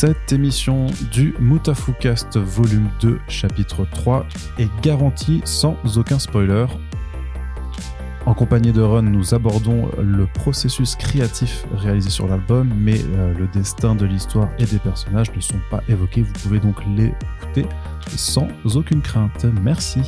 Cette 0.00 0.32
émission 0.32 0.86
du 1.12 1.34
Mutafukast 1.40 2.38
volume 2.38 2.88
2 3.02 3.20
chapitre 3.28 3.84
3 3.84 4.24
est 4.58 4.70
garantie 4.80 5.42
sans 5.44 5.76
aucun 5.98 6.18
spoiler. 6.18 6.64
En 8.24 8.32
compagnie 8.32 8.72
de 8.72 8.80
Ron, 8.80 9.02
nous 9.02 9.34
abordons 9.34 9.90
le 9.98 10.24
processus 10.24 10.96
créatif 10.96 11.66
réalisé 11.74 12.08
sur 12.08 12.26
l'album, 12.28 12.72
mais 12.74 12.98
euh, 12.98 13.34
le 13.34 13.46
destin 13.48 13.94
de 13.94 14.06
l'histoire 14.06 14.48
et 14.58 14.64
des 14.64 14.78
personnages 14.78 15.34
ne 15.36 15.40
sont 15.42 15.60
pas 15.70 15.82
évoqués. 15.86 16.22
Vous 16.22 16.32
pouvez 16.44 16.60
donc 16.60 16.76
l'écouter 16.96 17.66
sans 18.16 18.48
aucune 18.76 19.02
crainte. 19.02 19.44
Merci. 19.62 20.00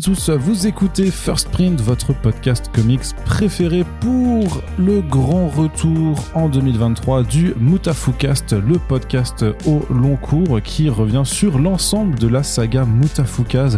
Tous, 0.00 0.30
vous 0.30 0.66
écoutez 0.66 1.10
First 1.10 1.50
Print, 1.50 1.80
votre 1.80 2.14
podcast 2.14 2.70
comics 2.72 3.14
préféré 3.26 3.84
pour 4.00 4.62
le 4.78 5.02
grand 5.02 5.48
retour 5.48 6.24
en 6.34 6.48
2023 6.48 7.24
du 7.24 7.54
Mutafukast, 7.58 8.52
le 8.52 8.78
podcast 8.78 9.44
au 9.66 9.82
long 9.92 10.16
cours 10.16 10.62
qui 10.62 10.88
revient 10.88 11.24
sur 11.24 11.58
l'ensemble 11.58 12.18
de 12.18 12.28
la 12.28 12.42
saga 12.42 12.86
Mutafukaz 12.86 13.76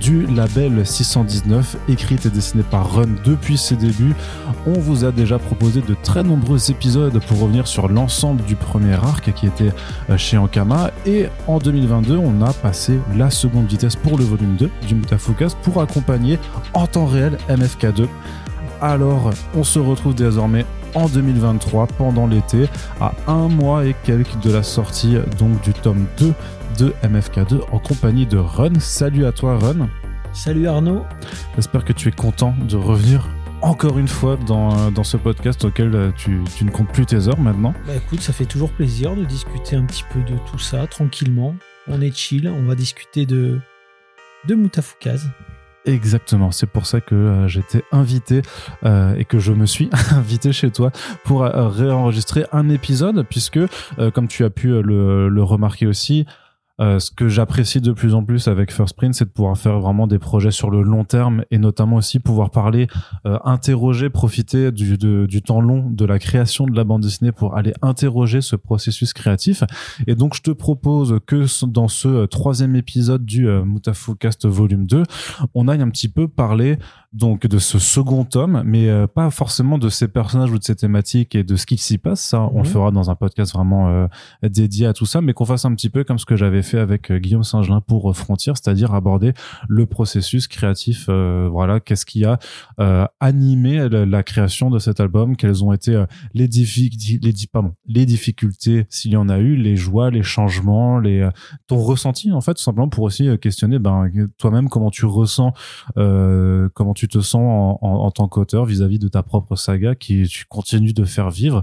du 0.00 0.26
label 0.26 0.84
619, 0.84 1.76
écrite 1.88 2.26
et 2.26 2.30
dessinée 2.30 2.64
par 2.68 2.94
Run 2.94 3.08
depuis 3.24 3.56
ses 3.56 3.76
débuts. 3.76 4.14
On 4.66 4.78
vous 4.78 5.04
a 5.04 5.12
déjà 5.12 5.38
proposé 5.38 5.80
de 5.80 5.96
très 6.02 6.22
nombreux 6.22 6.70
épisodes 6.70 7.18
pour 7.26 7.40
revenir 7.40 7.66
sur 7.66 7.88
l'ensemble 7.88 8.44
du 8.44 8.56
premier 8.56 8.94
arc 8.94 9.32
qui 9.32 9.46
était 9.46 9.72
euh, 10.10 10.18
chez 10.18 10.36
Ankama 10.36 10.90
et 11.06 11.28
en 11.46 11.58
2022 11.58 12.16
on 12.16 12.42
a 12.42 12.52
passé 12.52 12.98
la 13.16 13.30
seconde 13.30 13.66
vitesse 13.66 13.96
pour 13.96 14.18
le 14.18 14.24
volume 14.24 14.56
2 14.56 14.70
du 14.86 14.94
Mutafukaz 14.96 15.56
pour 15.62 15.80
accompagner 15.80 16.38
en 16.74 16.86
temps 16.86 17.06
réel 17.06 17.38
MFK2. 17.48 18.06
Alors 18.80 19.30
on 19.54 19.64
se 19.64 19.78
retrouve 19.78 20.14
désormais 20.14 20.66
en 20.94 21.08
2023 21.08 21.86
pendant 21.98 22.26
l'été 22.26 22.66
à 23.00 23.14
un 23.26 23.48
mois 23.48 23.86
et 23.86 23.94
quelques 24.04 24.38
de 24.40 24.52
la 24.52 24.62
sortie 24.62 25.16
donc 25.38 25.60
du 25.62 25.72
tome 25.72 26.06
2 26.18 26.34
de 26.78 26.94
MFK2 27.04 27.60
en 27.70 27.78
compagnie 27.78 28.26
de 28.26 28.38
Run. 28.38 28.80
Salut 28.80 29.24
à 29.26 29.32
toi 29.32 29.58
Run. 29.58 29.88
Salut 30.32 30.66
Arnaud. 30.66 31.04
J'espère 31.56 31.84
que 31.84 31.92
tu 31.92 32.08
es 32.08 32.12
content 32.12 32.54
de 32.68 32.76
revenir 32.76 33.28
encore 33.60 33.98
une 33.98 34.08
fois 34.08 34.36
dans, 34.36 34.90
dans 34.90 35.04
ce 35.04 35.16
podcast 35.16 35.64
auquel 35.64 35.94
euh, 35.94 36.10
tu, 36.16 36.40
tu 36.56 36.64
ne 36.64 36.70
comptes 36.70 36.92
plus 36.92 37.06
tes 37.06 37.28
heures 37.28 37.38
maintenant. 37.38 37.74
Bah 37.86 37.94
écoute, 37.94 38.20
ça 38.20 38.32
fait 38.32 38.44
toujours 38.44 38.72
plaisir 38.72 39.14
de 39.14 39.24
discuter 39.24 39.76
un 39.76 39.84
petit 39.84 40.04
peu 40.12 40.20
de 40.20 40.36
tout 40.50 40.58
ça 40.58 40.86
tranquillement. 40.86 41.54
On 41.86 42.00
est 42.00 42.14
chill, 42.14 42.48
on 42.48 42.64
va 42.64 42.74
discuter 42.74 43.26
de 43.26 43.60
de 44.48 44.54
Mutafukaz. 44.54 45.30
Exactement, 45.84 46.52
c'est 46.52 46.68
pour 46.68 46.86
ça 46.86 47.00
que 47.00 47.14
euh, 47.14 47.48
j'étais 47.48 47.82
invité 47.90 48.42
euh, 48.84 49.16
et 49.16 49.24
que 49.24 49.40
je 49.40 49.52
me 49.52 49.66
suis 49.66 49.90
invité 50.12 50.52
chez 50.52 50.70
toi 50.70 50.92
pour 51.24 51.42
euh, 51.42 51.68
réenregistrer 51.68 52.46
un 52.52 52.68
épisode 52.68 53.26
puisque, 53.28 53.58
comme 54.14 54.28
tu 54.28 54.44
as 54.44 54.50
pu 54.50 54.80
le 54.82 55.42
remarquer 55.42 55.86
aussi, 55.86 56.26
euh, 56.82 56.98
ce 56.98 57.10
que 57.10 57.28
j'apprécie 57.28 57.80
de 57.80 57.92
plus 57.92 58.14
en 58.14 58.24
plus 58.24 58.48
avec 58.48 58.72
First 58.72 58.96
Print, 58.96 59.14
c'est 59.14 59.24
de 59.24 59.30
pouvoir 59.30 59.56
faire 59.56 59.78
vraiment 59.78 60.08
des 60.08 60.18
projets 60.18 60.50
sur 60.50 60.70
le 60.70 60.82
long 60.82 61.04
terme 61.04 61.44
et 61.52 61.58
notamment 61.58 61.96
aussi 61.96 62.18
pouvoir 62.18 62.50
parler, 62.50 62.88
euh, 63.24 63.38
interroger, 63.44 64.10
profiter 64.10 64.72
du, 64.72 64.98
temps 65.42 65.60
long 65.60 65.88
de 65.88 66.04
la 66.04 66.18
création 66.18 66.66
de 66.66 66.76
la 66.76 66.82
bande 66.82 67.02
dessinée 67.02 67.30
pour 67.30 67.56
aller 67.56 67.72
interroger 67.82 68.40
ce 68.40 68.56
processus 68.56 69.12
créatif. 69.12 69.62
Et 70.08 70.16
donc, 70.16 70.34
je 70.34 70.42
te 70.42 70.50
propose 70.50 71.20
que 71.26 71.44
dans 71.66 71.88
ce 71.88 72.08
euh, 72.08 72.26
troisième 72.26 72.74
épisode 72.74 73.24
du 73.24 73.46
Mutafukast 73.46 74.46
volume 74.46 74.86
2, 74.86 75.04
on 75.54 75.68
aille 75.68 75.82
un 75.82 75.90
petit 75.90 76.08
peu 76.08 76.26
parler 76.26 76.78
donc 77.12 77.46
de 77.46 77.58
ce 77.58 77.78
second 77.78 78.24
tome, 78.24 78.62
mais 78.64 78.88
euh, 78.88 79.06
pas 79.06 79.30
forcément 79.30 79.76
de 79.78 79.88
ces 79.88 80.08
personnages 80.08 80.50
ou 80.50 80.58
de 80.58 80.64
ces 80.64 80.74
thématiques 80.76 81.34
et 81.34 81.44
de 81.44 81.56
ce 81.56 81.66
qui 81.66 81.76
s'y 81.76 81.98
passe. 81.98 82.20
Ça, 82.20 82.40
on 82.40 82.58
le 82.58 82.60
Mhm. 82.60 82.64
fera 82.66 82.90
dans 82.90 83.10
un 83.10 83.14
podcast 83.14 83.52
vraiment 83.52 83.88
euh, 83.90 84.06
dédié 84.42 84.86
à 84.86 84.92
tout 84.94 85.04
ça, 85.06 85.20
mais 85.20 85.32
qu'on 85.34 85.44
fasse 85.44 85.64
un 85.64 85.74
petit 85.74 85.90
peu 85.90 86.04
comme 86.04 86.18
ce 86.18 86.24
que 86.26 86.36
j'avais 86.36 86.62
fait 86.62 86.78
avec 86.78 87.10
euh, 87.10 87.18
Guillaume 87.18 87.44
Saint-Gelin 87.44 87.80
pour 87.82 88.10
euh, 88.10 88.14
Frontier, 88.14 88.52
c'est-à-dire 88.54 88.94
aborder 88.94 89.32
le 89.68 89.86
processus 89.86 90.48
créatif. 90.48 91.06
euh, 91.08 91.48
voilà, 91.50 91.80
qu'est-ce 91.80 92.06
qui 92.06 92.24
a 92.24 92.38
euh, 92.80 93.06
animé 93.20 93.88
la, 93.88 94.06
la 94.06 94.22
création 94.22 94.70
de 94.70 94.78
cet 94.78 95.00
album, 95.00 95.36
quelles 95.36 95.62
ont 95.64 95.72
été 95.72 96.04
les, 96.34 96.48
diffi- 96.48 97.18
les, 97.22 97.32
pardon, 97.52 97.72
les 97.86 98.06
difficultés, 98.06 98.86
s'il 98.88 99.12
y 99.12 99.16
en 99.16 99.28
a 99.28 99.38
eu, 99.38 99.56
les 99.56 99.76
joies, 99.76 100.10
les 100.10 100.22
changements, 100.22 100.98
les 100.98 101.20
euh, 101.20 101.30
ton 101.66 101.76
ressenti 101.76 102.32
en 102.32 102.40
fait, 102.40 102.54
tout 102.54 102.62
simplement 102.62 102.88
pour 102.88 103.04
aussi 103.04 103.28
questionner 103.38 103.78
ben 103.78 104.08
toi-même 104.38 104.68
comment 104.68 104.90
tu 104.90 105.04
ressens, 105.06 105.52
euh, 105.98 106.68
comment 106.74 106.94
tu 106.94 107.01
te 107.08 107.20
sens 107.20 107.42
en, 107.42 107.78
en, 107.86 107.94
en 108.06 108.10
tant 108.10 108.28
qu'auteur 108.28 108.64
vis-à-vis 108.64 108.98
de 108.98 109.08
ta 109.08 109.22
propre 109.22 109.56
saga 109.56 109.94
qui 109.94 110.26
tu 110.28 110.44
continues 110.46 110.92
de 110.92 111.04
faire 111.04 111.30
vivre. 111.30 111.62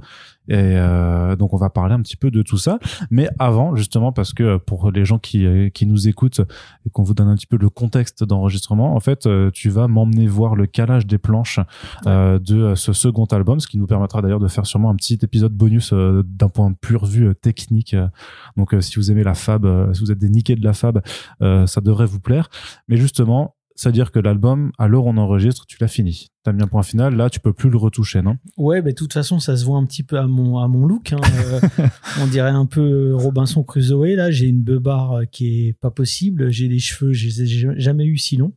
Et 0.52 0.56
euh, 0.56 1.36
donc 1.36 1.54
on 1.54 1.58
va 1.58 1.70
parler 1.70 1.94
un 1.94 2.02
petit 2.02 2.16
peu 2.18 2.32
de 2.32 2.42
tout 2.42 2.58
ça, 2.58 2.80
mais 3.12 3.30
avant 3.38 3.76
justement 3.76 4.12
parce 4.12 4.34
que 4.34 4.58
pour 4.58 4.90
les 4.90 5.06
gens 5.06 5.20
qui 5.20 5.46
euh, 5.46 5.70
qui 5.70 5.86
nous 5.86 6.08
écoutent 6.08 6.42
et 6.88 6.90
qu'on 6.90 7.04
vous 7.04 7.14
donne 7.14 7.28
un 7.28 7.36
petit 7.36 7.46
peu 7.46 7.58
le 7.58 7.70
contexte 7.70 8.24
d'enregistrement, 8.24 8.96
en 8.96 9.00
fait 9.00 9.28
euh, 9.28 9.52
tu 9.54 9.70
vas 9.70 9.88
m'emmener 9.88 10.26
voir 10.26 10.56
le 10.56 10.66
calage 10.66 11.06
des 11.06 11.20
planches 11.20 11.60
euh, 12.08 12.40
de 12.40 12.60
euh, 12.64 12.76
ce 12.76 12.94
second 12.94 13.26
album, 13.26 13.60
ce 13.60 13.68
qui 13.68 13.78
nous 13.78 13.86
permettra 13.86 14.24
d'ailleurs 14.24 14.40
de 14.40 14.48
faire 14.48 14.66
sûrement 14.66 14.90
un 14.90 14.96
petit 14.96 15.20
épisode 15.22 15.54
bonus 15.54 15.94
euh, 15.94 16.24
d'un 16.26 16.50
point 16.50 16.72
de 16.72 16.76
pur 16.76 17.06
vue 17.06 17.28
euh, 17.28 17.34
technique. 17.36 17.96
Donc 18.58 18.74
euh, 18.74 18.82
si 18.82 18.96
vous 18.96 19.12
aimez 19.12 19.24
la 19.24 19.36
fab, 19.36 19.66
euh, 19.66 19.94
si 19.94 20.02
vous 20.02 20.12
êtes 20.12 20.18
des 20.18 20.30
niqués 20.30 20.56
de 20.56 20.64
la 20.64 20.74
fab, 20.74 21.00
euh, 21.44 21.68
ça 21.68 21.80
devrait 21.80 22.08
vous 22.08 22.20
plaire. 22.22 22.50
Mais 22.88 22.98
justement, 22.98 23.56
c'est-à-dire 23.79 24.12
que 24.12 24.19
l'album, 24.19 24.72
à 24.78 24.88
l'heure 24.90 25.06
où 25.06 25.09
on 25.09 25.17
enregistre, 25.17 25.66
tu 25.66 25.78
l'as 25.79 25.88
fini. 25.88 26.28
T'as 26.44 26.51
mis 26.51 26.62
un 26.62 26.67
point 26.67 26.84
final, 26.84 27.16
là 27.16 27.29
tu 27.29 27.40
peux 27.40 27.53
plus 27.53 27.69
le 27.69 27.78
retoucher, 27.78 28.22
non? 28.22 28.35
Ouais, 28.57 28.81
bah 28.81 28.90
de 28.90 28.95
toute 28.95 29.13
façon, 29.13 29.40
ça 29.40 29.56
se 29.56 29.63
voit 29.63 29.78
un 29.78 29.85
petit 29.85 30.03
peu 30.03 30.17
à 30.19 30.28
mon 30.28 30.57
à 30.57 30.67
mon 30.67 30.85
look. 30.85 31.13
hein. 31.13 31.22
Euh, 31.23 31.59
on 32.22 32.28
dirait 32.28 32.50
un 32.50 32.66
peu 32.66 33.16
Robinson 33.16 33.63
Crusoe. 33.63 34.16
Là, 34.16 34.31
j'ai 34.31 34.47
une 34.47 34.62
beubare 34.62 35.22
qui 35.31 35.67
est 35.67 35.73
pas 35.73 35.91
possible. 35.91 36.51
J'ai 36.51 36.67
des 36.67 36.79
cheveux, 36.79 37.13
je 37.13 37.28
les 37.28 37.41
ai 37.44 37.79
jamais 37.79 38.06
eu 38.06 38.17
si 38.17 38.35
longs. 38.38 38.53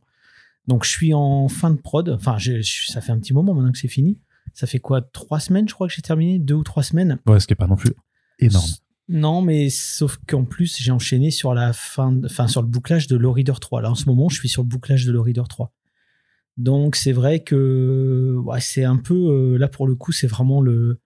Donc 0.67 0.83
je 0.85 0.89
suis 0.89 1.13
en 1.13 1.47
fin 1.47 1.71
de 1.71 1.77
prod. 1.77 2.09
Enfin, 2.09 2.37
je- 2.37 2.61
je- 2.61 2.91
ça 2.91 2.99
fait 3.01 3.11
un 3.13 3.19
petit 3.19 3.33
moment 3.33 3.53
maintenant 3.53 3.71
que 3.71 3.77
c'est 3.77 3.87
fini. 3.87 4.19
Ça 4.53 4.67
fait 4.67 4.79
quoi? 4.79 5.01
Trois 5.01 5.39
semaines, 5.39 5.67
je 5.69 5.73
crois 5.73 5.87
que 5.87 5.93
j'ai 5.93 6.01
terminé, 6.01 6.37
deux 6.39 6.53
ou 6.55 6.63
trois 6.63 6.83
semaines? 6.83 7.17
Ouais, 7.25 7.39
ce 7.39 7.47
qui 7.47 7.53
est 7.53 7.55
pas 7.55 7.67
non 7.67 7.75
plus 7.75 7.91
énorme. 8.39 8.69
Non, 9.13 9.43
mais 9.43 9.69
sauf 9.69 10.17
qu'en 10.27 10.43
plus, 10.43 10.75
j'ai 10.81 10.91
enchaîné 10.91 11.29
sur 11.29 11.53
la 11.53 11.71
fin, 11.71 12.19
sur 12.47 12.63
le 12.63 12.67
bouclage 12.67 13.05
de 13.05 13.15
Low 13.15 13.31
Reader 13.31 13.53
3. 13.61 13.83
Là, 13.83 13.91
en 13.91 13.95
ce 13.95 14.07
moment, 14.07 14.27
je 14.27 14.39
suis 14.39 14.49
sur 14.49 14.63
le 14.63 14.67
bouclage 14.67 15.05
de 15.05 15.11
Low 15.11 15.21
Reader 15.21 15.43
3. 15.47 15.71
Donc, 16.57 16.95
c'est 16.95 17.11
vrai 17.11 17.43
que 17.43 18.41
c'est 18.59 18.83
un 18.83 18.97
peu 18.97 19.13
euh, 19.13 19.57
là 19.57 19.67
pour 19.67 19.85
le 19.85 19.93
coup, 19.93 20.11
c'est 20.11 20.25
vraiment 20.25 20.61
le, 20.61 20.99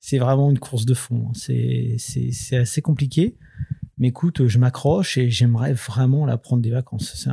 c'est 0.00 0.18
vraiment 0.18 0.50
une 0.50 0.58
course 0.58 0.86
de 0.86 0.94
fond. 0.94 1.28
hein. 1.28 1.32
C'est 1.34 2.56
assez 2.56 2.82
compliqué. 2.82 3.36
Mais 3.96 4.08
écoute, 4.08 4.48
je 4.48 4.58
m'accroche 4.58 5.16
et 5.16 5.30
j'aimerais 5.30 5.72
vraiment 5.72 6.26
la 6.26 6.38
prendre 6.38 6.62
des 6.62 6.70
vacances. 6.70 7.28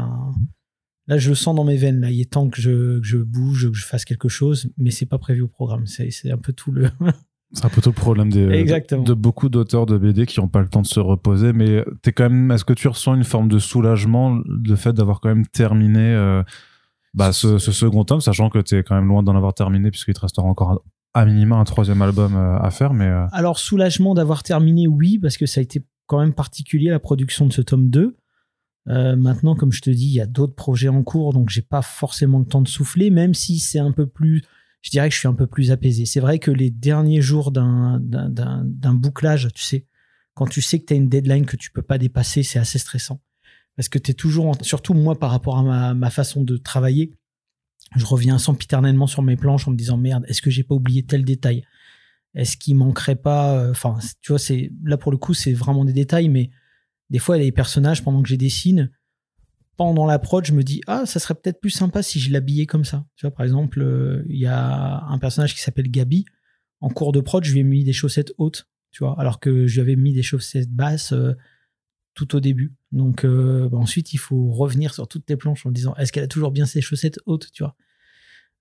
Là, 1.08 1.18
je 1.18 1.30
le 1.30 1.36
sens 1.36 1.56
dans 1.56 1.64
mes 1.64 1.78
veines. 1.78 2.02
Là, 2.02 2.12
il 2.12 2.22
est 2.22 2.30
temps 2.32 2.50
que 2.50 2.62
je, 2.62 3.00
que 3.00 3.06
je 3.06 3.18
bouge, 3.18 3.72
que 3.72 3.76
je 3.76 3.86
fasse 3.86 4.06
quelque 4.06 4.30
chose, 4.30 4.72
mais 4.78 4.92
c'est 4.92 5.08
pas 5.08 5.18
prévu 5.18 5.42
au 5.42 5.48
programme. 5.48 5.88
C'est 5.88 6.32
un 6.32 6.38
peu 6.38 6.54
tout 6.54 6.72
le. 6.72 6.92
C'est 7.54 7.66
un 7.66 7.70
peu 7.70 7.82
tout 7.82 7.90
le 7.90 7.96
problème 7.96 8.30
des, 8.32 8.46
de, 8.46 9.04
de 9.04 9.14
beaucoup 9.16 9.50
d'auteurs 9.50 9.86
de 9.88 9.98
BD 9.98 10.26
qui 10.28 10.40
n'ont 10.40 10.48
pas 10.48 10.62
le 10.62 10.70
temps 10.70 10.82
de 10.84 10.88
se 10.88 11.00
reposer. 11.00 11.52
Mais 11.54 11.84
t'es 12.04 12.12
quand 12.12 12.30
même, 12.30 12.52
est-ce 12.52 12.64
que 12.66 12.74
tu 12.74 12.88
ressens 12.88 13.16
une 13.16 13.24
forme 13.24 13.48
de 13.50 13.58
soulagement 13.60 14.40
le 14.46 14.76
fait 14.76 14.94
d'avoir 14.94 15.20
quand 15.20 15.30
même 15.30 15.48
terminé 15.48 16.00
euh, 16.00 16.44
bah, 17.16 17.32
ce, 17.34 17.58
ce 17.58 17.72
second 17.72 18.04
tome, 18.04 18.22
sachant 18.22 18.50
que 18.50 18.60
t'es 18.60 18.84
quand 18.84 18.94
même 18.96 19.08
loin 19.08 19.24
d'en 19.24 19.36
avoir 19.36 19.54
terminé 19.56 19.90
puisqu'il 19.90 20.14
te 20.14 20.20
restera 20.20 20.46
encore 20.48 20.72
un- 20.72 20.80
à 21.16 21.26
minima 21.26 21.56
un 21.56 21.64
troisième 21.64 22.04
album 22.04 22.36
euh, 22.36 22.60
à 22.60 22.70
faire. 22.70 22.94
Mais 22.94 23.08
euh, 23.08 23.26
Alors, 23.32 23.58
soulagement 23.58 24.14
d'avoir 24.14 24.44
terminé, 24.44 24.88
oui, 24.88 25.18
parce 25.18 25.36
que 25.38 25.48
ça 25.48 25.60
a 25.60 25.64
été 25.64 25.82
quand 26.06 26.20
même 26.20 26.34
particulier 26.34 26.92
la 26.92 27.00
production 27.00 27.48
de 27.48 27.52
ce 27.54 27.62
tome 27.64 27.90
2. 27.90 28.16
Euh, 28.90 29.16
maintenant, 29.16 29.56
comme 29.56 29.72
je 29.72 29.82
te 29.82 29.90
dis, 29.90 30.06
il 30.06 30.14
y 30.14 30.22
a 30.22 30.26
d'autres 30.28 30.54
projets 30.56 30.88
en 30.88 31.02
cours, 31.04 31.34
donc 31.34 31.50
j'ai 31.50 31.62
pas 31.64 31.82
forcément 31.82 32.38
le 32.40 32.46
temps 32.46 32.62
de 32.62 32.68
souffler, 32.68 33.10
même 33.10 33.34
si 33.34 33.58
c'est 33.60 33.80
un 33.80 33.92
peu 33.92 34.06
plus, 34.06 34.44
je 34.82 34.90
dirais 34.92 35.10
que 35.10 35.14
je 35.14 35.20
suis 35.20 35.28
un 35.28 35.34
peu 35.34 35.48
plus 35.48 35.72
apaisé. 35.72 36.06
C'est 36.06 36.20
vrai 36.20 36.40
que 36.40 36.52
les 36.52 36.72
derniers 36.72 37.22
jours 37.22 37.52
d'un, 37.52 38.00
bouclage, 38.94 39.50
tu 39.54 39.64
sais, 39.64 39.86
quand 40.34 40.48
tu 40.48 40.62
sais 40.62 40.80
que 40.80 40.86
tu 40.86 40.96
une 40.96 41.10
deadline 41.10 41.46
que 41.46 41.58
tu 41.58 41.72
peux 41.72 41.82
pas 41.82 41.98
dépasser, 41.98 42.44
c'est 42.44 42.60
assez 42.60 42.80
stressant. 42.80 43.22
Parce 43.76 43.90
que 43.90 44.00
tu 44.00 44.12
es 44.12 44.14
toujours, 44.14 44.48
en- 44.48 44.64
surtout 44.64 44.94
moi 44.94 45.20
par 45.20 45.32
rapport 45.32 45.58
à 45.58 45.94
ma, 45.94 46.10
façon 46.10 46.44
de 46.44 46.58
travailler, 46.58 47.14
je 47.96 48.06
reviens 48.06 48.38
sempiternellement 48.38 49.08
sur 49.08 49.22
mes 49.22 49.36
planches 49.36 49.68
en 49.68 49.72
me 49.72 49.78
disant 49.78 49.98
merde, 49.98 50.26
est-ce 50.28 50.42
que 50.42 50.50
j'ai 50.50 50.64
pas 50.64 50.76
oublié 50.76 51.04
tel 51.04 51.26
détail? 51.26 51.64
Est-ce 52.36 52.56
qu'il 52.58 52.76
manquerait 52.76 53.16
pas 53.16 53.56
euh, 53.58 53.72
Enfin, 53.72 53.98
tu 54.22 54.32
vois, 54.32 54.40
c'est 54.40 54.72
là 54.84 54.98
pour 54.98 55.12
le 55.12 55.18
coup, 55.18 55.34
c'est 55.34 55.54
vraiment 55.54 55.84
des 55.84 55.94
détails, 55.94 56.30
mais 56.30 56.52
des 57.10 57.20
fois, 57.20 57.38
il 57.38 57.40
y 57.40 57.44
a 57.44 57.46
des 57.46 57.52
personnages 57.52 58.04
pendant 58.04 58.22
que 58.22 58.30
je 58.30 58.36
dessine. 58.36 58.92
Pendant 59.80 60.06
la 60.06 60.20
prod, 60.20 60.44
je 60.46 60.52
me 60.52 60.62
dis 60.62 60.82
ah 60.88 61.06
ça 61.06 61.22
serait 61.22 61.36
peut-être 61.36 61.62
plus 61.62 61.70
sympa 61.70 62.04
si 62.04 62.20
je 62.20 62.34
l'habillais 62.34 62.66
comme 62.66 62.84
ça. 62.84 63.06
Tu 63.16 63.26
vois 63.26 63.34
par 63.34 63.46
exemple, 63.46 63.82
euh, 63.82 64.26
il 64.28 64.38
y 64.38 64.46
a 64.46 65.06
un 65.06 65.18
personnage 65.20 65.56
qui 65.56 65.62
s'appelle 65.62 65.90
Gabi. 65.90 66.26
En 66.82 66.90
cours 66.90 67.14
de 67.14 67.22
prod, 67.22 67.42
je 67.46 67.54
lui 67.54 67.62
ai 67.62 67.64
mis 67.64 67.86
des 67.86 67.94
chaussettes 67.94 68.34
hautes, 68.38 68.68
tu 68.92 69.06
vois, 69.06 69.18
alors 69.18 69.40
que 69.40 69.68
je 69.68 69.76
lui 69.76 69.80
avais 69.80 69.96
mis 69.96 70.12
des 70.12 70.22
chaussettes 70.22 70.70
basses 70.70 71.14
euh, 71.14 71.32
tout 72.14 72.36
au 72.36 72.42
début. 72.42 72.74
Donc 72.92 73.24
euh, 73.24 73.70
bah, 73.70 73.78
ensuite, 73.78 74.12
il 74.12 74.18
faut 74.18 74.52
revenir 74.52 74.94
sur 74.94 75.08
toutes 75.08 75.30
les 75.30 75.38
planches 75.38 75.66
en 75.66 75.72
disant 75.72 75.96
est-ce 75.96 76.12
qu'elle 76.12 76.26
a 76.26 76.28
toujours 76.28 76.52
bien 76.52 76.66
ses 76.66 76.82
chaussettes 76.82 77.20
hautes, 77.26 77.50
tu 77.54 77.64
vois? 77.64 77.78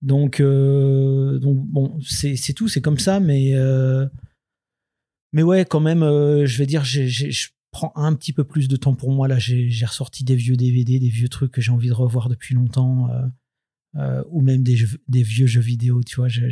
Donc 0.03 0.41
donc 0.41 1.67
bon, 1.67 1.99
c'est 2.01 2.53
tout, 2.55 2.69
c'est 2.69 2.81
comme 2.81 3.01
ça, 3.01 3.19
mais 3.19 3.55
mais 5.33 5.43
ouais, 5.43 5.65
quand 5.65 5.81
même, 5.81 6.03
je 6.45 6.59
vais 6.59 6.67
dire, 6.67 6.85
j'ai 6.85 7.33
prend 7.71 7.93
un 7.97 8.15
petit 8.15 8.33
peu 8.33 8.45
plus 8.45 8.69
de 8.69 8.77
temps 8.77 8.95
pour 8.95 9.13
moi. 9.13 9.29
Là, 9.29 9.39
j'ai 9.39 9.85
ressorti 9.85 10.25
des 10.25 10.37
vieux 10.37 10.57
DVD, 10.57 10.99
des 10.99 11.09
vieux 11.09 11.29
trucs 11.29 11.53
que 11.53 11.61
j'ai 11.61 11.73
envie 11.73 11.89
de 11.89 11.95
revoir 11.95 12.29
depuis 12.29 12.55
longtemps, 12.55 13.11
euh, 13.11 13.27
euh, 13.97 14.25
ou 14.31 14.41
même 14.41 14.63
des, 14.63 14.75
vieux 15.23 15.47
jeux 15.47 15.61
vidéo. 15.61 16.03
Tu 16.03 16.17
vois, 16.17 16.29
je, 16.29 16.43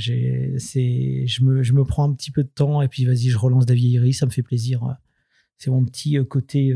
me, 1.42 1.62
je 1.62 1.72
me 1.72 1.84
prends 1.84 2.08
un 2.08 2.14
petit 2.14 2.30
peu 2.30 2.42
de 2.42 2.48
temps 2.48 2.82
et 2.82 2.88
puis 2.88 3.04
vas-y, 3.04 3.28
je 3.28 3.38
relance 3.38 3.66
des 3.66 3.74
vieilleries, 3.74 4.14
ça 4.14 4.26
me 4.26 4.30
fait 4.30 4.42
plaisir. 4.42 4.82
C'est 5.58 5.70
mon 5.70 5.84
petit 5.84 6.18
euh, 6.18 6.24
côté, 6.24 6.74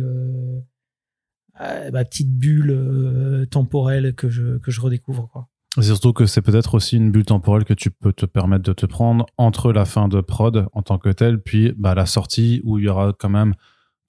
ma 1.58 2.04
petite 2.04 2.32
bulle 2.32 3.46
temporelle 3.50 4.14
que 4.14 4.28
je, 4.28 4.58
que 4.58 4.70
je 4.70 4.80
redécouvre. 4.80 5.28
Quoi. 5.30 5.48
Surtout 5.80 6.12
que 6.12 6.26
c'est 6.26 6.42
peut-être 6.42 6.74
aussi 6.74 6.96
une 6.96 7.12
bulle 7.12 7.24
temporelle 7.24 7.64
que 7.64 7.74
tu 7.74 7.92
peux 7.92 8.12
te 8.12 8.26
permettre 8.26 8.64
de 8.64 8.72
te 8.72 8.86
prendre 8.86 9.26
entre 9.36 9.72
la 9.72 9.84
fin 9.84 10.08
de 10.08 10.20
prod 10.20 10.66
en 10.72 10.82
tant 10.82 10.98
que 10.98 11.10
telle, 11.10 11.40
puis 11.40 11.72
bah, 11.76 11.94
la 11.94 12.06
sortie 12.06 12.60
où 12.64 12.78
il 12.78 12.86
y 12.86 12.88
aura 12.88 13.12
quand 13.16 13.28
même 13.28 13.54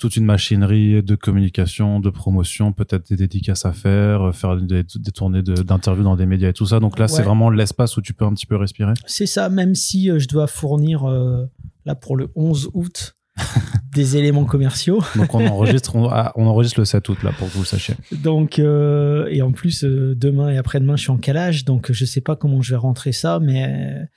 toute 0.02 0.16
une 0.16 0.26
machinerie 0.26 1.04
de 1.04 1.14
communication, 1.14 2.00
de 2.00 2.10
promotion, 2.10 2.74
peut-être 2.74 3.08
des 3.10 3.18
dédicaces 3.18 3.68
à 3.68 3.72
faire, 3.72 4.30
euh, 4.30 4.32
faire 4.32 4.58
des, 4.58 4.84
tournées 5.14 5.44
d'interviews 5.44 6.04
dans 6.04 6.16
des 6.16 6.26
médias 6.26 6.50
et 6.50 6.54
tout 6.54 6.66
ça. 6.66 6.80
Donc 6.80 6.98
là, 6.98 7.08
c'est 7.08 7.22
vraiment 7.22 7.52
l'espace 7.52 7.98
où 7.98 8.02
tu 8.02 8.16
peux 8.16 8.26
un 8.26 8.34
petit 8.34 8.48
peu 8.48 8.56
respirer. 8.56 8.94
C'est 9.06 9.28
ça, 9.28 9.48
même 9.50 9.76
si 9.76 10.10
euh, 10.10 10.18
je 10.18 10.28
dois 10.28 10.48
fournir, 10.48 11.08
euh, 11.08 11.46
là 11.86 11.94
pour 11.94 12.18
le 12.18 12.30
11 12.36 12.72
août, 12.74 13.16
des 13.94 14.18
éléments 14.18 14.46
commerciaux. 14.46 15.04
Donc 15.16 15.36
on 15.36 15.46
enregistre, 15.46 15.96
ah, 16.12 16.34
on, 16.36 16.48
enregistre 16.48 16.80
le 16.80 16.86
7 16.86 17.08
août 17.08 17.22
là 17.22 17.32
pour 17.38 17.48
que 17.48 17.54
vous 17.54 17.62
le 17.62 17.66
sachiez. 17.66 17.94
Donc 18.12 18.58
et 18.58 19.42
en 19.44 19.52
plus 19.52 19.84
demain 19.84 20.50
et 20.50 20.58
après-demain 20.58 20.96
je 20.96 21.04
suis 21.04 21.12
en 21.12 21.18
calage, 21.18 21.64
donc 21.64 21.92
je 21.92 22.06
sais 22.06 22.22
pas 22.22 22.36
comment 22.36 22.64
je 22.64 22.72
vais 22.72 22.78
rentrer 22.78 23.12
ça, 23.12 23.40
mais 23.40 24.08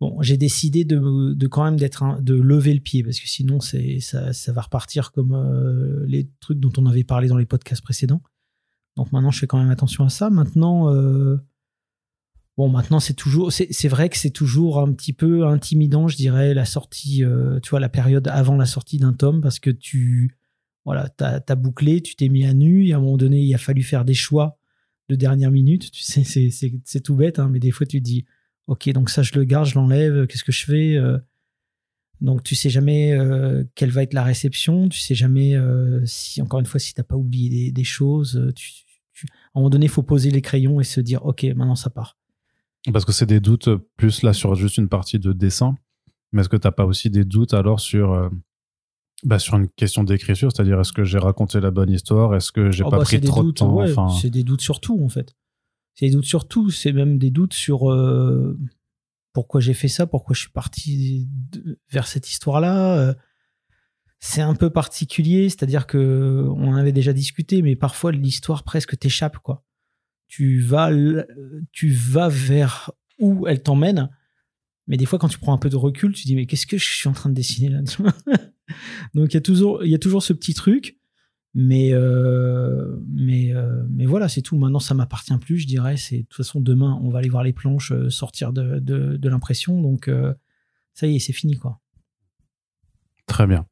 Bon, 0.00 0.16
j'ai 0.22 0.38
décidé 0.38 0.86
de, 0.86 1.46
quand 1.46 1.62
même 1.62 1.76
d'être 1.76 2.22
de 2.22 2.32
lever 2.34 2.72
le 2.72 2.80
pied 2.80 3.04
parce 3.04 3.20
que 3.20 3.28
sinon 3.28 3.60
c'est 3.60 4.00
ça, 4.00 4.32
ça 4.32 4.50
va 4.50 4.62
repartir 4.62 5.12
comme 5.12 5.34
euh, 5.34 6.06
les 6.06 6.30
trucs 6.40 6.58
dont 6.58 6.72
on 6.78 6.86
avait 6.86 7.04
parlé 7.04 7.28
dans 7.28 7.36
les 7.36 7.44
podcasts 7.44 7.82
précédents. 7.82 8.22
Donc 8.96 9.12
maintenant 9.12 9.30
je 9.30 9.38
fais 9.38 9.46
quand 9.46 9.58
même 9.58 9.70
attention 9.70 10.04
à 10.04 10.08
ça. 10.08 10.30
Maintenant, 10.30 10.90
euh, 10.94 11.36
bon 12.56 12.70
maintenant 12.70 12.98
c'est 12.98 13.12
toujours 13.12 13.52
c'est 13.52 13.88
vrai 13.88 14.08
que 14.08 14.16
c'est 14.16 14.30
toujours 14.30 14.80
un 14.80 14.90
petit 14.94 15.12
peu 15.12 15.46
intimidant, 15.46 16.08
je 16.08 16.16
dirais 16.16 16.54
la 16.54 16.64
sortie, 16.64 17.22
euh, 17.22 17.60
tu 17.60 17.68
vois 17.68 17.80
la 17.80 17.90
période 17.90 18.26
avant 18.28 18.56
la 18.56 18.66
sortie 18.66 18.96
d'un 18.96 19.12
tome 19.12 19.42
parce 19.42 19.58
que 19.58 19.68
tu 19.68 20.38
voilà 20.86 21.10
t'as 21.10 21.42
as 21.46 21.54
bouclé, 21.56 22.00
tu 22.00 22.16
t'es 22.16 22.30
mis 22.30 22.46
à 22.46 22.54
nu 22.54 22.86
et 22.86 22.94
à 22.94 22.96
un 22.96 23.00
moment 23.00 23.18
donné 23.18 23.42
il 23.42 23.54
a 23.54 23.58
fallu 23.58 23.82
faire 23.82 24.06
des 24.06 24.14
choix 24.14 24.58
de 25.10 25.14
dernière 25.14 25.50
minute. 25.50 25.90
Tu 25.90 26.02
sais 26.02 26.24
c'est 26.24 27.00
tout 27.00 27.16
bête, 27.16 27.38
hein, 27.38 27.50
mais 27.50 27.58
des 27.58 27.70
fois 27.70 27.86
tu 27.86 27.98
te 27.98 28.04
dis 28.04 28.24
ok, 28.70 28.88
donc 28.90 29.10
ça 29.10 29.22
je 29.22 29.32
le 29.34 29.44
garde, 29.44 29.66
je 29.66 29.74
l'enlève, 29.74 30.26
qu'est-ce 30.28 30.44
que 30.44 30.52
je 30.52 30.64
fais 30.64 30.94
euh? 30.94 31.18
Donc 32.20 32.44
tu 32.44 32.54
sais 32.54 32.70
jamais 32.70 33.12
euh, 33.12 33.64
quelle 33.74 33.90
va 33.90 34.02
être 34.04 34.14
la 34.14 34.22
réception, 34.22 34.88
tu 34.88 35.00
sais 35.00 35.14
jamais 35.14 35.56
euh, 35.56 36.00
si, 36.06 36.40
encore 36.40 36.60
une 36.60 36.66
fois, 36.66 36.78
si 36.78 36.94
t'as 36.94 37.02
pas 37.02 37.16
oublié 37.16 37.72
des, 37.72 37.84
choses. 37.84 38.52
Tu, 38.54 39.26
à 39.26 39.58
un 39.58 39.60
moment 39.60 39.70
donné, 39.70 39.86
il 39.86 39.90
faut 39.90 40.02
poser 40.02 40.30
les 40.30 40.40
crayons 40.40 40.80
et 40.80 40.84
se 40.84 41.00
dire, 41.00 41.24
ok, 41.24 41.44
maintenant 41.56 41.74
ça 41.74 41.90
part. 41.90 42.16
Parce 42.92 43.04
que 43.04 43.12
c'est 43.12 43.26
des 43.26 43.40
doutes 43.40 43.70
plus 43.96 44.22
là 44.22 44.32
sur 44.32 44.54
juste 44.54 44.76
une 44.76 44.88
partie 44.88 45.18
de 45.18 45.32
dessin, 45.32 45.74
mais 46.32 46.42
est-ce 46.42 46.48
que 46.48 46.56
t'as 46.56 46.70
pas 46.70 46.84
aussi 46.84 47.10
des 47.10 47.24
doutes 47.24 47.54
alors 47.54 47.80
sur 47.80 48.30
bah, 49.24 49.38
sur 49.38 49.56
une 49.56 49.68
question 49.68 50.04
d'écriture, 50.04 50.52
c'est-à-dire 50.54 50.78
est-ce 50.80 50.92
que 50.92 51.04
j'ai 51.04 51.18
raconté 51.18 51.60
la 51.60 51.70
bonne 51.70 51.90
histoire, 51.90 52.36
est-ce 52.36 52.52
que 52.52 52.70
j'ai 52.70 52.84
oh, 52.84 52.90
pas 52.90 52.98
bah, 52.98 53.04
pris 53.04 53.20
trop 53.20 53.42
de 53.42 53.50
temps? 53.50 54.08
C'est 54.10 54.30
des 54.30 54.44
doutes 54.44 54.62
sur 54.62 54.80
tout 54.80 55.02
en 55.02 55.08
fait. 55.08 55.34
C'est 56.00 56.06
des 56.06 56.12
doutes 56.12 56.24
sur 56.24 56.48
tout, 56.48 56.70
c'est 56.70 56.92
même 56.92 57.18
des 57.18 57.30
doutes 57.30 57.52
sur 57.52 57.92
euh, 57.92 58.58
pourquoi 59.34 59.60
j'ai 59.60 59.74
fait 59.74 59.86
ça, 59.86 60.06
pourquoi 60.06 60.32
je 60.34 60.40
suis 60.40 60.50
parti 60.50 61.28
vers 61.90 62.06
cette 62.06 62.30
histoire-là. 62.30 62.98
Euh. 62.98 63.14
C'est 64.18 64.40
un 64.40 64.54
peu 64.54 64.70
particulier, 64.70 65.50
c'est-à-dire 65.50 65.86
que 65.86 66.46
on 66.56 66.74
avait 66.74 66.92
déjà 66.92 67.12
discuté, 67.12 67.60
mais 67.60 67.76
parfois 67.76 68.12
l'histoire 68.12 68.64
presque 68.64 68.98
t'échappe, 68.98 69.40
quoi. 69.40 69.62
Tu 70.26 70.60
vas, 70.60 70.90
tu 71.70 71.90
vas 71.90 72.30
vers 72.30 72.92
où 73.18 73.46
elle 73.46 73.62
t'emmène, 73.62 74.08
mais 74.86 74.96
des 74.96 75.04
fois 75.04 75.18
quand 75.18 75.28
tu 75.28 75.38
prends 75.38 75.52
un 75.52 75.58
peu 75.58 75.68
de 75.68 75.76
recul, 75.76 76.14
tu 76.14 76.24
dis 76.24 76.34
mais 76.34 76.46
qu'est-ce 76.46 76.66
que 76.66 76.78
je 76.78 76.94
suis 76.94 77.10
en 77.10 77.12
train 77.12 77.28
de 77.28 77.34
dessiner 77.34 77.68
là? 77.68 77.82
Donc 79.14 79.32
il 79.32 79.34
y 79.34 79.36
a 79.36 79.42
toujours, 79.42 79.84
il 79.84 79.90
y 79.90 79.94
a 79.94 79.98
toujours 79.98 80.22
ce 80.22 80.32
petit 80.32 80.54
truc. 80.54 80.98
Mais, 81.54 81.92
euh, 81.92 82.96
mais, 83.08 83.52
euh, 83.52 83.82
mais 83.90 84.06
voilà, 84.06 84.28
c'est 84.28 84.42
tout. 84.42 84.56
Maintenant, 84.56 84.78
ça 84.78 84.94
m'appartient 84.94 85.36
plus, 85.38 85.58
je 85.58 85.66
dirais. 85.66 85.94
De 85.94 86.22
toute 86.22 86.34
façon 86.34 86.60
demain, 86.60 86.98
on 87.02 87.10
va 87.10 87.18
aller 87.18 87.28
voir 87.28 87.42
les 87.42 87.52
planches 87.52 87.92
euh, 87.92 88.08
sortir 88.08 88.52
de, 88.52 88.78
de, 88.78 89.16
de 89.16 89.28
l'impression. 89.28 89.80
Donc, 89.80 90.10
ça 90.94 91.06
y 91.06 91.16
est, 91.16 91.18
c'est 91.18 91.32
fini, 91.32 91.56
quoi. 91.56 91.80
Très 93.26 93.46
bien. 93.46 93.66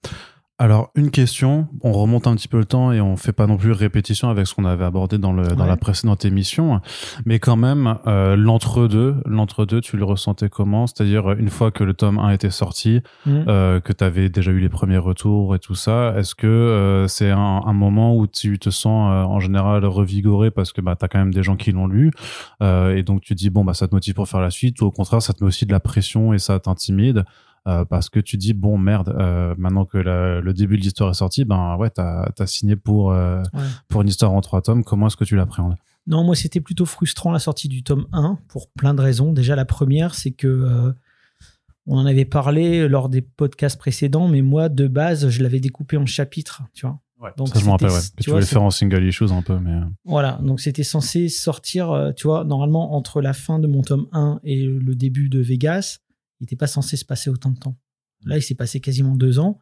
Alors, 0.60 0.90
une 0.96 1.12
question, 1.12 1.68
on 1.82 1.92
remonte 1.92 2.26
un 2.26 2.34
petit 2.34 2.48
peu 2.48 2.58
le 2.58 2.64
temps 2.64 2.90
et 2.90 3.00
on 3.00 3.16
fait 3.16 3.32
pas 3.32 3.46
non 3.46 3.56
plus 3.56 3.70
répétition 3.70 4.28
avec 4.28 4.48
ce 4.48 4.54
qu'on 4.54 4.64
avait 4.64 4.84
abordé 4.84 5.16
dans, 5.16 5.32
le, 5.32 5.46
dans 5.46 5.66
la 5.66 5.76
précédente 5.76 6.24
émission, 6.24 6.80
mais 7.24 7.38
quand 7.38 7.54
même, 7.54 7.96
euh, 8.08 8.34
l'entre-deux, 8.34 9.14
l'entre-deux, 9.24 9.80
tu 9.80 9.96
le 9.96 10.04
ressentais 10.04 10.48
comment? 10.48 10.88
C'est-à-dire, 10.88 11.30
une 11.30 11.48
fois 11.48 11.70
que 11.70 11.84
le 11.84 11.94
tome 11.94 12.18
1 12.18 12.30
était 12.30 12.50
sorti, 12.50 13.02
mmh. 13.24 13.44
euh, 13.46 13.78
que 13.78 13.92
tu 13.92 14.02
avais 14.02 14.30
déjà 14.30 14.50
eu 14.50 14.58
les 14.58 14.68
premiers 14.68 14.98
retours 14.98 15.54
et 15.54 15.60
tout 15.60 15.76
ça, 15.76 16.14
est-ce 16.16 16.34
que 16.34 16.48
euh, 16.48 17.06
c'est 17.06 17.30
un, 17.30 17.62
un, 17.64 17.72
moment 17.72 18.16
où 18.16 18.26
tu 18.26 18.58
te 18.58 18.70
sens 18.70 19.12
euh, 19.12 19.22
en 19.22 19.38
général 19.38 19.84
revigoré 19.84 20.50
parce 20.50 20.72
que 20.72 20.80
bah, 20.80 20.96
tu 20.98 21.04
as 21.04 21.08
quand 21.08 21.20
même 21.20 21.32
des 21.32 21.44
gens 21.44 21.54
qui 21.54 21.70
l'ont 21.70 21.86
lu, 21.86 22.10
euh, 22.64 22.96
et 22.96 23.04
donc 23.04 23.20
tu 23.20 23.36
dis, 23.36 23.48
bon, 23.48 23.64
bah, 23.64 23.74
ça 23.74 23.86
te 23.86 23.94
motive 23.94 24.14
pour 24.14 24.28
faire 24.28 24.40
la 24.40 24.50
suite, 24.50 24.80
ou 24.80 24.86
au 24.86 24.90
contraire, 24.90 25.22
ça 25.22 25.32
te 25.32 25.44
met 25.44 25.46
aussi 25.46 25.66
de 25.66 25.72
la 25.72 25.78
pression 25.78 26.32
et 26.32 26.40
ça 26.40 26.58
t'intimide? 26.58 27.24
Euh, 27.66 27.84
parce 27.84 28.08
que 28.08 28.20
tu 28.20 28.36
dis 28.36 28.54
bon 28.54 28.78
merde 28.78 29.14
euh, 29.18 29.54
maintenant 29.58 29.84
que 29.84 29.98
le 29.98 30.52
début 30.52 30.78
de 30.78 30.82
l'histoire 30.82 31.10
est 31.10 31.14
sorti 31.14 31.44
ben 31.44 31.76
ouais 31.76 31.90
t'as 31.90 32.30
as 32.38 32.46
signé 32.46 32.76
pour 32.76 33.12
euh, 33.12 33.42
pour 33.88 34.02
une 34.02 34.08
histoire 34.08 34.32
en 34.32 34.40
trois 34.40 34.62
tomes. 34.62 34.84
Comment 34.84 35.08
est-ce 35.08 35.16
que 35.16 35.24
tu 35.24 35.36
l'appréhendes? 35.36 35.76
Non 36.06 36.24
moi 36.24 36.34
c'était 36.34 36.60
plutôt 36.60 36.86
frustrant 36.86 37.32
la 37.32 37.38
sortie 37.38 37.68
du 37.68 37.82
tome 37.82 38.06
1 38.12 38.38
pour 38.48 38.70
plein 38.70 38.94
de 38.94 39.02
raisons. 39.02 39.32
Déjà 39.32 39.56
la 39.56 39.64
première 39.64 40.14
c'est 40.14 40.30
que 40.30 40.94
on 41.86 41.98
en 41.98 42.06
avait 42.06 42.24
parlé 42.24 42.86
lors 42.86 43.08
des 43.08 43.22
podcasts 43.22 43.78
précédents 43.78 44.28
mais 44.28 44.42
moi 44.42 44.68
de 44.68 44.86
base 44.86 45.28
je 45.28 45.42
l'avais 45.42 45.60
découpé 45.60 45.96
en 45.96 46.06
chapitres 46.06 46.62
tu 46.74 46.86
vois. 46.86 47.00
Donc 47.36 47.48
ça 47.48 47.58
je 47.58 47.64
me 47.64 47.70
rappelle 47.70 47.90
ouais. 47.90 48.00
tu, 48.20 48.30
voulais 48.30 48.46
faire 48.46 48.62
en 48.62 48.70
single 48.70 49.04
issues 49.04 49.32
un 49.32 49.42
peu 49.42 49.58
mais 49.58 49.80
voilà. 50.04 50.38
Donc 50.42 50.60
c'était 50.60 50.84
censé 50.84 51.28
sortir 51.28 52.12
tu 52.16 52.28
vois 52.28 52.44
normalement 52.44 52.94
entre 52.94 53.20
la 53.20 53.32
fin 53.32 53.58
de 53.58 53.66
mon 53.66 53.82
tome 53.82 54.06
1 54.12 54.40
et 54.44 54.64
le 54.64 54.94
début 54.94 55.28
de 55.28 55.40
Vegas 55.40 55.98
il 56.40 56.44
n'était 56.44 56.56
pas 56.56 56.66
censé 56.66 56.96
se 56.96 57.04
passer 57.04 57.30
autant 57.30 57.50
de 57.50 57.58
temps. 57.58 57.76
Là, 58.24 58.36
il 58.36 58.42
s'est 58.42 58.54
passé 58.54 58.80
quasiment 58.80 59.16
deux 59.16 59.38
ans. 59.38 59.58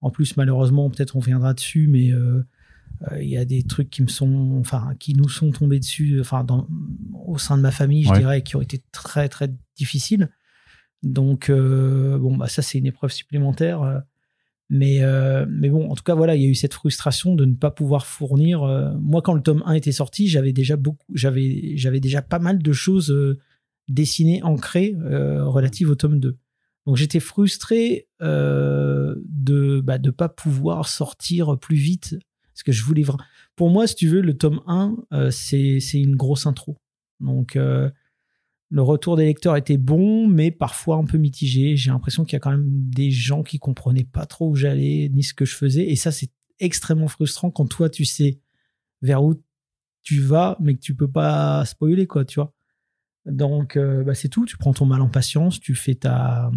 En 0.00 0.10
plus, 0.10 0.36
malheureusement, 0.36 0.88
peut-être 0.90 1.16
on 1.16 1.20
viendra 1.20 1.54
dessus, 1.54 1.86
mais 1.86 2.12
euh, 2.12 2.42
euh, 3.10 3.22
il 3.22 3.28
y 3.28 3.36
a 3.36 3.44
des 3.44 3.62
trucs 3.62 3.90
qui 3.90 4.02
me 4.02 4.08
sont, 4.08 4.56
enfin, 4.58 4.94
qui 4.98 5.14
nous 5.14 5.28
sont 5.28 5.50
tombés 5.50 5.78
dessus, 5.78 6.20
enfin, 6.20 6.42
dans, 6.44 6.66
au 7.26 7.38
sein 7.38 7.56
de 7.56 7.62
ma 7.62 7.70
famille, 7.70 8.04
je 8.04 8.12
dirais, 8.14 8.42
qui 8.42 8.56
ont 8.56 8.62
été 8.62 8.82
très 8.92 9.28
très 9.28 9.52
difficiles. 9.76 10.30
Donc, 11.02 11.50
euh, 11.50 12.18
bon, 12.18 12.36
bah 12.36 12.48
ça, 12.48 12.62
c'est 12.62 12.78
une 12.78 12.86
épreuve 12.86 13.12
supplémentaire. 13.12 14.02
Mais, 14.72 15.00
mais 15.48 15.68
bon, 15.68 15.90
en 15.90 15.96
tout 15.96 16.04
cas, 16.04 16.14
voilà, 16.14 16.36
il 16.36 16.42
y 16.42 16.46
a 16.46 16.48
eu 16.48 16.54
cette 16.54 16.74
frustration 16.74 17.34
de 17.34 17.44
ne 17.44 17.54
pas 17.54 17.72
pouvoir 17.72 18.06
fournir. 18.06 18.60
moi, 19.00 19.20
quand 19.20 19.34
le 19.34 19.42
tome 19.42 19.62
1 19.66 19.74
était 19.74 19.92
sorti, 19.92 20.28
j'avais 20.28 20.52
déjà 20.52 20.76
beaucoup, 20.76 21.06
j'avais, 21.12 21.76
j'avais 21.76 22.00
déjà 22.00 22.22
pas 22.22 22.38
mal 22.38 22.62
de 22.62 22.72
choses 22.72 23.12
dessinées, 23.90 24.42
ancrées, 24.42 24.96
euh, 25.02 25.44
relatives 25.44 25.90
au 25.90 25.94
tome 25.94 26.20
2. 26.20 26.38
Donc 26.86 26.96
j'étais 26.96 27.20
frustré 27.20 28.08
euh, 28.22 29.14
de 29.26 29.76
ne 29.76 29.80
bah, 29.80 29.98
de 29.98 30.10
pas 30.10 30.28
pouvoir 30.28 30.88
sortir 30.88 31.58
plus 31.58 31.76
vite. 31.76 32.16
Parce 32.54 32.62
que 32.62 32.72
je 32.72 32.84
voulais. 32.84 33.04
Pour 33.56 33.70
moi, 33.70 33.86
si 33.86 33.94
tu 33.94 34.08
veux, 34.08 34.20
le 34.20 34.36
tome 34.36 34.60
1, 34.66 34.96
euh, 35.12 35.30
c'est 35.30 35.80
une 35.94 36.16
grosse 36.16 36.46
intro. 36.46 36.78
Donc 37.20 37.54
le 37.54 38.82
retour 38.82 39.16
des 39.16 39.24
lecteurs 39.24 39.56
était 39.56 39.76
bon, 39.76 40.26
mais 40.26 40.50
parfois 40.50 40.96
un 40.96 41.04
peu 41.04 41.18
mitigé. 41.18 41.76
J'ai 41.76 41.90
l'impression 41.90 42.24
qu'il 42.24 42.34
y 42.34 42.36
a 42.36 42.40
quand 42.40 42.52
même 42.52 42.68
des 42.68 43.10
gens 43.10 43.42
qui 43.42 43.58
comprenaient 43.58 44.04
pas 44.04 44.26
trop 44.26 44.50
où 44.50 44.54
j'allais, 44.54 45.10
ni 45.12 45.22
ce 45.22 45.34
que 45.34 45.44
je 45.44 45.54
faisais. 45.54 45.90
Et 45.90 45.96
ça, 45.96 46.12
c'est 46.12 46.30
extrêmement 46.60 47.08
frustrant 47.08 47.50
quand 47.50 47.66
toi, 47.66 47.90
tu 47.90 48.04
sais 48.04 48.40
vers 49.02 49.24
où 49.24 49.34
tu 50.02 50.20
vas, 50.20 50.56
mais 50.60 50.74
que 50.74 50.80
tu 50.80 50.94
peux 50.94 51.10
pas 51.10 51.64
spoiler, 51.64 52.06
quoi, 52.06 52.24
tu 52.24 52.40
vois. 52.40 52.54
Donc, 53.26 53.76
euh, 53.76 54.02
bah, 54.02 54.14
c'est 54.14 54.28
tout. 54.28 54.46
Tu 54.46 54.56
prends 54.56 54.72
ton 54.72 54.86
mal 54.86 55.00
en 55.00 55.08
patience, 55.08 55.60
tu 55.60 55.74
fais 55.74 55.94
ta. 55.94 56.50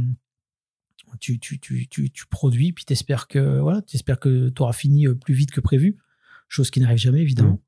Tu, 1.19 1.39
tu, 1.39 1.59
tu, 1.59 1.87
tu, 1.87 2.09
tu 2.09 2.25
produis, 2.27 2.73
puis 2.73 2.85
tu 2.85 2.93
espères 2.93 3.27
que 3.27 3.59
voilà, 3.59 3.81
que 3.81 4.49
tu 4.49 4.61
auras 4.61 4.73
fini 4.73 5.05
euh, 5.05 5.13
plus 5.13 5.35
vite 5.35 5.51
que 5.51 5.61
prévu, 5.61 5.97
chose 6.47 6.71
qui 6.71 6.79
n'arrive 6.79 6.97
jamais, 6.97 7.21
évidemment. 7.21 7.61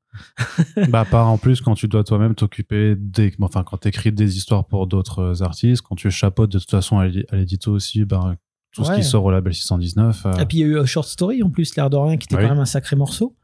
bah, 0.88 1.04
pas 1.04 1.22
en 1.24 1.38
plus 1.38 1.60
quand 1.60 1.74
tu 1.74 1.86
dois 1.86 2.02
toi-même 2.02 2.34
t'occuper 2.34 2.96
des, 2.96 3.32
enfin, 3.40 3.62
quand 3.62 3.76
t'écris 3.76 4.10
des 4.10 4.36
histoires 4.36 4.66
pour 4.66 4.88
d'autres 4.88 5.42
artistes, 5.42 5.82
quand 5.82 5.94
tu 5.94 6.10
chapeautes 6.10 6.50
de 6.50 6.58
toute 6.58 6.70
façon 6.70 6.98
à 6.98 7.06
l'édito 7.06 7.72
aussi, 7.72 8.04
bah, 8.04 8.36
tout 8.72 8.84
ce 8.84 8.92
qui 8.96 9.04
sort 9.04 9.24
au 9.24 9.30
label 9.30 9.54
619. 9.54 10.26
Et 10.40 10.46
puis 10.46 10.58
il 10.58 10.60
y 10.60 10.64
a 10.64 10.82
eu 10.82 10.86
Short 10.86 11.06
Story 11.06 11.42
en 11.42 11.50
plus, 11.50 11.76
l'air 11.76 11.88
de 11.88 11.96
rien, 11.96 12.16
qui 12.16 12.24
était 12.24 12.42
quand 12.42 12.48
même 12.48 12.58
un 12.58 12.64
sacré 12.64 12.96
morceau. 12.96 13.36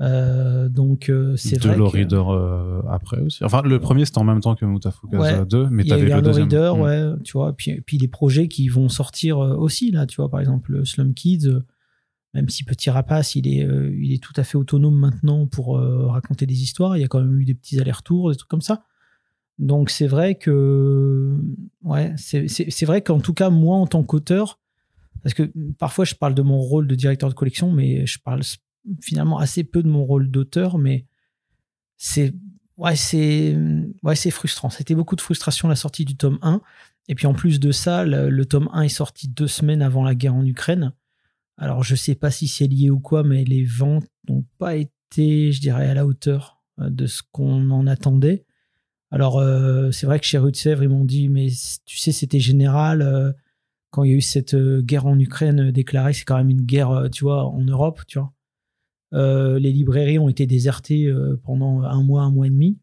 Euh, 0.00 0.68
donc 0.68 1.10
euh, 1.10 1.36
c'est 1.36 1.62
vrai. 1.62 1.76
De 1.76 1.82
Reader 1.82 2.22
euh, 2.28 2.80
après 2.88 3.20
aussi. 3.20 3.44
Enfin, 3.44 3.62
le 3.62 3.78
premier 3.78 4.06
c'était 4.06 4.18
en 4.18 4.24
même 4.24 4.40
temps 4.40 4.54
que 4.54 4.64
Mutafukaza 4.64 5.44
2, 5.44 5.68
mais 5.70 5.84
t'avais 5.84 6.14
le 6.14 6.22
deuxième. 6.22 6.44
Reader, 6.44 6.72
mm. 6.76 6.80
ouais, 6.80 7.02
tu 7.22 7.32
vois. 7.32 7.52
Puis, 7.54 7.80
puis 7.82 7.98
les 7.98 8.08
projets 8.08 8.48
qui 8.48 8.68
vont 8.68 8.88
sortir 8.88 9.38
aussi 9.38 9.90
là, 9.90 10.06
tu 10.06 10.16
vois, 10.16 10.30
par 10.30 10.40
exemple 10.40 10.84
Slum 10.84 11.14
Kids. 11.14 11.48
Même 12.32 12.48
si 12.48 12.62
Petit 12.62 12.90
Rapace, 12.90 13.34
il 13.34 13.48
est, 13.48 13.66
il 13.98 14.12
est 14.12 14.22
tout 14.22 14.32
à 14.36 14.44
fait 14.44 14.56
autonome 14.56 14.96
maintenant 14.96 15.48
pour 15.48 15.80
raconter 15.80 16.46
des 16.46 16.62
histoires. 16.62 16.96
Il 16.96 17.00
y 17.00 17.04
a 17.04 17.08
quand 17.08 17.18
même 17.18 17.40
eu 17.40 17.44
des 17.44 17.54
petits 17.54 17.80
allers-retours, 17.80 18.30
des 18.30 18.36
trucs 18.36 18.48
comme 18.48 18.60
ça. 18.60 18.84
Donc 19.58 19.90
c'est 19.90 20.06
vrai 20.06 20.36
que, 20.36 21.36
ouais, 21.82 22.14
c'est 22.16 22.84
vrai 22.84 23.02
qu'en 23.02 23.18
tout 23.18 23.34
cas 23.34 23.50
moi 23.50 23.76
en 23.76 23.88
tant 23.88 24.04
qu'auteur, 24.04 24.60
parce 25.24 25.34
que 25.34 25.50
parfois 25.76 26.04
je 26.04 26.14
parle 26.14 26.34
de 26.34 26.42
mon 26.42 26.60
rôle 26.60 26.86
de 26.86 26.94
directeur 26.94 27.28
de 27.28 27.34
collection, 27.34 27.72
mais 27.72 28.06
je 28.06 28.20
parle 28.20 28.42
finalement 29.00 29.38
assez 29.38 29.64
peu 29.64 29.82
de 29.82 29.88
mon 29.88 30.04
rôle 30.04 30.30
d'auteur, 30.30 30.78
mais 30.78 31.06
c'est 31.96 32.34
ouais, 32.80 32.94
ouais, 34.02 34.30
frustrant. 34.30 34.70
C'était 34.70 34.94
beaucoup 34.94 35.16
de 35.16 35.20
frustration 35.20 35.68
la 35.68 35.76
sortie 35.76 36.04
du 36.04 36.16
tome 36.16 36.38
1. 36.42 36.60
Et 37.08 37.14
puis 37.14 37.26
en 37.26 37.34
plus 37.34 37.60
de 37.60 37.72
ça, 37.72 38.04
le, 38.04 38.44
tome 38.44 38.68
1 38.72 38.82
est 38.82 38.88
sorti 38.88 39.28
deux 39.28 39.48
semaines 39.48 39.82
avant 39.82 40.04
la 40.04 40.14
guerre 40.14 40.34
en 40.34 40.44
Ukraine. 40.44 40.92
Alors 41.56 41.82
je 41.82 41.94
sais 41.94 42.14
pas 42.14 42.30
si 42.30 42.48
c'est 42.48 42.66
lié 42.66 42.90
ou 42.90 43.00
quoi, 43.00 43.22
mais 43.22 43.44
les 43.44 43.64
ventes 43.64 44.06
n'ont 44.28 44.44
pas 44.58 44.76
été, 44.76 45.52
je 45.52 45.60
dirais, 45.60 45.88
à 45.88 45.94
la 45.94 46.06
hauteur 46.06 46.62
euh, 46.80 46.88
de 46.88 47.06
ce 47.06 47.22
qu'on 47.32 47.70
en 47.70 47.86
attendait. 47.86 48.46
Alors 49.10 49.38
euh, 49.38 49.90
c'est 49.90 50.06
vrai 50.06 50.20
que 50.20 50.26
chez 50.26 50.38
Rue 50.38 50.54
Sèvres, 50.54 50.84
ils 50.84 50.88
m'ont 50.88 51.04
dit, 51.04 51.28
mais 51.28 51.48
tu 51.84 51.98
sais, 51.98 52.12
c'était 52.12 52.40
général. 52.40 53.02
Euh, 53.02 53.32
quand 53.90 54.04
il 54.04 54.12
y 54.12 54.14
a 54.14 54.16
eu 54.16 54.22
cette 54.22 54.56
guerre 54.56 55.06
en 55.06 55.18
Ukraine 55.18 55.72
déclarée, 55.72 56.12
c'est 56.12 56.24
quand 56.24 56.36
même 56.36 56.50
une 56.50 56.62
guerre, 56.62 57.08
tu 57.12 57.24
vois, 57.24 57.44
en 57.46 57.62
Europe, 57.62 58.02
tu 58.06 58.20
vois. 58.20 58.32
Euh, 59.12 59.58
les 59.58 59.72
librairies 59.72 60.18
ont 60.18 60.28
été 60.28 60.46
désertées 60.46 61.06
euh, 61.06 61.40
pendant 61.44 61.82
un 61.82 62.02
mois, 62.02 62.22
un 62.22 62.30
mois 62.30 62.46
et 62.46 62.50
demi. 62.50 62.78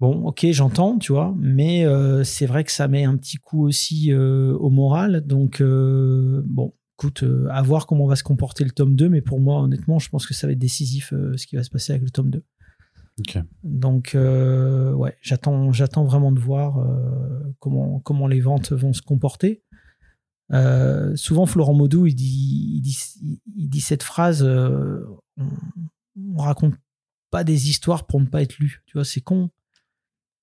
Bon, 0.00 0.26
ok, 0.26 0.46
j'entends, 0.50 0.98
tu 0.98 1.12
vois, 1.12 1.34
mais 1.38 1.86
euh, 1.86 2.24
c'est 2.24 2.46
vrai 2.46 2.64
que 2.64 2.72
ça 2.72 2.88
met 2.88 3.04
un 3.04 3.16
petit 3.16 3.36
coup 3.36 3.64
aussi 3.64 4.12
au 4.12 4.68
moral. 4.68 5.24
Donc, 5.24 5.62
bon, 5.62 6.74
écoute, 6.98 7.24
à 7.48 7.62
voir 7.62 7.86
comment 7.86 8.06
va 8.06 8.16
se 8.16 8.24
comporter 8.24 8.64
le 8.64 8.70
tome 8.70 8.96
2, 8.96 9.08
mais 9.08 9.22
pour 9.22 9.40
moi, 9.40 9.62
honnêtement, 9.62 9.98
je 9.98 10.10
pense 10.10 10.26
que 10.26 10.34
ça 10.34 10.46
va 10.46 10.52
être 10.52 10.58
décisif 10.58 11.14
ce 11.36 11.46
qui 11.46 11.56
va 11.56 11.62
se 11.62 11.70
passer 11.70 11.92
avec 11.92 12.02
le 12.02 12.10
tome 12.10 12.30
2. 12.30 12.42
Donc, 13.62 14.16
ouais, 14.16 15.16
j'attends, 15.22 15.72
j'attends 15.72 16.04
vraiment 16.04 16.32
de 16.32 16.40
voir 16.40 16.84
comment, 17.60 18.00
comment 18.00 18.26
les 18.26 18.40
ventes 18.40 18.72
vont 18.72 18.92
se 18.92 19.00
comporter. 19.00 19.62
Euh, 20.54 21.16
souvent, 21.16 21.46
Florent 21.46 21.74
Maudou, 21.74 22.06
il 22.06 22.14
dit, 22.14 23.80
cette 23.80 24.02
phrase 24.02 24.42
euh, 24.44 25.00
on, 25.36 26.36
raconte 26.36 26.74
pas 27.30 27.44
des 27.44 27.68
histoires 27.68 28.06
pour 28.06 28.20
ne 28.20 28.26
pas 28.26 28.42
être 28.42 28.58
lu. 28.58 28.82
Tu 28.86 28.94
vois, 28.94 29.04
c'est 29.04 29.20
con. 29.20 29.50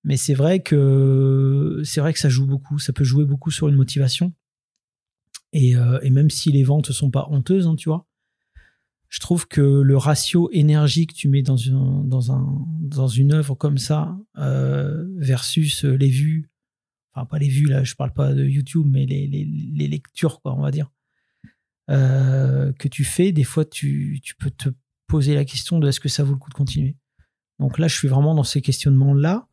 Mais 0.04 0.16
c'est 0.16 0.34
vrai 0.34 0.60
que 0.60 1.80
c'est 1.84 2.00
vrai 2.00 2.12
que 2.12 2.18
ça 2.18 2.28
joue 2.28 2.46
beaucoup. 2.46 2.78
Ça 2.78 2.92
peut 2.92 3.04
jouer 3.04 3.24
beaucoup 3.24 3.50
sur 3.50 3.68
une 3.68 3.76
motivation. 3.76 4.32
Et, 5.52 5.76
euh, 5.76 5.98
même 6.10 6.30
si 6.30 6.50
les 6.52 6.64
ventes 6.64 6.92
sont 6.92 7.10
pas 7.10 7.28
honteuses, 7.30 7.66
hein, 7.66 7.76
tu 7.76 7.88
vois, 7.88 8.06
je 9.08 9.20
trouve 9.20 9.46
que 9.46 9.60
le 9.60 9.96
ratio 9.96 10.50
énergie 10.52 11.06
que 11.06 11.14
tu 11.14 11.28
mets 11.28 11.42
dans 11.42 11.56
une, 11.56 12.08
dans 12.08 12.32
un, 12.32 12.66
dans 12.80 13.08
une 13.08 13.32
œuvre 13.32 13.54
comme 13.54 13.78
ça 13.78 14.16
versus 14.34 15.84
les 15.84 16.08
vues, 16.08 16.51
enfin 17.14 17.26
pas 17.26 17.38
les 17.38 17.48
vues 17.48 17.66
là, 17.66 17.84
je 17.84 17.94
parle 17.94 18.12
pas 18.12 18.32
de 18.32 18.44
YouTube, 18.44 18.86
mais 18.88 19.06
les, 19.06 19.88
lectures, 19.88 20.40
quoi, 20.40 20.54
on 20.54 20.62
va 20.62 20.70
dire, 20.70 20.90
euh, 21.90 22.72
que 22.72 22.88
tu 22.88 23.04
fais, 23.04 23.32
des 23.32 23.44
fois 23.44 23.64
tu, 23.64 24.20
tu, 24.22 24.34
peux 24.36 24.50
te 24.50 24.70
poser 25.06 25.34
la 25.34 25.44
question 25.44 25.78
de 25.78 25.88
est-ce 25.88 26.00
que 26.00 26.08
ça 26.08 26.24
vaut 26.24 26.32
le 26.32 26.38
coup 26.38 26.50
de 26.50 26.54
continuer? 26.54 26.96
Donc 27.58 27.78
là, 27.78 27.88
je 27.88 27.96
suis 27.96 28.08
vraiment 28.08 28.34
dans 28.34 28.44
ces 28.44 28.62
questionnements-là. 28.62 29.46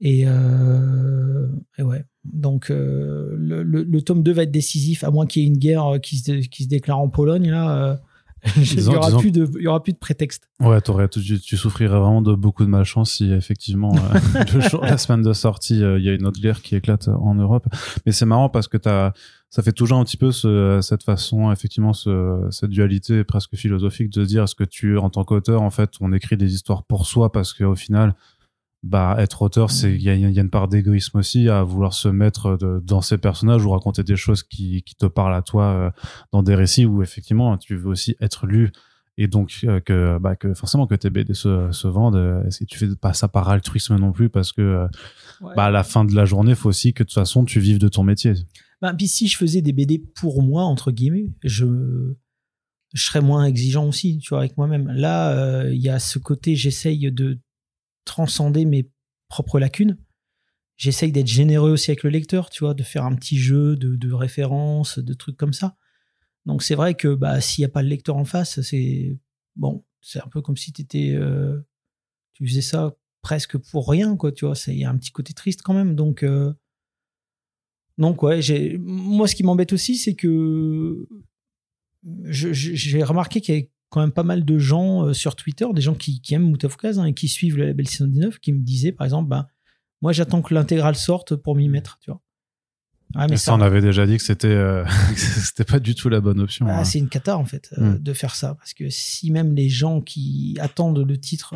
Et, 0.00 0.24
euh, 0.26 1.48
ouais. 1.78 2.04
Donc 2.24 2.70
euh, 2.70 3.34
le, 3.38 3.62
le, 3.62 4.02
tome 4.02 4.22
2 4.22 4.32
va 4.32 4.42
être 4.42 4.50
décisif, 4.50 5.04
à 5.04 5.10
moins 5.10 5.26
qu'il 5.26 5.42
y 5.42 5.46
ait 5.46 5.48
une 5.48 5.58
guerre 5.58 6.00
qui 6.02 6.18
se, 6.18 6.32
qui 6.46 6.64
se 6.64 6.68
déclare 6.68 6.98
en 6.98 7.08
Pologne. 7.08 7.50
Là, 7.50 8.00
il 8.56 8.88
n'y 8.88 8.94
aura, 8.94 9.18
plus 9.18 9.30
de, 9.30 9.48
y 9.60 9.66
aura 9.66 9.82
plus 9.82 9.92
de 9.92 9.98
prétexte. 9.98 10.48
Ouais, 10.60 10.80
tu, 10.80 11.40
tu, 11.40 11.56
souffrirais 11.56 11.98
vraiment 11.98 12.22
de 12.22 12.34
beaucoup 12.34 12.64
de 12.64 12.70
malchance 12.70 13.12
si 13.12 13.32
effectivement 13.32 13.94
euh, 13.94 14.44
la 14.82 14.98
semaine 14.98 15.22
de 15.22 15.32
sortie, 15.32 15.82
euh, 15.82 15.98
il 15.98 16.04
y 16.04 16.08
a 16.08 16.12
une 16.12 16.26
autre 16.26 16.40
guerre 16.40 16.62
qui 16.62 16.76
éclate 16.76 17.08
en 17.08 17.34
Europe. 17.34 17.66
Mais 18.04 18.12
c'est 18.12 18.26
marrant 18.26 18.48
parce 18.48 18.68
que 18.68 18.76
as, 18.88 19.12
ça 19.50 19.62
fait 19.62 19.72
toujours 19.72 19.98
un 19.98 20.04
petit 20.04 20.16
peu 20.16 20.32
ce, 20.32 20.80
cette 20.82 21.02
façon, 21.02 21.50
effectivement, 21.50 21.92
ce, 21.92 22.46
cette 22.50 22.70
dualité 22.70 23.24
presque 23.24 23.56
philosophique 23.56 24.10
de 24.10 24.22
se 24.22 24.28
dire 24.28 24.44
est-ce 24.44 24.54
que 24.54 24.64
tu, 24.64 24.98
en 24.98 25.10
tant 25.10 25.24
qu'auteur, 25.24 25.62
en 25.62 25.70
fait, 25.70 25.90
on 26.00 26.12
écrit 26.12 26.36
des 26.36 26.54
histoires 26.54 26.84
pour 26.84 27.06
soi 27.06 27.32
parce 27.32 27.52
qu'au 27.52 27.74
final, 27.74 28.14
bah 28.82 29.16
être 29.18 29.42
auteur 29.42 29.70
c'est 29.70 29.92
il 29.92 30.02
y, 30.02 30.10
a, 30.10 30.14
une 30.14 30.50
part 30.50 30.68
d'égoïsme 30.68 31.18
aussi 31.18 31.48
à 31.48 31.62
vouloir 31.62 31.92
se 31.92 32.08
mettre 32.08 32.58
dans 32.82 33.00
ces 33.00 33.18
personnages 33.18 33.64
ou 33.64 33.70
raconter 33.70 34.02
des 34.02 34.16
choses 34.16 34.42
qui, 34.42 34.82
qui 34.82 34.94
te 34.94 35.06
parlent 35.06 35.34
à 35.34 35.42
toi 35.42 35.64
euh, 35.64 35.90
dans 36.32 36.42
des 36.42 36.54
récits 36.54 36.84
où 36.84 37.02
effectivement 37.02 37.56
tu 37.58 37.76
veux 37.76 37.88
aussi 37.88 38.16
être 38.20 38.46
lu. 38.46 38.70
Et 39.18 39.28
donc 39.28 39.60
euh, 39.64 39.80
que 39.80 40.18
bah 40.18 40.36
que 40.36 40.52
forcément 40.52 40.86
que 40.86 40.94
tes 40.94 41.08
BD 41.08 41.32
se, 41.32 41.72
se 41.72 41.88
vendent 41.88 42.44
et 42.60 42.66
tu 42.66 42.78
fais 42.78 42.94
pas 42.96 43.14
ça 43.14 43.28
par 43.28 43.48
altruisme 43.48 43.96
non 43.96 44.12
plus 44.12 44.28
parce 44.28 44.52
que 44.52 44.60
euh, 44.60 44.86
bah 45.56 45.64
à 45.64 45.70
la 45.70 45.82
fin 45.82 46.04
de 46.04 46.14
la 46.14 46.26
journée 46.26 46.50
il 46.50 46.56
faut 46.56 46.68
aussi 46.68 46.92
que 46.92 47.02
de 47.02 47.08
toute 47.08 47.14
façon 47.14 47.44
tu 47.44 47.58
vives 47.58 47.78
de 47.78 47.88
ton 47.88 48.02
métier. 48.02 48.34
Bah 48.82 48.92
puis 48.92 49.08
si 49.08 49.26
je 49.26 49.38
faisais 49.38 49.62
des 49.62 49.72
BD 49.72 49.98
pour 49.98 50.42
moi 50.42 50.64
entre 50.64 50.92
guillemets 50.92 51.30
je 51.42 52.14
je 52.92 53.02
serais 53.02 53.22
moins 53.22 53.46
exigeant 53.46 53.88
aussi 53.88 54.18
tu 54.18 54.28
vois 54.28 54.40
avec 54.40 54.58
moi-même. 54.58 54.88
Là 54.88 55.64
il 55.70 55.80
y 55.80 55.88
a 55.88 55.98
ce 55.98 56.18
côté 56.18 56.54
j'essaye 56.54 57.10
de 57.10 57.40
transcender 58.06 58.64
mes 58.64 58.90
propres 59.28 59.60
lacunes. 59.60 59.98
J'essaye 60.78 61.12
d'être 61.12 61.26
généreux 61.26 61.70
aussi 61.70 61.90
avec 61.90 62.02
le 62.02 62.10
lecteur, 62.10 62.48
tu 62.48 62.64
vois, 62.64 62.72
de 62.72 62.82
faire 62.82 63.04
un 63.04 63.14
petit 63.14 63.38
jeu 63.38 63.76
de, 63.76 64.12
références, 64.12 64.98
de 64.98 65.12
trucs 65.12 65.36
comme 65.36 65.52
ça. 65.52 65.76
Donc 66.46 66.62
c'est 66.62 66.74
vrai 66.74 66.94
que 66.94 67.14
bah, 67.14 67.40
s'il 67.40 67.62
n'y 67.62 67.66
a 67.66 67.70
pas 67.70 67.82
le 67.82 67.88
lecteur 67.88 68.16
en 68.16 68.24
face, 68.24 68.60
c'est 68.62 69.18
bon, 69.56 69.84
c'est 70.00 70.20
un 70.20 70.28
peu 70.28 70.40
comme 70.40 70.56
si 70.56 70.72
étais, 70.78 71.12
euh, 71.14 71.60
tu 72.34 72.46
faisais 72.46 72.62
ça 72.62 72.96
presque 73.22 73.58
pour 73.58 73.88
rien, 73.88 74.16
quoi, 74.16 74.32
tu 74.32 74.46
vois. 74.46 74.54
Il 74.68 74.78
y 74.78 74.84
a 74.84 74.90
un 74.90 74.96
petit 74.96 75.10
côté 75.10 75.32
triste 75.34 75.62
quand 75.62 75.74
même. 75.74 75.96
Donc, 75.96 76.22
euh, 76.22 76.52
donc 77.98 78.22
ouais, 78.22 78.40
moi 78.78 79.26
ce 79.26 79.34
qui 79.34 79.42
m'embête 79.42 79.72
aussi, 79.72 79.96
c'est 79.96 80.14
que 80.14 81.08
j'ai 82.24 83.02
remarqué 83.02 83.40
qu'il 83.40 83.54
y 83.54 83.58
avait 83.58 83.70
quand 83.90 84.00
même 84.00 84.12
pas 84.12 84.22
mal 84.22 84.44
de 84.44 84.58
gens 84.58 85.06
euh, 85.06 85.12
sur 85.12 85.36
Twitter, 85.36 85.66
des 85.74 85.80
gens 85.80 85.94
qui, 85.94 86.20
aiment 86.30 86.50
Moutafoukaz 86.50 86.98
hein, 86.98 87.04
et 87.04 87.14
qui 87.14 87.28
suivent 87.28 87.56
le 87.56 87.66
label 87.66 87.86
619, 87.86 88.38
qui 88.38 88.52
me 88.52 88.60
disaient 88.60 88.92
par 88.92 89.04
exemple, 89.04 89.28
bah, 89.28 89.48
moi 90.02 90.12
j'attends 90.12 90.42
que 90.42 90.54
l'intégrale 90.54 90.96
sorte 90.96 91.36
pour 91.36 91.54
m'y 91.54 91.68
mettre, 91.68 91.98
tu 92.00 92.10
vois. 92.10 92.20
mais 93.28 93.36
ça, 93.36 93.54
on 93.54 93.60
avait 93.60 93.80
déjà 93.80 94.06
dit 94.06 94.16
que 94.16 94.22
c'était 94.22 94.48
euh, 94.48 94.84
c'était 95.16 95.64
pas 95.64 95.78
du 95.78 95.94
tout 95.94 96.08
la 96.08 96.20
bonne 96.20 96.40
option. 96.40 96.66
Ah, 96.68 96.80
hein. 96.80 96.84
C'est 96.84 96.98
une 96.98 97.08
cata 97.08 97.36
en 97.36 97.44
fait 97.44 97.70
euh, 97.78 97.92
hmm. 97.92 97.98
de 97.98 98.12
faire 98.12 98.34
ça 98.34 98.54
parce 98.54 98.74
que 98.74 98.90
si 98.90 99.30
même 99.30 99.54
les 99.54 99.68
gens 99.68 100.00
qui 100.00 100.56
attendent 100.60 101.06
le 101.06 101.18
titre 101.18 101.54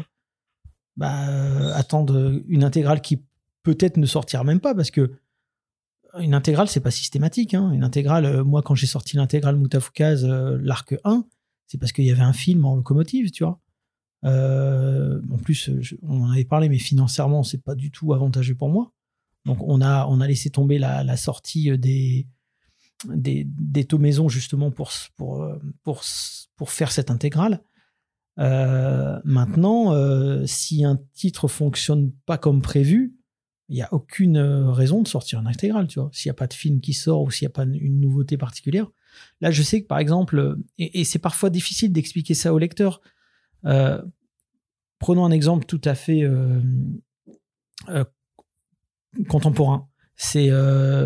bah, 0.97 1.75
attendent 1.75 2.43
une 2.49 2.65
intégrale 2.65 3.01
qui 3.01 3.23
peut-être 3.63 3.97
ne 3.97 4.07
sortira 4.07 4.45
même 4.45 4.61
pas 4.61 4.75
parce 4.75 4.91
que 4.91 5.13
une 6.19 6.35
intégrale 6.35 6.69
c'est 6.69 6.81
pas 6.81 6.91
systématique. 6.91 7.55
Hein. 7.55 7.71
Une 7.73 7.85
intégrale, 7.85 8.43
moi 8.45 8.63
quand 8.63 8.75
j'ai 8.75 8.87
sorti 8.87 9.17
l'intégrale 9.17 9.57
Moutafoukaz 9.57 10.27
l'arc 10.27 10.95
1, 11.05 11.25
c'est 11.71 11.79
parce 11.79 11.93
qu'il 11.93 12.05
y 12.05 12.11
avait 12.11 12.21
un 12.23 12.33
film 12.33 12.65
en 12.65 12.75
locomotive, 12.75 13.31
tu 13.31 13.45
vois. 13.45 13.61
Euh, 14.25 15.23
en 15.31 15.39
plus, 15.39 15.71
on 16.03 16.23
en 16.23 16.31
avait 16.33 16.45
parlé, 16.45 16.69
mais 16.69 16.79
financièrement, 16.79 17.45
c'est 17.45 17.62
pas 17.62 17.77
du 17.77 17.93
tout 17.93 18.12
avantageux 18.12 18.57
pour 18.57 18.71
moi. 18.71 18.93
Donc, 19.45 19.59
on 19.62 19.81
a, 19.81 20.05
on 20.09 20.21
a 20.21 20.27
laissé 20.27 20.50
tomber 20.50 20.79
la, 20.81 21.17
sortie 21.17 21.79
des, 21.79 22.27
des, 23.09 23.47
des 23.47 23.85
taux 23.85 23.99
maison 23.99 24.29
justement 24.29 24.73
pour, 24.73 24.91
pour, 25.17 25.49
pour, 25.85 26.03
pour 26.57 26.71
faire 26.73 26.91
cette 26.91 27.09
intégrale. 27.09 27.62
Euh, 28.41 29.21
maintenant, 29.23 29.93
euh, 29.93 30.45
si 30.47 30.83
un 30.85 30.99
titre 31.15 31.47
fonctionne 31.47 32.11
pas 32.27 32.37
comme 32.37 32.62
prévu, 32.62 33.15
il 33.69 33.77
n'y 33.77 33.83
a 33.83 33.95
aucune 33.95 34.39
raison 34.39 35.03
de 35.03 35.09
sortir 35.09 35.39
une 35.39 35.47
intégrale, 35.47 35.87
tu 35.87 36.00
vois. 36.00 36.11
S'il 36.12 36.31
n'y 36.31 36.33
a 36.33 36.35
pas 36.35 36.49
de 36.49 36.55
film 36.55 36.81
qui 36.81 36.95
sort 36.95 37.23
ou 37.23 37.31
s'il 37.31 37.47
n'y 37.47 37.53
a 37.53 37.55
pas 37.55 37.62
une 37.62 38.00
nouveauté 38.00 38.37
particulière, 38.37 38.91
Là, 39.40 39.50
je 39.50 39.62
sais 39.62 39.83
que 39.83 39.87
par 39.87 39.99
exemple, 39.99 40.57
et, 40.79 41.05
c'est 41.05 41.19
parfois 41.19 41.50
difficile 41.50 41.93
d'expliquer 41.93 42.35
ça 42.35 42.52
au 42.52 42.59
lecteur. 42.59 43.00
Euh, 43.64 44.02
prenons 44.99 45.25
un 45.25 45.31
exemple 45.31 45.64
tout 45.64 45.81
à 45.85 45.95
fait 45.95 46.23
euh, 46.23 46.61
euh, 47.88 48.05
contemporain. 49.29 49.88
C'est 50.17 50.50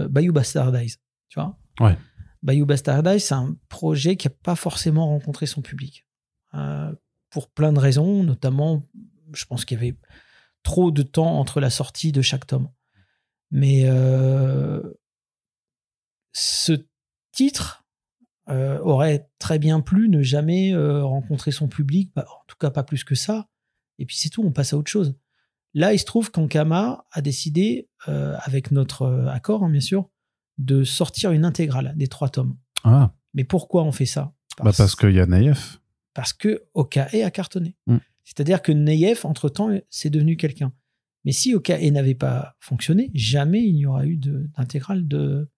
Bayou 0.09 0.33
Bastardize, 0.33 0.99
tu 1.29 1.39
vois? 1.39 1.57
Ouais. 1.79 1.97
Bayou 2.43 2.67
Bastardize, 2.67 3.25
c'est 3.25 3.35
un 3.35 3.57
projet 3.69 4.17
qui 4.17 4.27
n'a 4.27 4.35
pas 4.43 4.57
forcément 4.57 5.07
rencontré 5.07 5.47
son 5.47 5.63
public. 5.63 6.07
pour 7.31 7.51
plein 7.51 7.73
de 7.73 7.79
raisons, 7.79 8.25
notamment, 8.25 8.89
je 9.33 9.45
pense 9.45 9.65
qu'il 9.65 9.77
y 9.77 9.81
avait 9.81 9.97
trop 10.65 10.91
de 10.91 11.03
temps 11.03 11.39
entre 11.39 11.61
la 11.61 11.71
sortie 11.71 12.11
de 12.11 12.23
chaque 12.23 12.47
tome. 12.47 12.69
Mais 13.53 13.85
ce 16.33 16.73
titre 17.31 17.84
euh, 18.49 18.79
aurait 18.81 19.29
très 19.39 19.59
bien 19.59 19.81
plu 19.81 20.09
ne 20.09 20.23
jamais 20.23 20.75
euh, 20.75 21.05
rencontrer 21.05 21.51
son 21.51 21.69
public, 21.69 22.13
bah, 22.15 22.27
en 22.29 22.45
tout 22.47 22.57
cas 22.59 22.71
pas 22.71 22.83
plus 22.83 23.05
que 23.05 23.15
ça. 23.15 23.49
Et 23.99 24.07
puis 24.07 24.17
c'est 24.17 24.29
tout, 24.29 24.43
on 24.43 24.53
passe 24.53 24.73
à 24.73 24.77
autre 24.77 24.91
chose. 24.91 25.17
Là, 25.73 25.93
il 25.93 25.99
se 25.99 26.05
trouve 26.05 26.31
qu'Ankama 26.31 27.05
a 27.11 27.21
décidé, 27.21 27.89
avec 28.07 28.71
notre 28.71 29.29
accord, 29.33 29.65
hein, 29.65 29.71
bien 29.71 29.81
sûr, 29.81 30.09
de 30.59 30.85
sortir 30.85 31.33
une 31.33 31.45
intégrale 31.45 31.95
des 31.97 32.07
trois 32.07 32.29
tomes. 32.29 32.57
Ah. 32.85 33.13
Mais 33.33 33.45
pourquoi 33.45 33.83
on 33.83 33.91
fait 33.91 34.07
ça? 34.07 34.33
Bah, 34.63 34.71
Parce, 34.77 34.95
qu'il 34.95 35.13
y 35.13 35.21
a 35.21 35.27
Naïef. 35.27 35.81
Parce 36.13 36.33
que 36.33 36.65
OKE 36.75 36.99
a 36.99 37.31
cartonné. 37.31 37.77
Mm. 37.87 37.97
C'est-à-dire 38.25 38.63
que 38.63 38.73
Naïef, 38.73 39.25
entre-temps, 39.25 39.71
c'est 39.91 40.11
devenu 40.11 40.37
quelqu'un. 40.37 40.73
Mais 41.25 41.33
si 41.33 41.55
OKE 41.55 41.91
n'avait 41.91 42.15
pas 42.15 42.57
fonctionné, 42.61 43.11
jamais 43.15 43.65
il 43.65 43.75
n'y 43.75 43.87
aura 43.87 44.07
eu 44.07 44.17
d'intégrale 44.17 45.09
de, 45.09 45.49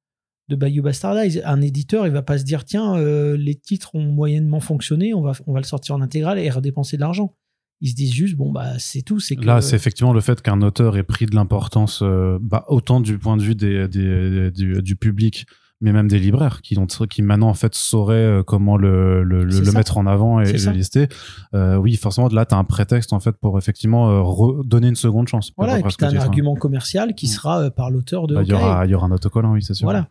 de 0.48 0.56
Bayou 0.56 0.82
Bastardize. 0.82 1.42
Un 1.44 1.60
éditeur, 1.60 2.06
il 2.06 2.12
va 2.12 2.22
pas 2.22 2.38
se 2.38 2.44
dire 2.44 2.64
tiens, 2.64 2.96
euh, 2.96 3.36
les 3.36 3.54
titres 3.54 3.94
ont 3.94 4.04
moyennement 4.04 4.60
fonctionné, 4.60 5.14
on 5.14 5.22
va, 5.22 5.32
on 5.46 5.52
va 5.52 5.60
le 5.60 5.66
sortir 5.66 5.94
en 5.94 6.00
intégrale 6.00 6.38
et 6.38 6.50
redépenser 6.50 6.96
de 6.96 7.02
l'argent. 7.02 7.34
Ils 7.82 7.90
se 7.90 7.94
disent 7.94 8.12
juste 8.12 8.36
bon 8.36 8.52
bah 8.52 8.78
c'est 8.78 9.02
tout. 9.02 9.20
C'est 9.20 9.34
là 9.44 9.60
c'est 9.60 9.76
effectivement 9.76 10.14
le 10.14 10.20
fait 10.20 10.40
qu'un 10.40 10.62
auteur 10.62 10.96
ait 10.96 11.02
pris 11.02 11.26
de 11.26 11.34
l'importance, 11.34 12.00
euh, 12.02 12.38
bah, 12.40 12.64
autant 12.68 13.00
du 13.00 13.18
point 13.18 13.36
de 13.36 13.42
vue 13.42 13.54
des, 13.54 13.86
des, 13.86 14.50
du 14.50 14.96
public 14.96 15.46
mais 15.82 15.92
même 15.92 16.08
des 16.08 16.18
libraires 16.18 16.62
qui 16.62 16.78
ont 16.78 16.86
qui 16.86 17.20
maintenant 17.20 17.50
en 17.50 17.54
fait 17.54 17.74
sauraient 17.74 18.14
euh, 18.14 18.42
comment 18.42 18.78
le, 18.78 19.22
le, 19.22 19.44
le 19.44 19.72
mettre 19.72 19.98
en 19.98 20.06
avant 20.06 20.40
et, 20.40 20.50
le 20.50 20.70
lister. 20.70 21.08
Euh, 21.52 21.76
oui, 21.76 21.96
forcément 21.96 22.28
là 22.28 22.46
tu 22.46 22.54
as 22.54 22.58
un 22.58 22.64
prétexte 22.64 23.12
en 23.12 23.20
fait 23.20 23.32
pour 23.32 23.58
effectivement 23.58 24.24
redonner 24.24 24.88
une 24.88 24.96
seconde 24.96 25.28
chance. 25.28 25.52
Voilà, 25.58 25.78
et 25.78 25.82
puis 25.82 25.94
tu 25.98 26.04
as 26.06 26.08
un 26.08 26.16
argument 26.16 26.54
commercial 26.54 27.14
qui 27.14 27.26
mm. 27.26 27.28
sera 27.28 27.70
par 27.70 27.90
l'auteur 27.90 28.26
de 28.26 28.36
bah, 28.36 28.42
Il 28.42 28.48
y 28.48 28.54
aura 28.54 28.86
il 28.86 28.90
y 28.90 28.94
aura 28.94 29.06
un 29.06 29.12
autocollant, 29.12 29.52
oui, 29.52 29.62
c'est 29.62 29.74
sûr. 29.74 29.84
Voilà. 29.84 30.08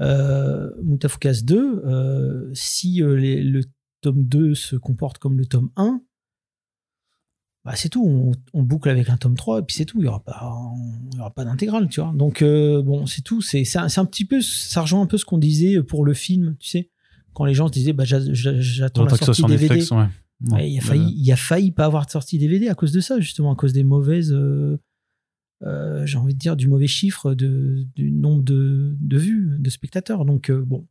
Euh, 0.00 0.70
Moutafukas 0.82 1.42
2 1.44 2.50
si 2.54 2.98
le 3.00 3.60
tome 4.00 4.24
2 4.24 4.54
se 4.54 4.76
comporte 4.76 5.18
comme 5.18 5.38
le 5.38 5.46
tome 5.46 5.70
1, 5.76 6.02
bah 7.64 7.72
c'est 7.76 7.88
tout. 7.88 8.34
On, 8.52 8.62
boucle 8.62 8.88
avec 8.88 9.08
un 9.08 9.16
tome 9.16 9.36
3 9.36 9.60
et 9.60 9.62
puis 9.62 9.76
c'est 9.76 9.84
tout. 9.84 9.98
Il 9.98 10.02
n'y 10.02 10.08
aura 10.08 10.22
pas, 10.22 10.52
il 11.12 11.16
y 11.16 11.20
aura 11.20 11.32
pas 11.32 11.44
d'intégrale, 11.44 11.88
tu 11.88 12.00
vois. 12.00 12.12
Donc, 12.12 12.42
euh, 12.42 12.82
bon, 12.82 13.06
c'est 13.06 13.22
tout. 13.22 13.40
C'est 13.40 13.64
un, 13.76 13.86
un, 13.96 14.04
petit 14.04 14.24
peu, 14.24 14.40
ça 14.40 14.82
rejoint 14.82 15.00
un 15.00 15.06
peu 15.06 15.16
ce 15.16 15.24
qu'on 15.24 15.38
disait 15.38 15.80
pour 15.82 16.04
le 16.04 16.14
film, 16.14 16.56
tu 16.58 16.68
sais. 16.68 16.90
Quand 17.34 17.44
les 17.44 17.54
gens 17.54 17.68
se 17.68 17.72
disaient, 17.72 17.92
bah, 17.92 18.04
j'attends 18.04 19.04
la 19.04 19.16
sortie 19.16 19.44
DVD. 19.44 19.80
il, 20.58 20.78
a 20.78 20.80
failli, 20.82 21.14
il 21.16 21.32
a 21.32 21.36
failli 21.36 21.70
pas 21.70 21.84
avoir 21.84 22.04
de 22.04 22.10
sortie 22.10 22.36
DVD 22.36 22.68
à 22.68 22.74
cause 22.74 22.92
de 22.92 23.00
ça, 23.00 23.20
justement, 23.20 23.52
à 23.52 23.56
cause 23.56 23.72
des 23.72 23.84
mauvaises, 23.84 24.32
euh, 24.32 24.78
euh, 25.64 26.04
j'ai 26.06 26.18
envie 26.18 26.34
de 26.34 26.38
dire, 26.38 26.56
du 26.56 26.68
mauvais 26.68 26.86
chiffre 26.86 27.34
de, 27.34 27.86
du 27.94 28.10
nombre 28.10 28.42
de, 28.42 28.96
de 29.00 29.18
vues, 29.18 29.56
de 29.58 29.70
spectateurs. 29.70 30.24
Donc, 30.24 30.50
bon, 30.50 30.86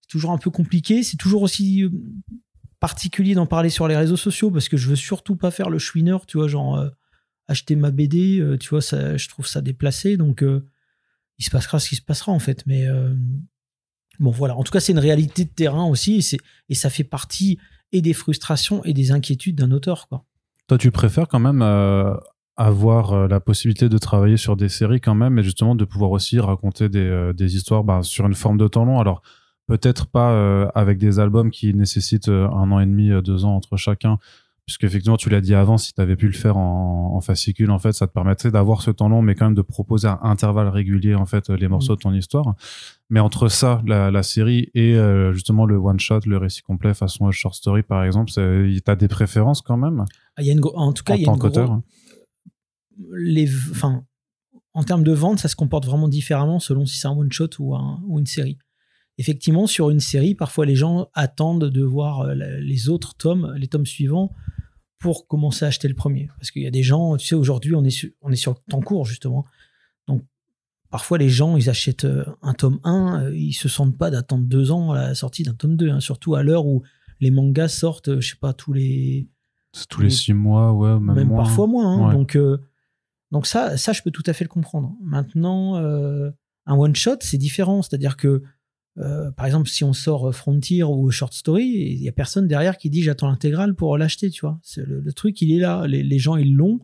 c'est 0.00 0.08
toujours 0.08 0.32
un 0.32 0.38
peu 0.38 0.50
compliqué. 0.50 1.02
C'est 1.02 1.16
toujours 1.16 1.42
aussi 1.42 1.84
particulier 2.80 3.34
d'en 3.34 3.46
parler 3.46 3.70
sur 3.70 3.88
les 3.88 3.96
réseaux 3.96 4.16
sociaux 4.16 4.50
parce 4.50 4.68
que 4.68 4.76
je 4.76 4.88
veux 4.88 4.96
surtout 4.96 5.36
pas 5.36 5.50
faire 5.50 5.70
le 5.70 5.78
chouineur, 5.78 6.26
tu 6.26 6.38
vois, 6.38 6.48
genre 6.48 6.76
euh, 6.76 6.88
acheter 7.48 7.76
ma 7.76 7.90
BD, 7.90 8.38
euh, 8.38 8.58
tu 8.58 8.68
vois, 8.68 8.82
ça, 8.82 9.16
je 9.16 9.28
trouve 9.28 9.46
ça 9.46 9.60
déplacé. 9.60 10.16
Donc, 10.16 10.42
euh, 10.42 10.68
il 11.38 11.44
se 11.44 11.50
passera 11.50 11.78
ce 11.78 11.88
qui 11.88 11.96
se 11.96 12.02
passera 12.02 12.32
en 12.32 12.38
fait. 12.38 12.64
Mais 12.66 12.86
bon, 14.18 14.30
voilà. 14.30 14.56
En 14.56 14.62
tout 14.62 14.72
cas, 14.72 14.80
c'est 14.80 14.92
une 14.92 14.98
réalité 14.98 15.44
de 15.44 15.50
terrain 15.50 15.84
aussi 15.84 16.18
et, 16.18 16.38
et 16.70 16.74
ça 16.74 16.88
fait 16.88 17.04
partie 17.04 17.58
et 17.92 18.00
des 18.00 18.14
frustrations 18.14 18.82
et 18.84 18.94
des 18.94 19.10
inquiétudes 19.10 19.56
d'un 19.56 19.70
auteur, 19.70 20.08
quoi. 20.08 20.24
Toi, 20.66 20.78
tu 20.78 20.90
préfères 20.90 21.28
quand 21.28 21.38
même 21.38 21.62
avoir 22.56 23.28
la 23.28 23.40
possibilité 23.40 23.88
de 23.88 23.98
travailler 23.98 24.36
sur 24.36 24.56
des 24.56 24.68
séries 24.68 25.00
quand 25.00 25.14
même 25.14 25.38
et 25.38 25.42
justement 25.42 25.74
de 25.74 25.84
pouvoir 25.84 26.10
aussi 26.10 26.40
raconter 26.40 26.88
des, 26.88 27.32
des 27.34 27.56
histoires 27.56 27.84
bah, 27.84 28.00
sur 28.02 28.26
une 28.26 28.34
forme 28.34 28.56
de 28.56 28.66
temps 28.68 28.84
long. 28.84 28.98
Alors, 28.98 29.22
Peut-être 29.66 30.06
pas 30.06 30.30
euh, 30.30 30.68
avec 30.76 30.98
des 30.98 31.18
albums 31.18 31.50
qui 31.50 31.74
nécessitent 31.74 32.28
euh, 32.28 32.48
un 32.48 32.70
an 32.70 32.78
et 32.78 32.86
demi, 32.86 33.10
euh, 33.10 33.20
deux 33.20 33.44
ans 33.44 33.56
entre 33.56 33.76
chacun, 33.76 34.18
puisque 34.64 34.84
effectivement, 34.84 35.16
tu 35.16 35.28
l'as 35.28 35.40
dit 35.40 35.56
avant, 35.56 35.76
si 35.76 35.92
tu 35.92 36.00
avais 36.00 36.14
pu 36.14 36.26
le 36.26 36.34
faire 36.34 36.56
en, 36.56 37.20
fascicule, 37.20 37.72
en 37.72 37.80
fait, 37.80 37.92
ça 37.92 38.06
te 38.06 38.12
permettrait 38.12 38.52
d'avoir 38.52 38.80
ce 38.80 38.92
temps 38.92 39.08
long, 39.08 39.22
mais 39.22 39.34
quand 39.34 39.46
même 39.46 39.56
de 39.56 39.62
proposer 39.62 40.06
à 40.06 40.20
intervalles 40.22 40.68
réguliers, 40.68 41.16
en 41.16 41.26
fait, 41.26 41.48
les 41.50 41.66
morceaux 41.66 41.94
mm. 41.94 41.96
de 41.96 42.00
ton 42.00 42.14
histoire. 42.14 42.54
Mais 43.10 43.18
entre 43.18 43.48
ça, 43.48 43.82
la, 43.86 44.22
série 44.22 44.70
et 44.74 44.96
justement 45.32 45.66
le 45.66 45.76
one 45.76 46.00
shot, 46.00 46.20
le 46.26 46.36
récit 46.36 46.62
complet 46.62 46.94
façon 46.94 47.30
short 47.30 47.54
story, 47.54 47.82
par 47.82 48.04
exemple, 48.04 48.30
tu 48.30 48.82
as 48.86 48.96
des 48.96 49.08
préférences 49.08 49.62
quand 49.62 49.76
même? 49.76 50.04
Ah, 50.36 50.42
il 50.42 50.46
y 50.46 50.50
a 50.50 50.52
une 50.52 50.60
en 50.74 50.92
tout 50.92 51.04
cas, 51.04 51.14
il 51.14 51.22
y 51.22 51.28
a 51.28 51.32
une 51.32 51.38
gros... 51.38 51.82
les, 53.12 53.48
enfin, 53.70 54.04
en 54.72 54.84
termes 54.84 55.04
de 55.04 55.12
vente, 55.12 55.38
ça 55.38 55.48
se 55.48 55.56
comporte 55.56 55.86
vraiment 55.86 56.08
différemment 56.08 56.58
selon 56.58 56.86
si 56.86 56.98
c'est 56.98 57.08
un 57.08 57.12
one 57.12 57.32
shot 57.32 57.50
ou, 57.58 57.74
un, 57.74 58.02
ou 58.06 58.18
une 58.18 58.26
série 58.26 58.58
effectivement, 59.18 59.66
sur 59.66 59.90
une 59.90 60.00
série, 60.00 60.34
parfois 60.34 60.66
les 60.66 60.76
gens 60.76 61.08
attendent 61.14 61.70
de 61.70 61.82
voir 61.82 62.20
euh, 62.20 62.34
les 62.34 62.88
autres 62.88 63.14
tomes, 63.14 63.54
les 63.56 63.68
tomes 63.68 63.86
suivants, 63.86 64.32
pour 64.98 65.26
commencer 65.26 65.64
à 65.64 65.68
acheter 65.68 65.88
le 65.88 65.94
premier. 65.94 66.28
Parce 66.38 66.50
qu'il 66.50 66.62
y 66.62 66.66
a 66.66 66.70
des 66.70 66.82
gens, 66.82 67.16
tu 67.16 67.26
sais, 67.26 67.34
aujourd'hui, 67.34 67.74
on 67.74 67.84
est 67.84 67.90
sur, 67.90 68.08
on 68.22 68.30
est 68.30 68.36
sur 68.36 68.52
le 68.52 68.70
temps 68.70 68.80
court, 68.80 69.04
justement. 69.04 69.44
Donc, 70.06 70.22
parfois, 70.90 71.18
les 71.18 71.28
gens, 71.28 71.56
ils 71.56 71.68
achètent 71.68 72.04
euh, 72.04 72.24
un 72.42 72.54
tome 72.54 72.80
1, 72.84 73.24
euh, 73.24 73.36
ils 73.36 73.52
se 73.52 73.68
sentent 73.68 73.96
pas 73.96 74.10
d'attendre 74.10 74.44
deux 74.44 74.70
ans 74.70 74.92
à 74.92 75.08
la 75.08 75.14
sortie 75.14 75.42
d'un 75.42 75.54
tome 75.54 75.76
2, 75.76 75.90
hein, 75.90 76.00
surtout 76.00 76.34
à 76.34 76.42
l'heure 76.42 76.66
où 76.66 76.82
les 77.20 77.30
mangas 77.30 77.68
sortent, 77.68 78.20
je 78.20 78.28
sais 78.28 78.36
pas, 78.40 78.52
tous 78.52 78.72
les. 78.72 79.28
Tous 79.90 80.00
les, 80.00 80.08
six 80.08 80.32
mois, 80.32 80.72
ouais, 80.72 80.98
même, 80.98 81.28
parfois 81.28 81.66
moins. 81.66 82.08
Hein. 82.08 82.12
Donc, 82.14 82.38
donc 83.30 83.46
ça, 83.46 83.76
ça, 83.76 83.92
je 83.92 84.02
peux 84.02 84.10
tout 84.10 84.22
à 84.26 84.32
fait 84.32 84.44
le 84.44 84.48
comprendre. 84.48 84.94
Maintenant, 85.02 85.76
un 85.76 86.74
one 86.74 86.94
shot, 86.94 87.16
c'est 87.20 87.38
différent. 87.38 87.82
C'est-à-dire 87.82 88.16
que 88.16 88.42
euh, 88.98 89.30
par 89.30 89.46
exemple, 89.46 89.68
si 89.68 89.84
on 89.84 89.92
sort 89.92 90.34
Frontier 90.34 90.82
ou 90.82 91.10
Short 91.10 91.32
Story, 91.32 91.64
il 91.64 92.02
y 92.02 92.08
a 92.08 92.12
personne 92.12 92.48
derrière 92.48 92.78
qui 92.78 92.88
dit 92.88 93.02
j'attends 93.02 93.28
l'intégrale 93.28 93.74
pour 93.74 93.98
l'acheter, 93.98 94.30
tu 94.30 94.40
vois. 94.40 94.58
Le, 94.76 95.12
truc, 95.12 95.40
il 95.42 95.52
est 95.52 95.60
là. 95.60 95.86
Les, 95.86 96.18
gens, 96.18 96.36
ils 96.36 96.54
l'ont. 96.54 96.80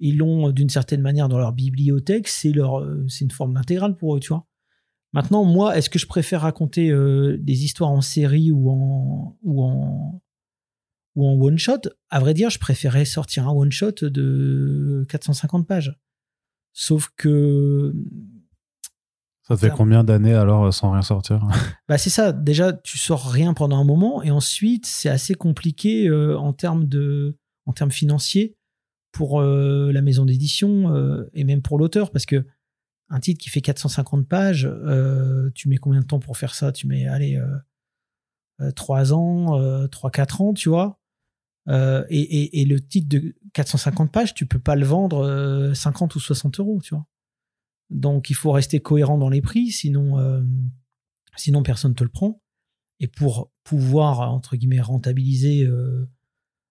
Ils 0.00 0.16
l'ont 0.16 0.50
d'une 0.50 0.70
certaine 0.70 1.02
manière 1.02 1.28
dans 1.28 1.38
leur 1.38 1.52
bibliothèque. 1.52 2.26
C'est 2.26 2.56
euh, 2.56 3.06
une 3.20 3.30
forme 3.30 3.54
d'intégrale 3.54 3.96
pour 3.96 4.16
eux, 4.16 4.20
tu 4.20 4.28
vois. 4.28 4.46
Maintenant, 5.12 5.44
moi, 5.44 5.76
est-ce 5.76 5.90
que 5.90 5.98
je 5.98 6.06
préfère 6.06 6.42
raconter 6.42 6.90
euh, 6.90 7.36
des 7.38 7.64
histoires 7.64 7.90
en 7.90 8.00
série 8.00 8.50
ou 8.50 8.70
en, 8.70 10.20
ou 11.16 11.26
en 11.26 11.32
one 11.34 11.58
shot 11.58 11.80
À 12.10 12.20
vrai 12.20 12.34
dire, 12.34 12.50
je 12.50 12.58
préférais 12.58 13.04
sortir 13.04 13.48
un 13.48 13.52
one 13.52 13.72
shot 13.72 13.92
de 14.02 15.04
450 15.08 15.66
pages. 15.66 15.98
Sauf 16.72 17.10
que 17.16 17.92
ça 19.50 19.56
fait 19.56 19.70
combien 19.70 20.04
d'années 20.04 20.34
alors 20.34 20.66
euh, 20.66 20.70
sans 20.70 20.92
rien 20.92 21.02
sortir? 21.02 21.44
Bah 21.88 21.98
C'est 21.98 22.10
ça. 22.10 22.32
Déjà, 22.32 22.72
tu 22.72 22.98
sors 22.98 23.28
rien 23.28 23.52
pendant 23.52 23.80
un 23.80 23.84
moment 23.84 24.22
et 24.22 24.30
ensuite, 24.30 24.86
c'est 24.86 25.08
assez 25.08 25.34
compliqué 25.34 26.06
euh, 26.06 26.38
en, 26.38 26.52
termes 26.52 26.86
de, 26.86 27.36
en 27.66 27.72
termes 27.72 27.90
financiers 27.90 28.54
pour 29.10 29.40
euh, 29.40 29.90
la 29.92 30.02
maison 30.02 30.24
d'édition 30.24 31.26
et 31.34 31.42
même 31.42 31.62
pour 31.62 31.78
l'auteur. 31.78 32.12
Parce 32.12 32.26
que 32.26 32.46
un 33.08 33.18
titre 33.18 33.42
qui 33.42 33.50
fait 33.50 33.60
450 33.60 34.28
pages, 34.28 34.70
tu 35.56 35.68
mets 35.68 35.78
combien 35.78 36.00
de 36.00 36.06
temps 36.06 36.20
pour 36.20 36.36
faire 36.36 36.54
ça? 36.54 36.70
Tu 36.70 36.86
mets, 36.86 37.08
allez, 37.08 37.42
3 38.76 39.12
ans, 39.12 39.58
3-4 39.88 40.42
ans, 40.42 40.54
tu 40.54 40.68
vois? 40.68 40.99
Et, 41.70 42.60
et, 42.60 42.64
le 42.64 42.80
titre 42.80 43.08
de 43.08 43.36
450 43.52 44.10
pages, 44.10 44.34
tu 44.34 44.46
peux 44.46 44.58
pas 44.58 44.76
le 44.76 44.84
vendre 44.84 45.72
50 45.74 46.14
ou 46.16 46.20
60 46.20 46.58
euros, 46.58 46.80
tu 46.82 46.94
vois. 46.94 47.06
Donc 47.90 48.30
il 48.30 48.34
faut 48.34 48.52
rester 48.52 48.80
cohérent 48.80 49.18
dans 49.18 49.28
les 49.28 49.42
prix, 49.42 49.70
sinon, 49.70 50.18
euh, 50.18 50.42
sinon 51.36 51.62
personne 51.62 51.90
ne 51.90 51.96
te 51.96 52.04
le 52.04 52.10
prend. 52.10 52.40
Et 53.00 53.08
pour 53.08 53.52
pouvoir, 53.64 54.20
entre 54.32 54.56
guillemets, 54.56 54.80
rentabiliser 54.80 55.64
euh, 55.64 56.08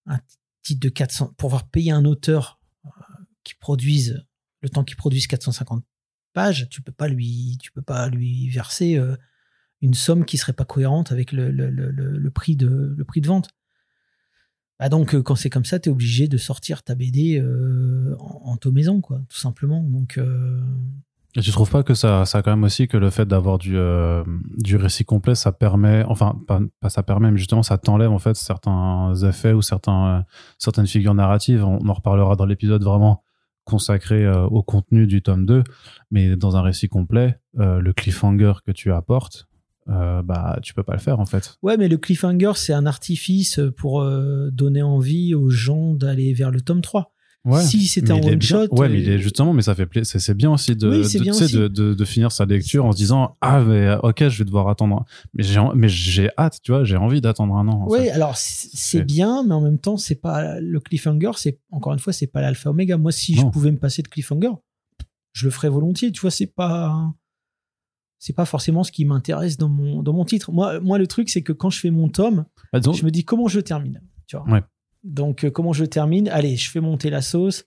un 0.05 0.19
titre 0.63 0.79
de 0.79 0.89
400, 0.89 1.27
pour 1.27 1.35
pouvoir 1.35 1.69
payer 1.69 1.91
un 1.91 2.05
auteur 2.05 2.59
euh, 2.85 2.89
qui 3.43 3.53
produise, 3.55 4.25
le 4.61 4.69
temps 4.69 4.83
qu'il 4.83 4.95
produise 4.95 5.27
450 5.27 5.83
pages, 6.33 6.69
tu 6.69 6.81
peux 6.81 6.91
pas 6.91 7.07
lui, 7.07 7.57
tu 7.61 7.71
peux 7.71 7.81
pas 7.81 8.07
lui 8.07 8.49
verser 8.49 9.01
une 9.81 9.93
somme 9.93 10.25
qui 10.25 10.37
serait 10.37 10.53
pas 10.53 10.65
cohérente 10.65 11.11
avec 11.11 11.31
le, 11.31 11.49
le, 11.49 11.69
le 11.69 12.31
prix, 12.31 12.55
de, 12.55 12.93
le 12.95 13.05
prix 13.05 13.21
de 13.21 13.27
vente. 13.27 13.49
Bah 14.79 14.89
donc, 14.89 15.15
quand 15.21 15.35
c'est 15.35 15.49
comme 15.49 15.65
ça, 15.65 15.79
tu 15.79 15.89
es 15.89 15.91
obligé 15.91 16.27
de 16.27 16.37
sortir 16.37 16.83
ta 16.83 16.95
BD 16.95 17.43
en, 18.19 18.57
en 18.63 18.71
maison, 18.71 19.01
quoi, 19.01 19.21
tout 19.27 19.37
simplement. 19.37 19.83
Donc, 19.83 20.17
et 21.35 21.41
tu 21.41 21.51
trouves 21.51 21.69
pas 21.69 21.83
que 21.83 21.93
ça, 21.93 22.25
ça 22.25 22.41
quand 22.41 22.49
même 22.49 22.63
aussi 22.63 22.87
que 22.87 22.97
le 22.97 23.11
fait 23.11 23.25
d'avoir 23.25 23.59
du, 23.59 23.77
euh, 23.77 24.23
du 24.57 24.77
récit 24.77 25.05
complet, 25.05 25.35
ça 25.35 25.51
permet, 25.51 26.03
enfin, 26.07 26.35
pas, 26.47 26.89
ça 26.89 27.03
permet, 27.03 27.29
mais 27.29 27.37
justement, 27.37 27.61
ça 27.61 27.77
t'enlève 27.77 28.11
en 28.11 28.17
fait 28.17 28.35
certains 28.35 29.13
effets 29.15 29.53
ou 29.53 29.61
certains, 29.61 30.25
certaines 30.57 30.87
figures 30.87 31.13
narratives. 31.13 31.63
On, 31.63 31.87
en 31.87 31.93
reparlera 31.93 32.35
dans 32.35 32.45
l'épisode 32.45 32.83
vraiment 32.83 33.23
consacré 33.63 34.25
euh, 34.25 34.45
au 34.45 34.63
contenu 34.63 35.05
du 35.05 35.21
tome 35.21 35.45
2, 35.45 35.63
mais 36.09 36.35
dans 36.35 36.57
un 36.57 36.63
récit 36.63 36.89
complet, 36.89 37.37
euh, 37.59 37.79
le 37.79 37.93
cliffhanger 37.93 38.53
que 38.65 38.71
tu 38.71 38.91
apportes, 38.91 39.47
euh, 39.89 40.21
bah 40.21 40.59
tu 40.61 40.73
peux 40.73 40.83
pas 40.83 40.93
le 40.93 40.99
faire 40.99 41.19
en 41.19 41.25
fait. 41.25 41.57
Ouais, 41.63 41.77
mais 41.77 41.87
le 41.87 41.97
cliffhanger, 41.97 42.51
c'est 42.55 42.73
un 42.73 42.85
artifice 42.85 43.59
pour 43.77 44.01
euh, 44.01 44.49
donner 44.51 44.81
envie 44.81 45.33
aux 45.35 45.49
gens 45.49 45.93
d'aller 45.93 46.33
vers 46.33 46.51
le 46.51 46.61
tome 46.61 46.81
3. 46.81 47.11
Ouais. 47.45 47.61
Si 47.63 47.87
c'était 47.87 48.11
un 48.11 48.17
one 48.21 48.41
shot. 48.41 48.67
Ouais, 48.71 48.89
mais 48.89 49.01
il 49.01 49.09
euh, 49.09 49.15
est 49.15 49.17
justement, 49.19 49.53
mais 49.53 49.61
ça 49.61 49.73
fait 49.73 49.85
pla- 49.85 50.03
c'est 50.03 50.33
bien 50.33 50.51
aussi 50.51 50.75
de, 50.75 50.89
Oui, 50.89 50.97
de, 51.13 51.19
bien 51.21 51.31
tu 51.31 51.37
sais, 51.39 51.45
aussi. 51.45 51.55
de, 51.55 51.67
de, 51.69 51.93
de 51.93 52.05
finir 52.05 52.33
sa 52.33 52.45
lecture 52.45 52.83
en 52.85 52.91
se 52.91 52.97
disant 52.97 53.37
ah 53.39 53.61
mais 53.61 53.87
euh, 53.87 53.97
ok 53.99 54.27
je 54.27 54.39
vais 54.39 54.43
devoir 54.43 54.67
attendre 54.67 55.05
mais 55.33 55.43
j'ai 55.43 55.57
en- 55.57 55.73
mais 55.73 55.87
j'ai 55.87 56.29
hâte 56.37 56.59
tu 56.61 56.73
vois 56.73 56.83
j'ai 56.83 56.97
envie 56.97 57.21
d'attendre 57.21 57.55
un 57.55 57.65
an 57.69 57.85
Oui, 57.87 57.99
fait. 57.99 58.09
alors 58.11 58.33
c'est 58.35 59.03
bien, 59.03 59.43
mais 59.43 59.53
en 59.53 59.61
même 59.61 59.79
temps, 59.79 59.95
c'est 59.95 60.15
pas 60.15 60.59
le 60.59 60.79
cliffhanger. 60.81 61.31
C'est 61.37 61.59
encore 61.71 61.93
une 61.93 61.99
fois, 61.99 62.11
c'est 62.11 62.27
pas 62.27 62.41
l'alpha 62.41 62.71
oméga. 62.71 62.97
Moi, 62.97 63.13
si 63.13 63.35
Non. 63.35 63.43
je 63.43 63.47
pouvais 63.47 63.71
me 63.71 63.77
passer 63.79 64.01
de 64.01 64.09
cliffhanger, 64.09 64.51
je 65.31 65.45
le 65.45 65.51
ferais 65.51 65.69
volontiers. 65.69 66.11
Tu 66.11 66.19
vois, 66.19 66.31
c'est 66.31 66.45
pas 66.53 66.93
c'est 68.29 68.35
pas 68.35 68.45
forcément 68.45 68.83
ce 68.83 68.91
qui 68.91 69.05
m'intéresse 69.05 69.57
dans 69.57 69.69
mon 69.69 70.03
dans 70.03 70.13
mon 70.13 70.23
titre. 70.23 70.51
Moi, 70.51 70.79
moi, 70.81 70.99
le 70.99 71.07
truc, 71.07 71.31
c'est 71.31 71.41
que 71.41 71.51
quand 71.51 71.71
je 71.71 71.79
fais 71.79 71.89
mon 71.89 72.09
tome, 72.09 72.45
Bah, 72.71 72.79
je 72.79 73.03
me 73.03 73.09
dis 73.09 73.25
comment 73.25 73.47
je 73.47 73.59
termine. 73.59 74.03
Tu 74.27 74.37
vois? 74.37 74.47
Ouais. 74.47 74.61
Donc 75.03 75.45
euh, 75.45 75.49
comment 75.49 75.73
je 75.73 75.83
termine? 75.83 76.29
Allez, 76.29 76.55
je 76.55 76.69
fais 76.69 76.79
monter 76.79 77.09
la 77.09 77.23
sauce 77.23 77.65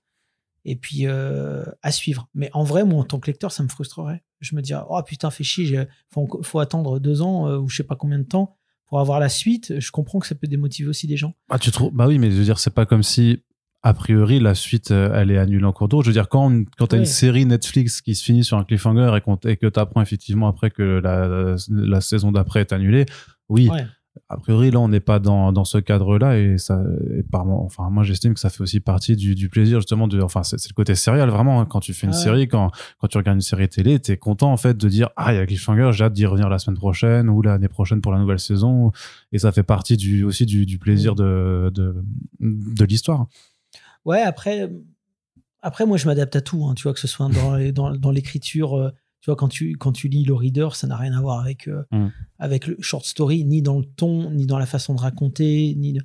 et 0.64 0.76
puis 0.76 1.08
euh, 1.08 1.64
à 1.82 1.90
suivre. 1.90 2.28
Mais 2.32 2.48
en 2.52 2.62
vrai, 2.62 2.84
moi, 2.84 3.00
en 3.00 3.02
tant 3.02 3.18
que 3.18 3.28
lecteur, 3.28 3.50
ça 3.50 3.64
me 3.64 3.68
frustrerait. 3.68 4.22
Je 4.38 4.54
me 4.54 4.62
dirais 4.62 4.84
oh 4.88 5.02
putain, 5.04 5.32
fais 5.32 5.42
chier, 5.42 5.82
faut, 6.10 6.28
faut 6.44 6.60
attendre 6.60 7.00
deux 7.00 7.22
ans 7.22 7.48
euh, 7.48 7.58
ou 7.58 7.68
je 7.68 7.78
sais 7.78 7.82
pas 7.82 7.96
combien 7.96 8.20
de 8.20 8.24
temps 8.24 8.54
pour 8.86 9.00
avoir 9.00 9.18
la 9.18 9.28
suite. 9.28 9.80
Je 9.80 9.90
comprends 9.90 10.20
que 10.20 10.28
ça 10.28 10.36
peut 10.36 10.46
démotiver 10.46 10.88
aussi 10.88 11.08
des 11.08 11.16
gens. 11.16 11.34
Ah, 11.50 11.58
tu 11.58 11.72
trouves 11.72 11.92
Bah 11.92 12.06
oui, 12.06 12.20
mais 12.20 12.30
je 12.30 12.36
veux 12.36 12.44
dire, 12.44 12.60
c'est 12.60 12.70
pas 12.72 12.86
comme 12.86 13.02
si, 13.02 13.42
a 13.84 13.94
priori, 13.94 14.38
la 14.40 14.54
suite, 14.54 14.90
euh, 14.92 15.10
elle 15.14 15.30
est 15.30 15.38
annulée 15.38 15.64
en 15.64 15.72
cours 15.72 15.88
d'eau. 15.88 16.02
Je 16.02 16.06
veux 16.06 16.12
dire, 16.12 16.28
quand, 16.28 16.50
quand 16.78 16.86
t'as 16.88 16.96
Ouais. 16.96 17.02
une 17.02 17.06
série 17.06 17.46
Netflix 17.46 18.00
qui 18.00 18.14
se 18.14 18.22
finit 18.24 18.44
sur 18.44 18.56
un 18.56 18.64
cliffhanger 18.64 19.18
et, 19.44 19.56
que 19.56 19.66
t'apprends 19.66 20.00
effectivement 20.02 20.46
après 20.48 20.70
que 20.70 21.00
la, 21.02 21.56
la 21.68 22.00
saison 22.00 22.30
d'après 22.32 22.60
est 22.60 22.72
annulée, 22.72 23.06
oui. 23.48 23.68
Ouais. 23.70 23.84
A 24.28 24.36
priori, 24.36 24.70
là, 24.70 24.78
on 24.78 24.88
n'est 24.88 25.00
pas 25.00 25.18
dans, 25.18 25.52
dans 25.52 25.64
ce 25.64 25.78
cadre-là 25.78 26.38
et 26.38 26.58
ça, 26.58 26.82
et 27.18 27.22
par, 27.22 27.48
enfin, 27.48 27.88
moi, 27.90 28.02
j'estime 28.02 28.34
que 28.34 28.40
ça 28.40 28.50
fait 28.50 28.60
aussi 28.60 28.78
partie 28.78 29.16
du, 29.16 29.34
du 29.34 29.48
plaisir, 29.48 29.78
justement, 29.80 30.06
de, 30.06 30.20
enfin, 30.20 30.42
c'est 30.42 30.58
c'est 30.58 30.68
le 30.68 30.74
côté 30.74 30.94
serial, 30.94 31.30
vraiment, 31.30 31.62
hein. 31.62 31.66
quand 31.66 31.80
tu 31.80 31.94
fais 31.94 32.06
une 32.06 32.12
Ah 32.12 32.16
ouais. 32.18 32.22
série, 32.22 32.46
quand, 32.48 32.70
quand 33.00 33.08
tu 33.08 33.16
regardes 33.16 33.36
une 33.38 33.40
série 33.40 33.70
télé, 33.70 33.98
t'es 34.00 34.18
content, 34.18 34.52
en 34.52 34.58
fait, 34.58 34.76
de 34.76 34.86
dire, 34.90 35.08
ah, 35.16 35.32
il 35.32 35.36
y 35.36 35.38
a 35.38 35.46
cliffhanger, 35.46 35.92
j'ai 35.94 36.04
hâte 36.04 36.12
d'y 36.12 36.26
revenir 36.26 36.50
la 36.50 36.58
semaine 36.58 36.76
prochaine 36.76 37.30
ou 37.30 37.40
l'année 37.40 37.68
prochaine 37.68 38.02
pour 38.02 38.12
la 38.12 38.18
nouvelle 38.18 38.38
saison. 38.38 38.92
Et 39.32 39.38
ça 39.38 39.50
fait 39.50 39.62
partie 39.62 39.96
du, 39.96 40.24
aussi 40.24 40.44
du, 40.44 40.66
du 40.66 40.78
plaisir 40.78 41.14
de, 41.14 41.70
de, 41.74 41.96
de 42.40 42.84
l'histoire. 42.84 43.26
Ouais, 44.04 44.20
après, 44.20 44.70
après 45.60 45.86
moi, 45.86 45.96
je 45.96 46.06
m'adapte 46.06 46.34
à 46.36 46.40
tout. 46.40 46.64
hein. 46.66 46.74
tu 46.74 46.82
vois, 46.84 46.92
que 46.92 47.00
ce 47.00 47.06
soit 47.08 47.28
dans, 47.28 47.58
dans, 47.72 47.96
dans 47.96 48.10
l'écriture. 48.10 48.74
euh, 48.76 48.90
tu 49.20 49.26
vois, 49.30 49.36
quand 49.36 49.48
tu, 49.48 49.76
quand 49.76 49.92
tu 49.92 50.08
lis 50.08 50.24
le 50.24 50.34
reader, 50.34 50.70
ça 50.74 50.86
n'a 50.88 50.96
rien 50.96 51.12
à 51.16 51.20
voir 51.20 51.38
avec, 51.40 51.68
euh, 51.68 51.84
Mm. 51.92 52.08
avec 52.40 52.66
le 52.66 52.76
short 52.80 53.04
story, 53.04 53.44
ni 53.44 53.62
dans 53.62 53.78
le 53.78 53.84
ton, 53.84 54.30
ni 54.32 54.46
dans 54.46 54.58
la 54.58 54.66
façon 54.66 54.94
de 54.94 55.00
raconter, 55.00 55.74
ni. 55.76 55.98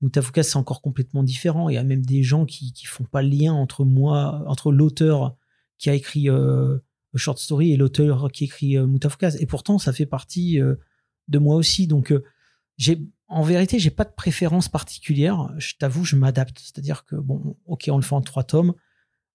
Moutafuka, 0.00 0.42
c'est 0.42 0.56
encore 0.56 0.82
complètement 0.82 1.22
différent. 1.22 1.68
Il 1.70 1.74
y 1.74 1.78
a 1.78 1.82
même 1.84 2.04
des 2.04 2.22
gens 2.22 2.44
qui 2.44 2.72
qui 2.74 2.84
font 2.84 3.04
pas 3.04 3.22
le 3.22 3.28
lien 3.30 3.54
entre 3.54 3.84
moi, 3.86 4.44
entre 4.46 4.70
l'auteur 4.70 5.34
qui 5.78 5.88
a 5.88 5.94
écrit 5.94 6.28
euh, 6.28 6.78
le 7.12 7.18
short 7.18 7.38
story 7.38 7.72
et 7.72 7.76
l'auteur 7.78 8.30
qui 8.30 8.44
écrit 8.44 8.76
euh, 8.76 8.86
Moutafuka. 8.86 9.30
Et 9.40 9.46
pourtant, 9.46 9.78
ça 9.78 9.92
fait 9.94 10.04
partie 10.06 10.60
euh, 10.60 10.74
de 11.28 11.38
moi 11.38 11.56
aussi. 11.56 11.86
Donc, 11.86 12.12
j'ai, 12.76 13.00
en 13.28 13.42
vérité, 13.42 13.78
j'ai 13.78 13.90
pas 13.90 14.04
de 14.04 14.12
préférence 14.12 14.68
particulière. 14.68 15.52
Je 15.58 15.74
t'avoue, 15.78 16.04
je 16.04 16.16
m'adapte. 16.16 16.58
C'est-à-dire 16.58 17.04
que 17.04 17.16
bon, 17.16 17.56
ok, 17.66 17.88
on 17.90 17.96
le 17.96 18.02
fait 18.02 18.14
en 18.14 18.20
trois 18.20 18.44
tomes. 18.44 18.74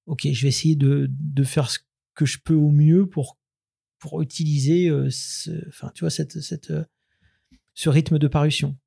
Ok, 0.06 0.28
je 0.32 0.42
vais 0.42 0.48
essayer 0.50 0.76
de, 0.76 1.08
de 1.10 1.44
faire 1.44 1.70
ce 1.70 1.80
que 2.16 2.26
je 2.26 2.38
peux 2.44 2.54
au 2.56 2.70
mieux 2.72 3.08
pour 3.08 3.38
pour 4.00 4.22
utiliser, 4.22 4.88
euh, 4.88 5.10
ce, 5.12 5.52
enfin, 5.68 5.92
tu 5.94 6.02
vois, 6.06 6.10
cette, 6.10 6.40
cette, 6.40 6.72
euh, 6.72 6.86
ce 7.74 7.90
rythme 7.90 8.18
de 8.18 8.28
parution. 8.30 8.78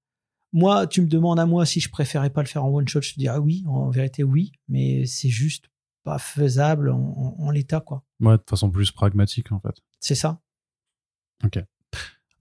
Moi, 0.54 0.86
tu 0.86 1.02
me 1.02 1.06
demandes 1.06 1.38
à 1.38 1.44
moi 1.44 1.66
si 1.66 1.80
je 1.80 1.90
préférais 1.90 2.30
pas 2.30 2.40
le 2.40 2.48
faire 2.48 2.64
en 2.64 2.70
one 2.70 2.88
shot, 2.88 3.02
je 3.02 3.12
te 3.12 3.18
dirais 3.18 3.36
oui, 3.38 3.62
en 3.66 3.90
vérité 3.90 4.22
oui, 4.22 4.52
mais 4.68 5.04
c'est 5.04 5.28
juste 5.28 5.66
pas 6.02 6.18
faisable 6.18 6.90
en, 6.90 6.98
en- 6.98 7.36
en 7.44 7.50
l'état, 7.50 7.80
quoi. 7.80 8.04
Ouais, 8.20 8.38
de 8.38 8.42
façon 8.48 8.70
plus 8.70 8.90
pragmatique, 8.90 9.52
en 9.52 9.60
fait. 9.60 9.74
C'est 10.00 10.14
ça. 10.14 10.40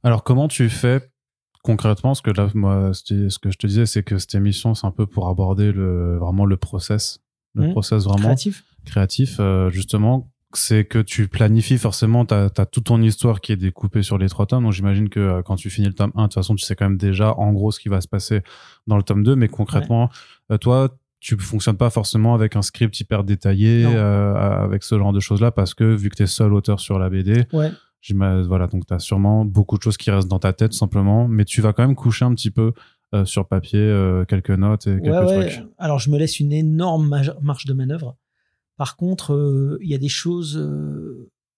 Alors, 0.04 0.24
comment 0.24 0.48
tu 0.48 0.70
fais 0.70 1.12
concrètement 1.64 2.10
Parce 2.12 2.22
que 2.22 2.32
là, 2.32 2.50
moi, 2.54 2.92
ce 2.94 3.30
ce 3.30 3.40
que 3.40 3.52
je 3.52 3.58
te 3.58 3.68
disais, 3.68 3.86
c'est 3.86 4.04
que 4.04 4.18
cette 4.18 4.36
émission, 4.36 4.74
c'est 4.76 4.88
un 4.88 4.92
peu 4.92 5.06
pour 5.06 5.28
aborder 5.30 5.72
le, 5.72 6.18
vraiment 6.18 6.46
le 6.46 6.58
process. 6.58 7.20
Le 7.54 7.64
Mhm. 7.68 7.72
process 7.72 8.04
vraiment 8.06 8.20
Créatif. 8.24 8.64
créatif, 8.86 9.38
euh, 9.40 9.70
justement, 9.70 10.32
c'est 10.54 10.86
que 10.86 11.00
tu 11.00 11.28
planifies 11.28 11.78
forcément, 11.78 12.26
tu 12.26 12.34
as, 12.34 12.50
toute 12.50 12.86
ton 12.86 13.02
histoire 13.02 13.40
qui 13.42 13.52
est 13.54 13.58
découpée 13.58 14.04
sur 14.04 14.18
les 14.18 14.28
trois 14.30 14.46
tomes. 14.46 14.64
Donc 14.64 14.74
j'imagine 14.74 15.10
que 15.10 15.20
euh, 15.20 15.42
quand 15.42 15.56
tu 15.56 15.70
finis 15.70 15.88
le 15.88 15.94
tome 15.94 16.12
1, 16.16 16.24
de 16.24 16.28
toute 16.28 16.34
façon, 16.36 16.56
tu 16.56 16.66
sais 16.66 16.76
quand 16.76 16.86
même 16.86 16.98
déjà 16.98 17.34
en 17.38 17.52
gros 17.54 17.72
ce 17.72 17.80
qui 17.80 17.90
va 17.90 18.02
se 18.02 18.08
passer 18.08 18.42
dans 18.88 18.98
le 18.98 19.04
tome 19.04 19.24
2. 19.24 19.36
Mais 19.36 19.48
concrètement, 19.50 20.10
euh, 20.52 20.58
toi, 20.58 20.90
tu 21.22 21.38
fonctionnes 21.38 21.78
pas 21.78 21.90
forcément 21.90 22.34
avec 22.34 22.56
un 22.56 22.62
script 22.64 23.00
hyper 23.00 23.24
détaillé, 23.24 23.86
euh, 23.86 24.34
avec 24.36 24.84
ce 24.84 24.98
genre 24.98 25.14
de 25.14 25.20
choses-là, 25.20 25.52
parce 25.52 25.74
que 25.74 25.84
vu 25.84 26.10
que 26.10 26.16
tu 26.16 26.24
es 26.24 26.28
seul 26.28 26.54
auteur 26.54 26.80
sur 26.80 26.98
la 27.00 27.10
BD, 27.10 27.46
Ouais. 27.54 27.70
Voilà, 28.10 28.68
donc 28.68 28.86
tu 28.88 28.94
as 28.94 29.00
sûrement 29.00 29.46
beaucoup 29.46 29.78
de 29.78 29.84
choses 29.84 29.98
qui 29.98 30.12
restent 30.12 30.28
dans 30.28 30.40
ta 30.40 30.54
tête 30.54 30.74
simplement, 30.74 31.28
mais 31.28 31.46
tu 31.46 31.62
vas 31.62 31.74
quand 31.74 31.86
même 31.86 31.96
coucher 31.96 32.26
un 32.26 32.34
petit 32.34 32.52
peu 32.52 32.74
euh, 33.14 33.26
sur 33.26 33.48
papier 33.48 33.80
euh, 33.80 34.24
quelques 34.26 34.52
notes 34.52 34.88
et 34.88 35.02
quelques 35.02 35.08
Ouais, 35.08 35.38
ouais. 35.38 35.50
trucs. 35.50 35.68
Alors, 35.78 36.00
je 36.00 36.10
me 36.10 36.18
laisse 36.18 36.40
une 36.40 36.54
énorme 36.54 37.10
marge 37.42 37.66
de 37.66 37.74
manœuvre. 37.74 38.18
Par 38.78 38.96
contre, 38.96 39.34
euh, 39.34 39.78
il 39.82 39.90
y 39.90 39.94
a 39.94 39.98
des 39.98 40.10
choses, 40.10 40.56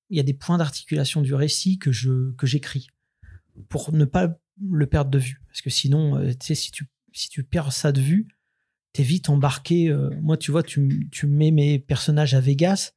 il 0.10 0.18
y 0.18 0.20
a 0.20 0.24
des 0.24 0.34
points 0.34 0.58
d'articulation 0.58 1.22
du 1.22 1.34
récit 1.36 1.78
que 1.78 1.92
je 1.92 2.32
que 2.34 2.48
j'écris 2.48 2.88
pour 3.70 3.94
ne 3.94 4.06
pas 4.06 4.36
le 4.68 4.88
perdre 4.88 5.12
de 5.12 5.20
vue. 5.20 5.42
Parce 5.48 5.62
que 5.62 5.70
sinon, 5.70 6.20
tu 6.28 6.36
sais, 6.42 6.56
si 6.56 6.72
tu 6.72 6.88
si 7.12 7.30
tu 7.30 7.44
perds 7.44 7.72
ça 7.72 7.92
de 7.92 8.02
vue, 8.02 8.28
t'es 8.92 9.04
vite 9.04 9.30
embarqué. 9.30 9.96
moi, 10.22 10.38
tu 10.38 10.52
vois, 10.52 10.64
tu, 10.64 11.08
tu 11.12 11.28
mets 11.28 11.52
mes 11.52 11.78
personnages 11.78 12.34
à 12.34 12.42
Vegas. 12.42 12.94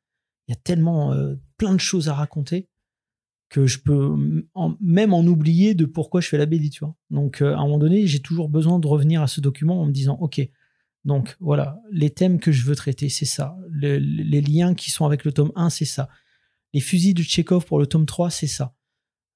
Il 0.49 0.53
y 0.53 0.55
a 0.55 0.61
tellement 0.61 1.15
plein 1.59 1.75
de 1.75 1.81
choses 1.81 2.09
à 2.09 2.15
raconter 2.15 2.69
que 3.49 3.67
je 3.67 3.79
peux 3.79 4.17
même 4.81 5.15
en 5.15 5.25
oublier 5.25 5.75
de 5.75 5.85
pourquoi 5.85 6.21
je 6.21 6.29
fais 6.29 6.39
la 6.39 6.47
BD. 6.47 6.71
Donc, 7.11 7.43
euh, 7.43 7.55
à 7.55 7.59
un 7.59 7.63
moment 7.63 7.79
donné, 7.79 8.07
j'ai 8.07 8.21
toujours 8.21 8.49
besoin 8.49 8.79
de 8.79 8.87
revenir 8.87 9.23
à 9.23 9.27
ce 9.27 9.41
document 9.41 9.81
en 9.81 9.87
me 9.87 9.93
disant, 9.93 10.17
OK, 10.21 10.41
donc 11.05 11.37
voilà, 11.39 11.81
les 11.93 12.11
thèmes 12.11 12.41
que 12.41 12.51
je 12.51 12.65
veux 12.65 12.75
traiter, 12.75 13.09
c'est 13.09 13.25
ça. 13.25 13.57
Le- 13.71 13.99
les 13.99 14.41
liens 14.41 14.75
qui 14.75 14.91
sont 14.91 15.07
avec 15.07 15.25
le 15.25 15.33
tome 15.33 15.53
1, 15.55 15.71
c'est 15.71 15.85
ça. 15.85 16.09
Les 16.75 16.81
fusils 16.81 17.15
de 17.15 17.23
Tchekhov 17.23 17.65
pour 17.65 17.79
le 17.79 17.87
tome 17.87 18.07
3, 18.07 18.31
c'est 18.31 18.49
ça. 18.49 18.75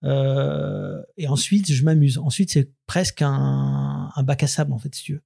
Euh, 0.03 1.01
et 1.16 1.29
ensuite, 1.29 1.73
je 1.73 1.85
m'amuse. 1.85 2.18
Ensuite, 2.18 2.51
c'est 2.51 2.73
presque 2.87 3.23
un, 3.23 4.11
bac 4.25 4.42
à 4.42 4.49
sable, 4.49 4.73
en 4.73 4.79
fait, 4.79 4.92
si 4.94 5.05
tu 5.05 5.12
veux. 5.14 5.23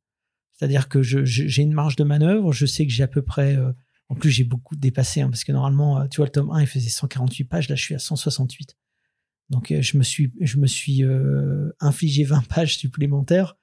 C'est-à-dire 0.53 0.89
que 0.89 1.03
j'ai 1.03 1.63
une 1.63 1.73
marge 1.73 1.97
de 1.97 2.05
manœuvre, 2.05 2.53
je 2.53 2.67
sais 2.67 2.87
que 2.87 2.93
j'ai 2.93 3.03
à 3.03 3.09
peu 3.09 3.23
près... 3.23 3.57
euh, 3.57 3.73
en 4.09 4.15
plus, 4.15 4.31
j'ai 4.31 4.45
beaucoup 4.45 4.77
dépassé, 4.77 5.21
hein, 5.23 5.31
parce 5.31 5.45
que 5.45 5.53
normalement, 5.53 6.01
euh, 6.01 6.07
tu 6.09 6.19
vois, 6.19 6.27
le 6.27 6.33
tome 6.33 6.51
1, 6.51 6.61
il 6.61 6.67
faisait 6.67 6.89
148 6.89 7.45
pages, 7.45 7.69
là, 7.69 7.75
je 7.75 7.83
suis 7.83 7.95
à 7.95 7.99
168. 7.99 8.77
Donc, 9.51 9.71
euh, 9.71 9.81
je 9.83 9.97
me 9.97 10.03
suis, 10.03 10.33
je 10.41 10.59
me 10.59 10.67
suis 10.67 11.05
euh, 11.05 11.71
infligé 11.81 12.25
20 12.25 12.47
pages 12.49 12.77
supplémentaires 12.77 13.57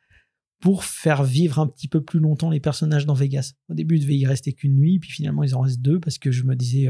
pour 0.60 0.84
faire 0.84 1.24
vivre 1.24 1.60
un 1.60 1.68
petit 1.68 1.88
peu 1.88 2.04
plus 2.04 2.20
longtemps 2.20 2.50
les 2.50 2.60
personnages 2.60 3.06
dans 3.06 3.14
Vegas. 3.14 3.54
Au 3.70 3.74
début, 3.74 3.96
il 3.98 4.02
devait 4.02 4.18
y 4.18 4.26
rester 4.26 4.54
qu'une 4.54 4.76
nuit, 4.76 5.00
puis 5.00 5.10
finalement, 5.10 5.44
ils 5.44 5.56
en 5.56 5.62
restent 5.62 5.82
deux, 5.82 6.00
parce 6.00 6.18
que 6.18 6.32
je 6.32 6.44
me 6.44 6.56
disais, 6.56 6.90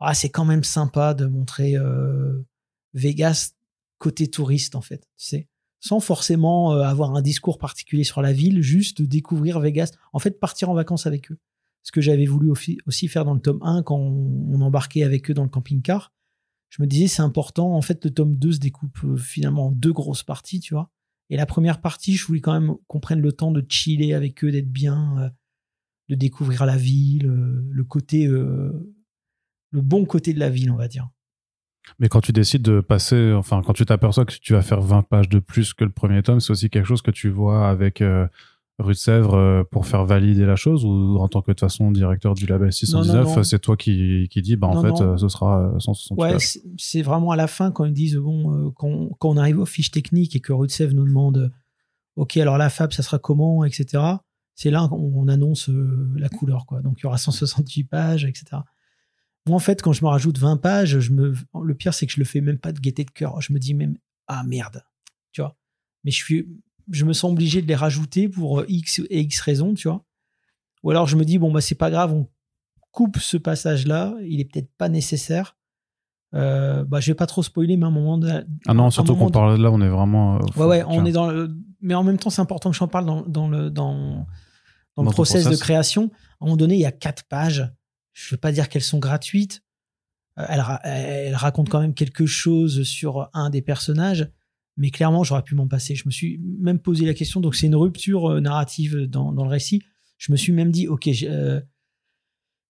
ah, 0.00 0.14
c'est 0.14 0.30
quand 0.30 0.46
même 0.46 0.64
sympa 0.64 1.12
de 1.12 1.26
montrer 1.26 1.74
Vegas 2.94 3.52
côté 3.98 4.30
touriste, 4.30 4.74
en 4.74 4.80
fait, 4.80 5.00
tu 5.18 5.26
sais 5.26 5.48
sans 5.80 6.00
forcément 6.00 6.72
avoir 6.72 7.14
un 7.14 7.22
discours 7.22 7.56
particulier 7.56 8.02
sur 8.02 8.20
la 8.20 8.32
ville, 8.32 8.62
juste 8.62 9.00
découvrir 9.00 9.60
Vegas. 9.60 9.92
En 10.12 10.18
fait, 10.18 10.40
partir 10.40 10.70
en 10.70 10.74
vacances 10.74 11.06
avec 11.06 11.30
eux. 11.30 11.38
Ce 11.88 11.92
que 11.92 12.02
j'avais 12.02 12.26
voulu 12.26 12.50
aussi 12.84 13.08
faire 13.08 13.24
dans 13.24 13.32
le 13.32 13.40
tome 13.40 13.60
1 13.62 13.82
quand 13.82 13.96
on, 13.96 14.60
embarquait 14.60 15.04
avec 15.04 15.30
eux 15.30 15.32
dans 15.32 15.44
le 15.44 15.48
camping-car. 15.48 16.12
Je 16.68 16.82
me 16.82 16.86
disais, 16.86 17.06
c'est 17.06 17.22
important. 17.22 17.74
En 17.74 17.80
fait, 17.80 18.04
le 18.04 18.10
tome 18.10 18.36
2 18.36 18.52
se 18.52 18.58
découpe 18.58 18.98
euh, 19.04 19.16
finalement 19.16 19.68
en 19.68 19.70
deux 19.70 19.94
grosses 19.94 20.22
parties, 20.22 20.60
tu 20.60 20.74
vois. 20.74 20.90
Et 21.30 21.38
la 21.38 21.46
première 21.46 21.80
partie, 21.80 22.14
je 22.14 22.26
voulais 22.26 22.42
quand 22.42 22.52
même 22.52 22.74
qu'on 22.88 23.00
prenne 23.00 23.22
le 23.22 23.32
temps 23.32 23.50
de 23.52 23.64
chiller 23.70 24.12
avec 24.12 24.44
eux, 24.44 24.52
d'être 24.52 24.70
bien, 24.70 25.18
euh, 25.18 25.30
de 26.10 26.14
découvrir 26.14 26.66
la 26.66 26.76
ville, 26.76 27.26
euh, 27.26 27.66
le 27.70 27.84
côté, 27.84 28.26
le 28.26 28.82
bon 29.72 30.04
côté 30.04 30.34
de 30.34 30.40
la 30.40 30.50
ville, 30.50 30.70
on 30.70 30.76
va 30.76 30.88
dire. 30.88 31.08
Mais 31.98 32.10
quand 32.10 32.20
tu 32.20 32.32
décides 32.32 32.60
de 32.60 32.82
passer, 32.82 33.32
enfin, 33.32 33.62
quand 33.64 33.72
tu 33.72 33.86
t'aperçois 33.86 34.26
que 34.26 34.34
tu 34.34 34.52
vas 34.52 34.60
faire 34.60 34.82
20 34.82 35.04
pages 35.04 35.30
de 35.30 35.38
plus 35.38 35.72
que 35.72 35.84
le 35.84 35.90
premier 35.90 36.22
tome, 36.22 36.40
c'est 36.40 36.50
aussi 36.50 36.68
quelque 36.68 36.84
chose 36.84 37.00
que 37.00 37.10
tu 37.10 37.30
vois 37.30 37.70
avec 37.70 38.02
Rue 38.78 38.92
de 38.92 38.98
Sèvres 38.98 39.34
euh, 39.34 39.64
pour 39.64 39.86
faire 39.86 40.04
valider 40.04 40.46
la 40.46 40.54
chose 40.54 40.84
ou 40.84 41.18
en 41.18 41.26
tant 41.28 41.42
que 41.42 41.50
de 41.50 41.54
toute 41.54 41.60
façon 41.60 41.90
directeur 41.90 42.34
du 42.34 42.46
label 42.46 42.72
619, 42.72 43.26
non, 43.26 43.36
non. 43.36 43.42
c'est 43.42 43.58
toi 43.58 43.76
qui, 43.76 44.28
qui 44.30 44.40
dis, 44.40 44.54
bah 44.56 44.68
en 44.68 44.74
Non, 44.74 44.82
fait, 44.82 45.02
non. 45.04 45.12
euh, 45.14 45.16
ce 45.16 45.28
sera 45.28 45.62
euh, 45.74 45.78
168 45.80 46.22
Ouais, 46.22 46.38
c'est- 46.76 47.02
vraiment 47.02 47.32
à 47.32 47.36
la 47.36 47.48
fin 47.48 47.72
quand 47.72 47.84
ils 47.86 47.92
disent 47.92 48.16
bon, 48.16 48.54
euh, 48.54 48.70
quand, 48.76 49.08
quand 49.18 49.30
on 49.30 49.36
arrive 49.36 49.58
aux 49.58 49.66
fiches 49.66 49.90
techniques 49.90 50.36
et 50.36 50.40
que 50.40 50.52
Rue 50.52 50.68
de 50.68 50.72
Sèvres 50.72 50.94
nous 50.94 51.04
demande 51.04 51.38
euh, 51.38 51.48
ok 52.16 52.36
alors 52.36 52.56
la 52.58 52.70
fab 52.70 52.92
ça 52.92 53.02
sera 53.02 53.18
comment 53.18 53.64
etc. 53.64 54.02
C'est 54.54 54.70
là 54.70 54.86
qu'on 54.88 54.96
on 55.14 55.28
annonce 55.28 55.68
euh, 55.70 56.08
la 56.16 56.28
couleur 56.28 56.64
quoi. 56.66 56.80
Donc 56.80 56.98
il 57.00 57.04
y 57.04 57.06
aura 57.06 57.18
168 57.18 57.84
pages 57.84 58.24
etc. 58.24 58.44
Moi 59.46 59.56
en 59.56 59.60
fait 59.60 59.82
quand 59.82 59.92
je 59.92 60.04
me 60.04 60.08
rajoute 60.10 60.38
20 60.38 60.56
pages, 60.56 60.98
je 61.00 61.12
me 61.12 61.32
le 61.62 61.74
pire 61.74 61.94
c'est 61.94 62.06
que 62.06 62.12
je 62.12 62.18
le 62.20 62.24
fais 62.24 62.40
même 62.40 62.58
pas 62.58 62.70
de 62.72 62.78
gaieté 62.80 63.04
de 63.04 63.10
cœur. 63.10 63.40
Je 63.40 63.52
me 63.52 63.58
dis 63.58 63.74
même 63.74 63.96
ah 64.28 64.44
merde, 64.44 64.84
tu 65.32 65.40
vois? 65.40 65.56
Mais 66.04 66.10
je 66.12 66.16
suis, 66.16 66.48
je 66.90 67.04
me 67.04 67.12
sens 67.12 67.30
obligé 67.30 67.62
de 67.62 67.66
les 67.66 67.74
rajouter 67.74 68.28
pour 68.28 68.64
X 68.68 69.00
et 69.10 69.20
X 69.20 69.40
raisons, 69.40 69.74
tu 69.74 69.88
vois. 69.88 70.04
Ou 70.82 70.90
alors 70.90 71.06
je 71.06 71.16
me 71.16 71.24
dis, 71.24 71.38
bon, 71.38 71.52
bah, 71.52 71.60
c'est 71.60 71.74
pas 71.74 71.90
grave, 71.90 72.12
on 72.12 72.28
coupe 72.90 73.18
ce 73.18 73.36
passage-là, 73.36 74.14
il 74.22 74.40
est 74.40 74.44
peut-être 74.44 74.70
pas 74.76 74.88
nécessaire. 74.88 75.56
Euh, 76.34 76.84
bah, 76.84 77.00
je 77.00 77.10
vais 77.10 77.14
pas 77.14 77.26
trop 77.26 77.42
spoiler, 77.42 77.76
mais 77.76 77.84
à 77.84 77.88
un 77.88 77.90
moment. 77.90 78.18
De, 78.18 78.46
ah 78.66 78.74
non, 78.74 78.90
surtout 78.90 79.16
qu'on 79.16 79.30
parle 79.30 79.60
là, 79.60 79.70
on 79.70 79.80
est 79.80 79.88
vraiment. 79.88 80.36
Euh, 80.36 80.40
ouais, 80.56 80.66
ouais, 80.66 80.84
on 80.86 81.06
est 81.06 81.12
dans 81.12 81.30
le... 81.30 81.54
Mais 81.80 81.94
en 81.94 82.04
même 82.04 82.18
temps, 82.18 82.30
c'est 82.30 82.42
important 82.42 82.70
que 82.70 82.76
j'en 82.76 82.88
parle 82.88 83.06
dans, 83.06 83.22
dans, 83.22 83.48
le, 83.48 83.70
dans, 83.70 84.26
dans 84.96 85.02
le 85.02 85.10
process, 85.10 85.48
de 85.48 85.56
création. 85.56 86.10
À 86.40 86.44
un 86.44 86.46
moment 86.46 86.56
donné, 86.56 86.74
il 86.74 86.80
y 86.80 86.86
a 86.86 86.92
quatre 86.92 87.24
pages. 87.24 87.72
Je 88.12 88.34
veux 88.34 88.38
pas 88.38 88.52
dire 88.52 88.68
qu'elles 88.68 88.82
sont 88.82 88.98
gratuites. 88.98 89.62
Euh, 90.38 90.44
elles, 90.48 90.64
elles 90.84 91.34
racontent 91.34 91.70
quand 91.70 91.80
même 91.80 91.94
quelque 91.94 92.26
chose 92.26 92.82
sur 92.82 93.30
un 93.32 93.48
des 93.48 93.62
personnages. 93.62 94.30
Mais 94.78 94.90
clairement, 94.90 95.24
j'aurais 95.24 95.42
pu 95.42 95.54
m'en 95.54 95.68
passer. 95.68 95.94
Je 95.94 96.04
me 96.06 96.10
suis 96.10 96.38
même 96.38 96.78
posé 96.78 97.04
la 97.04 97.12
question. 97.12 97.40
Donc, 97.40 97.54
c'est 97.54 97.66
une 97.66 97.76
rupture 97.76 98.40
narrative 98.40 99.02
dans, 99.02 99.32
le 99.32 99.48
récit. 99.48 99.82
Je 100.16 100.32
me 100.32 100.36
suis 100.36 100.52
même 100.52 100.70
dit, 100.70 100.88
OK, 100.88 101.08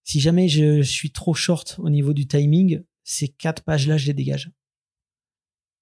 si 0.04 0.20
jamais 0.20 0.48
je 0.48 0.82
suis 0.82 1.12
trop 1.12 1.34
short 1.34 1.76
au 1.78 1.90
niveau 1.90 2.14
du 2.14 2.26
timing, 2.26 2.82
ces 3.04 3.28
quatre 3.28 3.62
pages-là, 3.62 3.98
je 3.98 4.06
les 4.06 4.14
dégage. 4.14 4.50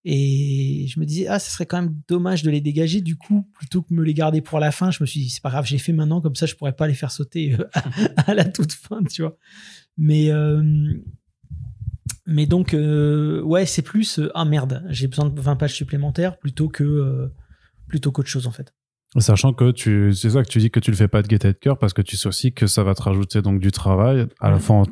Et 0.08 0.86
je 0.88 1.00
me 1.00 1.04
disais, 1.04 1.26
ah, 1.26 1.40
ce 1.40 1.50
serait 1.50 1.66
quand 1.66 1.82
même 1.82 2.00
dommage 2.06 2.44
de 2.44 2.50
les 2.50 2.60
dégager. 2.60 3.00
Du 3.00 3.16
coup, 3.16 3.42
plutôt 3.54 3.82
que 3.82 3.92
me 3.92 4.04
les 4.04 4.14
garder 4.14 4.40
pour 4.40 4.60
la 4.60 4.70
fin, 4.70 4.92
je 4.92 4.98
me 5.00 5.06
suis 5.06 5.18
dit, 5.18 5.30
c'est 5.30 5.42
pas 5.42 5.50
grave, 5.50 5.66
j'ai 5.66 5.78
fait 5.78 5.92
maintenant, 5.92 6.20
comme 6.20 6.36
ça, 6.36 6.46
je 6.46 6.54
pourrais 6.54 6.76
pas 6.76 6.86
les 6.86 6.94
faire 6.94 7.10
sauter 7.10 7.54
euh, 7.54 7.68
à, 8.16 8.32
la 8.34 8.44
toute 8.44 8.72
fin, 8.72 9.02
tu 9.02 9.22
vois. 9.22 9.36
Mais, 9.96 10.30
euh, 10.30 10.94
mais 12.26 12.46
donc, 12.46 12.74
euh, 12.74 13.40
ouais, 13.42 13.66
c'est 13.66 13.82
plus, 13.82 14.20
ah 14.34 14.44
merde, 14.44 14.84
j'ai 14.88 15.06
besoin 15.06 15.28
de 15.28 15.40
20 15.40 15.56
pages 15.56 15.74
supplémentaires 15.74 16.38
plutôt 16.38 16.68
que, 16.68 17.30
plutôt 17.88 18.12
qu'autre 18.12 18.28
chose, 18.28 18.46
en 18.46 18.52
fait. 18.52 18.74
Sachant 19.18 19.52
que 19.52 19.70
tu, 19.70 20.12
c'est 20.12 20.30
ça 20.30 20.42
que 20.42 20.48
tu 20.48 20.58
dis 20.58 20.70
que 20.70 20.80
tu 20.80 20.90
le 20.90 20.96
fais 20.96 21.08
pas 21.08 21.22
de 21.22 21.28
gaieté 21.28 21.48
de 21.48 21.58
cœur 21.58 21.78
parce 21.78 21.92
que 21.92 22.02
tu 22.02 22.16
sais 22.16 22.28
aussi 22.28 22.52
que 22.52 22.66
ça 22.66 22.82
va 22.82 22.94
te 22.94 23.02
rajouter 23.02 23.40
donc 23.40 23.60
du 23.60 23.70
travail 23.70 24.26
à 24.40 24.50
la 24.50 24.58
fois 24.58 24.84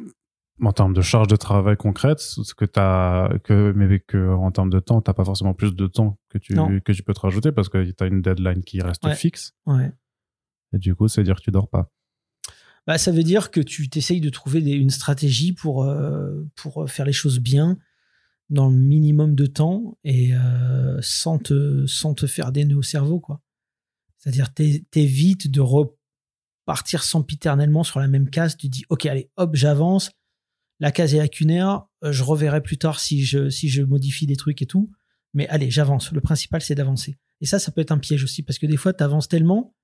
en 0.62 0.73
termes 0.73 0.94
de 0.94 1.03
charge 1.03 1.27
de 1.27 1.37
travail 1.37 1.77
concrète, 1.77 2.20
ce 2.20 2.55
que 2.55 2.64
t'as, 2.64 3.38
que, 3.40 3.73
mais 3.75 3.99
que 3.99 4.33
en 4.35 4.51
termes 4.53 4.70
de 4.70 4.79
temps, 4.79 5.01
t'as 5.01 5.12
pas 5.12 5.25
forcément 5.25 5.53
plus 5.53 5.75
de 5.75 5.87
temps 5.88 6.18
que 6.29 6.38
tu, 6.38 6.55
que 6.55 6.92
tu 6.92 7.03
peux 7.03 7.12
te 7.12 7.20
rajouter 7.20 7.51
parce 7.53 7.68
que 7.68 7.90
tu 7.90 8.05
as 8.05 8.07
une 8.07 8.23
deadline 8.23 8.62
qui 8.62 8.81
reste 8.81 9.07
fixe. 9.14 9.53
Ouais. 9.66 9.92
Et 10.73 10.79
du 10.79 10.94
coup, 10.94 11.09
ça 11.09 11.20
veut 11.20 11.25
dire 11.25 11.37
que 11.37 11.42
tu 11.42 11.51
dors 11.51 11.68
pas. 11.68 11.90
Bah, 12.87 12.99
ça 12.99 13.12
veut 13.12 13.23
dire 13.23 13.51
que 13.51 13.61
tu 13.61 13.88
t'essayes 13.88 14.20
de 14.20 14.29
trouver 14.29 14.61
une 14.61 14.90
stratégie 14.90 15.53
pour, 15.53 15.85
euh, 15.85 16.47
pour 16.55 16.88
faire 16.90 17.07
les 17.07 17.12
choses 17.12 17.38
bien 17.38 17.79
dans 18.51 18.68
le 18.68 18.77
minimum 18.77 19.35
de 19.35 19.47
temps 19.47 19.97
et 20.05 20.35
euh, 20.35 20.99
sans, 21.01 21.38
te, 21.38 21.87
sans 21.87 22.14
te 22.14 22.27
faire 22.27 22.53
des 22.53 22.64
nœuds 22.64 22.77
au 22.77 22.83
cerveau. 22.83 23.23
C'est-à-dire, 24.18 24.53
t'évites 24.53 25.51
de 25.51 25.61
repartir 25.61 27.05
sempiternellement 27.05 27.85
sur 27.85 28.01
la 28.01 28.09
même 28.09 28.29
case. 28.29 28.57
Tu 28.57 28.68
dis, 28.68 28.85
OK, 28.90 29.07
allez, 29.07 29.31
hop, 29.37 29.55
j'avance 29.55 30.11
la 30.81 30.92
case 30.92 31.14
est 31.14 31.18
lacunaire, 31.18 31.87
euh, 32.03 32.12
je 32.12 32.23
reverrai 32.23 32.61
plus 32.62 32.79
tard 32.79 33.01
si 33.01 33.25
je, 33.25 33.49
si 33.49 33.68
je 33.68 33.83
modifie 33.83 34.27
des 34.27 34.37
trucs 34.37 34.61
et 34.62 34.66
tout. 34.66 34.90
Mais 35.33 35.49
allez, 35.49 35.70
j'avance. 35.70 36.12
Le 36.12 36.20
principal, 36.20 36.61
c'est 36.61 36.75
d'avancer. 36.75 37.16
Et 37.40 37.47
ça, 37.47 37.59
ça 37.59 37.73
peut 37.73 37.81
être 37.81 37.92
un 37.92 37.99
piège 37.99 38.25
aussi, 38.25 38.42
parce 38.42 38.59
que 38.59 38.66
des 38.66 38.77
fois, 38.77 38.92
tu 38.92 39.03
avances 39.03 39.29
tellement 39.29 39.75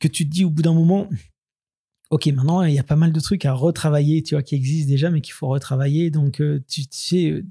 que 0.00 0.08
tu 0.08 0.24
te 0.24 0.30
dis 0.30 0.44
au 0.44 0.50
bout 0.50 0.62
d'un 0.62 0.74
moment, 0.74 1.08
ok, 2.12 2.26
maintenant, 2.26 2.62
il 2.62 2.74
y 2.74 2.78
a 2.78 2.84
pas 2.84 2.94
mal 2.94 3.10
de 3.10 3.20
trucs 3.20 3.46
à 3.46 3.54
retravailler, 3.54 4.22
tu 4.22 4.34
vois, 4.34 4.42
qui 4.42 4.54
existent 4.54 4.88
déjà, 4.88 5.10
mais 5.10 5.22
qu'il 5.22 5.32
faut 5.32 5.48
retravailler. 5.48 6.10
Donc, 6.10 6.42
euh, 6.42 6.62
tu, 6.68 6.82
sais, 6.90 7.30
euh, 7.30 7.42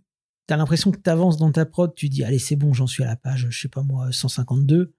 tu 0.47 0.53
as 0.53 0.57
l'impression 0.57 0.91
que 0.91 0.99
tu 0.99 1.09
avances 1.09 1.37
dans 1.37 1.51
ta 1.51 1.65
prod, 1.65 1.93
tu 1.95 2.09
dis, 2.09 2.23
allez, 2.23 2.37
c'est 2.37 2.55
bon, 2.55 2.71
j'en 2.71 2.85
suis 2.85 3.03
à 3.03 3.07
la 3.07 3.15
page, 3.15 3.47
je 3.49 3.59
sais 3.59 3.69
pas 3.69 3.81
moi, 3.81 4.11
152. 4.11 4.93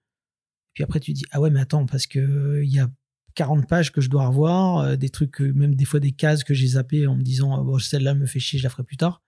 Puis 0.75 0.83
après, 0.83 0.99
tu 0.99 1.13
dis, 1.13 1.25
ah 1.31 1.41
ouais, 1.41 1.49
mais 1.49 1.61
attends, 1.61 1.87
parce 1.87 2.09
que 2.09 2.61
il 2.65 2.73
y 2.73 2.81
a 2.81 2.91
40 3.37 3.69
pages 3.69 3.93
que 3.93 4.01
je 4.01 4.11
dois 4.11 4.27
revoir, 4.27 4.79
euh, 4.79 4.97
des 4.97 5.11
trucs, 5.11 5.39
même 5.39 5.77
des 5.77 5.85
fois 5.85 6.01
des 6.01 6.13
cases 6.13 6.43
que 6.43 6.55
j'ai 6.55 6.67
zappées 6.67 7.07
en 7.07 7.15
me 7.15 7.23
disant 7.23 7.65
oh, 7.65 7.79
celle-là 7.79 8.15
me 8.15 8.27
fait 8.27 8.41
chier, 8.41 8.59
je 8.59 8.65
la 8.65 8.71
ferai 8.71 8.83
plus 8.83 8.97
tard. 8.97 9.23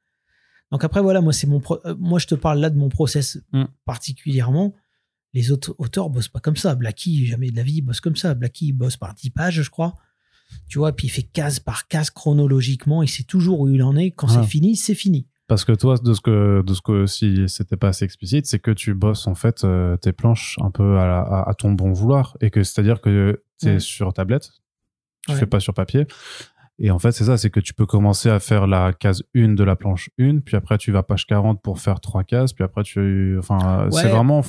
Donc 0.72 0.82
après 0.82 1.00
voilà, 1.00 1.20
moi 1.20 1.32
c'est 1.32 1.46
mon 1.46 1.62
euh, 1.84 1.94
moi 1.98 2.18
je 2.18 2.26
te 2.26 2.34
parle 2.34 2.58
là 2.58 2.70
de 2.70 2.76
mon 2.76 2.88
process 2.88 3.38
mm. 3.52 3.64
particulièrement. 3.84 4.74
Les 5.32 5.52
autres 5.52 5.74
auteurs 5.78 6.10
bossent 6.10 6.28
pas 6.28 6.40
comme 6.40 6.56
ça. 6.56 6.74
Blacky 6.74 7.26
jamais 7.26 7.50
de 7.50 7.56
la 7.56 7.62
vie 7.62 7.82
bosse 7.82 8.00
comme 8.00 8.16
ça. 8.16 8.34
Blacky 8.34 8.72
bosse 8.72 8.96
par 8.96 9.14
10 9.14 9.30
pages, 9.30 9.62
je 9.62 9.70
crois. 9.70 9.94
Tu 10.68 10.78
vois, 10.78 10.92
puis 10.92 11.06
il 11.06 11.10
fait 11.10 11.22
case 11.22 11.60
par 11.60 11.88
case 11.88 12.10
chronologiquement. 12.10 13.02
Il 13.02 13.08
sait 13.08 13.22
toujours 13.22 13.60
où 13.60 13.68
il 13.68 13.82
en 13.82 13.96
est. 13.96 14.10
Quand 14.10 14.28
c'est 14.28 14.38
ah. 14.38 14.44
fini, 14.44 14.76
c'est 14.76 14.94
fini. 14.94 15.26
Parce 15.46 15.64
que 15.64 15.72
toi, 15.72 15.96
de 16.02 16.14
ce 16.14 16.20
que, 16.20 16.62
de 16.62 16.74
ce 16.74 16.80
que 16.80 17.06
si 17.06 17.48
c'était 17.48 17.76
pas 17.76 17.88
assez 17.88 18.04
explicite, 18.04 18.46
c'est 18.46 18.58
que 18.58 18.70
tu 18.70 18.94
bosses 18.94 19.26
en 19.26 19.34
fait 19.34 19.64
euh, 19.64 19.96
tes 19.98 20.12
planches 20.12 20.56
un 20.62 20.70
peu 20.70 20.98
à, 20.98 21.44
à, 21.46 21.54
ton 21.54 21.72
bon 21.72 21.92
vouloir 21.92 22.36
et 22.40 22.50
que 22.50 22.62
c'est-à-dire 22.62 23.02
que 23.02 23.42
c'est 23.58 23.78
sur 23.78 24.12
tablette, 24.14 24.50
tu 25.28 25.34
fais 25.34 25.46
pas 25.46 25.60
sur 25.60 25.74
papier. 25.74 26.06
Et 26.80 26.90
en 26.90 26.98
fait, 26.98 27.12
c'est 27.12 27.24
ça, 27.24 27.38
c'est 27.38 27.50
que 27.50 27.60
tu 27.60 27.72
peux 27.72 27.86
commencer 27.86 28.28
à 28.28 28.40
faire 28.40 28.66
la 28.66 28.92
case 28.92 29.22
1 29.36 29.54
de 29.54 29.62
la 29.62 29.76
planche 29.76 30.10
1, 30.18 30.40
puis 30.40 30.56
après 30.56 30.76
tu 30.76 30.90
vas 30.90 31.04
page 31.04 31.24
40 31.26 31.62
pour 31.62 31.78
faire 31.78 32.00
trois 32.00 32.24
cases, 32.24 32.52
puis 32.52 32.64
après 32.64 32.82
tu. 32.82 33.36
Enfin, 33.38 33.88
c'est 33.92 34.08
vraiment. 34.08 34.42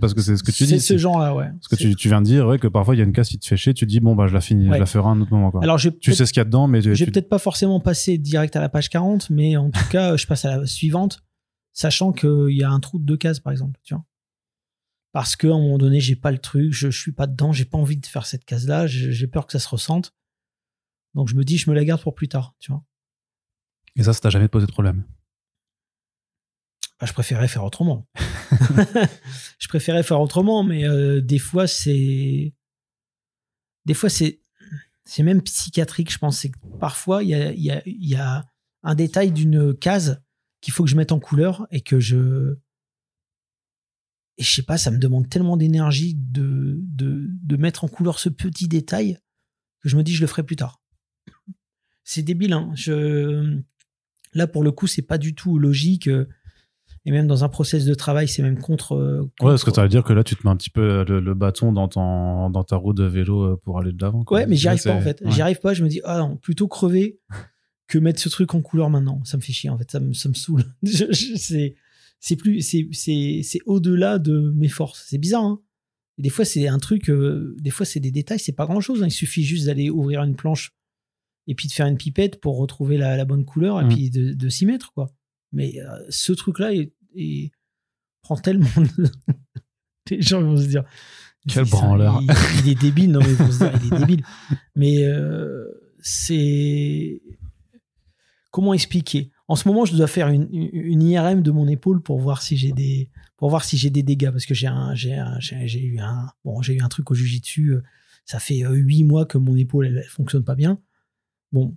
Parce 0.00 0.14
que 0.14 0.20
c'est 0.20 0.36
ce 0.36 0.44
que 0.44 0.52
tu 0.52 0.64
dis. 0.64 0.70
C'est 0.70 0.94
ce 0.94 0.96
genre-là, 0.96 1.34
ouais. 1.34 1.48
Ce 1.60 1.68
que 1.68 1.74
tu, 1.74 1.96
tu, 1.96 2.08
viens 2.08 2.20
de 2.20 2.26
dire, 2.26 2.46
ouais, 2.46 2.60
que 2.60 2.68
parfois 2.68 2.94
il 2.94 2.98
y 2.98 3.00
a 3.00 3.04
une 3.04 3.12
case 3.12 3.28
qui 3.28 3.38
te 3.38 3.46
fait 3.46 3.56
chier, 3.56 3.74
tu 3.74 3.84
dis, 3.86 3.98
bon, 3.98 4.14
bah 4.14 4.28
je 4.28 4.34
la 4.34 4.40
finis, 4.40 4.66
je 4.66 4.78
la 4.78 4.86
ferai 4.86 5.08
à 5.08 5.10
un 5.10 5.20
autre 5.20 5.32
moment. 5.32 5.50
Quoi. 5.50 5.62
Alors, 5.64 5.78
tu 5.78 6.12
sais 6.12 6.24
ce 6.24 6.32
qu'il 6.32 6.40
y 6.40 6.42
a 6.42 6.44
dedans, 6.44 6.68
mais. 6.68 6.80
J'ai 6.82 7.06
peut-être 7.06 7.28
pas 7.28 7.38
forcément 7.38 7.80
passé 7.80 8.16
direct 8.16 8.54
à 8.54 8.60
la 8.60 8.68
page 8.68 8.88
40, 8.88 9.30
mais 9.30 9.56
en 9.56 9.70
tout 9.70 9.88
cas, 9.90 10.16
je 10.16 10.26
passe 10.26 10.44
à 10.44 10.58
la 10.58 10.66
suivante, 10.66 11.24
sachant 11.72 12.12
qu'il 12.12 12.56
y 12.56 12.62
a 12.62 12.70
un 12.70 12.78
trou 12.78 13.00
de 13.00 13.04
deux 13.04 13.16
cases, 13.16 13.40
par 13.40 13.52
exemple, 13.52 13.80
tu 13.82 13.94
vois 13.94 14.04
parce 15.12 15.36
qu'à 15.36 15.48
un 15.48 15.58
moment 15.58 15.76
donné, 15.76 16.00
j'ai 16.00 16.16
pas 16.16 16.32
le 16.32 16.38
truc, 16.38 16.72
je, 16.72 16.90
je 16.90 16.98
suis 16.98 17.12
pas 17.12 17.26
dedans, 17.26 17.52
j'ai 17.52 17.66
pas 17.66 17.76
envie 17.76 17.98
de 17.98 18.06
faire 18.06 18.24
cette 18.24 18.46
case-là, 18.46 18.86
j'ai 18.86 19.26
peur 19.26 19.46
que 19.46 19.52
ça 19.52 19.58
se 19.58 19.68
ressente. 19.68 20.14
Donc 21.14 21.28
je 21.28 21.34
me 21.34 21.44
dis, 21.44 21.58
je 21.58 21.68
me 21.70 21.74
la 21.74 21.84
garde 21.84 22.02
pour 22.02 22.14
plus 22.14 22.28
tard, 22.28 22.54
tu 22.58 22.72
vois. 22.72 22.84
Et 23.96 24.02
ça, 24.02 24.12
ça 24.12 24.20
t'a 24.20 24.30
jamais 24.30 24.48
posé 24.48 24.66
de 24.66 24.72
problème? 24.72 25.04
Bah, 26.98 27.06
Je 27.06 27.12
préférais 27.12 27.48
faire 27.48 27.64
autrement. 27.64 28.08
je 29.58 29.68
préférais 29.68 30.02
faire 30.02 30.20
autrement, 30.20 30.62
mais 30.62 30.84
euh, 30.84 31.20
des 31.20 31.38
fois, 31.38 31.66
c'est. 31.66 32.54
Des 33.84 33.94
fois, 33.94 34.08
c'est. 34.08 34.40
C'est 35.04 35.24
même 35.24 35.42
psychiatrique, 35.42 36.12
je 36.12 36.18
pense. 36.18 36.38
C'est 36.38 36.52
parfois, 36.78 37.22
il 37.24 37.30
y 37.30 37.34
a, 37.34 37.52
y, 37.52 37.70
a, 37.70 37.82
y 37.84 38.14
a 38.14 38.46
un 38.84 38.94
détail 38.94 39.32
d'une 39.32 39.74
case 39.74 40.22
qu'il 40.60 40.72
faut 40.72 40.84
que 40.84 40.90
je 40.90 40.96
mette 40.96 41.12
en 41.12 41.18
couleur 41.18 41.66
et 41.70 41.80
que 41.80 41.98
je 41.98 42.56
et 44.38 44.42
je 44.42 44.54
sais 44.54 44.62
pas, 44.62 44.78
ça 44.78 44.90
me 44.90 44.98
demande 44.98 45.28
tellement 45.28 45.56
d'énergie 45.56 46.14
de, 46.14 46.78
de, 46.80 47.56
mettre 47.56 47.84
en 47.84 47.88
couleur 47.88 48.18
ce 48.18 48.28
petit 48.28 48.66
détail 48.66 49.18
que 49.80 49.88
je 49.88 49.96
me 49.96 50.02
dis 50.02 50.14
je 50.14 50.20
le 50.20 50.26
ferai 50.26 50.42
plus 50.42 50.56
tard. 50.56 50.81
C'est 52.04 52.22
débile, 52.22 52.52
hein. 52.52 52.70
Je, 52.74 53.58
là 54.34 54.46
pour 54.46 54.62
le 54.62 54.72
coup, 54.72 54.86
c'est 54.86 55.02
pas 55.02 55.18
du 55.18 55.34
tout 55.34 55.58
logique. 55.58 56.08
Et 57.04 57.10
même 57.10 57.26
dans 57.26 57.42
un 57.42 57.48
process 57.48 57.84
de 57.84 57.94
travail, 57.94 58.28
c'est 58.28 58.42
même 58.42 58.58
contre. 58.58 58.96
ouais, 59.40 59.50
parce 59.50 59.64
que 59.64 59.72
ça 59.72 59.82
veut 59.82 59.88
dire 59.88 60.04
que 60.04 60.12
là, 60.12 60.22
tu 60.22 60.36
te 60.36 60.46
mets 60.46 60.50
un 60.52 60.56
petit 60.56 60.70
peu 60.70 61.04
le, 61.04 61.34
bâton 61.34 61.72
dans, 61.72 61.88
ton, 61.88 62.48
dans 62.50 62.62
ta 62.62 62.76
roue 62.76 62.92
de 62.92 63.04
vélo 63.04 63.42
euh, 63.42 63.60
pour 63.64 63.78
aller 63.78 63.92
de 63.92 64.00
l'avant. 64.00 64.24
Ouais, 64.30 64.46
mais 64.46 64.56
j'y 64.56 64.68
arrive 64.68 64.82
pas 64.82 64.94
en 64.94 65.00
fait. 65.00 65.22
J'y 65.26 65.42
arrive 65.42 65.60
pas. 65.60 65.74
Je 65.74 65.82
me 65.82 65.88
dis, 65.88 66.00
ah 66.04 66.18
non, 66.18 66.36
plutôt 66.36 66.68
crever 66.68 67.18
que 67.88 67.98
mettre 67.98 68.20
ce 68.20 68.28
truc 68.28 68.54
en 68.54 68.62
couleur 68.62 68.88
maintenant. 68.88 69.20
Ça 69.24 69.36
me 69.36 69.42
fait 69.42 69.52
chier 69.52 69.68
en 69.68 69.78
fait. 69.78 69.90
Ça 69.90 69.98
me, 69.98 70.12
ça 70.12 70.28
me 70.28 70.34
saoule. 70.34 70.64
c'est 70.84 71.74
c'est 72.20 72.36
plus 72.36 72.62
c'est 72.62 72.88
c'est 73.42 73.60
au-delà 73.66 74.18
de 74.20 74.52
mes 74.54 74.68
forces. 74.68 75.04
C'est 75.08 75.18
bizarre. 75.18 75.44
Hein 75.44 75.60
des 76.18 76.30
fois 76.30 76.44
c'est 76.44 76.68
un 76.68 76.78
truc, 76.78 77.10
euh, 77.10 77.56
des 77.60 77.70
fois 77.70 77.86
c'est 77.86 78.00
des 78.00 78.10
détails, 78.10 78.38
c'est 78.38 78.52
pas 78.52 78.66
grand-chose. 78.66 79.02
Hein. 79.02 79.08
Il 79.08 79.12
suffit 79.12 79.42
juste 79.42 79.66
d'aller 79.66 79.90
ouvrir 79.90 80.22
une 80.22 80.36
planche 80.36 80.72
et 81.46 81.54
puis 81.54 81.68
de 81.68 81.72
faire 81.72 81.86
une 81.86 81.96
pipette 81.96 82.40
pour 82.40 82.58
retrouver 82.58 82.96
la, 82.96 83.24
bonne 83.24 83.44
couleur 83.44 83.80
et 83.80 83.84
mmh. 83.84 83.88
puis 83.88 84.10
de, 84.10 84.48
s'y 84.48 84.66
mettre 84.66 84.92
quoi. 84.92 85.10
Mais 85.52 85.80
euh, 85.80 85.98
ce 86.08 86.32
truc-là 86.32 86.72
il 87.14 87.50
prend 88.22 88.36
tellement 88.36 88.68
de... 88.76 89.10
les 90.10 90.22
gens 90.22 90.40
vont 90.40 90.56
se 90.56 90.66
dire 90.66 90.84
quel 91.48 91.64
branleur. 91.64 92.20
Il, 92.22 92.30
il, 92.64 92.68
est 92.70 92.80
débile, 92.80 93.12
non 93.12 93.20
mais 93.20 93.30
ils 93.30 93.34
vont 93.34 93.50
se 93.50 93.58
dire 93.58 93.72
il 93.84 93.94
est 93.94 93.98
débile. 93.98 94.24
Mais 94.76 95.04
euh, 95.04 95.66
c'est 96.00 97.20
comment 98.50 98.74
expliquer? 98.74 99.30
En 99.48 99.56
ce 99.56 99.66
moment, 99.66 99.84
je 99.84 99.96
dois 99.96 100.06
faire 100.06 100.28
une, 100.28 100.48
IRM 101.02 101.42
de 101.42 101.50
mon 101.50 101.66
épaule 101.66 102.00
pour 102.00 102.20
voir 102.20 102.42
si 102.42 102.56
j'ai 102.56 102.72
des, 102.72 103.10
pour 103.36 103.50
voir 103.50 103.64
si 103.64 103.76
j'ai 103.76 103.90
des 103.90 104.02
dégâts 104.02 104.30
parce 104.30 104.46
que 104.46 104.54
j'ai 104.54 104.68
un, 104.68 104.94
j'ai, 104.94 105.80
eu 105.80 105.98
un, 105.98 106.28
bon, 106.44 106.62
j'ai 106.62 106.74
eu 106.74 106.80
un 106.80 106.88
truc 106.88 107.10
au 107.10 107.14
dessus. 107.14 107.74
Euh, 107.74 107.82
ça 108.24 108.38
fait 108.38 108.60
huit 108.60 109.02
mois 109.04 109.26
que 109.26 109.36
mon 109.36 109.56
épaule 109.56 109.86
elle, 109.86 110.04
fonctionne 110.08 110.44
pas 110.44 110.54
bien. 110.54 110.78
Bon, 111.52 111.76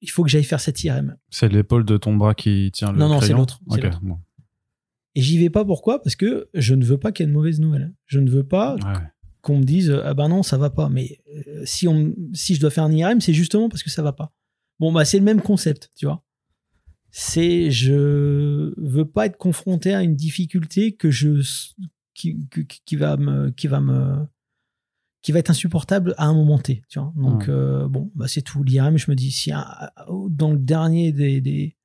il 0.00 0.10
faut 0.10 0.22
que 0.22 0.30
j'aille 0.30 0.44
faire 0.44 0.60
cette 0.60 0.82
IRM. 0.84 1.16
C'est 1.30 1.48
l'épaule 1.48 1.84
de 1.84 1.96
ton 1.96 2.14
bras 2.16 2.34
qui 2.34 2.70
tient 2.72 2.92
le 2.92 2.98
Non, 2.98 3.08
non, 3.08 3.20
c'est 3.20 3.32
l'autre. 3.32 3.60
Et 5.16 5.22
j'y 5.22 5.38
vais 5.38 5.50
pas 5.50 5.64
pourquoi? 5.64 6.02
Parce 6.02 6.16
que 6.16 6.48
je 6.54 6.74
ne 6.74 6.84
veux 6.84 6.98
pas 6.98 7.12
qu'il 7.12 7.24
y 7.24 7.28
ait 7.28 7.30
de 7.30 7.34
mauvaises 7.34 7.60
nouvelles. 7.60 7.94
Je 8.06 8.18
ne 8.18 8.28
veux 8.28 8.44
pas 8.44 8.76
qu'on 9.42 9.58
me 9.58 9.64
dise 9.64 9.94
ah 10.04 10.14
ben 10.14 10.28
non 10.28 10.42
ça 10.42 10.56
va 10.56 10.70
pas. 10.70 10.88
Mais 10.88 11.18
euh, 11.48 11.62
si 11.64 11.86
on, 11.86 12.14
si 12.32 12.54
je 12.54 12.60
dois 12.60 12.70
faire 12.70 12.84
un 12.84 12.90
IRM, 12.90 13.20
c'est 13.20 13.34
justement 13.34 13.68
parce 13.68 13.82
que 13.82 13.90
ça 13.90 14.02
va 14.02 14.12
pas. 14.12 14.32
Bon 14.80 14.90
bah 14.90 15.04
c'est 15.04 15.18
le 15.18 15.24
même 15.24 15.40
concept, 15.40 15.92
tu 15.94 16.06
vois 16.06 16.24
c'est 17.16 17.70
je 17.70 18.74
veux 18.76 19.04
pas 19.04 19.26
être 19.26 19.36
confronté 19.36 19.94
à 19.94 20.02
une 20.02 20.16
difficulté 20.16 20.96
que 20.96 21.12
je 21.12 21.48
qui, 22.12 22.48
qui, 22.84 22.96
va 22.96 23.16
me 23.16 23.50
qui 23.50 23.68
va 23.68 23.80
me 23.80 24.26
qui 25.24 25.32
va 25.32 25.38
être 25.38 25.48
insupportable 25.48 26.14
à 26.18 26.26
un 26.26 26.34
moment 26.34 26.58
T 26.58 26.82
tu 26.88 26.98
vois. 26.98 27.10
Donc 27.16 27.48
euh, 27.48 27.88
bon 27.88 28.12
bah 28.14 28.28
c'est 28.28 28.42
tout. 28.42 28.62
l'IRM 28.62 28.98
je 28.98 29.10
me 29.10 29.16
dis 29.16 29.32
si 29.32 29.50
dans 30.28 30.52
le 30.52 30.58
dernier 30.58 31.12
des, 31.12 31.40
des 31.40 31.76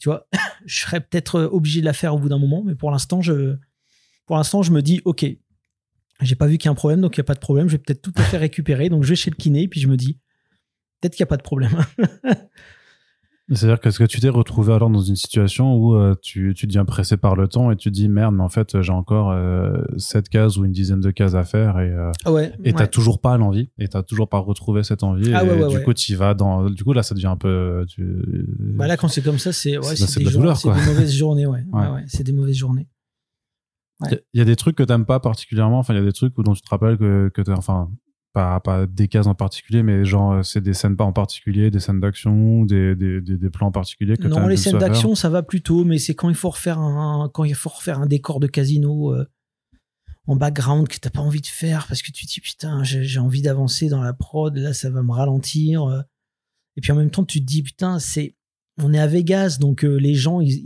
tu 0.00 0.08
vois 0.08 0.26
je 0.66 0.80
serais 0.80 1.00
peut-être 1.00 1.40
obligé 1.40 1.80
de 1.80 1.86
la 1.86 1.92
faire 1.92 2.16
au 2.16 2.18
bout 2.18 2.28
d'un 2.28 2.40
moment 2.40 2.64
mais 2.64 2.74
pour 2.74 2.90
l'instant 2.90 3.22
je 3.22 3.56
pour 4.26 4.36
l'instant 4.36 4.62
je 4.62 4.72
me 4.72 4.82
dis 4.82 5.00
ok 5.04 5.24
j'ai 6.22 6.34
pas 6.34 6.48
vu 6.48 6.58
qu'il 6.58 6.66
y 6.66 6.70
a 6.70 6.72
un 6.72 6.74
problème 6.74 7.00
donc 7.00 7.16
il 7.16 7.20
y 7.20 7.20
a 7.20 7.24
pas 7.24 7.34
de 7.34 7.40
problème. 7.40 7.68
Je 7.68 7.76
vais 7.76 7.82
peut-être 7.82 8.02
tout 8.02 8.12
à 8.16 8.22
fait 8.22 8.36
récupérer. 8.36 8.88
Donc 8.88 9.04
je 9.04 9.10
vais 9.10 9.16
chez 9.16 9.30
le 9.30 9.36
kiné 9.36 9.68
puis 9.68 9.80
je 9.80 9.86
me 9.86 9.96
dis 9.96 10.18
peut-être 11.00 11.14
qu'il 11.14 11.22
y 11.22 11.22
a 11.22 11.28
pas 11.28 11.36
de 11.36 11.42
problème 11.42 11.78
C'est-à-dire 13.52 13.78
que 13.78 13.90
ce 13.90 14.00
que 14.00 14.04
tu 14.04 14.18
t'es 14.18 14.28
retrouvé 14.28 14.72
alors 14.74 14.90
dans 14.90 15.00
une 15.00 15.14
situation 15.14 15.76
où 15.76 15.94
euh, 15.94 16.16
tu, 16.20 16.52
tu 16.56 16.66
deviens 16.66 16.84
pressé 16.84 17.16
par 17.16 17.36
le 17.36 17.46
temps 17.46 17.70
et 17.70 17.76
tu 17.76 17.90
te 17.90 17.94
dis 17.94 18.08
merde, 18.08 18.34
mais 18.34 18.42
en 18.42 18.48
fait 18.48 18.82
j'ai 18.82 18.90
encore 18.90 19.30
euh, 19.30 19.84
7 19.98 20.28
cases 20.28 20.56
ou 20.56 20.64
une 20.64 20.72
dizaine 20.72 21.00
de 21.00 21.12
cases 21.12 21.34
à 21.36 21.44
faire 21.44 21.78
et 21.78 21.88
euh, 21.88 22.10
ah 22.24 22.32
ouais, 22.32 22.52
et 22.64 22.72
t'as 22.72 22.88
toujours 22.88 23.20
pas 23.20 23.36
l'envie 23.36 23.70
et 23.78 23.86
t'as 23.86 24.02
toujours 24.02 24.28
pas 24.28 24.38
retrouvé 24.38 24.82
cette 24.82 25.04
envie 25.04 25.32
ah 25.32 25.44
et 25.44 25.48
ouais, 25.48 25.68
du 25.68 25.80
coup 25.84 25.94
tu 25.94 26.16
vas 26.16 26.34
dans 26.34 26.68
du 26.70 26.82
coup 26.82 26.92
là 26.92 27.04
ça 27.04 27.14
devient 27.14 27.28
un 27.28 27.36
peu 27.36 27.86
tu... 27.88 28.04
bah 28.58 28.88
là 28.88 28.96
quand 28.96 29.06
c'est 29.06 29.22
comme 29.22 29.38
ça 29.38 29.52
c'est 29.52 29.78
ouais, 29.78 29.94
c'est 29.94 30.18
des, 30.18 30.24
de 30.24 30.30
la 30.30 30.36
douleur, 30.36 30.56
c'est 30.56 30.68
quoi. 30.68 30.80
des 30.80 30.86
mauvaises 30.86 31.14
journées 31.14 31.46
ouais, 31.46 31.64
ouais. 31.72 31.88
ouais. 31.88 32.04
c'est 32.08 32.24
des 32.24 32.32
mauvaises 32.32 32.56
journées. 32.56 32.88
Il 34.10 34.20
y 34.34 34.40
a 34.40 34.44
des 34.44 34.56
trucs 34.56 34.76
que 34.76 34.82
t'aimes 34.82 35.06
pas 35.06 35.20
particulièrement 35.20 35.78
enfin 35.78 35.94
il 35.94 35.98
y 35.98 36.02
a 36.02 36.04
des 36.04 36.12
trucs 36.12 36.36
où 36.36 36.42
dont 36.42 36.54
tu 36.54 36.62
te 36.62 36.68
rappelles 36.68 36.98
que, 36.98 37.30
que 37.32 37.42
t'as 37.42 37.54
enfin 37.54 37.90
pas, 38.36 38.60
pas 38.60 38.84
des 38.84 39.08
cases 39.08 39.26
en 39.26 39.34
particulier, 39.34 39.82
mais 39.82 40.04
genre 40.04 40.32
euh, 40.32 40.42
c'est 40.42 40.60
des 40.60 40.74
scènes 40.74 40.94
pas 40.94 41.04
en 41.04 41.12
particulier, 41.14 41.70
des 41.70 41.80
scènes 41.80 42.00
d'action, 42.00 42.66
des, 42.66 42.94
des, 42.94 43.22
des, 43.22 43.38
des, 43.38 43.48
plans 43.48 43.68
en 43.68 43.72
particulier 43.72 44.18
que 44.18 44.28
Non, 44.28 44.46
les 44.46 44.58
scènes 44.58 44.76
d'action 44.76 45.14
ça 45.14 45.30
va 45.30 45.42
plutôt, 45.42 45.86
mais 45.86 45.96
c'est 45.96 46.14
quand 46.14 46.28
il 46.28 46.34
faut 46.34 46.50
refaire 46.50 46.78
un 46.78 47.30
quand 47.32 47.44
il 47.44 47.54
faut 47.54 47.70
refaire 47.70 47.98
un 47.98 48.04
décor 48.04 48.38
de 48.38 48.46
casino 48.46 49.14
euh, 49.14 49.24
en 50.26 50.36
background 50.36 50.86
que 50.86 50.98
t'as 50.98 51.08
pas 51.08 51.20
envie 51.22 51.40
de 51.40 51.46
faire 51.46 51.86
parce 51.86 52.02
que 52.02 52.12
tu 52.12 52.26
te 52.26 52.30
dis 52.34 52.40
putain 52.42 52.84
j'ai 52.84 53.18
envie 53.18 53.40
d'avancer 53.40 53.88
dans 53.88 54.02
la 54.02 54.12
prod, 54.12 54.54
là 54.54 54.74
ça 54.74 54.90
va 54.90 55.02
me 55.02 55.12
ralentir. 55.12 55.84
euh. 55.84 56.02
Et 56.76 56.82
puis 56.82 56.92
en 56.92 56.96
même 56.96 57.10
temps 57.10 57.24
tu 57.24 57.40
te 57.40 57.46
dis 57.46 57.62
putain 57.62 57.98
c'est 57.98 58.36
on 58.82 58.92
est 58.92 58.98
à 58.98 59.06
Vegas 59.06 59.56
donc 59.58 59.82
euh, 59.82 59.96
les 59.96 60.12
gens 60.12 60.42
ils, 60.42 60.62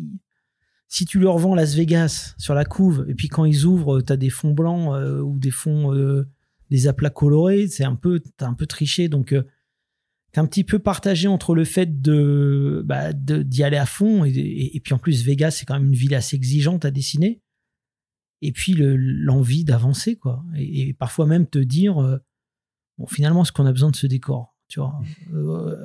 si 0.89 1.05
tu 1.05 1.21
leur 1.21 1.39
vends 1.39 1.55
Las 1.55 1.77
Vegas 1.77 2.35
sur 2.37 2.55
la 2.55 2.65
couve 2.65 3.07
et 3.09 3.15
puis 3.15 3.29
quand 3.29 3.45
ils 3.45 3.65
ouvrent 3.65 4.01
t'as 4.01 4.17
des 4.17 4.31
fonds 4.31 4.51
blancs 4.51 4.93
euh, 4.93 5.21
ou 5.21 5.39
des 5.39 5.53
fonds 5.53 5.95
euh, 5.95 6.29
des 6.71 6.87
aplats 6.87 7.11
colorés 7.11 7.67
c'est 7.69 7.85
un 7.85 7.97
peu 7.97 8.21
t'as 8.37 8.47
un 8.49 8.55
peu 8.55 8.67
triché. 8.67 9.09
Donc 9.09 9.33
euh, 9.33 9.43
t'es 10.33 10.39
un 10.41 10.47
petit 10.47 10.65
peu 10.65 10.79
partagé 10.79 11.27
entre 11.29 11.55
le 11.55 11.65
fait 11.65 12.01
de 12.01 12.83
bah, 12.87 13.13
d'y 13.13 13.63
aller 13.65 13.77
à 13.77 13.87
fond 13.87 14.25
et, 14.25 14.31
et- 14.31 14.77
et 14.77 14.81
puis 14.81 14.95
en 14.95 14.99
plus 14.99 15.25
Vegas 15.25 15.51
c'est 15.53 15.67
quand 15.67 15.75
même 15.75 15.87
une 15.89 15.95
ville 15.97 16.15
assez 16.15 16.37
exigeante 16.37 16.85
à 16.85 16.91
dessiner. 16.91 17.41
Et 18.43 18.53
puis 18.53 18.73
le- 18.73 18.97
l'envie 18.97 19.65
d'avancer 19.65 20.17
quoi. 20.17 20.45
Et, 20.57 20.89
et 20.89 20.93
parfois 20.95 21.27
même 21.27 21.47
te 21.47 21.59
dire 21.59 21.99
euh, 22.01 22.19
bon 22.99 23.07
finalement 23.07 23.43
est-ce 23.43 23.53
qu'on 23.53 23.67
a 23.67 23.73
besoin 23.73 23.91
de 23.91 23.97
ce 23.97 24.07
décor? 24.07 24.57
Tu 24.69 24.79
vois? 24.81 25.01
Euh, 25.35 25.77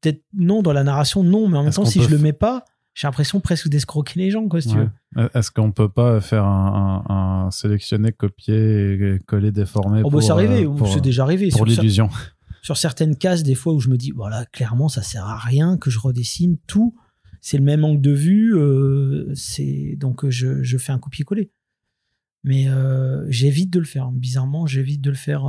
peut-être 0.00 0.22
non 0.32 0.62
dans 0.62 0.72
la 0.72 0.84
narration 0.84 1.24
non 1.24 1.48
mais 1.48 1.58
en 1.58 1.62
même 1.64 1.72
temps 1.72 1.84
si 1.90 1.98
je 2.00 2.10
le 2.14 2.18
mets 2.22 2.32
pas 2.32 2.64
j'ai 2.94 3.08
l'impression 3.08 3.40
presque 3.40 3.68
d'escroquer 3.68 4.20
les 4.20 4.30
gens 4.30 4.48
quoi 4.48 4.60
si 4.60 4.68
tu 4.68 4.76
veux. 4.76 4.90
Euh, 5.16 5.28
Est-ce 5.34 5.50
qu'on 5.50 5.72
peut 5.72 5.88
pas 5.88 6.20
faire 6.20 6.44
un, 6.44 7.04
un, 7.08 7.46
un 7.46 7.50
sélectionner, 7.50 8.12
copier, 8.12 9.14
et 9.14 9.18
coller, 9.26 9.50
déformer 9.50 10.02
oh, 10.04 10.10
bah, 10.10 10.20
c'est 10.20 10.30
arrivé 10.30 10.64
euh, 10.64 10.86
c'est 10.86 11.00
déjà 11.00 11.24
arrivé. 11.24 11.48
pour 11.50 11.66
l'illusion. 11.66 12.08
sur 12.62 12.76
certaines 12.76 13.16
cases 13.16 13.42
des 13.42 13.56
fois 13.56 13.74
où 13.74 13.80
je 13.80 13.88
me 13.88 13.96
dis 13.96 14.12
voilà 14.12 14.46
clairement 14.46 14.88
ça 14.88 15.02
sert 15.02 15.24
à 15.24 15.36
rien 15.36 15.76
que 15.76 15.90
je 15.90 15.98
redessine 15.98 16.56
tout. 16.66 16.94
C'est 17.40 17.58
le 17.58 17.64
même 17.64 17.84
angle 17.84 18.00
de 18.00 18.12
vue 18.12 18.56
euh, 18.56 19.30
c'est 19.34 19.96
donc 19.98 20.24
euh, 20.24 20.30
je, 20.30 20.62
je 20.62 20.78
fais 20.78 20.92
un 20.92 20.98
copier-coller. 20.98 21.50
Mais 22.42 22.68
euh, 22.68 23.24
j'évite 23.28 23.70
de 23.70 23.80
le 23.80 23.84
faire. 23.84 24.10
Bizarrement 24.12 24.66
j'évite 24.66 25.00
de 25.00 25.10
le 25.10 25.16
faire 25.16 25.44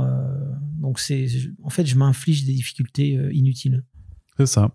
donc 0.78 0.98
c'est 0.98 1.26
en 1.62 1.70
fait 1.70 1.86
je 1.86 1.96
m'inflige 1.96 2.44
des 2.44 2.52
difficultés 2.52 3.12
inutiles. 3.32 3.84
C'est 4.36 4.46
ça. 4.46 4.74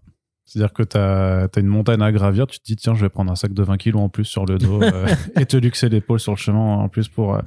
C'est-à-dire 0.51 0.73
que 0.73 0.83
tu 0.83 0.97
as, 0.97 1.47
une 1.61 1.67
montagne 1.67 2.01
à 2.01 2.11
gravir, 2.11 2.45
tu 2.45 2.59
te 2.59 2.65
dis, 2.65 2.75
tiens, 2.75 2.93
je 2.93 2.99
vais 2.99 3.09
prendre 3.09 3.31
un 3.31 3.35
sac 3.35 3.53
de 3.53 3.63
20 3.63 3.77
kilos 3.77 4.01
en 4.01 4.09
plus 4.09 4.25
sur 4.25 4.45
le 4.45 4.57
dos 4.57 4.83
euh, 4.83 5.07
et 5.39 5.45
te 5.45 5.55
luxer 5.55 5.87
l'épaule 5.87 6.19
sur 6.19 6.33
le 6.33 6.37
chemin 6.37 6.59
en 6.59 6.89
plus 6.89 7.07
pour, 7.07 7.35
euh, 7.35 7.39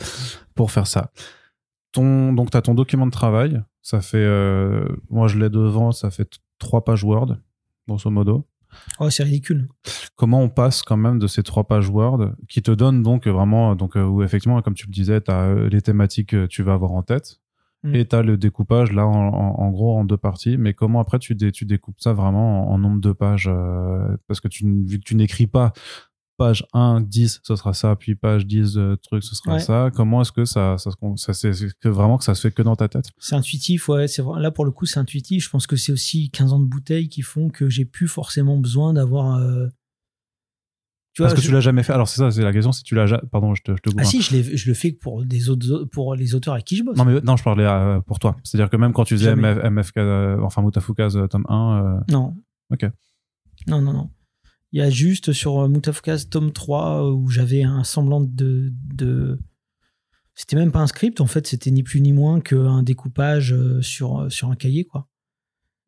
pour 0.55 0.71
faire 0.71 0.87
ça. 0.87 1.11
Ton, 1.93 2.33
donc, 2.33 2.51
tu 2.51 2.57
as 2.57 2.63
ton 2.63 2.73
document 2.73 3.05
de 3.05 3.11
travail. 3.11 3.63
Ça 3.83 4.01
fait, 4.01 4.17
euh, 4.17 4.89
moi 5.11 5.29
je 5.29 5.39
l'ai 5.39 5.51
devant, 5.51 5.93
ça 5.93 6.11
fait 6.11 6.41
trois 6.59 6.83
pages 6.83 7.05
Word, 7.05 7.37
grosso 7.87 8.09
modo. 8.09 8.47
oh 9.01 9.11
c'est 9.11 9.25
ridicule 9.25 9.69
Comment 10.17 10.41
on 10.41 10.49
passe 10.49 10.83
quand 10.83 10.97
même 10.97 11.19
de 11.19 11.27
ces 11.27 11.43
trois 11.43 11.65
pages 11.65 11.91
Word 11.91 12.33
qui 12.49 12.63
te 12.63 12.71
donnent 12.71 13.03
donc 13.03 13.27
vraiment, 13.27 13.77
donc, 13.77 13.97
où 13.97 14.23
effectivement, 14.23 14.63
comme 14.63 14.73
tu 14.73 14.87
le 14.87 14.93
disais, 14.93 15.21
tu 15.21 15.31
as 15.31 15.55
les 15.69 15.83
thématiques 15.83 16.31
que 16.31 16.47
tu 16.47 16.63
vas 16.63 16.73
avoir 16.73 16.93
en 16.93 17.03
tête. 17.03 17.43
Mm. 17.85 17.95
Et 17.95 18.07
tu 18.09 18.17
as 18.17 18.23
le 18.23 18.37
découpage 18.37 18.93
là 18.93 19.07
en, 19.07 19.29
en- 19.29 19.61
en 19.61 19.71
gros 19.71 19.97
en 19.97 20.05
deux 20.05 20.17
parties. 20.17 20.57
Mais 20.57 20.75
comment 20.75 21.01
après 21.01 21.19
tu, 21.19 21.35
dé- 21.35 21.53
tu 21.53 21.65
découpes 21.67 22.01
ça 22.01 22.13
vraiment 22.15 22.71
en, 22.71 22.75
en 22.75 22.79
nombre 22.79 23.01
de 23.01 23.13
pages 23.13 23.47
euh, 23.49 24.17
Parce 24.27 24.41
que 24.41 24.49
tu, 24.49 24.65
vu 24.87 24.99
que 24.99 25.05
tu 25.05 25.15
n'écris 25.15 25.47
pas 25.47 25.73
page 26.37 26.67
1, 26.73 27.01
10, 27.03 27.43
ce 27.45 27.55
sera 27.55 27.75
ça, 27.75 27.95
puis 27.95 28.17
page 28.17 28.45
10, 28.45 28.77
euh, 28.77 28.97
truc, 28.97 29.23
ce 29.23 29.37
sera 29.37 29.53
Ouais. 29.55 29.61
ça. 29.61 29.91
Comment 29.95 30.23
est-ce 30.23 30.33
que 30.33 30.45
ça, 30.45 30.79
ça, 30.79 30.91
ça 31.17 31.33
c'est 31.33 31.53
que 31.79 31.89
vraiment 31.89 32.19
que 32.19 32.25
ça 32.25 32.35
se 32.35 32.41
fait 32.41 32.51
que 32.53 32.63
dans 32.63 32.75
ta 32.75 32.89
tête? 32.89 33.05
C'est 33.19 33.37
intuitif 33.37 33.89
ouais 33.89 34.09
c'est 34.09 34.21
vrai- 34.23 34.41
là 34.43 34.51
pour 34.51 34.65
le 34.65 34.73
coup 34.73 34.85
c'est 34.85 34.99
intuitif 34.99 35.45
je 35.45 35.51
pense 35.51 35.69
que 35.69 35.77
c'est 35.77 35.93
aussi 35.93 36.31
15 36.31 36.53
ans 36.53 36.59
de 36.59 36.67
bouteille 36.67 37.09
qui 37.09 37.23
font 37.23 37.51
que 37.51 37.69
j'ai 37.69 37.85
plus 37.85 38.09
forcément 38.09 38.57
besoin 38.59 38.93
d'avoir 38.95 39.37
euh, 39.37 39.69
tu 41.15 41.23
Parce 41.23 41.33
que 41.33 41.41
je- 41.41 41.47
tu 41.47 41.53
l'as 41.53 41.61
jamais 41.61 41.85
fait. 41.85 41.93
Alors 41.93 42.09
c'est 42.09 42.19
ça, 42.19 42.31
c'est 42.33 42.43
la 42.43 42.53
question. 42.53 42.73
Si 42.73 42.83
tu 42.83 42.97
l'as, 42.97 43.07
ja- 43.07 43.23
pardon, 43.31 43.55
je 43.55 43.63
te, 43.63 43.71
je 43.77 43.81
te. 43.81 43.91
Ah 43.97 44.01
hein. 44.01 44.05
si, 44.05 44.21
je, 44.21 44.69
le 44.69 44.75
fais 44.75 44.91
pour 44.91 45.25
des 45.25 45.49
autres, 45.49 45.85
pour 45.85 46.17
les 46.17 46.35
auteurs 46.35 46.55
avec 46.55 46.67
qui 46.67 46.77
je 46.77 46.83
bosse. 46.83 46.97
Non 46.99 47.05
mais 47.05 47.21
non, 47.21 47.37
je 47.37 47.45
parlais 47.45 47.65
euh, 47.65 48.01
pour 48.01 48.19
toi. 48.19 48.37
C'est-à-dire 48.43 48.69
que 48.69 48.77
même 48.77 48.93
quand 48.93 49.05
tu 49.05 49.17
faisais. 49.17 49.35
MF, 49.37 49.63
MFK, 49.71 49.97
euh, 49.99 50.41
enfin 50.43 50.61
Mutafukaz 50.63 51.17
euh, 51.17 51.29
tome 51.29 51.45
1, 51.49 51.85
euh, 51.85 52.01
Non. 52.11 52.35
Ok. 52.71 52.85
Non, 53.69 53.81
non, 53.81 53.93
non. 53.93 54.11
Il 54.73 54.81
y 54.81 54.83
a 54.83 54.91
juste 54.91 55.33
sur 55.33 55.69
Mutafukaz 55.69 56.29
tome 56.29 56.51
3 56.53 57.05
euh, 57.05 57.13
où 57.13 57.29
j'avais 57.29 57.63
un 57.63 57.85
semblant 57.85 58.21
de, 58.21 58.73
de... 58.93 59.39
C'était 60.35 60.57
même 60.57 60.73
pas 60.73 60.81
un 60.81 60.89
script, 60.89 61.21
en 61.21 61.27
fait, 61.27 61.47
c'était 61.47 61.71
ni 61.71 61.85
plus 61.85 62.01
ni 62.01 62.13
moins 62.13 62.41
qu'un 62.41 62.83
découpage 62.83 63.55
sur, 63.83 64.27
sur 64.33 64.51
un 64.51 64.57
cahier, 64.57 64.85
quoi. 64.85 65.09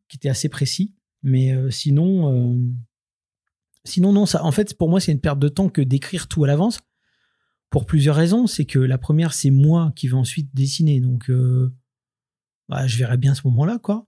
Qui 0.08 0.18
était 0.18 0.28
assez 0.28 0.48
précis. 0.48 0.94
Mais 1.24 1.52
sinon, 1.72 2.56
sinon, 3.86 4.12
non, 4.12 4.26
ça, 4.26 4.44
en 4.44 4.52
fait, 4.52 4.76
pour 4.76 4.88
moi, 4.88 5.00
c'est 5.00 5.12
une 5.12 5.20
perte 5.20 5.38
de 5.38 5.48
temps 5.48 5.68
que 5.68 5.80
d'écrire 5.80 6.28
tout 6.28 6.44
à 6.44 6.46
l'avance. 6.46 6.80
Pour 7.70 7.84
plusieurs 7.84 8.16
raisons. 8.16 8.46
C'est 8.46 8.64
que 8.64 8.78
la 8.78 8.98
première, 8.98 9.32
c'est 9.32 9.50
moi 9.50 9.92
qui 9.96 10.08
vais 10.08 10.14
ensuite 10.14 10.54
dessiner. 10.54 11.00
Donc, 11.00 11.30
euh, 11.30 11.74
bah, 12.68 12.86
je 12.86 12.98
verrai 12.98 13.16
bien 13.16 13.34
ce 13.34 13.42
moment-là, 13.44 13.78
quoi. 13.78 14.06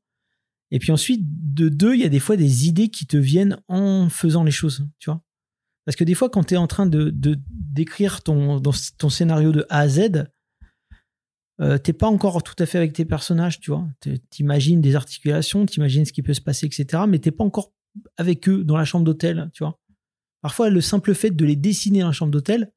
Et 0.71 0.79
puis 0.79 0.93
ensuite, 0.93 1.23
de 1.25 1.69
deux, 1.69 1.95
il 1.95 2.01
y 2.01 2.05
a 2.05 2.09
des 2.09 2.19
fois 2.19 2.37
des 2.37 2.69
idées 2.69 2.89
qui 2.89 3.07
te 3.07 3.17
viennent 3.17 3.59
en 3.69 4.09
faisant 4.11 4.45
les 4.45 4.51
choses, 4.51 4.87
tu 4.99 5.11
vois. 5.11 5.23
Parce 5.85 5.97
que 5.97 6.05
des 6.05 6.15
fois, 6.15 6.29
quand 6.29 6.45
tu 6.45 6.55
es 6.55 6.59
en 6.59 6.67
train 6.67 6.87
de 6.87 7.11
d'écrire 7.49 8.23
ton, 8.23 8.61
scénario 9.09 9.53
de 9.53 9.65
A 9.71 9.81
à 9.81 9.89
Z, 9.89 10.27
euh, 11.61 11.79
t'es 11.79 11.95
pas 11.95 12.09
encore 12.09 12.43
tout 12.43 12.55
à 12.59 12.67
fait 12.67 12.77
avec 12.77 12.93
tes 12.93 13.07
personnages, 13.07 13.59
tu 13.61 13.71
vois. 13.71 13.89
T'imagines 14.31 14.83
des 14.83 14.97
articulations, 14.97 15.65
t'imagines 15.65 16.05
ce 16.05 16.13
qui 16.13 16.23
peut 16.23 16.35
se 16.35 16.43
passer, 16.43 16.67
etc. 16.67 17.05
Mais 17.09 17.19
t'es 17.19 17.31
pas 17.31 17.45
encore 17.45 17.73
avec 18.17 18.49
eux 18.49 18.65
dans 18.65 18.77
la 18.77 18.85
chambre 18.85 19.05
d'hôtel, 19.05 19.51
tu 19.53 19.65
vois. 19.65 19.81
Parfois, 20.41 20.71
le 20.71 20.81
simple 20.81 21.15
fait 21.15 21.31
de 21.31 21.45
les 21.45 21.57
dessiner 21.57 22.01
dans 22.01 22.09
la 22.09 22.13
chambre 22.13 22.33
d'hôtel, 22.33 22.73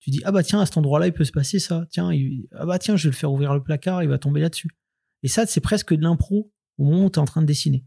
tu 0.00 0.10
dis 0.10 0.20
ah 0.24 0.32
bah 0.32 0.42
tiens 0.42 0.60
à 0.60 0.66
cet 0.66 0.76
endroit-là 0.76 1.06
il 1.06 1.12
peut 1.12 1.24
se 1.24 1.32
passer 1.32 1.58
ça. 1.58 1.86
Tiens 1.90 2.10
ah 2.52 2.66
bah 2.66 2.78
tiens 2.78 2.96
je 2.96 3.04
vais 3.04 3.12
le 3.12 3.16
faire 3.16 3.32
ouvrir 3.32 3.54
le 3.54 3.62
placard, 3.62 4.02
il 4.02 4.08
va 4.08 4.18
tomber 4.18 4.40
là-dessus. 4.40 4.68
Et 5.22 5.28
ça 5.28 5.46
c'est 5.46 5.60
presque 5.60 5.94
de 5.94 6.02
l'impro 6.02 6.52
au 6.78 6.84
moment 6.84 7.06
où 7.06 7.10
tu 7.10 7.16
es 7.16 7.18
en 7.18 7.24
train 7.24 7.42
de 7.42 7.46
dessiner. 7.46 7.84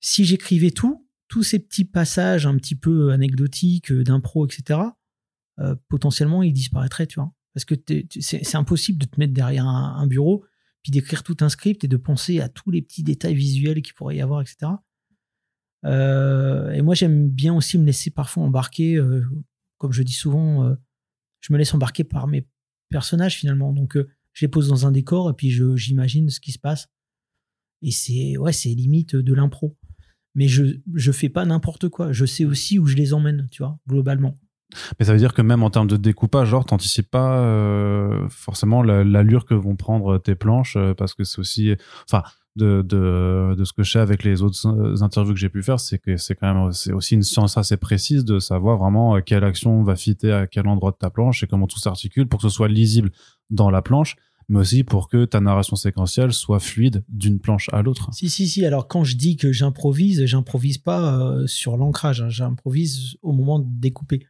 Si 0.00 0.24
j'écrivais 0.24 0.70
tout, 0.70 1.06
tous 1.28 1.42
ces 1.42 1.58
petits 1.58 1.84
passages 1.84 2.46
un 2.46 2.56
petit 2.56 2.74
peu 2.74 3.12
anecdotiques, 3.12 3.90
euh, 3.90 4.04
d'impro, 4.04 4.46
etc., 4.46 4.80
euh, 5.60 5.74
potentiellement, 5.88 6.42
ils 6.42 6.52
disparaîtraient, 6.52 7.06
tu 7.06 7.20
vois. 7.20 7.32
Parce 7.54 7.64
que 7.64 7.74
c'est 8.20 8.54
impossible 8.56 8.98
de 8.98 9.06
te 9.06 9.20
mettre 9.20 9.34
derrière 9.34 9.66
un, 9.66 9.96
un 9.96 10.06
bureau, 10.06 10.44
puis 10.82 10.90
d'écrire 10.90 11.22
tout 11.22 11.36
un 11.40 11.48
script 11.48 11.84
et 11.84 11.88
de 11.88 11.96
penser 11.96 12.40
à 12.40 12.48
tous 12.48 12.70
les 12.70 12.82
petits 12.82 13.02
détails 13.02 13.34
visuels 13.34 13.82
qu'il 13.82 13.94
pourrait 13.94 14.16
y 14.16 14.20
avoir, 14.22 14.40
etc. 14.40 14.72
Euh, 15.84 16.70
et 16.72 16.82
moi, 16.82 16.94
j'aime 16.94 17.28
bien 17.28 17.54
aussi 17.54 17.78
me 17.78 17.84
laisser 17.86 18.10
parfois 18.10 18.44
embarquer, 18.44 18.96
euh, 18.96 19.22
comme 19.78 19.92
je 19.92 20.02
dis 20.02 20.12
souvent, 20.12 20.64
euh, 20.64 20.74
je 21.40 21.52
me 21.52 21.58
laisse 21.58 21.74
embarquer 21.74 22.04
par 22.04 22.26
mes 22.28 22.46
personnages 22.88 23.36
finalement. 23.36 23.72
Donc, 23.72 23.96
je 23.96 24.44
les 24.44 24.48
pose 24.48 24.68
dans 24.68 24.86
un 24.86 24.92
décor 24.92 25.30
et 25.30 25.34
puis 25.34 25.50
j'imagine 25.76 26.28
ce 26.30 26.40
qui 26.40 26.52
se 26.52 26.58
passe. 26.58 26.88
Et 27.82 27.90
c'est 27.90 28.36
ouais, 28.38 28.52
c'est 28.52 28.68
limite 28.70 29.16
de 29.16 29.34
l'impro. 29.34 29.76
Mais 30.34 30.48
je 30.48 30.64
je 30.94 31.12
fais 31.12 31.28
pas 31.28 31.44
n'importe 31.44 31.88
quoi. 31.88 32.12
Je 32.12 32.24
sais 32.24 32.44
aussi 32.44 32.78
où 32.78 32.86
je 32.86 32.96
les 32.96 33.12
emmène, 33.12 33.48
tu 33.50 33.62
vois, 33.62 33.78
globalement. 33.88 34.38
Mais 34.98 35.04
ça 35.04 35.12
veut 35.12 35.18
dire 35.18 35.34
que 35.34 35.42
même 35.42 35.62
en 35.62 35.68
termes 35.68 35.88
de 35.88 35.98
découpage, 35.98 36.48
genre, 36.48 36.64
t'anticipes 36.64 37.10
pas 37.10 38.26
forcément 38.30 38.82
la- 38.82 39.04
l'allure 39.04 39.44
que 39.44 39.52
vont 39.52 39.76
prendre 39.76 40.16
tes 40.18 40.34
planches, 40.34 40.78
parce 40.96 41.12
que 41.14 41.24
c'est 41.24 41.38
aussi, 41.38 41.74
enfin, 42.08 42.22
de, 42.56 42.82
de, 42.82 43.54
de 43.56 43.64
ce 43.64 43.72
que 43.72 43.82
je 43.82 43.92
sais 43.92 43.98
avec 43.98 44.24
les 44.24 44.42
autres 44.42 45.02
interviews 45.02 45.32
que 45.32 45.40
j'ai 45.40 45.48
pu 45.48 45.62
faire, 45.62 45.80
c'est 45.80 45.98
que 45.98 46.16
c'est 46.16 46.34
quand 46.34 46.52
même 46.52 46.72
c'est 46.72 46.92
aussi 46.92 47.14
une 47.14 47.22
science 47.22 47.56
assez 47.56 47.76
précise 47.76 48.24
de 48.24 48.38
savoir 48.38 48.78
vraiment 48.78 49.20
quelle 49.22 49.44
action 49.44 49.82
va 49.82 49.96
fitter 49.96 50.32
à 50.32 50.46
quel 50.46 50.68
endroit 50.68 50.90
de 50.90 50.96
ta 50.96 51.10
planche 51.10 51.42
et 51.42 51.46
comment 51.46 51.66
tout 51.66 51.78
s'articule 51.78 52.28
pour 52.28 52.40
que 52.40 52.48
ce 52.48 52.54
soit 52.54 52.68
lisible 52.68 53.10
dans 53.50 53.70
la 53.70 53.80
planche 53.80 54.16
mais 54.48 54.58
aussi 54.60 54.84
pour 54.84 55.08
que 55.08 55.24
ta 55.24 55.40
narration 55.40 55.76
séquentielle 55.76 56.32
soit 56.32 56.60
fluide 56.60 57.04
d'une 57.08 57.38
planche 57.38 57.68
à 57.72 57.82
l'autre. 57.82 58.10
Si, 58.12 58.28
si, 58.28 58.48
si. 58.48 58.64
Alors, 58.66 58.88
quand 58.88 59.04
je 59.04 59.16
dis 59.16 59.36
que 59.36 59.52
j'improvise, 59.52 60.24
j'improvise 60.26 60.78
pas 60.78 61.18
euh, 61.18 61.46
sur 61.46 61.76
l'ancrage, 61.76 62.20
hein. 62.20 62.28
j'improvise 62.28 63.16
au 63.22 63.32
moment 63.32 63.58
de 63.58 63.66
découper. 63.68 64.26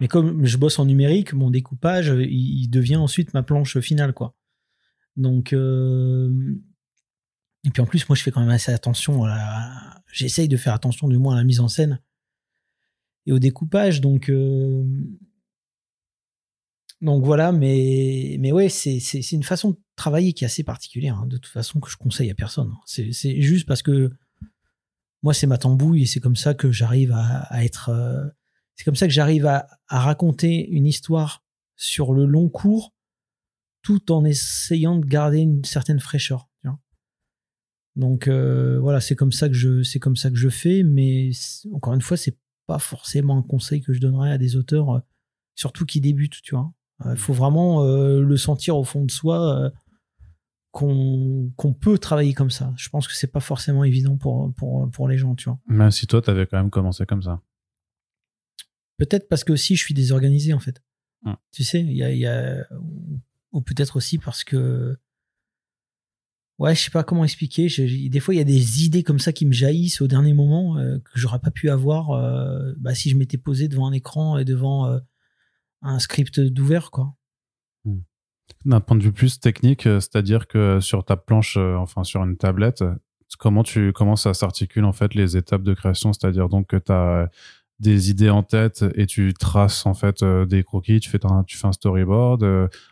Mais 0.00 0.08
comme 0.08 0.46
je 0.46 0.56
bosse 0.56 0.78
en 0.78 0.86
numérique, 0.86 1.34
mon 1.34 1.50
découpage, 1.50 2.14
il, 2.18 2.68
devient 2.68 2.96
ensuite 2.96 3.34
ma 3.34 3.42
planche 3.42 3.78
finale, 3.80 4.14
quoi. 4.14 4.34
Donc, 5.16 5.52
euh, 5.52 6.30
et 7.64 7.70
puis 7.70 7.82
en 7.82 7.86
plus, 7.86 8.08
moi, 8.08 8.16
je 8.16 8.22
fais 8.22 8.30
quand 8.30 8.40
même 8.40 8.48
assez 8.48 8.72
attention. 8.72 9.24
À... 9.24 10.02
J'essaye 10.12 10.48
de 10.48 10.56
faire 10.56 10.74
attention, 10.74 11.08
du 11.08 11.18
moins, 11.18 11.34
à 11.34 11.38
la 11.38 11.44
mise 11.44 11.60
en 11.60 11.68
scène 11.68 12.00
et 13.26 13.32
au 13.32 13.38
découpage. 13.38 14.00
Donc, 14.00 14.30
euh, 14.30 14.82
donc 17.00 17.24
voilà, 17.24 17.52
mais, 17.52 18.36
mais 18.40 18.52
ouais, 18.52 18.68
c'est, 18.68 18.98
une 19.32 19.42
façon 19.42 19.70
de 19.70 19.78
travailler 19.96 20.32
qui 20.32 20.44
est 20.44 20.46
assez 20.46 20.64
particulière, 20.64 21.18
hein, 21.18 21.26
de 21.26 21.38
toute 21.38 21.52
façon, 21.52 21.80
que 21.80 21.90
je 21.90 21.96
conseille 21.96 22.30
à 22.30 22.34
personne. 22.34 22.74
C'est, 22.84 23.12
juste 23.40 23.66
parce 23.66 23.82
que 23.82 24.10
moi, 25.22 25.34
c'est 25.34 25.46
ma 25.46 25.58
tambouille 25.58 26.02
et 26.02 26.06
c'est 26.06 26.20
comme 26.20 26.36
ça 26.36 26.54
que 26.54 26.70
j'arrive 26.70 27.12
à, 27.12 27.64
être. 27.64 27.88
Euh, 27.88 28.26
c'est 28.74 28.84
comme 28.84 28.96
ça 28.96 29.06
que 29.06 29.12
j'arrive 29.12 29.46
à, 29.46 29.66
raconter 29.88 30.68
une 30.68 30.86
histoire 30.86 31.42
sur 31.76 32.12
le 32.12 32.26
long 32.26 32.48
cours 32.48 32.94
tout 33.82 34.12
en 34.12 34.26
essayant 34.26 34.96
de 34.96 35.06
garder 35.06 35.38
une 35.38 35.64
certaine 35.64 36.00
fraîcheur. 36.00 36.49
Donc 37.96 38.28
euh, 38.28 38.78
voilà, 38.80 39.00
c'est 39.00 39.16
comme 39.16 39.32
ça 39.32 39.48
que 39.48 39.54
je 39.54 39.82
c'est 39.82 39.98
comme 39.98 40.16
ça 40.16 40.30
que 40.30 40.36
je 40.36 40.48
fais, 40.48 40.82
mais 40.82 41.30
encore 41.72 41.94
une 41.94 42.00
fois, 42.00 42.16
c'est 42.16 42.36
pas 42.66 42.78
forcément 42.78 43.38
un 43.38 43.42
conseil 43.42 43.82
que 43.82 43.92
je 43.92 44.00
donnerais 44.00 44.30
à 44.30 44.38
des 44.38 44.54
auteurs, 44.54 44.90
euh, 44.96 45.00
surtout 45.56 45.84
qui 45.84 46.00
débutent, 46.00 46.40
tu 46.42 46.54
vois. 46.54 46.72
Il 47.04 47.16
faut 47.16 47.32
vraiment 47.32 47.82
euh, 47.82 48.20
le 48.20 48.36
sentir 48.36 48.76
au 48.76 48.84
fond 48.84 49.04
de 49.04 49.10
soi 49.10 49.58
euh, 49.58 49.70
qu'on 50.70 51.74
peut 51.80 51.98
travailler 51.98 52.34
comme 52.34 52.50
ça. 52.50 52.72
Je 52.76 52.88
pense 52.90 53.08
que 53.08 53.14
c'est 53.14 53.32
pas 53.32 53.40
forcément 53.40 53.84
évident 53.84 54.16
pour, 54.16 54.52
pour, 54.54 54.88
pour 54.90 55.08
les 55.08 55.16
gens, 55.16 55.34
tu 55.34 55.48
vois. 55.48 55.58
Même 55.66 55.90
si 55.90 56.06
toi, 56.06 56.20
tu 56.20 56.30
avais 56.30 56.46
quand 56.46 56.58
même 56.58 56.70
commencé 56.70 57.06
comme 57.06 57.22
ça. 57.22 57.40
Peut-être 58.98 59.28
parce 59.28 59.44
que 59.44 59.52
aussi 59.52 59.76
je 59.76 59.82
suis 59.82 59.94
désorganisé, 59.94 60.52
en 60.52 60.60
fait. 60.60 60.82
Hum. 61.24 61.36
Tu 61.52 61.64
sais, 61.64 61.80
il 61.80 61.96
y 61.96 62.26
a, 62.26 62.66
Ou 63.52 63.62
peut-être 63.62 63.96
aussi 63.96 64.18
parce 64.18 64.44
que. 64.44 64.96
Ouais, 66.60 66.76
je 66.76 66.82
sais 66.82 66.90
pas 66.90 67.02
comment 67.02 67.24
expliquer. 67.24 67.66
des 68.08 68.20
fois, 68.20 68.34
il 68.34 68.38
y 68.38 68.40
a 68.40 68.44
des 68.44 68.84
idées 68.84 69.02
comme 69.02 69.18
ça 69.18 69.32
qui 69.32 69.46
me 69.46 69.52
jaillissent 69.52 70.00
au 70.00 70.06
dernier 70.06 70.34
moment 70.34 70.78
euh, 70.78 70.98
que 70.98 71.18
j'aurais 71.18 71.40
pas 71.40 71.50
pu 71.50 71.70
avoir 71.70 72.10
bah, 72.76 72.94
si 72.94 73.10
je 73.10 73.16
m'étais 73.16 73.38
posé 73.38 73.66
devant 73.66 73.88
un 73.88 73.92
écran 73.92 74.38
et 74.38 74.44
devant 74.44 75.00
un 75.82 75.98
script 75.98 76.40
d'ouvert, 76.40 76.90
quoi. 76.90 77.14
Hmm. 77.84 78.00
D'un 78.64 78.80
point 78.80 78.96
de 78.96 79.02
vue 79.02 79.12
plus 79.12 79.40
technique, 79.40 79.86
euh, 79.86 80.00
c'est-à-dire 80.00 80.46
que 80.46 80.80
sur 80.80 81.04
ta 81.04 81.16
planche, 81.16 81.56
euh, 81.56 81.76
enfin 81.76 82.04
sur 82.04 82.22
une 82.22 82.36
tablette, 82.36 82.84
comment 83.38 83.62
tu 83.62 83.92
comment 83.92 84.16
ça 84.16 84.34
s'articule 84.34 84.84
en 84.84 84.92
fait 84.92 85.14
les 85.14 85.36
étapes 85.36 85.62
de 85.62 85.72
création, 85.72 86.12
c'est-à-dire 86.12 86.48
donc 86.48 86.66
que 86.68 86.76
tu 86.76 86.92
as 86.92 87.30
des 87.80 88.10
idées 88.10 88.30
en 88.30 88.42
tête 88.42 88.84
et 88.94 89.06
tu 89.06 89.34
traces 89.34 89.86
en 89.86 89.94
fait 89.94 90.22
euh, 90.22 90.46
des 90.46 90.62
croquis, 90.62 91.00
tu 91.00 91.10
fais 91.10 91.24
un, 91.24 91.44
tu 91.44 91.56
fais 91.56 91.66
un 91.66 91.72
storyboard. 91.72 92.44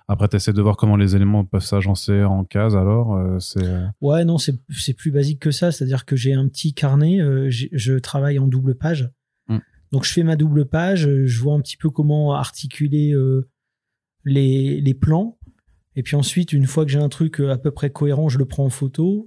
après, 0.09 0.29
tu 0.29 0.37
essaies 0.37 0.53
de 0.53 0.63
voir 0.63 0.77
comment 0.77 0.97
les 0.97 1.15
éléments 1.15 1.45
peuvent 1.45 1.65
s'agencer 1.65 2.25
en 2.25 2.45
cases. 2.45 2.75
Alors, 2.75 3.41
c'est 3.41 3.69
ouais, 4.01 4.25
non, 4.25 4.39
c'est 4.39 4.95
plus 4.95 5.11
basique 5.11 5.41
que 5.41 5.51
ça. 5.51 5.71
C'est-à-dire 5.73 6.05
que 6.05 6.17
j'ai 6.17 6.33
un 6.33 6.49
petit 6.49 6.75
carnet. 6.75 7.19
je 7.51 7.99
travaille 7.99 8.39
en 8.39 8.47
double 8.47 8.75
page. 8.75 9.11
Donc 9.93 10.05
je 10.05 10.13
fais 10.13 10.23
ma 10.23 10.37
double 10.37 10.67
page, 10.67 11.07
euh, 11.07 11.27
je 11.27 11.41
vois 11.41 11.55
un 11.55 11.61
petit 11.61 11.77
peu 11.77 11.91
comment 11.91 12.35
articuler 12.35 13.13
euh, 13.13 13.49
les, 14.25 14.81
les, 14.81 14.95
plans. 14.95 15.39
Et 15.97 16.03
puis 16.03 16.15
ensuite, 16.15 16.53
une 16.53 16.67
fois 16.67 16.85
que 16.85 16.91
j'ai 16.91 16.99
un 16.99 17.09
truc 17.09 17.41
euh, 17.41 17.51
à 17.51 17.59
peu 17.59 17.71
près 17.71 17.91
cohérent, 17.91 18.29
je 18.29 18.39
le 18.39 18.45
prends 18.45 18.67
en 18.67 18.71
photo. 18.71 19.27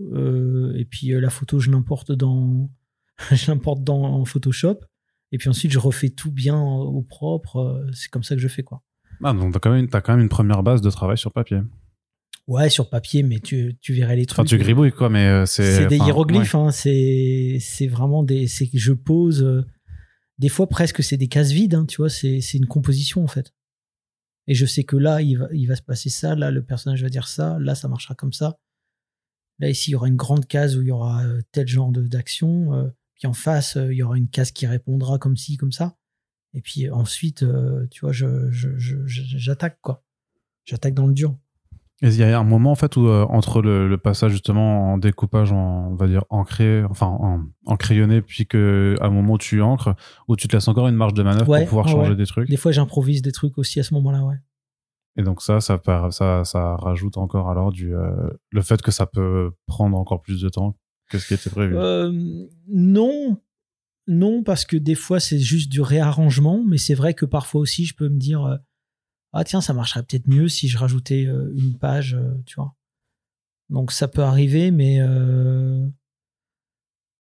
et 0.76 0.86
puis 0.86 1.10
la 1.10 1.30
photo, 1.30 1.60
je 1.60 1.72
l'importe 1.72 2.12
dans, 2.12 2.70
je 3.32 3.50
l'importe 3.50 3.84
dans 3.84 4.24
Photoshop. 4.26 4.80
Et 5.32 5.38
puis 5.38 5.50
ensuite, 5.50 5.72
je 5.72 5.80
refais 5.80 6.10
tout 6.10 6.32
bien 6.32 6.60
au 6.60 7.02
propre. 7.02 7.86
C'est 7.94 8.10
comme 8.10 8.24
ça 8.24 8.36
que 8.36 8.42
je 8.42 8.48
fais 8.48 8.64
quoi. 8.64 8.84
Ah, 9.24 9.34
donc 9.34 9.54
t'as 9.54 9.60
quand 9.60 9.72
même, 9.72 9.88
as 9.94 10.02
quand 10.02 10.14
même 10.14 10.22
une 10.22 10.30
première 10.30 10.64
base 10.64 10.82
de 10.82 10.90
travail 10.90 11.18
sur 11.18 11.32
papier. 11.32 11.60
Ouais, 12.48 12.70
sur 12.70 12.90
papier, 12.90 13.24
mais 13.24 13.40
tu, 13.40 13.78
tu 13.80 13.94
verrais 13.94 14.16
les 14.16 14.26
trucs. 14.26 14.40
Enfin, 14.40 14.48
tu 14.48 14.58
gribouilles 14.58 14.92
quoi, 14.92 15.10
mais 15.10 15.46
c'est. 15.46 15.78
C'est 15.78 15.88
des 15.88 15.98
hiéroglyphes. 15.98 16.56
Hein, 16.56 16.72
c'est, 16.72 17.88
vraiment 17.88 18.24
des. 18.24 18.48
C'est 18.48 18.68
que 18.68 18.78
je 18.78 18.94
pose 18.94 19.66
des 20.42 20.50
fois 20.50 20.68
presque 20.68 21.04
c'est 21.04 21.18
des 21.18 21.28
cases 21.28 21.52
vides, 21.52 21.76
hein, 21.76 21.86
tu 21.86 21.98
vois, 21.98 22.10
c'est 22.10 22.42
une 22.54 22.66
composition 22.66 23.24
en 23.24 23.28
fait. 23.28 23.54
Et 24.48 24.56
je 24.56 24.66
sais 24.66 24.84
que 24.84 24.98
là, 24.98 25.22
il 25.22 25.36
va, 25.36 25.48
il 25.54 25.68
va 25.68 25.76
se 25.76 25.84
passer 25.84 26.10
ça, 26.10 26.36
là, 26.36 26.50
le 26.50 26.64
personnage 26.64 27.04
va 27.04 27.10
dire 27.10 27.28
ça, 27.28 27.58
là, 27.60 27.76
ça 27.76 27.88
marchera 27.88 28.16
comme 28.16 28.34
ça. 28.34 28.58
Là, 29.60 29.70
ici, 29.70 29.92
il 29.92 29.94
y 29.94 29.96
aura 29.96 30.08
une 30.08 30.16
grande 30.16 30.48
case 30.48 30.76
où 30.76 30.82
il 30.82 30.88
y 30.88 30.92
aura 30.92 31.24
euh, 31.24 31.42
tel 31.52 31.68
genre 31.68 31.92
d'action. 31.92 32.74
Euh, 32.74 32.90
puis 33.22 33.30
en 33.30 33.34
face, 33.34 33.78
euh, 33.78 33.94
il 33.94 33.98
y 33.98 34.04
aura 34.04 34.18
une 34.18 34.30
case 34.30 34.52
qui 34.52 34.66
répondra 34.66 35.20
comme 35.20 35.38
ci, 35.38 35.56
comme 35.56 35.72
ça. 35.72 35.96
Et 36.56 36.62
puis 36.62 36.90
ensuite, 36.90 37.46
tu 37.92 38.02
vois, 38.02 38.12
j'attaque, 38.12 39.78
quoi. 39.82 40.04
J'attaque 40.66 40.96
dans 40.96 41.08
le 41.08 41.14
dur. 41.14 41.38
Et 42.04 42.08
il 42.08 42.16
y 42.16 42.24
a 42.24 42.40
un 42.40 42.44
moment 42.44 42.72
en 42.72 42.76
fait 42.76 42.98
où 42.98 43.08
euh, 43.08 43.26
entre 43.30 43.62
le, 43.62 43.96
passage 43.98 44.32
justement 44.32 44.94
en 44.94 44.98
découpage, 44.98 45.52
en, 45.52 45.90
on 45.92 45.96
va 45.96 46.08
dire 46.08 46.26
ancré, 46.30 46.84
enfin 46.90 47.06
en, 47.06 47.46
en, 47.68 47.78
crayonné, 47.78 48.24
puis 48.24 48.48
que 48.48 48.96
à 49.00 49.06
un 49.06 49.10
moment 49.12 49.34
où 49.34 49.38
tu 49.38 49.62
encres, 49.62 49.94
où 50.28 50.36
tu 50.36 50.48
te 50.48 50.56
laisses 50.56 50.68
encore 50.68 50.88
une 50.88 50.96
marge 50.96 51.14
de 51.14 51.22
manœuvre 51.22 51.46
pour 51.46 51.68
pouvoir 51.68 51.88
changer 51.88 52.16
des 52.16 52.26
trucs? 52.26 52.50
Des 52.50 52.58
fois, 52.58 52.72
j'improvise 52.72 53.22
des 53.22 53.32
trucs 53.32 53.58
aussi 53.60 53.80
à 53.80 53.84
ce 53.84 53.94
moment-là, 53.94 54.26
ouais. 54.26 54.38
Et 55.18 55.24
donc 55.24 55.42
ça, 55.44 55.60
ça, 55.62 55.80
ça, 56.10 56.44
ça 56.44 56.76
rajoute 56.78 57.18
encore 57.18 57.50
alors 57.50 57.72
du 57.72 57.94
euh, 57.94 58.30
le 58.50 58.62
fait 58.62 58.82
que 58.82 58.92
ça 58.92 59.06
peut 59.06 59.52
prendre 59.68 59.96
encore 59.98 60.22
plus 60.22 60.42
de 60.42 60.50
temps 60.50 60.78
que 61.12 61.20
ce 61.20 61.28
qui 61.28 61.34
était 61.34 61.50
prévu? 61.50 61.78
Euh, 61.78 62.12
non, 62.68 63.40
non, 64.08 64.44
parce 64.44 64.66
que 64.66 64.78
des 64.78 64.96
fois 64.96 65.20
c'est 65.20 65.40
juste 65.40 65.70
du 65.70 65.82
réarrangement, 65.82 66.64
mais 66.64 66.78
c'est 66.78 66.96
vrai 66.96 67.14
que 67.14 67.26
parfois 67.26 67.62
aussi 67.62 67.86
je 67.86 67.96
peux 67.96 68.10
me 68.10 68.18
dire 68.18 68.60
ah 69.34 69.44
tiens, 69.44 69.62
ça 69.62 69.74
marcherait 69.74 70.04
peut-être 70.04 70.28
mieux 70.28 70.50
si 70.50 70.68
je 70.68 70.78
rajoutais 70.78 71.26
euh, 71.26 71.54
une 71.56 71.78
page, 71.78 72.16
euh, 72.16 72.34
tu 72.46 72.56
vois. 72.56 72.76
Donc 73.70 73.92
ça 73.92 74.08
peut 74.08 74.24
arriver, 74.24 74.72
mais 74.72 75.00
euh, 75.00 75.88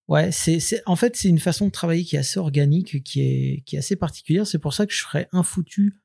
ouais, 0.09 0.31
c'est, 0.31 0.59
en 0.85 0.97
fait 0.97 1.15
c'est 1.15 1.29
une 1.29 1.39
façon 1.39 1.67
de 1.67 1.71
travailler 1.71 2.03
qui 2.03 2.17
est 2.17 2.19
assez 2.19 2.39
organique, 2.39 3.03
qui 3.03 3.21
est, 3.21 3.63
qui 3.65 3.77
est 3.77 3.79
assez 3.79 3.95
particulière. 3.95 4.45
C'est 4.45 4.59
pour 4.59 4.73
ça 4.73 4.85
que 4.85 4.93
je 4.93 5.01
serais 5.01 5.29
infoutu. 5.31 6.01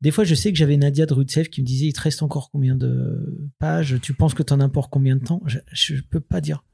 Des 0.00 0.12
fois, 0.12 0.22
je 0.22 0.36
sais 0.36 0.52
que 0.52 0.58
j'avais 0.58 0.76
Nadia 0.76 1.06
de 1.06 1.12
Rutsev 1.12 1.48
qui 1.48 1.60
me 1.60 1.66
disait 1.66 1.86
il 1.86 1.92
te 1.92 2.00
reste 2.00 2.22
encore 2.22 2.50
combien 2.52 2.76
de 2.76 3.50
pages? 3.58 4.00
Tu 4.00 4.14
penses 4.14 4.32
que 4.32 4.44
tu 4.44 4.52
en 4.52 4.60
as 4.60 4.68
pour 4.68 4.90
combien 4.90 5.16
de 5.16 5.24
temps? 5.24 5.42
Je 5.72 5.94
ne 5.94 6.00
peux 6.02 6.20
pas 6.20 6.40
dire. 6.40 6.64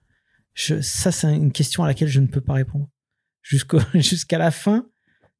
Ça, 0.54 1.12
c'est 1.12 1.34
une 1.34 1.52
question 1.52 1.84
à 1.84 1.86
laquelle 1.86 2.08
je 2.08 2.20
ne 2.20 2.26
peux 2.26 2.40
pas 2.40 2.54
répondre. 2.54 2.88
jusqu'à 3.94 4.38
la 4.38 4.50
fin, 4.50 4.86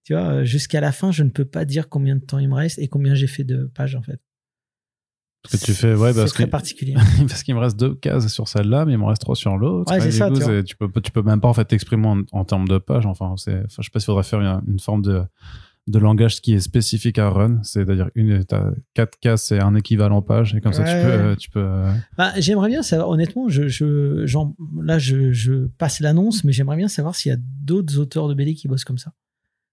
tu 0.05 0.13
vois, 0.13 0.23
euh, 0.23 0.45
jusqu'à 0.45 0.81
la 0.81 0.93
fin, 0.93 1.11
je 1.11 1.23
ne 1.23 1.31
peux 1.31 1.47
pas 1.47 1.65
dire 1.65 1.89
combien 1.89 2.17
de 2.17 2.21
temps 2.21 2.39
il 2.39 2.49
me 2.49 2.55
reste 2.55 2.79
et 2.79 2.89
combien 2.89 3.15
j'ai 3.15 3.27
fait 3.27 3.45
de 3.45 3.71
pages 3.75 3.97
en 3.97 4.03
fait. 4.03 4.21
Parce 5.43 5.61
que 5.61 5.67
tu 5.67 5.75
fais, 5.75 5.95
ouais, 5.95 6.13
c'est 6.13 6.25
très 6.27 6.47
particulier. 6.47 6.95
parce 7.29 7.43
qu'il 7.43 7.55
me 7.55 7.61
reste 7.61 7.79
deux 7.79 7.95
cases 7.95 8.29
sur 8.29 8.49
celle-là, 8.49 8.87
mais 8.87 8.93
il 8.93 8.99
me 8.99 9.05
reste 9.05 9.21
trois 9.21 9.37
sur 9.37 9.59
l'autre. 9.59 9.93
Ouais, 9.93 10.01
c'est 10.01 10.11
ça. 10.11 10.31
tu, 10.31 10.77
peux, 10.77 11.01
tu 11.03 11.11
peux 11.11 11.23
même 11.23 11.41
pas 11.41 11.49
en 11.49 11.55
fait 11.55 11.67
t'exprimer 11.67 12.23
en, 12.33 12.45
termes 12.45 12.67
de 12.67 12.79
pages. 12.79 13.05
Enfin, 13.05 13.35
c'est, 13.37 13.57
enfin, 13.57 13.81
je 13.81 13.83
sais 13.83 13.91
pas 13.91 14.01
s'il 14.01 14.07
faudrait 14.07 14.23
faire 14.23 14.41
une, 14.41 14.81
forme 14.81 15.03
de, 15.03 15.23
de 15.87 15.99
langage 15.99 16.41
qui 16.41 16.55
est 16.55 16.61
spécifique 16.61 17.19
à 17.19 17.29
Run. 17.29 17.63
C'est-à-dire 17.63 18.11
une, 18.15 18.45
t'as 18.45 18.71
quatre 18.95 19.19
cases, 19.19 19.45
c'est 19.45 19.61
un 19.61 19.75
équivalent 19.75 20.23
page, 20.23 20.55
et 20.55 20.61
comme 20.61 20.73
ça 20.73 20.85
tu 20.85 21.07
peux, 21.07 21.37
tu 21.37 21.51
peux. 21.51 21.65
Euh, 21.65 21.93
bah, 22.17 22.33
j'aimerais 22.39 22.69
bien 22.69 22.83
savoir. 22.83 23.11
Honnêtement, 23.11 23.49
je, 23.49 23.69
je 23.69 24.25
là, 24.83 24.99
je, 24.99 25.33
je 25.33 25.67
passe 25.79 26.01
l'annonce, 26.01 26.45
mais 26.45 26.53
j'aimerais 26.53 26.77
bien 26.77 26.89
savoir 26.89 27.15
s'il 27.15 27.31
y 27.31 27.35
a 27.35 27.39
d'autres 27.39 27.99
auteurs 27.99 28.29
de 28.29 28.35
BD 28.35 28.55
qui 28.55 28.69
bossent 28.69 28.85
comme 28.85 28.99
ça. 28.99 29.13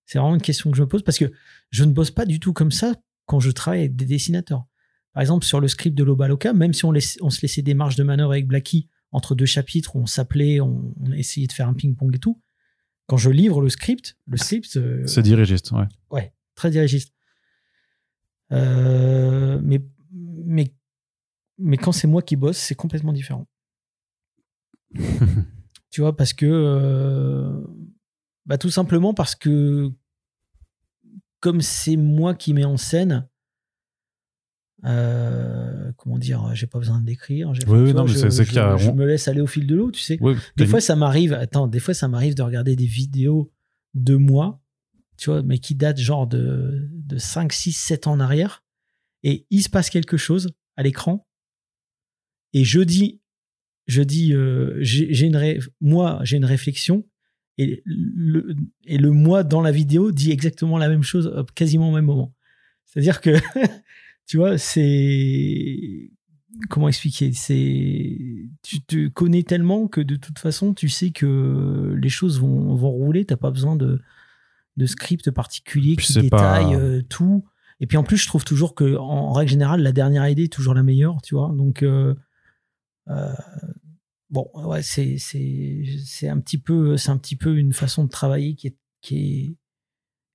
C'est 0.05 0.19
vraiment 0.19 0.35
une 0.35 0.41
question 0.41 0.71
que 0.71 0.77
je 0.77 0.81
me 0.81 0.87
pose 0.87 1.03
parce 1.03 1.17
que 1.17 1.31
je 1.69 1.83
ne 1.85 1.93
bosse 1.93 2.11
pas 2.11 2.25
du 2.25 2.39
tout 2.39 2.51
comme 2.51 2.71
ça 2.71 2.93
quand 3.25 3.39
je 3.39 3.49
travaille 3.51 3.79
avec 3.81 3.95
des 3.95 4.05
dessinateurs. 4.05 4.65
Par 5.13 5.21
exemple, 5.21 5.45
sur 5.45 5.59
le 5.59 5.67
script 5.67 5.97
de 5.97 6.03
Lobaloka, 6.03 6.53
même 6.53 6.73
si 6.73 6.85
on, 6.85 6.93
on 7.21 7.29
se 7.29 7.41
laissait 7.41 7.61
des 7.61 7.73
marges 7.73 7.95
de 7.95 8.03
manœuvre 8.03 8.31
avec 8.31 8.47
Blacky 8.47 8.89
entre 9.11 9.35
deux 9.35 9.45
chapitres, 9.45 9.95
on 9.95 10.05
s'appelait, 10.05 10.59
on, 10.61 10.93
essayait 11.13 11.47
de 11.47 11.51
faire 11.51 11.67
un 11.67 11.73
ping-pong 11.73 12.15
et 12.15 12.19
tout. 12.19 12.41
Quand 13.11 13.17
je 13.17 13.29
livre 13.29 13.59
le 13.59 13.67
script, 13.67 14.15
le 14.25 14.37
script. 14.37 14.77
Euh, 14.77 15.05
c'est 15.05 15.21
dirigiste, 15.21 15.73
ouais. 15.73 15.83
Ouais, 16.11 16.33
très 16.55 16.69
dirigiste. 16.69 17.13
Euh, 18.53 19.59
mais, 19.61 19.81
mais, 20.13 20.73
mais 21.57 21.75
quand 21.75 21.91
c'est 21.91 22.07
moi 22.07 22.21
qui 22.21 22.37
bosse, 22.37 22.57
c'est 22.57 22.73
complètement 22.73 23.11
différent. 23.11 23.49
tu 25.89 25.99
vois, 25.99 26.15
parce 26.15 26.31
que. 26.31 26.45
Euh, 26.45 27.61
bah, 28.45 28.57
Tout 28.57 28.69
simplement 28.69 29.13
parce 29.13 29.35
que 29.35 29.91
comme 31.41 31.59
c'est 31.59 31.97
moi 31.97 32.33
qui 32.33 32.53
mets 32.53 32.63
en 32.63 32.77
scène, 32.77 33.27
euh, 34.83 35.91
comment 35.97 36.17
dire, 36.17 36.49
j'ai 36.53 36.67
pas 36.67 36.79
besoin 36.79 36.99
de. 37.01 37.05
J'ai- 37.53 37.65
Oui, 37.83 37.93
non, 37.93 38.05
mais 38.07 38.13
je, 38.77 38.91
me 38.93 39.05
laisse 39.05 39.27
aller 39.27 39.41
au 39.41 39.47
fil 39.47 39.67
de 39.67 39.75
l'eau, 39.75 39.91
tu 39.91 40.01
sais. 40.01 40.17
Des 40.57 40.65
fois, 40.69 40.81
ça 40.81 40.95
m'arrive. 40.95 41.33
Attends, 41.33 41.67
des 41.67 41.79
fois, 41.79 41.93
ça 41.93 42.07
m'arrive 42.07 42.35
de 42.35 42.41
regarder 42.41 42.75
des 42.75 42.85
vidéos 42.85 43.51
de 43.93 44.15
moi, 44.15 44.61
tu 45.17 45.29
vois, 45.29 45.43
mais 45.43 45.59
qui 45.59 45.75
datent 45.75 45.99
genre 45.99 46.25
de, 46.27 46.87
de 46.91 47.17
5, 47.17 47.51
6, 47.53 47.73
7 47.73 48.07
ans 48.07 48.13
en 48.13 48.19
arrière. 48.19 48.63
Et 49.23 49.45
il 49.51 49.61
se 49.61 49.69
passe 49.69 49.89
quelque 49.89 50.17
chose 50.17 50.49
à 50.77 50.83
l'écran. 50.83 51.27
Et 52.53 52.63
je 52.63 52.79
dis, 52.81 53.21
je 53.87 54.01
dis, 54.01 54.33
euh, 54.33 54.77
j'ai 54.81 55.25
une 55.25 55.35
ré- 55.35 55.59
moi, 55.79 56.19
j'ai 56.23 56.37
une 56.37 56.45
réflexion. 56.45 57.05
Et 57.57 57.83
le, 57.85 58.55
et 58.85 58.97
le 58.97 59.11
moi 59.11 59.43
dans 59.43 59.61
la 59.61 59.71
vidéo 59.71 60.11
dit 60.11 60.31
exactement 60.31 60.77
la 60.79 60.89
même 60.89 61.03
chose, 61.03 61.31
quasiment 61.53 61.89
au 61.89 61.93
même 61.93 62.05
moment. 62.05 62.33
C'est-à-dire 62.85 63.21
que, 63.21 63.29
tu 64.31 64.37
vois, 64.37 64.57
c'est. 64.57 66.09
Comment 66.69 66.87
expliquer? 66.87 67.33
C'est. 67.33 68.17
Tu 68.63 68.81
te 68.87 69.09
connais 69.09 69.43
tellement 69.43 69.89
que 69.89 69.99
de 69.99 70.15
toute 70.15 70.39
façon, 70.39 70.73
tu 70.73 70.87
sais 70.87 71.09
que 71.11 71.97
les 72.01 72.07
choses 72.07 72.39
vont, 72.39 72.73
vont 72.75 72.91
rouler. 72.91 73.25
T'as 73.25 73.35
pas 73.35 73.51
besoin 73.51 73.75
de, 73.75 73.99
de 74.77 74.85
script 74.85 75.31
particulier 75.31 75.97
Puis 75.97 76.05
qui 76.05 76.13
pas- 76.29 76.61
détaille 76.61 76.75
euh, 76.75 77.01
tout. 77.09 77.43
Et 77.81 77.87
puis 77.87 77.97
en 77.97 78.03
plus, 78.03 78.15
je 78.15 78.27
trouve 78.27 78.45
toujours 78.45 78.73
que, 78.73 78.95
en, 78.95 79.33
règle 79.33 79.51
générale, 79.51 79.81
la 79.83 79.91
dernière 79.91 80.25
idée 80.29 80.43
est 80.45 80.53
toujours 80.53 80.75
la 80.75 80.83
meilleure, 80.83 81.21
tu 81.21 81.35
vois. 81.35 81.51
Donc. 81.53 81.83
euh, 81.83 82.15
euh, 83.09 83.33
Bon, 84.29 84.49
ouais, 84.53 84.81
c'est 84.81 85.17
c'est 85.17 85.83
c'est 86.05 86.29
un 86.29 86.39
petit 86.39 86.57
peu 86.57 86.95
c'est 86.95 87.11
un 87.11 87.17
petit 87.17 87.35
peu 87.35 87.57
une 87.57 87.73
façon 87.73 88.05
de 88.05 88.09
travailler 88.09 88.55
qui 88.55 88.67
est 88.67 88.77
qui 89.01 89.17
est 89.17 89.55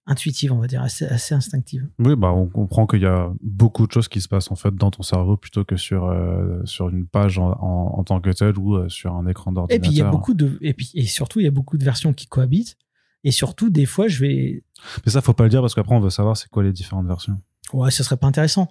intuitive, 0.07 0.53
on 0.53 0.59
va 0.61 0.67
dire, 0.69 0.83
assez 0.83 1.05
assez 1.05 1.35
instinctive. 1.35 1.89
Oui, 1.99 2.15
bah, 2.17 2.33
on 2.33 2.47
comprend 2.47 2.87
qu'il 2.87 3.03
y 3.03 3.07
a 3.07 3.33
beaucoup 3.43 3.87
de 3.87 3.93
choses 3.93 4.07
qui 4.09 4.21
se 4.21 4.29
passent 4.29 4.51
en 4.53 4.55
fait 4.57 4.75
dans 4.75 4.91
ton 4.93 5.03
cerveau 5.03 5.37
plutôt 5.37 5.65
que 5.65 5.77
sur, 5.77 6.05
euh, 6.07 6.61
sur 6.65 6.89
une 6.89 7.07
page 7.07 7.39
en, 7.39 7.51
en, 7.61 7.99
en 7.99 8.05
tant 8.05 8.21
que 8.21 8.31
telle 8.31 8.57
ou 8.59 8.77
euh, 8.77 8.89
sur 8.89 9.15
un 9.15 9.27
écran 9.27 9.51
Et 9.51 9.55
d'ordinateur. 9.55 9.83
puis 9.83 9.91
il 9.91 9.99
y 9.99 10.03
a 10.03 10.11
beaucoup 10.11 10.35
de 10.35 10.59
et 10.61 10.75
puis 10.75 10.91
et 10.95 11.07
surtout 11.07 11.41
il 11.41 11.45
y 11.45 11.49
a 11.49 11.51
beaucoup 11.51 11.77
de 11.77 11.85
versions 11.85 12.13
qui 12.13 12.27
cohabitent. 12.27 12.77
Et 13.25 13.33
surtout 13.33 13.69
des 13.71 13.87
fois 13.87 14.07
je 14.07 14.21
vais 14.21 14.63
Mais 15.05 15.11
ça, 15.11 15.21
faut 15.21 15.33
pas 15.33 15.43
le 15.45 15.51
dire 15.51 15.61
parce 15.61 15.75
qu'après, 15.75 15.95
on 15.97 16.01
veut 16.01 16.11
savoir 16.11 16.37
c'est 16.37 16.49
quoi 16.49 16.63
les 16.63 16.73
différentes 16.73 17.07
versions. 17.09 17.41
ouais, 17.73 17.91
ce 17.91 18.03
serait 18.05 18.17
pas 18.17 18.29
intéressant. 18.29 18.69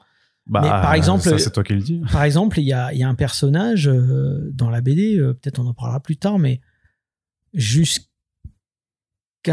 Bah, 0.48 0.62
Mais 0.62 0.70
par 0.70 0.94
exemple- 0.94 1.24
ça, 1.24 1.38
c'est 1.40 1.52
toi 1.52 1.64
qui 1.64 1.74
le 1.74 1.82
dis. 1.82 2.02
Par 2.12 2.24
exemple, 2.24 2.60
il 2.60 2.66
y 2.66 2.72
a 2.72 2.94
y 2.94 3.04
a 3.04 3.10
un 3.10 3.16
personnage 3.16 3.90
euh, 3.90 4.50
dans 4.54 4.70
la 4.70 4.80
BD, 4.80 5.18
peut-être 5.18 5.60
on 5.60 5.66
en 5.68 5.74
parlera 5.74 6.00
plus 6.00 6.16
tard, 6.18 6.40
mais 6.40 6.62
jusqu'à 7.54 8.06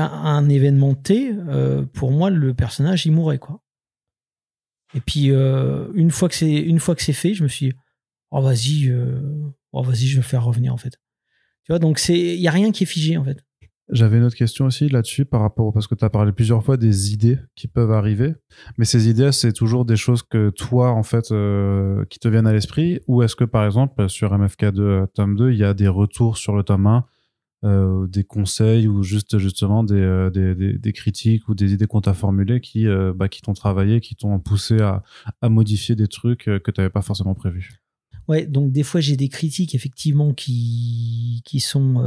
un 0.01 0.49
événement 0.49 0.95
T, 0.95 1.32
euh, 1.49 1.84
pour 1.84 2.11
moi 2.11 2.30
le 2.30 2.55
personnage 2.55 3.07
il 3.07 3.12
mourait 3.12 3.38
quoi. 3.38 3.61
Et 4.95 5.01
puis 5.01 5.30
euh, 5.30 5.88
une 5.95 6.11
fois 6.11 6.28
que 6.28 6.34
c'est 6.34 6.53
une 6.53 6.80
fois 6.80 6.95
que 6.95 7.03
c'est 7.03 7.12
fait, 7.12 7.34
je 7.34 7.43
me 7.43 7.49
suis 7.49 7.70
dit, 7.70 7.74
oh 8.30 8.40
vas-y 8.40 8.88
euh, 8.88 9.20
oh 9.72 9.82
vas-y 9.82 10.07
je 10.07 10.14
vais 10.16 10.22
le 10.22 10.26
faire 10.26 10.45
revenir 10.45 10.72
en 10.72 10.76
fait. 10.76 10.99
Tu 11.64 11.72
vois 11.72 11.78
donc 11.78 12.01
il 12.09 12.40
y 12.40 12.49
a 12.49 12.51
rien 12.51 12.72
qui 12.72 12.84
est 12.84 12.86
figé 12.86 13.16
en 13.16 13.24
fait. 13.24 13.38
J'avais 13.90 14.16
une 14.16 14.24
autre 14.24 14.36
question 14.36 14.66
aussi 14.66 14.88
là-dessus 14.88 15.24
par 15.24 15.40
rapport 15.40 15.72
parce 15.72 15.86
que 15.86 15.95
tu 15.95 16.05
as 16.05 16.09
parlé 16.09 16.32
plusieurs 16.32 16.64
fois 16.64 16.76
des 16.76 17.12
idées 17.12 17.38
qui 17.57 17.68
peuvent 17.68 17.90
arriver, 17.90 18.34
mais 18.78 18.84
ces 18.84 19.09
idées 19.09 19.32
c'est 19.32 19.53
toujours 19.53 19.84
des 19.84 19.97
choses 19.97 20.22
que 20.22 20.51
toi 20.51 20.90
en 20.90 21.03
fait 21.03 21.24
qui 22.09 22.18
te 22.18 22.28
viennent 22.28 22.47
à 22.47 22.53
l'esprit? 22.53 23.01
Ou 23.07 23.22
est-ce 23.22 23.36
que 23.36 23.45
par 23.45 23.64
exemple 23.64 24.09
sur 24.09 24.32
MFK2 24.36 24.80
euh, 24.80 25.07
tome 25.14 25.36
2 25.36 25.53
il 25.53 25.59
y 25.59 25.64
a 25.64 25.74
des 25.74 25.88
retours 25.88 26.36
sur 26.36 26.57
le 26.57 26.62
tome 26.62 26.86
1 26.86 27.05
euh, 27.64 28.08
des 28.08 28.24
conseils 28.24 28.88
ou 28.88 29.04
juste 29.04 29.38
justement 29.38 29.84
des, 29.84 29.94
euh, 29.94 30.30
des, 30.30 30.76
des, 30.78 30.92
critiques 30.92 31.48
ou 31.48 31.54
des 31.54 31.72
idées 31.72 31.86
qu'on 31.86 32.00
t'a 32.00 32.12
formulées 32.12 32.60
qui, 32.60 32.88
euh, 32.88 33.12
bah, 33.14 33.28
qui 33.28 33.40
t'ont 33.40 33.52
travaillé, 33.52 34.00
qui 34.00 34.16
t'ont 34.16 34.40
poussé 34.40 34.80
à, 34.80 35.04
à 35.40 35.48
modifier 35.48 35.94
des 35.94 36.08
trucs 36.08 36.46
que 36.46 36.70
tu 36.72 36.80
n'avais 36.80 36.90
pas 36.90 37.02
forcément 37.02 37.36
prévus? 37.36 37.80
Ouais, 38.26 38.46
donc 38.46 38.72
des 38.72 38.82
fois 38.82 39.00
j'ai 39.00 39.16
des 39.16 39.28
critiques 39.28 39.76
effectivement 39.76 40.34
qui, 40.34 41.42
qui 41.44 41.60
sont 41.60 42.02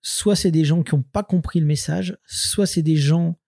soit 0.00 0.36
c'est 0.36 0.50
des 0.50 0.64
gens 0.64 0.82
qui 0.82 0.94
n'ont 0.94 1.02
pas 1.02 1.22
compris 1.22 1.60
le 1.60 1.66
message, 1.66 2.16
soit 2.24 2.64
c'est 2.64 2.82
des 2.82 2.96
gens 2.96 3.38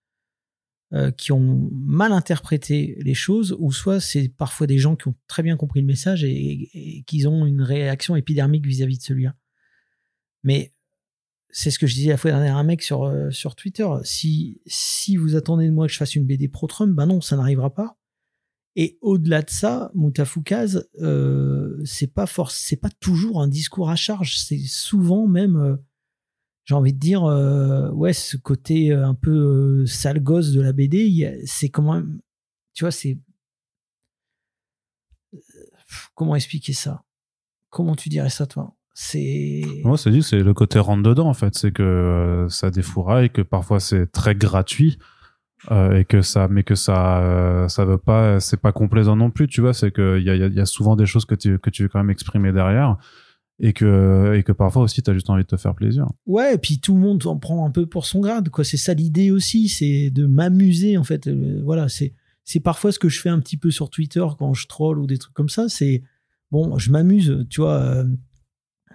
qui 1.17 1.31
ont 1.31 1.69
mal 1.71 2.11
interprété 2.11 2.99
les 3.03 3.13
choses, 3.15 3.55
ou 3.57 3.71
soit 3.71 3.99
c'est 3.99 4.29
parfois 4.29 4.67
des 4.67 4.77
gens 4.77 4.95
qui 4.95 5.07
ont 5.07 5.15
très 5.25 5.41
bien 5.41 5.57
compris 5.57 5.81
le 5.81 5.87
message 5.87 6.23
et, 6.23 6.69
et 6.73 7.03
qui 7.03 7.25
ont 7.25 7.47
une 7.47 7.63
réaction 7.63 8.15
épidermique 8.15 8.67
vis-à-vis 8.67 8.99
de 8.99 9.03
celui-là. 9.03 9.35
Mais 10.43 10.73
c'est 11.51 11.71
ce 11.71 11.79
que 11.79 11.87
je 11.87 11.95
disais 11.95 12.09
la 12.09 12.17
fois 12.17 12.31
dernière 12.31 12.57
à 12.57 12.59
un 12.59 12.63
mec 12.63 12.81
sur, 12.81 13.03
euh, 13.03 13.29
sur 13.31 13.55
Twitter. 13.55 13.87
Si, 14.03 14.61
si 14.65 15.17
vous 15.17 15.35
attendez 15.35 15.67
de 15.67 15.71
moi 15.71 15.87
que 15.87 15.93
je 15.93 15.97
fasse 15.97 16.15
une 16.15 16.25
BD 16.25 16.47
pro-Trump, 16.47 16.93
ben 16.95 17.05
non, 17.05 17.21
ça 17.21 17.35
n'arrivera 17.35 17.73
pas. 17.73 17.97
Et 18.75 18.97
au-delà 19.01 19.41
de 19.41 19.49
ça, 19.49 19.91
Moutafoukaz, 19.95 20.87
euh, 21.01 21.81
c'est 21.83 22.13
pas 22.13 22.25
force, 22.25 22.55
c'est 22.55 22.77
pas 22.77 22.89
toujours 22.99 23.41
un 23.41 23.47
discours 23.47 23.89
à 23.89 23.95
charge. 23.95 24.37
C'est 24.37 24.59
souvent 24.59 25.27
même, 25.27 25.57
euh, 25.57 25.75
j'ai 26.63 26.75
envie 26.75 26.93
de 26.93 26.99
dire, 26.99 27.25
euh, 27.25 27.91
ouais, 27.91 28.13
ce 28.13 28.37
côté 28.37 28.93
un 28.93 29.13
peu 29.13 29.85
sale 29.85 30.21
gosse 30.21 30.51
de 30.51 30.61
la 30.61 30.71
BD, 30.71 31.41
c'est 31.45 31.69
quand 31.69 31.93
même, 31.93 32.21
tu 32.73 32.85
vois, 32.85 32.91
c'est 32.91 33.19
comment 36.15 36.35
expliquer 36.35 36.73
ça? 36.73 37.03
Comment 37.69 37.95
tu 37.95 38.09
dirais 38.09 38.29
ça, 38.29 38.45
toi? 38.45 38.75
C'est 38.93 39.61
Moi, 39.83 39.97
c'est 39.97 40.11
dit, 40.11 40.21
c'est 40.23 40.39
le 40.43 40.53
côté 40.53 40.79
rentre 40.79 41.03
dedans, 41.03 41.27
en 41.27 41.33
fait. 41.33 41.55
C'est 41.55 41.71
que 41.71 41.81
euh, 41.83 42.49
ça 42.49 42.71
défouraille, 42.71 43.29
que 43.29 43.41
parfois 43.41 43.79
c'est 43.79 44.11
très 44.11 44.35
gratuit. 44.35 44.97
euh, 45.69 45.99
et 45.99 46.05
que 46.05 46.21
ça, 46.21 46.47
mais 46.47 46.63
que 46.63 46.73
ça, 46.75 47.21
euh, 47.21 47.67
ça 47.67 47.85
veut 47.85 47.97
pas, 47.99 48.39
c'est 48.39 48.59
pas 48.59 48.71
complaisant 48.71 49.15
non 49.15 49.29
plus, 49.29 49.47
tu 49.47 49.61
vois. 49.61 49.73
C'est 49.73 49.91
que 49.91 50.17
il 50.19 50.25
y 50.25 50.29
a, 50.29 50.35
y 50.35 50.59
a 50.59 50.65
souvent 50.65 50.95
des 50.95 51.05
choses 51.05 51.25
que 51.25 51.35
tu, 51.35 51.59
que 51.59 51.69
tu 51.69 51.83
veux 51.83 51.89
quand 51.89 51.99
même 51.99 52.09
exprimer 52.09 52.51
derrière, 52.51 52.97
et 53.59 53.73
que, 53.73 54.33
et 54.35 54.41
que 54.43 54.51
parfois 54.53 54.81
aussi, 54.81 55.03
t'as 55.03 55.13
juste 55.13 55.29
envie 55.29 55.43
de 55.43 55.47
te 55.47 55.57
faire 55.57 55.75
plaisir. 55.75 56.07
Ouais, 56.25 56.55
et 56.55 56.57
puis 56.57 56.79
tout 56.79 56.95
le 56.95 56.99
monde 57.01 57.25
en 57.27 57.37
prend 57.37 57.63
un 57.65 57.69
peu 57.69 57.85
pour 57.85 58.05
son 58.07 58.21
grade, 58.21 58.49
quoi. 58.49 58.63
C'est 58.63 58.77
ça 58.77 58.95
l'idée 58.95 59.29
aussi, 59.29 59.69
c'est 59.69 60.09
de 60.09 60.25
m'amuser, 60.25 60.97
en 60.97 61.03
fait. 61.03 61.27
Euh, 61.27 61.61
voilà, 61.63 61.87
c'est 61.89 62.15
c'est 62.43 62.59
parfois 62.59 62.91
ce 62.91 62.97
que 62.97 63.07
je 63.07 63.21
fais 63.21 63.29
un 63.29 63.39
petit 63.39 63.57
peu 63.57 63.69
sur 63.69 63.91
Twitter 63.91 64.25
quand 64.39 64.55
je 64.55 64.65
troll 64.67 64.97
ou 64.97 65.05
des 65.05 65.19
trucs 65.19 65.35
comme 65.35 65.49
ça. 65.49 65.69
C'est 65.69 66.01
bon, 66.49 66.77
je 66.79 66.91
m'amuse, 66.91 67.45
tu 67.51 67.61
vois. 67.61 68.03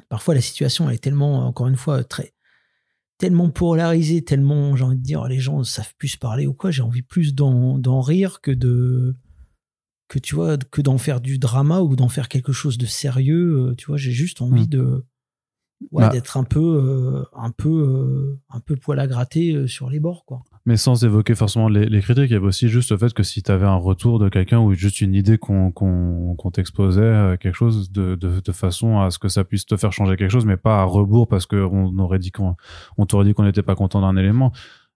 Parfois 0.09 0.35
la 0.35 0.41
situation 0.41 0.89
elle 0.89 0.97
est 0.97 0.99
tellement, 0.99 1.47
encore 1.47 1.69
une 1.69 1.77
fois, 1.77 2.05
très 2.05 2.33
tellement 3.19 3.49
polarisée, 3.51 4.23
tellement, 4.23 4.77
j'ai 4.77 4.85
envie 4.85 4.99
de 4.99 5.03
dire, 5.03 5.25
les 5.27 5.39
gens 5.41 5.59
ne 5.59 5.65
savent 5.65 5.95
plus 5.97 6.09
se 6.09 6.19
parler 6.19 6.47
ou 6.47 6.53
quoi. 6.53 6.71
J'ai 6.71 6.83
envie 6.83 7.01
plus 7.03 7.35
d'en 7.35 7.79
d'en 7.79 8.01
rire 8.03 8.41
que 8.43 8.51
de 8.51 9.17
que 10.09 10.19
tu 10.19 10.35
vois 10.35 10.57
que 10.59 10.83
d'en 10.83 10.99
faire 10.99 11.21
du 11.21 11.39
drama 11.39 11.81
ou 11.81 11.97
d'en 11.97 12.09
faire 12.09 12.29
quelque 12.29 12.53
chose 12.53 12.77
de 12.79 12.87
sérieux. 12.87 13.71
euh, 13.71 13.75
Tu 13.75 13.87
vois, 13.87 13.97
j'ai 13.97 14.13
juste 14.13 14.41
envie 14.43 14.65
Mm. 14.65 14.67
de 14.67 15.05
ouais, 15.93 16.05
Bah. 16.05 16.09
d'être 16.09 16.37
un 16.37 16.45
peu 16.45 16.61
euh, 16.61 17.25
un 17.37 17.51
peu 17.51 17.69
euh, 17.69 18.39
un 18.51 18.61
peu 18.61 18.77
poil 18.77 18.99
à 19.01 19.07
gratter 19.07 19.53
euh, 19.55 19.67
sur 19.67 19.91
les 19.91 20.01
bords 20.01 20.25
quoi. 20.25 20.43
Mais 20.65 20.77
sans 20.77 21.05
évoquer 21.05 21.35
forcément 21.35 21.69
les, 21.69 21.87
les 21.87 22.01
critiques, 22.01 22.31
il 22.31 22.33
y 22.33 22.37
avait 22.37 22.47
aussi 22.47 22.69
juste 22.69 22.91
le 22.91 22.99
fait 22.99 23.13
que 23.15 23.23
si 23.23 23.43
tu 23.43 23.51
avais 23.53 23.67
un 23.67 23.77
retour 23.77 24.19
de 24.19 24.29
quelqu'un 24.29 24.59
ou 24.59 24.73
juste 24.75 25.01
une 25.01 25.15
idée 25.15 25.39
qu'on 25.39 25.71
qu'on 25.71 26.35
qu'on 26.37 26.51
t'exposait, 26.51 27.37
quelque 27.41 27.55
chose 27.55 27.93
de, 27.93 28.15
de, 28.17 28.41
de 28.41 28.53
façon 28.53 28.99
à 29.01 29.11
ce 29.11 29.19
que 29.19 29.29
ça 29.29 29.45
puisse 29.45 29.65
te 29.67 29.77
faire 29.77 29.93
changer 29.93 30.17
quelque 30.17 30.31
chose, 30.33 30.47
mais 30.47 30.57
pas 30.57 30.81
à 30.81 30.85
rebours 30.85 31.29
parce 31.29 31.47
qu'on 31.47 31.99
aurait 31.99 32.19
dit 32.19 32.33
qu'on 32.33 32.57
on 32.99 33.07
t'aurait 33.07 33.25
dit 33.27 33.35
qu'on 33.35 33.45
n'était 33.45 33.63
pas 33.63 33.75
content 33.77 34.01
d'un 34.01 34.17
élément. 34.17 34.53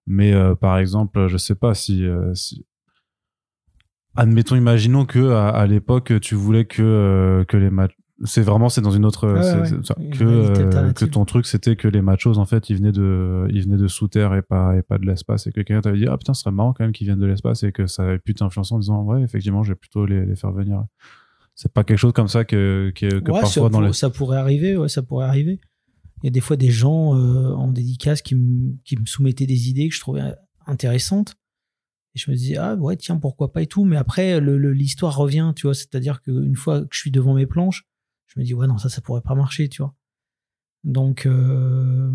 Mais 0.07 0.33
euh, 0.33 0.55
par 0.57 0.78
exemple, 0.78 1.28
je 1.28 1.37
sais 1.37 1.55
pas 1.55 1.74
si, 1.74 2.05
si 2.35 2.66
admettons, 4.16 4.57
imaginons 4.57 5.05
que 5.05 5.31
à, 5.31 5.51
à 5.51 5.66
l'époque 5.66 6.12
tu 6.20 6.35
voulais 6.35 6.64
que 6.64 6.83
euh, 6.83 7.45
que 7.45 7.57
les 7.57 7.70
matchs 7.70 7.95
c'est 8.25 8.43
vraiment 8.43 8.68
c'est 8.68 8.81
dans 8.81 8.91
une 8.91 9.05
autre 9.05 9.29
Ouais, 9.33 9.43
c'est- 9.43 9.75
ouais. 9.77 9.83
ça, 9.85 9.95
que 10.12 10.25
euh, 10.25 10.93
que 10.93 11.05
ton 11.05 11.25
truc 11.25 11.47
c'était 11.47 11.77
que 11.77 11.89
les 11.89 12.03
machos 12.03 12.37
en 12.39 12.45
fait 12.45 12.68
ils 12.71 12.77
venaient 12.77 12.93
de 12.93 13.47
ils 13.51 13.62
venaient 13.62 13.77
de 13.79 13.89
sous 13.89 14.09
terre 14.09 14.35
et 14.35 14.43
pas 14.43 14.77
et 14.77 14.83
pas 14.83 14.99
de 14.99 15.07
l'espace 15.07 15.47
et 15.47 15.51
que 15.51 15.57
quelqu'un 15.57 15.81
t'avait 15.81 15.99
dit 15.99 16.07
ah 16.07 16.16
putain 16.18 16.35
ce 16.35 16.43
serait 16.43 16.53
marrant 16.53 16.73
quand 16.75 16.85
même 16.85 16.93
qu'ils 16.93 17.07
viennent 17.07 17.18
de 17.21 17.27
l'espace 17.27 17.62
et 17.62 17.73
que 17.73 17.87
ça 17.87 18.03
avait 18.05 18.18
pu 18.18 18.35
t'influencer 18.35 18.75
en 18.75 18.79
disant 18.79 19.03
ouais 19.05 19.23
effectivement 19.23 19.62
je 19.62 19.73
vais 19.73 19.77
plutôt 19.77 20.05
les, 20.07 20.27
les 20.27 20.37
faire 20.37 20.53
venir 20.53 20.85
c'est 21.55 21.73
pas 21.73 21.83
quelque 21.85 21.99
chose 21.99 22.12
comme 22.12 22.29
ça 22.29 22.45
que 22.45 22.93
que, 22.95 23.07
que 23.21 23.31
ouais, 23.31 23.39
ça, 23.39 23.43
parfois 23.43 23.62
dans 23.71 23.79
pour- 23.79 23.83
les 23.87 23.93
ça 23.93 24.11
pourrait 24.11 24.39
arriver, 24.39 24.77
ouais, 24.77 24.89
ça 24.89 25.03
pourrait 25.03 25.27
arriver. 25.27 25.61
Il 26.23 26.27
y 26.27 26.29
a 26.29 26.31
des 26.31 26.41
fois 26.41 26.57
des 26.57 26.71
gens 26.71 27.14
euh, 27.16 27.53
en 27.55 27.68
dédicace 27.73 28.21
qui 28.23 28.35
me 28.35 28.75
qui 28.85 28.97
me 28.99 29.05
soumettaient 29.07 29.47
des 29.47 29.68
idées 29.71 29.89
que 29.89 29.95
je 29.95 30.01
trouvais 30.01 30.23
intéressantes. 30.66 31.37
Et 32.14 32.18
je 32.18 32.31
me 32.31 32.37
disais, 32.37 32.57
ah 32.57 32.75
ouais, 32.75 32.97
tiens, 32.97 33.18
pourquoi 33.18 33.53
pas 33.53 33.62
et 33.62 33.66
tout. 33.66 33.85
Mais 33.85 33.97
après, 33.97 34.41
le- 34.41 34.59
le- 34.59 34.73
l'histoire 34.73 35.16
revient, 35.16 35.53
tu 35.55 35.66
vois. 35.66 35.75
C'est-à-dire 35.75 36.23
qu'une 36.23 36.57
fois 36.57 36.81
que 36.81 36.89
je 36.93 36.99
suis 36.99 37.11
devant 37.12 37.35
mes 37.35 37.47
planches, 37.47 37.85
je 38.31 38.41
me 38.41 38.45
dis, 38.45 38.55
ouais, 38.55 38.66
non, 38.66 38.78
ça, 38.78 38.89
ça 38.89 39.01
pourrait 39.01 39.22
pas 39.22 39.35
marcher, 39.35 39.68
tu 39.68 39.83
vois. 39.83 39.95
Donc, 40.85 41.26
euh, 41.26 42.11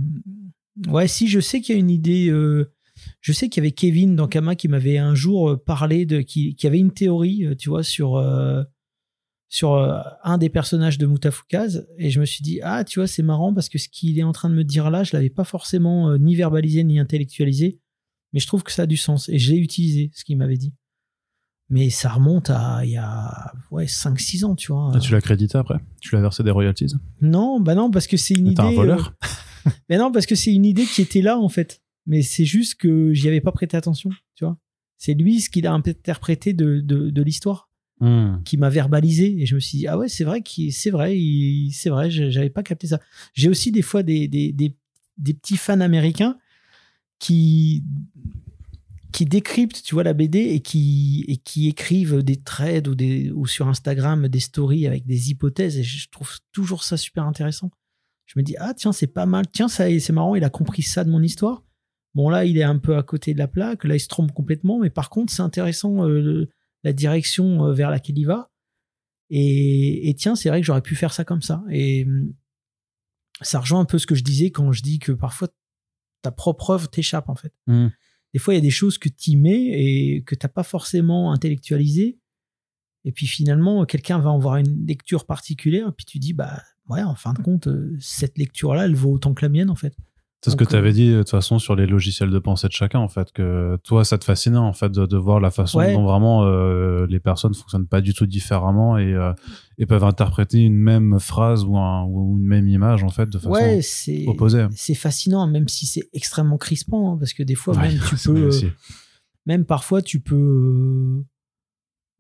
ouais, 0.87 1.07
si 1.07 1.27
je 1.27 1.39
sais 1.39 1.61
qu'il 1.61 1.75
y 1.75 1.77
a 1.77 1.79
une 1.79 1.89
idée. 1.89 2.29
euh, 2.29 2.71
je 3.19 3.33
sais 3.33 3.49
qu'il 3.49 3.61
y 3.61 3.65
avait 3.65 3.73
Kevin 3.73 4.15
dans 4.15 4.29
Kama 4.29 4.55
qui 4.55 4.69
m'avait 4.69 4.97
un 4.97 5.15
jour 5.15 5.49
euh, 5.49 5.57
parlé 5.57 6.05
de. 6.05 6.21
qui, 6.21 6.55
avait 6.63 6.79
une 6.79 6.93
théorie, 6.93 7.45
tu 7.57 7.69
vois, 7.69 7.83
sur. 7.83 8.17
un 8.17 8.67
des 10.37 10.49
personnages 10.49 10.97
de 10.97 11.05
Moutafoukaz 11.05 11.87
et 11.97 12.09
je 12.09 12.19
me 12.19 12.25
suis 12.25 12.43
dit 12.43 12.59
ah 12.63 12.83
tu 12.83 12.99
vois 12.99 13.07
c'est 13.07 13.23
marrant 13.23 13.53
parce 13.53 13.69
que 13.69 13.77
ce 13.77 13.87
qu'il 13.87 14.19
est 14.19 14.23
en 14.23 14.33
train 14.33 14.49
de 14.49 14.55
me 14.55 14.63
dire 14.63 14.89
là 14.89 15.03
je 15.03 15.15
l'avais 15.15 15.29
pas 15.29 15.45
forcément 15.45 16.17
ni 16.17 16.35
verbalisé 16.35 16.83
ni 16.83 16.99
intellectualisé 16.99 17.79
mais 18.33 18.41
je 18.41 18.47
trouve 18.47 18.63
que 18.63 18.71
ça 18.71 18.81
a 18.81 18.85
du 18.85 18.97
sens 18.97 19.29
et 19.29 19.37
j'ai 19.37 19.55
utilisé 19.55 20.11
ce 20.13 20.25
qu'il 20.25 20.37
m'avait 20.37 20.57
dit 20.57 20.73
Mais 21.69 21.89
ça 21.89 22.09
remonte 22.09 22.49
à 22.51 22.81
il 22.85 22.91
y 22.91 22.97
a 22.97 23.51
ouais, 23.71 23.85
5-6 23.85 24.45
ans, 24.45 24.55
tu 24.55 24.71
vois. 24.71 24.91
Ah, 24.93 24.99
tu 24.99 25.11
l'as 25.11 25.21
crédité 25.21 25.57
après? 25.57 25.79
Tu 25.99 26.13
l'as 26.13 26.21
versé 26.21 26.43
des 26.43 26.51
royalties? 26.51 26.93
Non, 27.21 27.59
bah 27.59 27.73
non, 27.75 27.89
parce 27.89 28.05
que 28.07 28.17
c'est 28.17 28.35
une 28.35 28.47
idée. 28.47 28.61
un 28.61 28.71
voleur? 28.71 29.13
euh, 29.65 29.69
Mais 29.89 29.97
non, 29.97 30.11
parce 30.11 30.25
que 30.27 30.35
c'est 30.35 30.53
une 30.53 30.65
idée 30.65 30.85
qui 30.85 31.01
était 31.01 31.21
là, 31.21 31.39
en 31.39 31.49
fait. 31.49 31.81
Mais 32.05 32.21
c'est 32.21 32.45
juste 32.45 32.75
que 32.75 33.13
j'y 33.13 33.27
avais 33.27 33.41
pas 33.41 33.51
prêté 33.51 33.75
attention, 33.75 34.11
tu 34.35 34.45
vois. 34.45 34.57
C'est 34.97 35.15
lui 35.15 35.41
ce 35.41 35.49
qu'il 35.49 35.65
a 35.65 35.73
interprété 35.73 36.53
de, 36.53 36.81
de, 36.81 37.09
de 37.09 37.21
l'histoire, 37.23 37.69
Hmm. 38.01 38.43
qui 38.43 38.57
m'a 38.57 38.69
verbalisé. 38.69 39.41
Et 39.41 39.45
je 39.45 39.55
me 39.55 39.59
suis 39.61 39.77
dit, 39.77 39.87
ah 39.87 39.97
ouais, 39.97 40.09
c'est 40.09 40.25
vrai, 40.25 40.43
c'est 40.69 40.89
vrai, 40.91 41.17
c'est 41.71 41.89
vrai, 41.89 42.11
j'avais 42.11 42.49
pas 42.49 42.61
capté 42.61 42.87
ça. 42.87 42.99
J'ai 43.33 43.47
aussi 43.49 43.71
des 43.71 43.81
fois 43.81 44.03
des, 44.03 44.27
des, 44.27 44.51
des, 44.51 44.75
des 45.17 45.33
petits 45.33 45.55
fans 45.55 45.79
américains 45.79 46.37
qui 47.19 47.83
qui 49.15 49.23
décryptent, 49.25 49.81
tu 49.81 49.95
vois, 49.95 50.03
la 50.03 50.11
BD 50.11 50.39
et 50.39 50.59
qui, 50.59 51.23
et 51.29 51.37
qui 51.37 51.69
écrivent 51.69 52.21
des 52.21 52.35
threads 52.35 52.89
ou, 52.89 52.95
des, 52.95 53.31
ou 53.31 53.47
sur 53.47 53.69
Instagram 53.69 54.27
des 54.27 54.41
stories 54.41 54.87
avec 54.87 55.05
des 55.05 55.31
hypothèses 55.31 55.77
et 55.77 55.83
je 55.83 56.09
trouve 56.09 56.37
toujours 56.51 56.83
ça 56.83 56.97
super 56.97 57.23
intéressant. 57.23 57.71
Je 58.25 58.37
me 58.37 58.43
dis, 58.43 58.57
ah 58.59 58.73
tiens, 58.73 58.91
c'est 58.91 59.07
pas 59.07 59.25
mal, 59.25 59.47
tiens, 59.47 59.69
c'est 59.69 60.09
marrant, 60.11 60.35
il 60.35 60.43
a 60.43 60.49
compris 60.49 60.81
ça 60.81 61.05
de 61.05 61.09
mon 61.09 61.23
histoire. 61.23 61.63
Bon, 62.13 62.27
là, 62.27 62.43
il 62.43 62.57
est 62.57 62.63
un 62.63 62.77
peu 62.77 62.97
à 62.97 63.03
côté 63.03 63.33
de 63.33 63.39
la 63.39 63.47
plaque, 63.47 63.85
là, 63.85 63.95
il 63.95 64.01
se 64.01 64.09
trompe 64.09 64.33
complètement, 64.33 64.79
mais 64.79 64.89
par 64.89 65.09
contre, 65.09 65.31
c'est 65.31 65.41
intéressant 65.41 66.05
euh, 66.09 66.49
la 66.83 66.91
direction 66.91 67.67
euh, 67.67 67.73
vers 67.73 67.91
laquelle 67.91 68.17
il 68.17 68.25
va. 68.25 68.51
Et, 69.29 70.09
et 70.09 70.13
tiens, 70.15 70.35
c'est 70.35 70.49
vrai 70.49 70.59
que 70.59 70.67
j'aurais 70.67 70.81
pu 70.81 70.97
faire 70.97 71.13
ça 71.13 71.23
comme 71.23 71.41
ça. 71.41 71.63
Et 71.71 72.05
ça 73.39 73.61
rejoint 73.61 73.79
un 73.79 73.85
peu 73.85 73.97
ce 73.97 74.07
que 74.07 74.15
je 74.15 74.25
disais 74.25 74.51
quand 74.51 74.73
je 74.73 74.81
dis 74.81 74.99
que 74.99 75.13
parfois 75.13 75.47
ta 76.21 76.31
propre 76.31 76.71
œuvre 76.71 76.89
t'échappe, 76.89 77.29
en 77.29 77.35
fait. 77.35 77.53
Hmm. 77.67 77.87
Des 78.35 78.39
fois, 78.39 78.53
il 78.53 78.57
y 78.57 78.59
a 78.59 78.61
des 78.61 78.69
choses 78.69 78.97
que 78.97 79.07
tu 79.07 79.37
mets 79.37 79.63
et 79.71 80.21
que 80.23 80.35
t'as 80.35 80.49
pas 80.49 80.63
forcément 80.63 81.31
intellectualisé. 81.31 82.19
Et 83.05 83.13
puis 83.13 83.27
finalement, 83.27 83.85
quelqu'un 83.85 84.19
va 84.19 84.29
en 84.29 84.39
voir 84.39 84.57
une 84.57 84.85
lecture 84.85 85.25
particulière, 85.25 85.93
puis 85.95 86.05
tu 86.05 86.19
dis, 86.19 86.33
bah 86.33 86.61
ouais, 86.89 87.01
en 87.01 87.15
fin 87.15 87.31
de 87.31 87.41
compte, 87.41 87.67
euh, 87.67 87.95
cette 88.01 88.37
lecture-là, 88.37 88.87
elle 88.87 88.95
vaut 88.95 89.13
autant 89.13 89.33
que 89.33 89.41
la 89.41 89.47
mienne, 89.47 89.69
en 89.69 89.75
fait. 89.75 89.95
C'est 90.45 90.51
ce 90.51 90.55
que 90.55 90.63
tu 90.63 90.75
avais 90.75 90.93
dit 90.93 91.11
de 91.11 91.17
toute 91.19 91.29
façon 91.31 91.59
sur 91.59 91.75
les 91.75 91.85
logiciels 91.87 92.29
de 92.29 92.39
pensée 92.39 92.67
de 92.67 92.73
chacun 92.73 92.99
en 92.99 93.07
fait 93.09 93.31
que 93.31 93.77
toi 93.83 94.05
ça 94.05 94.17
te 94.17 94.23
fascinait 94.25 94.57
en 94.57 94.73
fait 94.73 94.91
de, 94.91 95.05
de 95.05 95.17
voir 95.17 95.39
la 95.39 95.51
façon 95.51 95.79
Ouais. 95.79 95.93
dont 95.93 96.03
vraiment 96.05 96.45
euh, 96.45 97.05
les 97.07 97.19
personnes 97.19 97.53
fonctionnent 97.53 97.87
pas 97.87 97.99
du 98.01 98.13
tout 98.13 98.25
différemment 98.25 98.97
et, 98.97 99.13
euh, 99.13 99.33
et 99.77 99.85
peuvent 99.85 100.03
interpréter 100.03 100.59
une 100.59 100.75
même 100.77 101.19
phrase 101.19 101.63
ou, 101.65 101.75
un, 101.77 102.03
ou 102.05 102.37
une 102.37 102.45
même 102.45 102.67
image 102.67 103.03
en 103.03 103.09
fait 103.09 103.27
de 103.29 103.37
façon 103.37 103.49
Ouais, 103.49 103.81
opposée. 104.27 104.67
c'est 104.71 104.93
fascinant, 104.93 105.47
même 105.47 105.67
si 105.67 105.85
c'est 105.85 106.07
extrêmement 106.13 106.57
crispant, 106.57 107.13
hein, 107.13 107.17
parce 107.17 107.33
que 107.33 107.43
des 107.43 107.55
fois, 107.55 107.75
Ouais, 107.75 107.89
même 107.89 107.99
tu 108.09 108.15
peux, 108.15 108.49
euh, 108.53 108.69
même 109.45 109.65
parfois 109.65 110.01
tu 110.01 110.19
peux 110.19 111.23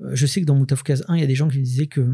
euh, 0.01 0.11
je 0.13 0.25
sais 0.25 0.41
que 0.41 0.45
dans 0.45 0.55
Moutafukaz 0.55 1.03
1 1.07 1.15
il 1.15 1.21
y 1.21 1.23
a 1.23 1.27
des 1.27 1.35
gens 1.35 1.47
qui 1.47 1.61
disaient 1.61 1.87
que 1.87 2.05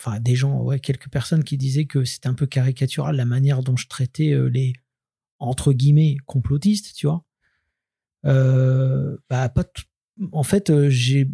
enfin 0.00 0.18
des 0.18 0.34
gens 0.34 0.60
ouais 0.62 0.80
quelques 0.80 1.08
personnes 1.08 1.44
qui 1.44 1.56
disaient 1.56 1.84
que 1.84 2.04
c'était 2.04 2.28
un 2.28 2.34
peu 2.34 2.46
caricatural 2.46 3.14
la 3.16 3.24
manière 3.24 3.62
dont 3.62 3.76
je 3.76 3.86
traitais 3.86 4.34
les 4.50 4.72
entre 5.38 5.72
guillemets 5.72 6.16
complotistes 6.26 6.94
tu 6.94 7.06
vois 7.06 7.24
Euh, 8.24 9.16
bah 9.30 9.48
pas 9.48 9.64
en 10.32 10.42
fait 10.42 10.70
euh, 10.70 10.90
j'ai 10.90 11.30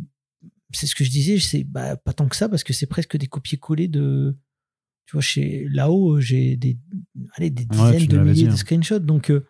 c'est 0.72 0.86
ce 0.86 0.94
que 0.94 1.04
je 1.04 1.10
disais 1.10 1.38
c'est 1.38 1.64
bah, 1.64 1.96
pas 1.96 2.12
tant 2.12 2.28
que 2.28 2.36
ça 2.36 2.48
parce 2.48 2.64
que 2.64 2.72
c'est 2.72 2.86
presque 2.86 3.16
des 3.16 3.28
copier-coller 3.28 3.88
de 3.88 4.36
tu 5.06 5.12
vois 5.12 5.22
chez 5.22 5.66
là-haut 5.70 6.20
j'ai 6.20 6.56
des 6.56 6.78
allez 7.34 7.50
des 7.50 7.64
dizaines 7.64 8.06
de 8.06 8.18
milliers 8.18 8.34
dit, 8.34 8.44
de 8.44 8.52
hein. 8.52 8.56
screenshots 8.56 8.98
donc 8.98 9.30
euh, 9.30 9.46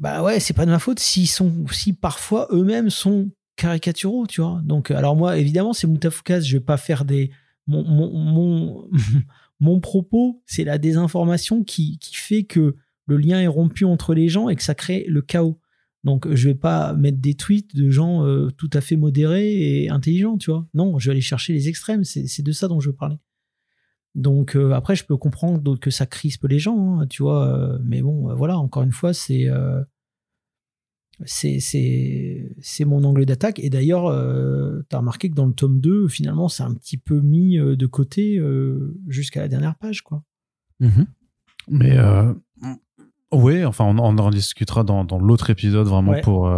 bah 0.00 0.22
ouais, 0.22 0.40
c'est 0.40 0.54
pas 0.54 0.64
de 0.64 0.70
ma 0.70 0.78
faute 0.78 0.98
s'ils 0.98 1.28
sont, 1.28 1.66
si 1.70 1.92
parfois 1.92 2.48
eux-mêmes 2.52 2.88
sont 2.88 3.30
caricaturaux, 3.56 4.26
tu 4.26 4.40
vois. 4.40 4.62
Donc, 4.64 4.90
euh, 4.90 4.96
alors 4.96 5.14
moi, 5.14 5.36
évidemment, 5.36 5.74
c'est 5.74 5.86
Moutafukaz, 5.86 6.42
je 6.46 6.56
vais 6.56 6.64
pas 6.64 6.78
faire 6.78 7.04
des. 7.04 7.30
Mon, 7.66 7.84
mon, 7.84 8.10
mon, 8.18 8.90
mon 9.60 9.80
propos, 9.80 10.42
c'est 10.46 10.64
la 10.64 10.78
désinformation 10.78 11.62
qui, 11.62 11.98
fait 12.12 12.44
que 12.44 12.76
le 13.06 13.16
lien 13.16 13.40
est 13.40 13.46
rompu 13.46 13.84
entre 13.84 14.14
les 14.14 14.28
gens 14.28 14.48
et 14.48 14.56
que 14.56 14.62
ça 14.62 14.74
crée 14.74 15.04
le 15.08 15.22
chaos. 15.22 15.60
Donc, 16.02 16.32
je 16.32 16.48
vais 16.48 16.54
pas 16.54 16.94
mettre 16.94 17.18
des 17.18 17.34
tweets 17.34 17.76
de 17.76 17.90
gens 17.90 18.24
euh, 18.24 18.48
tout 18.56 18.70
à 18.72 18.80
fait 18.80 18.96
modérés 18.96 19.82
et 19.82 19.90
intelligents, 19.90 20.38
tu 20.38 20.50
vois. 20.50 20.66
Non, 20.72 20.98
je 20.98 21.06
vais 21.06 21.12
aller 21.12 21.20
chercher 21.20 21.52
les 21.52 21.68
extrêmes, 21.68 22.04
c'est 22.04 22.42
de 22.42 22.52
ça 22.52 22.68
dont 22.68 22.80
je 22.80 22.88
veux 22.88 22.96
parler. 22.96 23.16
Donc 24.16 24.56
euh, 24.56 24.72
après, 24.72 24.96
je 24.96 25.04
peux 25.04 25.16
comprendre 25.16 25.78
que 25.78 25.90
ça 25.90 26.04
crispe 26.04 26.44
les 26.48 26.58
gens, 26.58 26.98
hein, 26.98 27.06
tu 27.06 27.22
vois. 27.22 27.46
euh, 27.46 27.78
mais 27.84 28.02
bon, 28.02 28.34
voilà, 28.34 28.58
encore 28.58 28.82
une 28.82 28.92
fois, 28.92 29.12
c'est 29.12 29.46
c'est 31.26 32.84
mon 32.86 33.04
angle 33.04 33.26
d'attaque. 33.26 33.58
Et 33.58 33.70
d'ailleurs, 33.70 34.06
euh, 34.06 34.80
tu 34.88 34.96
as 34.96 34.98
remarqué 34.98 35.30
que 35.30 35.34
dans 35.34 35.46
le 35.46 35.52
tome 35.52 35.80
2, 35.80 36.08
finalement, 36.08 36.48
c'est 36.48 36.62
un 36.62 36.74
petit 36.74 36.96
peu 36.96 37.20
mis 37.20 37.58
euh, 37.58 37.76
de 37.76 37.86
côté 37.86 38.38
euh, 38.38 38.96
jusqu'à 39.08 39.40
la 39.40 39.48
dernière 39.48 39.74
page, 39.76 40.02
quoi. 40.02 40.22
Mhm. 40.80 41.06
Mais 41.68 41.98
euh, 41.98 42.32
oui, 43.32 43.64
enfin, 43.64 43.84
on, 43.84 43.98
on 43.98 44.18
en 44.18 44.30
discutera 44.30 44.82
dans, 44.82 45.04
dans 45.04 45.18
l'autre 45.18 45.50
épisode 45.50 45.86
vraiment 45.86 46.12
Ouais. 46.12 46.20
pour, 46.22 46.50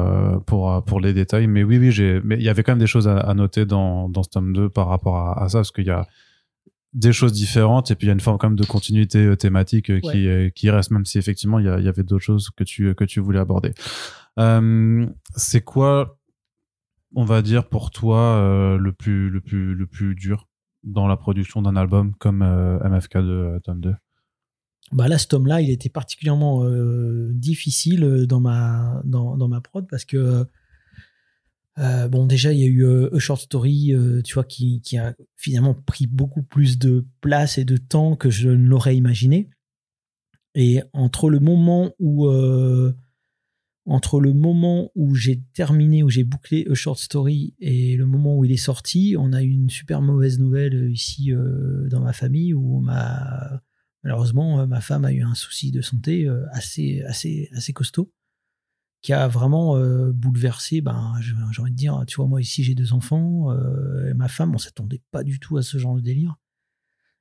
pour, 0.46 0.84
pour 0.84 1.00
les 1.00 1.12
détails. 1.12 1.46
Mais 1.48 1.64
oui, 1.64 1.78
oui, 1.78 2.20
mais 2.24 2.36
il 2.36 2.42
y 2.42 2.48
avait 2.48 2.62
quand 2.62 2.72
même 2.72 2.78
des 2.78 2.86
choses 2.86 3.08
à, 3.08 3.18
à 3.18 3.34
noter 3.34 3.66
dans, 3.66 4.08
dans 4.08 4.22
ce 4.22 4.30
tome 4.30 4.52
2 4.54 4.70
par 4.70 4.88
rapport 4.88 5.16
à, 5.16 5.42
à 5.42 5.48
ça, 5.48 5.58
parce 5.58 5.72
qu'il 5.72 5.86
y 5.86 5.90
a 5.90 6.06
des 6.94 7.12
choses 7.12 7.32
différentes 7.32 7.90
et 7.90 7.94
puis 7.94 8.06
il 8.06 8.08
y 8.08 8.10
a 8.10 8.12
une 8.14 8.20
forme 8.20 8.36
quand 8.38 8.48
même 8.50 8.58
de 8.58 8.66
continuité 8.66 9.34
thématique 9.38 9.98
qui, 10.02 10.28
qui 10.54 10.70
reste, 10.70 10.90
même 10.90 11.06
si 11.06 11.16
effectivement 11.18 11.58
il 11.58 11.62
y, 11.64 11.68
y 11.84 11.88
avait 11.88 12.02
d'autres 12.02 12.22
choses 12.22 12.50
que 12.50 12.64
tu, 12.64 12.94
que 12.94 13.04
tu 13.04 13.20
voulais 13.20 13.38
aborder. 13.38 13.72
Euh, 14.38 15.06
c'est 15.36 15.62
quoi, 15.62 16.18
on 17.14 17.24
va 17.24 17.42
dire, 17.42 17.68
pour 17.68 17.90
toi, 17.90 18.36
euh, 18.36 18.78
le, 18.78 18.92
plus, 18.92 19.28
le, 19.28 19.40
plus, 19.40 19.74
le 19.74 19.86
plus 19.86 20.14
dur 20.14 20.48
dans 20.82 21.06
la 21.06 21.16
production 21.16 21.62
d'un 21.62 21.76
album 21.76 22.14
comme 22.16 22.42
euh, 22.42 22.78
MFK 22.88 23.18
de 23.18 23.60
tome 23.62 23.80
2 23.80 23.94
Bah 24.92 25.08
là, 25.08 25.18
ce 25.18 25.28
tome-là, 25.28 25.60
il 25.60 25.70
était 25.70 25.90
particulièrement 25.90 26.64
difficile 27.30 28.26
dans 28.26 28.40
ma, 28.40 29.00
dans, 29.04 29.36
dans 29.36 29.48
ma 29.48 29.60
prod 29.60 29.86
parce 29.88 30.04
que, 30.04 30.46
bon, 31.76 32.26
déjà, 32.26 32.52
il 32.52 32.60
y 32.60 32.64
a 32.64 32.68
eu 32.68 32.84
euh, 32.84 33.14
A 33.14 33.18
Short 33.18 33.40
Story, 33.40 33.94
tu 34.24 34.34
vois, 34.34 34.44
qui, 34.44 34.80
qui 34.80 34.96
a 34.96 35.14
finalement 35.36 35.74
pris 35.74 36.06
beaucoup 36.06 36.42
plus 36.42 36.78
de 36.78 37.06
place 37.20 37.58
et 37.58 37.64
de 37.64 37.76
temps 37.76 38.16
que 38.16 38.30
je 38.30 38.48
ne 38.48 38.66
l'aurais 38.66 38.96
imaginé. 38.96 39.50
Et 40.54 40.82
entre 40.92 41.30
le 41.30 41.40
moment 41.40 41.92
où, 41.98 42.28
entre 43.86 44.20
le 44.20 44.32
moment 44.32 44.90
où 44.94 45.14
j'ai 45.14 45.42
terminé, 45.54 46.02
où 46.02 46.08
j'ai 46.08 46.24
bouclé 46.24 46.66
A 46.70 46.74
Short 46.74 46.98
Story 46.98 47.54
et 47.58 47.96
le 47.96 48.06
moment 48.06 48.36
où 48.36 48.44
il 48.44 48.52
est 48.52 48.56
sorti, 48.56 49.16
on 49.18 49.32
a 49.32 49.42
eu 49.42 49.50
une 49.50 49.70
super 49.70 50.00
mauvaise 50.00 50.38
nouvelle 50.38 50.74
euh, 50.74 50.90
ici 50.90 51.32
euh, 51.32 51.88
dans 51.88 52.00
ma 52.00 52.12
famille 52.12 52.54
où 52.54 52.80
ma, 52.80 53.60
malheureusement, 54.04 54.60
euh, 54.60 54.66
ma 54.66 54.80
femme 54.80 55.04
a 55.04 55.12
eu 55.12 55.22
un 55.22 55.34
souci 55.34 55.72
de 55.72 55.80
santé 55.80 56.28
assez, 56.52 57.02
assez, 57.02 57.48
assez 57.52 57.72
costaud 57.72 58.12
qui 59.00 59.12
a 59.12 59.26
vraiment 59.26 59.76
bouleversé, 60.12 60.80
ben, 60.80 61.12
j'ai 61.20 61.60
envie 61.60 61.72
de 61.72 61.76
dire, 61.76 62.04
tu 62.06 62.14
vois, 62.14 62.28
moi 62.28 62.40
ici 62.40 62.62
j'ai 62.62 62.76
deux 62.76 62.92
enfants, 62.92 63.52
et 64.06 64.14
ma 64.14 64.28
femme, 64.28 64.54
on 64.54 64.58
s'attendait 64.58 65.02
pas 65.10 65.24
du 65.24 65.40
tout 65.40 65.56
à 65.56 65.62
ce 65.62 65.76
genre 65.76 65.96
de 65.96 66.00
délire. 66.00 66.36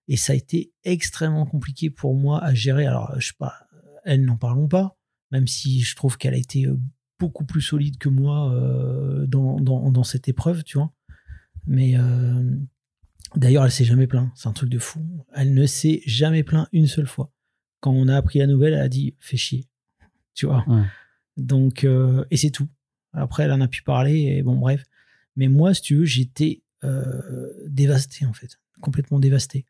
Et 0.08 0.16
ça 0.16 0.34
a 0.34 0.36
été 0.36 0.74
extrêmement 0.84 1.48
compliqué 1.48 1.90
pour 1.90 2.14
moi 2.14 2.40
à 2.44 2.54
gérer. 2.54 2.86
Alors, 2.86 3.20
je 3.20 3.30
sais 3.30 3.34
pas, 3.36 3.56
elle 4.04 4.26
n'en 4.26 4.38
parlons 4.38 4.68
pas, 4.68 4.96
même 5.32 5.48
si 5.48 5.82
je 5.82 5.96
trouve 5.96 6.18
qu'elle 6.18 6.34
a 6.34 6.38
été 6.38 6.66
euh, 6.66 6.78
beaucoup 7.20 7.46
plus 7.46 7.62
solide 7.62 7.98
que 7.98 8.10
moi 8.10 8.54
euh, 8.54 9.26
dans, 9.28 9.60
dans, 9.60 9.92
dans 9.92 10.04
cette 10.04 10.28
épreuve, 10.28 10.64
tu 10.64 10.78
vois. 10.78 10.92
Mais 11.68 11.98
euh, 11.98 12.56
d'ailleurs, 13.36 13.66
elle 13.66 13.72
s'est 13.72 13.86
jamais 13.86 14.08
plaint. 14.08 14.32
C'est 14.36 14.50
un 14.50 14.54
truc 14.54 14.70
de 14.70 14.80
fou. 14.80 15.06
Elle 15.34 15.54
ne 15.54 15.66
s'est 15.66 16.02
jamais 16.06 16.44
plaint 16.44 16.68
une 16.72 16.88
seule 16.88 17.08
fois. 17.08 17.32
Quand 17.80 17.92
on 17.92 18.08
a 18.08 18.16
appris 18.16 18.40
la 18.40 18.48
nouvelle, 18.48 18.74
elle 18.74 18.82
a 18.82 18.90
dit 18.90 19.16
fais 19.20 19.38
chier. 19.38 19.68
Tu 20.34 20.46
vois. 20.46 20.64
Ouais. 20.68 20.84
Donc, 21.38 21.84
euh, 21.84 22.24
et 22.32 22.38
c'est 22.38 22.52
tout. 22.52 22.70
Après, 23.14 23.44
elle 23.44 23.52
en 23.52 23.62
a 23.62 23.68
pu 23.68 23.84
parler, 23.84 24.22
et 24.22 24.44
bon, 24.44 24.58
bref. 24.58 24.86
Mais 25.36 25.50
moi, 25.50 25.74
si 25.74 25.82
tu 25.82 25.96
veux, 25.96 26.06
j'étais 26.06 26.64
euh, 26.84 27.52
dévasté, 27.68 28.26
en 28.26 28.34
fait. 28.34 28.58
Complètement 28.80 29.20
dévasté. 29.20 29.66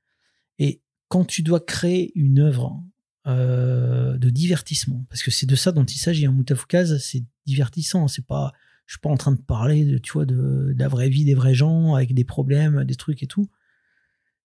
Et 0.59 0.81
quand 1.07 1.25
tu 1.25 1.41
dois 1.41 1.59
créer 1.59 2.11
une 2.15 2.39
œuvre 2.39 2.83
euh, 3.27 4.17
de 4.17 4.31
divertissement, 4.31 5.05
parce 5.07 5.21
que 5.21 5.29
c'est 5.29 5.45
de 5.45 5.55
ça 5.55 5.71
dont 5.71 5.83
il 5.85 5.97
s'agit, 5.97 6.25
un 6.25 6.31
Moutafukaz, 6.31 6.97
c'est 6.97 7.23
divertissant. 7.45 8.07
C'est 8.07 8.25
pas, 8.25 8.51
je 8.87 8.93
suis 8.93 8.99
pas 8.99 9.11
en 9.11 9.17
train 9.17 9.31
de 9.31 9.41
parler, 9.41 9.85
de, 9.85 9.99
tu 9.99 10.13
vois, 10.13 10.25
de, 10.25 10.73
la 10.75 10.87
vraie 10.87 11.09
vie 11.09 11.23
des 11.23 11.35
vrais 11.35 11.53
gens, 11.53 11.93
avec 11.93 12.15
des 12.15 12.23
problèmes, 12.23 12.83
des 12.83 12.95
trucs 12.95 13.21
et 13.21 13.27
tout. 13.27 13.47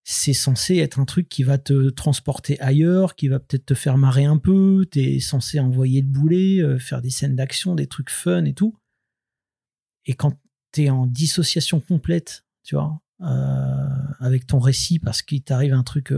C'est 0.03 0.33
censé 0.33 0.77
être 0.77 0.99
un 0.99 1.05
truc 1.05 1.27
qui 1.27 1.41
va 1.41 1.57
te 1.57 1.89
transporter 1.89 2.59
ailleurs, 2.61 3.15
qui 3.15 3.29
va 3.29 3.39
peut-être 3.39 3.65
te 3.65 3.73
faire 3.73 3.97
marrer 3.97 4.25
un 4.25 4.37
peu. 4.37 4.85
T'es 4.91 5.19
censé 5.19 5.59
envoyer 5.59 6.01
le 6.01 6.07
boulet, 6.07 6.59
euh, 6.61 6.77
faire 6.77 7.01
des 7.01 7.09
scènes 7.09 7.35
d'action, 7.35 7.73
des 7.73 7.87
trucs 7.87 8.11
fun 8.11 8.45
et 8.45 8.53
tout. 8.53 8.77
Et 10.05 10.13
quand 10.13 10.39
t'es 10.71 10.91
en 10.91 11.07
dissociation 11.07 11.81
complète, 11.81 12.45
tu 12.63 12.75
vois, 12.75 13.01
euh, 13.21 13.87
avec 14.19 14.45
ton 14.45 14.59
récit 14.59 14.99
parce 14.99 15.23
qu'il 15.23 15.41
t'arrive 15.41 15.73
un 15.73 15.83
truc 15.83 16.13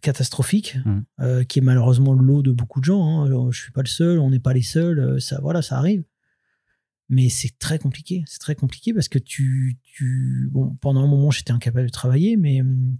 catastrophique, 0.00 0.76
Mhm. 0.84 1.04
euh, 1.20 1.44
qui 1.44 1.58
est 1.58 1.62
malheureusement 1.62 2.14
le 2.14 2.24
lot 2.24 2.42
de 2.42 2.52
beaucoup 2.52 2.80
de 2.80 2.84
gens. 2.84 3.24
Hein. 3.26 3.50
Je 3.50 3.60
suis 3.60 3.72
pas 3.72 3.82
le 3.82 3.88
seul, 3.88 4.18
on 4.18 4.30
n'est 4.30 4.40
pas 4.40 4.52
les 4.54 4.62
seuls. 4.62 4.98
euh, 4.98 5.18
Ça, 5.20 5.38
voilà, 5.42 5.62
ça 5.62 5.76
arrive. 5.78 6.04
Mais 7.08 7.28
c'est 7.28 7.58
très 7.58 7.78
compliqué. 7.78 8.24
C'est 8.26 8.38
très 8.38 8.54
compliqué 8.54 8.94
parce 8.94 9.08
que 9.08 9.18
tu, 9.18 9.76
tu, 9.82 10.48
bon, 10.50 10.74
pendant 10.80 11.02
un 11.02 11.06
moment, 11.08 11.30
j'étais 11.30 11.52
incapable 11.52 11.86
de 11.86 11.92
travailler, 11.92 12.36
mais 12.36 12.62
hum, 12.62 12.96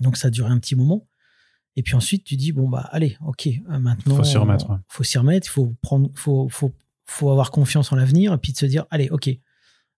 donc 0.00 0.16
ça 0.16 0.28
a 0.28 0.30
duré 0.30 0.50
un 0.50 0.58
petit 0.58 0.76
moment. 0.76 1.08
Et 1.74 1.82
puis 1.82 1.94
ensuite, 1.94 2.22
tu 2.24 2.36
dis 2.36 2.52
bon 2.52 2.68
bah 2.68 2.88
allez, 2.92 3.16
ok, 3.26 3.48
euh, 3.48 3.78
maintenant. 3.78 4.16
Faut 4.16 4.24
s'y 4.24 4.36
remettre. 4.36 4.78
Faut 4.88 5.02
s'y 5.04 5.18
remettre. 5.18 5.46
Il 5.48 5.50
faut 5.50 5.74
prendre, 5.82 6.10
faut, 6.14 6.48
faut, 6.50 6.72
faut 7.06 7.30
avoir 7.30 7.50
confiance 7.50 7.90
en 7.92 7.96
l'avenir 7.96 8.32
et 8.34 8.38
puis 8.38 8.52
de 8.52 8.58
se 8.58 8.66
dire 8.66 8.84
allez, 8.90 9.08
ok, 9.10 9.30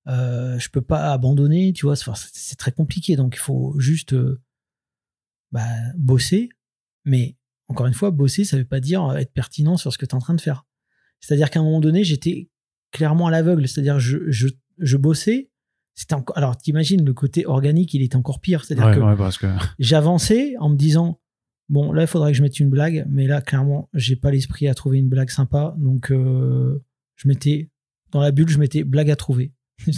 euh, 0.06 0.58
je 0.58 0.68
peux 0.70 0.80
pas 0.82 1.12
abandonner, 1.12 1.72
tu 1.72 1.84
vois. 1.86 1.96
c'est- 1.96 2.10
C'est 2.16 2.30
c'est 2.34 2.56
très 2.56 2.72
compliqué, 2.72 3.16
donc 3.16 3.34
il 3.34 3.40
faut 3.40 3.74
juste 3.80 4.12
euh, 4.14 4.40
bah, 5.54 5.64
bosser. 5.96 6.50
Mais 7.06 7.36
encore 7.68 7.86
une 7.86 7.94
fois, 7.94 8.10
bosser, 8.10 8.44
ça 8.44 8.56
veut 8.58 8.64
pas 8.64 8.80
dire 8.80 9.16
être 9.16 9.32
pertinent 9.32 9.76
sur 9.78 9.92
ce 9.92 9.96
que 9.98 10.04
tu 10.04 10.10
es 10.10 10.14
en 10.14 10.18
train 10.20 10.34
de 10.34 10.40
faire. 10.40 10.66
C'est-à-dire 11.20 11.48
qu'à 11.48 11.60
un 11.60 11.62
moment 11.62 11.80
donné, 11.80 12.04
j'étais 12.04 12.50
clairement 12.90 13.28
à 13.28 13.30
l'aveugle. 13.30 13.66
C'est-à-dire 13.66 13.98
je, 14.00 14.18
je, 14.30 14.48
je 14.78 14.96
bossais. 14.96 15.50
C'était 15.94 16.14
encore. 16.14 16.36
Alors 16.36 16.56
t'imagines 16.58 17.04
le 17.04 17.14
côté 17.14 17.46
organique, 17.46 17.94
il 17.94 18.02
était 18.02 18.16
encore 18.16 18.40
pire. 18.40 18.64
C'est-à-dire 18.64 18.86
Ouais, 18.88 18.94
que 18.96 19.00
ouais, 19.00 19.16
parce 19.16 19.38
que 19.38 19.46
j'avançais 19.78 20.54
en 20.58 20.68
me 20.68 20.76
disant 20.76 21.20
bon 21.70 21.92
là 21.92 22.02
il 22.02 22.08
faudrait 22.08 22.32
que 22.32 22.36
je 22.36 22.42
mette 22.42 22.60
une 22.60 22.68
blague 22.68 23.06
mais 23.08 23.26
là 23.26 23.40
clairement 23.40 23.88
j'ai 23.94 24.16
pas 24.16 24.30
l'esprit 24.30 24.68
à 24.68 24.74
trouver 24.74 24.98
une 24.98 25.08
blague 25.08 25.30
sympa 25.30 25.74
donc 25.78 26.12
euh, 26.12 26.84
je 27.16 27.26
mettais 27.26 27.70
dans 28.10 28.20
la 28.20 28.32
bulle 28.32 28.50
je 28.50 28.58
mettais 28.58 28.84
blague 28.84 29.10
à 29.10 29.16
trouver 29.16 29.54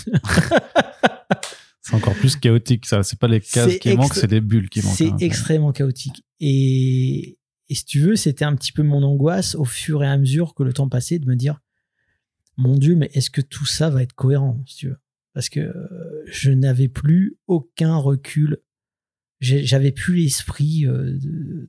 c'est 1.87 1.95
encore 1.95 2.15
plus 2.15 2.35
chaotique, 2.35 2.85
ça. 2.85 3.05
C'est 3.05 3.19
pas 3.19 3.29
les 3.29 3.41
cases 3.41 3.77
qui 3.77 3.95
manquent, 3.95 4.15
c'est 4.15 4.29
les 4.29 4.41
bulles 4.41 4.69
qui 4.69 4.83
manquent. 4.83 4.97
c'est 4.97 5.13
hein. 5.13 5.17
extrêmement 5.21 5.71
chaotique 5.71 6.25
et, 6.41 7.39
et 7.69 7.75
si 7.75 7.85
tu 7.85 8.01
veux 8.01 8.17
c'était 8.17 8.45
un 8.45 8.57
petit 8.57 8.73
peu 8.73 8.83
mon 8.83 9.05
angoisse 9.05 9.55
au 9.55 9.65
fur 9.65 10.03
et 10.03 10.09
à 10.09 10.19
mesure 10.19 10.55
que 10.55 10.65
le 10.65 10.73
temps 10.73 10.89
passait 10.89 11.21
de 11.21 11.27
me 11.27 11.37
dire 11.37 11.61
mon 12.57 12.77
dieu 12.77 12.97
mais 12.97 13.09
est-ce 13.15 13.31
que 13.31 13.41
tout 13.41 13.67
ça 13.67 13.89
va 13.89 14.03
être 14.03 14.15
cohérent 14.15 14.61
si 14.67 14.77
tu 14.77 14.89
veux? 14.89 14.97
Parce 15.33 15.49
que 15.49 15.61
euh, 15.61 16.25
je 16.27 16.51
n'avais 16.51 16.89
plus 16.89 17.37
aucun 17.47 17.97
recul 17.97 18.59
j'avais 19.41 19.93
plus 19.93 20.17
l'esprit 20.17 20.87
euh, 20.87 21.17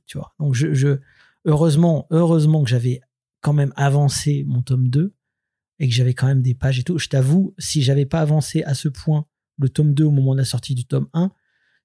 tu 0.06 0.18
vois 0.18 0.34
donc 0.40 0.52
je, 0.52 0.74
je 0.74 0.98
heureusement 1.44 2.08
heureusement 2.10 2.64
que 2.64 2.70
j'avais 2.70 3.02
quand 3.40 3.52
même 3.52 3.72
avancé 3.76 4.44
mon 4.48 4.62
tome 4.62 4.88
2 4.88 5.14
et 5.78 5.88
que 5.88 5.94
j'avais 5.94 6.14
quand 6.14 6.26
même 6.26 6.42
des 6.42 6.56
pages 6.56 6.80
et 6.80 6.82
tout 6.82 6.98
je 6.98 7.08
t'avoue 7.08 7.54
si 7.56 7.82
j'avais 7.82 8.06
pas 8.06 8.20
avancé 8.20 8.64
à 8.64 8.74
ce 8.74 8.88
point 8.88 9.24
le 9.58 9.68
tome 9.68 9.94
2 9.94 10.04
au 10.04 10.10
moment 10.10 10.34
de 10.34 10.38
la 10.38 10.44
sortie 10.44 10.74
du 10.74 10.84
tome 10.86 11.08
1 11.12 11.30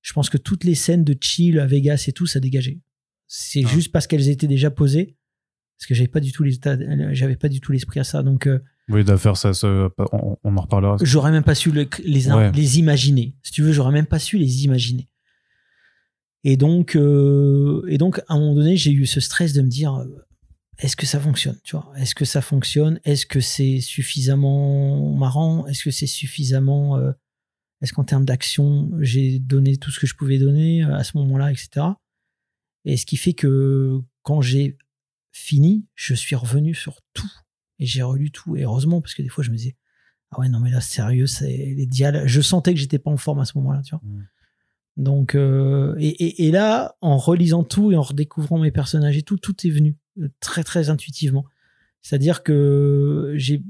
je 0.01 0.13
pense 0.13 0.29
que 0.29 0.37
toutes 0.37 0.63
les 0.63 0.75
scènes 0.75 1.03
de 1.03 1.15
chill 1.19 1.59
à 1.59 1.65
Vegas 1.65 2.05
et 2.07 2.11
tout 2.13 2.25
ça 2.27 2.39
dégageait 2.39 2.79
c'est 3.27 3.63
Ah. 3.65 3.69
juste 3.69 3.91
parce 3.91 4.05
qu'elles 4.07 4.29
étaient 4.29 4.47
déjà 4.47 4.69
posées 4.71 5.17
parce 5.77 5.87
que 5.87 5.95
j'avais 5.95 6.07
pas 6.07 6.19
du 6.19 6.31
tout 6.31 6.43
les 6.43 6.53
j'avais 7.13 7.35
pas 7.35 7.49
du 7.49 7.59
tout 7.61 7.71
l'esprit 7.71 7.99
à 7.99 8.03
ça 8.03 8.21
donc 8.23 8.47
euh, 8.47 8.59
Oui, 8.89 9.03
d'affaire, 9.03 9.37
ça, 9.37 9.53
se- 9.53 9.89
on, 10.11 10.37
on 10.43 10.57
en 10.57 10.61
reparlera. 10.61 10.97
j'aurais 11.01 11.31
même 11.31 11.43
pas 11.43 11.55
su 11.55 11.71
le- 11.71 11.87
les, 12.03 12.29
Ouais. 12.29 12.51
les 12.51 12.79
imaginer. 12.79 13.33
Si 13.41 13.51
tu 13.53 13.61
veux, 13.63 13.71
j'aurais 13.71 13.93
même 13.93 14.05
pas 14.05 14.19
su 14.19 14.37
les 14.37 14.65
imaginer. 14.65 15.07
Et 16.43 16.57
donc, 16.57 16.95
euh, 16.97 17.81
et 17.87 17.97
donc, 17.97 18.19
à 18.27 18.33
un 18.33 18.39
moment 18.39 18.55
donné, 18.55 18.75
j'ai 18.75 18.91
eu 18.91 19.05
ce 19.05 19.21
stress 19.21 19.53
de 19.53 19.61
me 19.61 19.69
dire, 19.69 19.95
euh, 19.95 20.05
est-ce 20.79 20.95
que 20.97 21.05
ça 21.05 21.19
fonctionne, 21.19 21.57
tu 21.63 21.75
vois? 21.77 21.91
Est-ce 21.97 22.13
que 22.15 22.25
ça 22.25 22.41
fonctionne? 22.41 22.99
Est-ce 23.05 23.25
que 23.25 23.39
c'est 23.39 23.79
suffisamment 23.79 25.13
marrant? 25.15 25.65
Est-ce 25.67 25.83
que 25.85 25.91
c'est 25.91 26.07
suffisamment 26.07 26.97
euh, 26.97 27.11
Est-ce 27.83 27.91
qu'en 27.91 28.05
termes 28.05 28.23
d'action, 28.23 28.89
j'ai 29.01 29.39
donné 29.39 29.75
tout 29.75 29.91
ce 29.91 29.99
que 29.99 30.07
je 30.07 30.15
pouvais 30.15 30.39
donner 30.39 30.83
euh, 30.83 30.95
à 30.95 31.03
ce 31.03 31.17
moment-là, 31.17 31.51
etc. 31.51 31.85
Et 32.85 32.95
ce 32.95 33.05
qui 33.05 33.17
fait 33.17 33.33
que 33.33 33.99
quand 34.21 34.41
j'ai 34.41 34.77
fini, 35.33 35.85
je 35.93 36.13
suis 36.13 36.35
revenu 36.35 36.73
sur 36.73 37.01
tout 37.13 37.31
et 37.79 37.85
j'ai 37.85 38.01
relu 38.01 38.31
tout. 38.31 38.55
Et 38.55 38.63
heureusement, 38.63 39.01
parce 39.01 39.13
que 39.13 39.21
des 39.21 39.27
fois, 39.27 39.43
je 39.43 39.51
me 39.51 39.57
disais, 39.57 39.75
ah 40.31 40.39
ouais, 40.39 40.47
non, 40.47 40.61
mais 40.61 40.71
là, 40.71 40.79
sérieux, 40.79 41.27
c'est 41.27 41.73
les 41.75 41.85
dialogues. 41.85 42.25
Je 42.25 42.39
sentais 42.39 42.73
que 42.73 42.79
j'étais 42.79 42.99
pas 42.99 43.11
en 43.11 43.17
forme 43.17 43.39
à 43.39 43.45
ce 43.45 43.57
moment-là, 43.57 43.81
tu 43.83 43.95
vois. 43.95 44.01
Mm. 44.03 44.27
Donc, 44.95 45.35
euh, 45.35 45.95
et, 45.99 46.07
et, 46.07 46.47
et 46.47 46.51
là, 46.51 46.95
en 47.01 47.17
relisant 47.17 47.63
tout 47.63 47.91
et 47.91 47.97
en 47.97 48.01
redécouvrant 48.01 48.59
mes 48.59 48.71
personnages 48.71 49.17
et 49.17 49.23
tout, 49.23 49.37
tout 49.37 49.67
est 49.67 49.71
venu 49.71 49.97
euh, 50.21 50.29
très, 50.39 50.63
très 50.63 50.89
intuitivement. 50.89 51.45
C'est-à-dire 52.01 52.43
que 52.43 53.33
j'ai, 53.35 53.61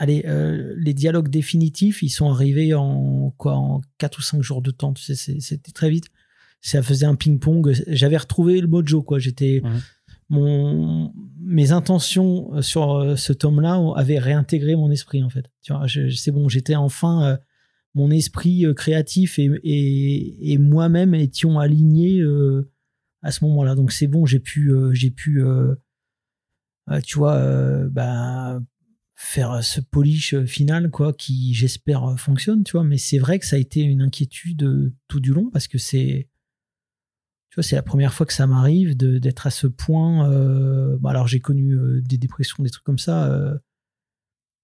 allez, 0.00 0.24
euh, 0.26 0.74
les 0.78 0.94
dialogues 0.94 1.28
définitifs, 1.28 2.02
ils 2.02 2.08
sont 2.08 2.30
arrivés 2.30 2.72
en 2.74 3.32
quoi, 3.36 3.54
en 3.56 3.80
4 3.98 4.18
ou 4.18 4.22
5 4.22 4.42
jours 4.42 4.62
de 4.62 4.70
temps. 4.70 4.92
Tu 4.94 5.02
sais, 5.04 5.14
c'est- 5.14 5.40
c'était 5.40 5.72
très 5.72 5.90
vite. 5.90 6.06
Ça 6.62 6.82
faisait 6.82 7.06
un 7.06 7.14
ping-pong. 7.14 7.72
J'avais 7.86 8.16
retrouvé 8.16 8.60
le 8.60 8.66
mojo, 8.66 9.02
quoi. 9.02 9.18
J'étais, 9.18 9.60
mon, 10.30 11.12
mes 11.40 11.72
intentions 11.72 12.54
euh, 12.54 12.62
sur 12.62 12.92
euh, 12.94 13.16
ce 13.16 13.32
tome-là 13.32 13.78
avaient 13.96 14.18
réintégré 14.18 14.74
mon 14.76 14.90
esprit, 14.90 15.22
en 15.22 15.28
fait. 15.28 15.46
Tu 15.62 15.72
vois, 15.72 15.86
c'est 16.14 16.30
bon, 16.32 16.48
j'étais 16.48 16.76
enfin, 16.76 17.24
euh, 17.24 17.36
mon 17.94 18.10
esprit 18.10 18.64
créatif 18.76 19.38
et, 19.38 19.50
et, 19.64 20.52
et 20.52 20.58
moi-même 20.58 21.14
étions 21.14 21.58
alignés 21.58 22.20
euh, 22.20 22.70
à 23.22 23.32
ce 23.32 23.44
moment-là. 23.44 23.74
Donc 23.74 23.90
c'est 23.92 24.06
bon, 24.06 24.24
j'ai 24.26 24.38
pu, 24.40 24.70
j'ai 24.92 25.10
pu, 25.10 25.42
tu 27.04 27.18
vois, 27.18 27.38
bah, 27.90 28.60
faire 29.22 29.62
ce 29.62 29.80
polish 29.82 30.32
euh, 30.32 30.46
final, 30.46 30.90
quoi, 30.90 31.12
qui 31.12 31.52
j'espère 31.52 32.04
euh, 32.04 32.16
fonctionne, 32.16 32.64
tu 32.64 32.72
vois. 32.72 32.84
Mais 32.84 32.96
c'est 32.98 33.18
vrai 33.18 33.38
que 33.38 33.44
ça 33.46 33.56
a 33.56 33.58
été 33.58 33.80
une 33.82 34.00
inquiétude 34.00 34.62
euh, 34.62 34.94
tout 35.08 35.20
du 35.20 35.32
long 35.34 35.50
parce 35.50 35.68
que 35.68 35.76
c'est, 35.78 36.28
tu 37.50 37.56
vois, 37.56 37.62
c'est 37.62 37.76
la 37.76 37.82
première 37.82 38.14
fois 38.14 38.24
que 38.26 38.32
ça 38.32 38.46
m'arrive 38.46 38.96
d'être 38.96 39.46
à 39.46 39.50
ce 39.50 39.66
point. 39.66 40.30
euh, 40.32 40.96
bah, 41.00 41.10
alors 41.10 41.28
j'ai 41.28 41.40
connu 41.40 41.74
euh, 41.74 42.00
des 42.00 42.16
dépressions, 42.16 42.62
des 42.64 42.70
trucs 42.70 42.84
comme 42.84 42.98
ça. 42.98 43.30
euh, 43.30 43.58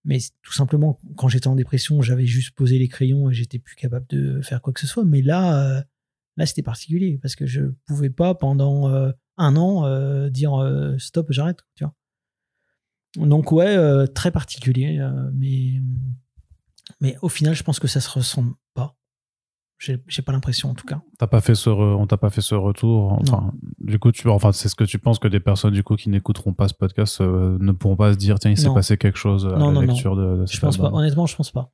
mais 0.05 0.19
tout 0.43 0.53
simplement, 0.53 0.99
quand 1.17 1.29
j'étais 1.29 1.49
en 1.49 1.57
dépression, 1.57 2.01
j'avais 2.01 2.27
juste 2.27 2.55
posé 2.55 2.79
les 2.79 2.89
crayons 2.89 3.29
et 3.29 3.35
j'étais 3.35 3.59
plus 3.59 3.75
capable 3.75 4.07
de 4.09 4.41
faire 4.41 4.63
quoi 4.63 4.73
que 4.73 4.81
ce 4.81 4.87
soit. 4.87 5.05
Mais 5.05 5.21
là, 5.21 5.79
euh, 5.79 5.83
là 6.37 6.47
c'était 6.47 6.63
particulier 6.63 7.19
parce 7.21 7.35
que 7.37 7.45
je 7.45 7.63
pouvais 7.87 8.11
pas 8.11 8.35
pendant 8.35 8.89
euh, 8.89 9.11
un 9.37 9.57
an 9.57 9.85
euh, 9.85 10.31
dire 10.31 10.55
euh, 10.55 10.97
stop, 10.99 11.27
j'arrête. 11.31 11.59
Tu 11.75 11.85
vois. 11.85 11.93
Donc 13.17 13.53
ouais, 13.53 13.77
euh, 13.77 14.07
très 14.07 14.31
particulier, 14.31 14.99
euh, 14.99 15.31
mais 15.35 15.81
mais 17.01 17.17
au 17.23 17.29
final, 17.29 17.55
je 17.55 17.63
pense 17.63 17.79
que 17.81 17.89
ça 17.89 18.01
se 18.01 18.11
ressemble 18.11 18.53
pas. 18.75 18.97
J'ai 19.79 20.23
pas 20.23 20.33
l'impression 20.33 20.71
en 20.71 20.75
tout 20.75 20.87
cas. 20.87 21.03
T'as 21.19 21.27
pas 21.27 21.43
fait 21.43 21.55
ce 21.55 21.69
re- 21.69 21.97
on 21.97 22.07
t'a 22.07 22.17
pas 22.17 22.31
fait 22.31 22.41
ce 22.41 22.55
retour. 22.55 23.13
Enfin, 23.13 23.53
du 23.79 23.99
coup, 23.99 24.11
tu, 24.11 24.27
enfin, 24.29 24.51
c'est 24.53 24.71
ce 24.71 24.75
que 24.75 24.85
tu 24.85 24.99
penses 24.99 25.19
que 25.19 25.29
des 25.29 25.39
personnes 25.41 25.75
du 25.75 25.83
coup 25.83 25.97
qui 25.97 26.09
n'écouteront 26.09 26.55
pas 26.55 26.67
ce 26.69 26.73
podcast 26.75 27.21
euh, 27.21 27.59
ne 27.61 27.73
pourront 27.73 27.97
pas 27.97 28.13
se 28.15 28.17
dire 28.19 28.39
tiens, 28.39 28.51
il 28.51 28.57
s'est 28.57 28.73
passé 28.73 28.97
quelque 28.97 29.19
chose 29.19 29.47
à 29.47 29.59
Non, 29.59 29.73
la 29.73 29.83
lecture 29.87 30.17
de, 30.17 30.37
de 30.39 30.47
Je 30.47 30.59
pense 30.61 30.79
pas. 30.79 30.91
Honnêtement, 30.93 31.27
je 31.27 31.37
pense 31.37 31.51
pas. 31.51 31.73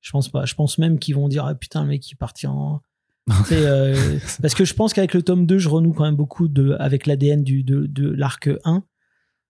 Je 0.00 0.10
pense 0.10 0.30
pas. 0.30 0.46
Je 0.46 0.54
pense 0.54 0.78
même 0.78 0.98
qu'ils 0.98 1.14
vont 1.16 1.28
dire 1.28 1.44
ah 1.44 1.54
putain 1.54 1.82
le 1.82 1.88
mec 1.88 2.10
il 2.10 2.16
partit 2.16 2.46
en. 2.46 2.80
Tu 3.26 3.44
sais, 3.44 3.66
euh, 3.66 4.18
parce 4.42 4.54
que 4.54 4.64
je 4.64 4.72
pense 4.74 4.92
qu'avec 4.94 5.12
le 5.14 5.22
tome 5.22 5.44
2, 5.46 5.58
je 5.58 5.68
renoue 5.68 5.92
quand 5.92 6.04
même 6.04 6.16
beaucoup 6.16 6.48
de, 6.48 6.76
avec 6.78 7.06
l'ADN 7.06 7.42
de, 7.44 7.62
de 7.86 8.08
l'arc 8.10 8.48
1. 8.64 8.82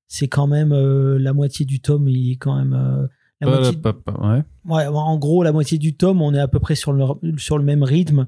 C'est 0.07 0.28
quand 0.28 0.46
même 0.46 0.72
euh, 0.72 1.18
la 1.18 1.32
moitié 1.32 1.64
du 1.66 1.80
tome, 1.80 2.09
il 2.09 2.32
est 2.32 2.36
quand 2.36 2.57
même. 2.57 2.72
euh, 2.74 3.07
la 3.40 3.46
moitié, 3.59 3.76
ouais. 4.22 4.42
ouais, 4.66 4.86
en 4.86 5.18
gros, 5.18 5.42
la 5.42 5.52
moitié 5.52 5.78
du 5.78 5.94
tome, 5.96 6.22
on 6.22 6.32
est 6.34 6.38
à 6.38 6.48
peu 6.48 6.61
près 6.61 6.74
sur 6.74 6.92
le, 6.92 7.05
sur 7.38 7.59
le 7.59 7.64
même 7.64 7.82
rythme 7.82 8.26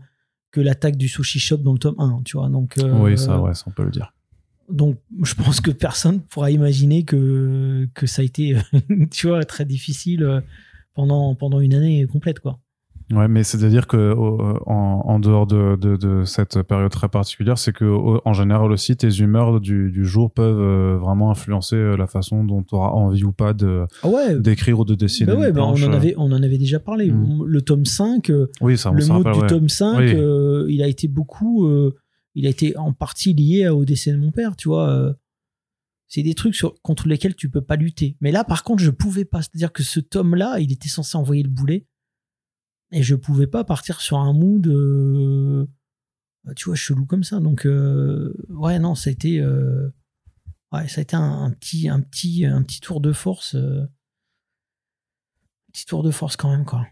que 0.51 0.61
l'attaque 0.61 0.97
du 0.97 1.09
sushi 1.09 1.39
shop 1.39 1.59
dans 1.59 1.73
le 1.73 1.79
tome 1.79 1.95
1, 1.99 2.23
tu 2.25 2.37
vois. 2.37 2.49
Donc, 2.49 2.79
euh, 2.79 2.93
Oui, 3.01 3.17
ça, 3.17 3.41
ouais, 3.41 3.55
ça 3.55 3.65
on 3.67 3.71
peut 3.71 3.85
le 3.85 3.91
dire. 3.91 4.13
donc, 4.69 4.99
je 5.23 5.35
pense 5.35 5.61
que 5.61 5.71
personne 5.71 6.21
pourra 6.21 6.51
imaginer 6.51 7.05
que, 7.05 7.89
que 7.95 8.07
ça 8.07 8.23
a 8.23 8.25
été, 8.25 8.57
tu 9.11 9.29
vois, 9.29 9.45
très 9.45 9.65
difficile 9.65 10.43
pendant, 10.95 11.35
pendant 11.35 11.61
une 11.61 11.75
année 11.75 12.07
complète, 12.07 12.41
quoi. 12.41 12.59
Ouais, 13.13 13.29
mais 13.29 13.45
c'est-à-dire 13.45 13.87
que 13.87 14.13
au- 14.15 14.41
en, 14.67 15.03
en 15.07 15.19
dehors 15.21 15.47
de, 15.47 15.77
de, 15.77 15.97
de 15.97 16.25
cette 16.25 16.61
période 16.63 16.91
très 16.91 17.09
particulière, 17.09 17.57
c'est 17.57 17.73
que 17.73 17.85
au- 17.85 18.21
en 18.25 18.33
général 18.33 18.73
aussi 18.73 18.97
tes 18.97 19.09
humeurs 19.21 19.61
du, 19.61 19.93
du 19.93 20.05
jour 20.05 20.33
peuvent 20.33 20.59
euh, 20.61 20.97
vraiment 20.99 21.31
influencer 21.31 21.77
euh, 21.77 21.97
la 21.97 22.09
façon 22.09 22.43
dont 22.43 22.65
tu 22.65 22.75
auras 22.75 22.89
envie 22.89 23.23
ou 23.23 23.31
pas 23.31 23.53
de 23.53 23.85
Ah 24.03 24.09
ouais, 24.09 24.41
d'écrire 24.41 24.81
ou 24.81 24.85
de 24.85 24.97
dessiner. 24.97 25.33
bah 25.33 25.39
ouais 25.39 25.53
bah 25.53 25.63
on, 25.65 25.75
en 25.75 25.81
euh. 25.81 25.93
avait, 25.93 26.15
on 26.17 26.33
en 26.33 26.43
avait 26.43 26.59
déjà 26.59 26.81
parlé. 26.81 27.13
Mm. 27.13 27.45
Le 27.47 27.63
tome 27.63 27.85
5, 27.85 28.29
euh, 28.31 28.49
Oui, 28.61 28.77
ça, 28.77 28.91
le 28.91 29.07
mode 29.07 29.19
rappelle, 29.25 29.33
du 29.35 29.41
ouais. 29.41 29.47
tome 29.47 29.69
5, 29.69 29.99
Oui. 29.99 30.13
euh, 30.17 30.67
il 30.69 30.83
a 30.83 30.89
été 30.89 31.07
beaucoup, 31.07 31.67
euh, 31.69 31.95
il 32.35 32.45
a 32.47 32.51
été 32.51 32.77
en 32.77 32.93
partie 32.93 33.35
lié 33.35 33.69
au 33.69 33.85
décès 33.85 34.11
de 34.11 34.17
mon 34.17 34.33
père, 34.33 34.57
tu 34.57 34.67
vois. 34.69 34.89
euh. 34.91 35.13
c'est 36.09 36.23
des 36.23 36.35
trucs 36.35 36.55
sur, 36.57 36.75
contre 36.83 37.07
lesquels 37.09 37.37
tu 37.37 37.51
peux 37.51 37.61
pas 37.63 37.77
lutter. 37.77 38.17
Mais 38.21 38.33
là, 38.33 38.43
par 38.43 38.65
contre, 38.65 38.83
je 38.83 38.91
pouvais 38.91 39.25
pas. 39.25 39.43
C'est-à-dire 39.43 39.73
que 39.73 39.83
ce 39.85 40.01
tome-là, 40.01 40.59
il 40.61 40.73
était 40.73 40.89
censé 40.89 41.17
envoyer 41.17 41.43
le 41.45 41.49
boulet. 41.51 41.87
Et 42.93 43.03
je 43.03 43.15
pouvais 43.15 43.47
pas 43.47 43.65
partir 43.65 44.01
sur 44.01 44.19
un 44.19 44.33
mood, 44.33 44.67
euh, 44.67 45.67
tu 46.55 46.67
vois, 46.67 46.77
chelou 46.77 47.05
comme 47.05 47.25
ça. 47.25 47.41
Donc, 47.41 47.67
euh, 47.67 48.33
ouais, 48.49 48.79
non, 48.79 48.95
ça 48.95 49.11
a 49.11 49.13
été, 49.13 49.41
euh, 49.41 49.91
ouais, 50.73 50.89
ça 50.89 51.01
a 51.01 51.03
été 51.03 51.17
un, 51.17 51.45
un 51.45 51.51
petit, 51.51 51.89
un 51.89 52.01
petit, 52.01 52.45
un 52.47 52.63
petit 52.63 52.81
tour 52.81 53.01
de 53.01 53.13
force. 53.13 53.55
euh, 53.57 53.87
petit 55.73 55.87
tour 55.87 56.03
de 56.03 56.11
force 56.11 56.37
quand 56.37 56.51
même, 56.51 56.65
quoi. 56.65 56.87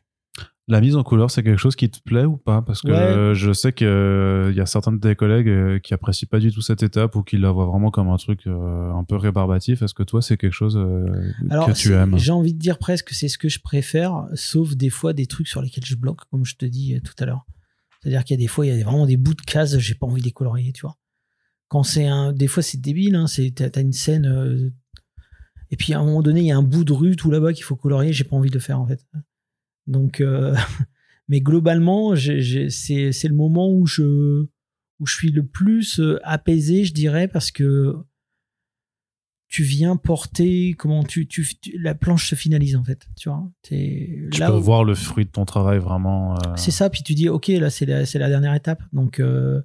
La 0.66 0.80
mise 0.80 0.96
en 0.96 1.02
couleur, 1.02 1.30
c'est 1.30 1.42
quelque 1.42 1.58
chose 1.58 1.76
qui 1.76 1.90
te 1.90 2.00
plaît 2.00 2.24
ou 2.24 2.38
pas? 2.38 2.62
Parce 2.62 2.80
que 2.80 2.88
Ouais. 2.88 2.96
euh, 2.96 3.34
je 3.34 3.52
sais 3.52 3.74
qu'il 3.74 3.86
y 3.86 4.60
a 4.60 4.64
certains 4.66 4.92
de 4.92 4.98
tes 4.98 5.14
collègues 5.14 5.48
euh, 5.48 5.78
qui 5.78 5.92
apprécient 5.92 6.26
pas 6.30 6.38
du 6.38 6.50
tout 6.52 6.62
cette 6.62 6.82
étape 6.82 7.16
ou 7.16 7.22
qui 7.22 7.36
la 7.36 7.50
voient 7.50 7.66
vraiment 7.66 7.90
comme 7.90 8.08
un 8.08 8.16
truc 8.16 8.46
euh, 8.46 8.90
un 8.92 9.04
peu 9.04 9.16
rébarbatif. 9.16 9.82
Est-ce 9.82 9.92
que 9.92 10.02
toi, 10.02 10.22
c'est 10.22 10.38
quelque 10.38 10.54
chose 10.54 10.78
euh, 10.78 11.04
Alors, 11.50 11.66
que 11.66 11.72
tu 11.72 11.92
aimes? 11.92 12.16
j'ai 12.16 12.32
envie 12.32 12.54
de 12.54 12.58
dire 12.58 12.78
presque 12.78 13.08
que 13.08 13.14
c'est 13.14 13.28
ce 13.28 13.36
que 13.36 13.50
je 13.50 13.60
préfère, 13.60 14.26
sauf 14.32 14.74
des 14.74 14.88
fois 14.88 15.12
des 15.12 15.26
trucs 15.26 15.48
sur 15.48 15.60
lesquels 15.60 15.84
je 15.84 15.96
bloque, 15.96 16.20
comme 16.30 16.46
je 16.46 16.56
te 16.56 16.64
dis 16.64 16.94
euh, 16.94 17.00
tout 17.04 17.14
à 17.18 17.26
l'heure. 17.26 17.44
C'est-à-dire 18.02 18.24
qu'il 18.24 18.34
y 18.34 18.40
a 18.40 18.42
des 18.42 18.48
fois, 18.48 18.64
il 18.66 18.74
y 18.74 18.80
a 18.80 18.84
vraiment 18.84 19.04
des 19.06 19.18
bouts 19.18 19.34
de 19.34 19.42
cases, 19.42 19.78
j'ai 19.78 19.94
pas 19.94 20.06
envie 20.06 20.20
de 20.22 20.26
les 20.26 20.32
colorier, 20.32 20.72
tu 20.72 20.80
vois. 20.82 20.96
Quand 21.68 21.82
c'est 21.82 22.06
un, 22.06 22.32
des 22.32 22.46
fois 22.46 22.62
c'est 22.62 22.80
débile, 22.80 23.16
hein, 23.16 23.26
c'est 23.26 23.50
t'as 23.54 23.68
t'as 23.68 23.80
une 23.82 23.92
scène, 23.92 24.24
euh, 24.26 24.70
et 25.70 25.76
puis 25.76 25.92
à 25.92 26.00
un 26.00 26.04
moment 26.04 26.22
donné, 26.22 26.40
il 26.40 26.46
y 26.46 26.52
a 26.52 26.56
un 26.56 26.62
bout 26.62 26.84
de 26.84 26.92
rue 26.94 27.16
tout 27.16 27.30
là-bas 27.30 27.52
qu'il 27.52 27.64
faut 27.64 27.76
colorier, 27.76 28.14
j'ai 28.14 28.24
pas 28.24 28.36
envie 28.36 28.48
de 28.50 28.54
le 28.54 28.60
faire 28.60 28.80
en 28.80 28.86
fait. 28.86 29.04
Donc, 29.86 30.20
euh, 30.20 30.54
mais 31.28 31.40
globalement, 31.40 32.14
c'est 32.16 32.30
le 32.30 33.34
moment 33.34 33.70
où 33.70 33.86
je 33.86 34.46
où 35.00 35.06
je 35.06 35.14
suis 35.14 35.30
le 35.32 35.44
plus 35.44 35.98
euh, 36.00 36.18
apaisé, 36.22 36.84
je 36.84 36.94
dirais, 36.94 37.26
parce 37.28 37.50
que 37.50 37.94
tu 39.48 39.62
viens 39.62 39.96
porter 39.96 40.74
comment 40.74 41.04
tu, 41.04 41.26
tu, 41.28 41.46
tu- 41.60 41.78
la 41.78 41.94
planche 41.94 42.28
se 42.28 42.34
finalise 42.34 42.74
en 42.76 42.82
fait 42.82 43.06
tu 43.16 43.28
vois 43.28 43.48
Tu 43.62 44.28
là 44.38 44.50
peux 44.50 44.56
où- 44.56 44.60
voir 44.60 44.84
le 44.84 44.94
fruit 44.94 45.26
de 45.26 45.30
ton 45.30 45.44
travail 45.44 45.78
vraiment. 45.78 46.34
euh, 46.36 46.54
c'est 46.56 46.70
ça 46.72 46.90
puis 46.90 47.02
tu 47.02 47.14
dis 47.14 47.28
ok 47.28 47.48
là 47.48 47.70
c'est 47.70 47.86
la, 47.86 48.04
dernière 48.28 48.54
étape 48.54 48.82
donc 48.92 49.20
euh, 49.20 49.60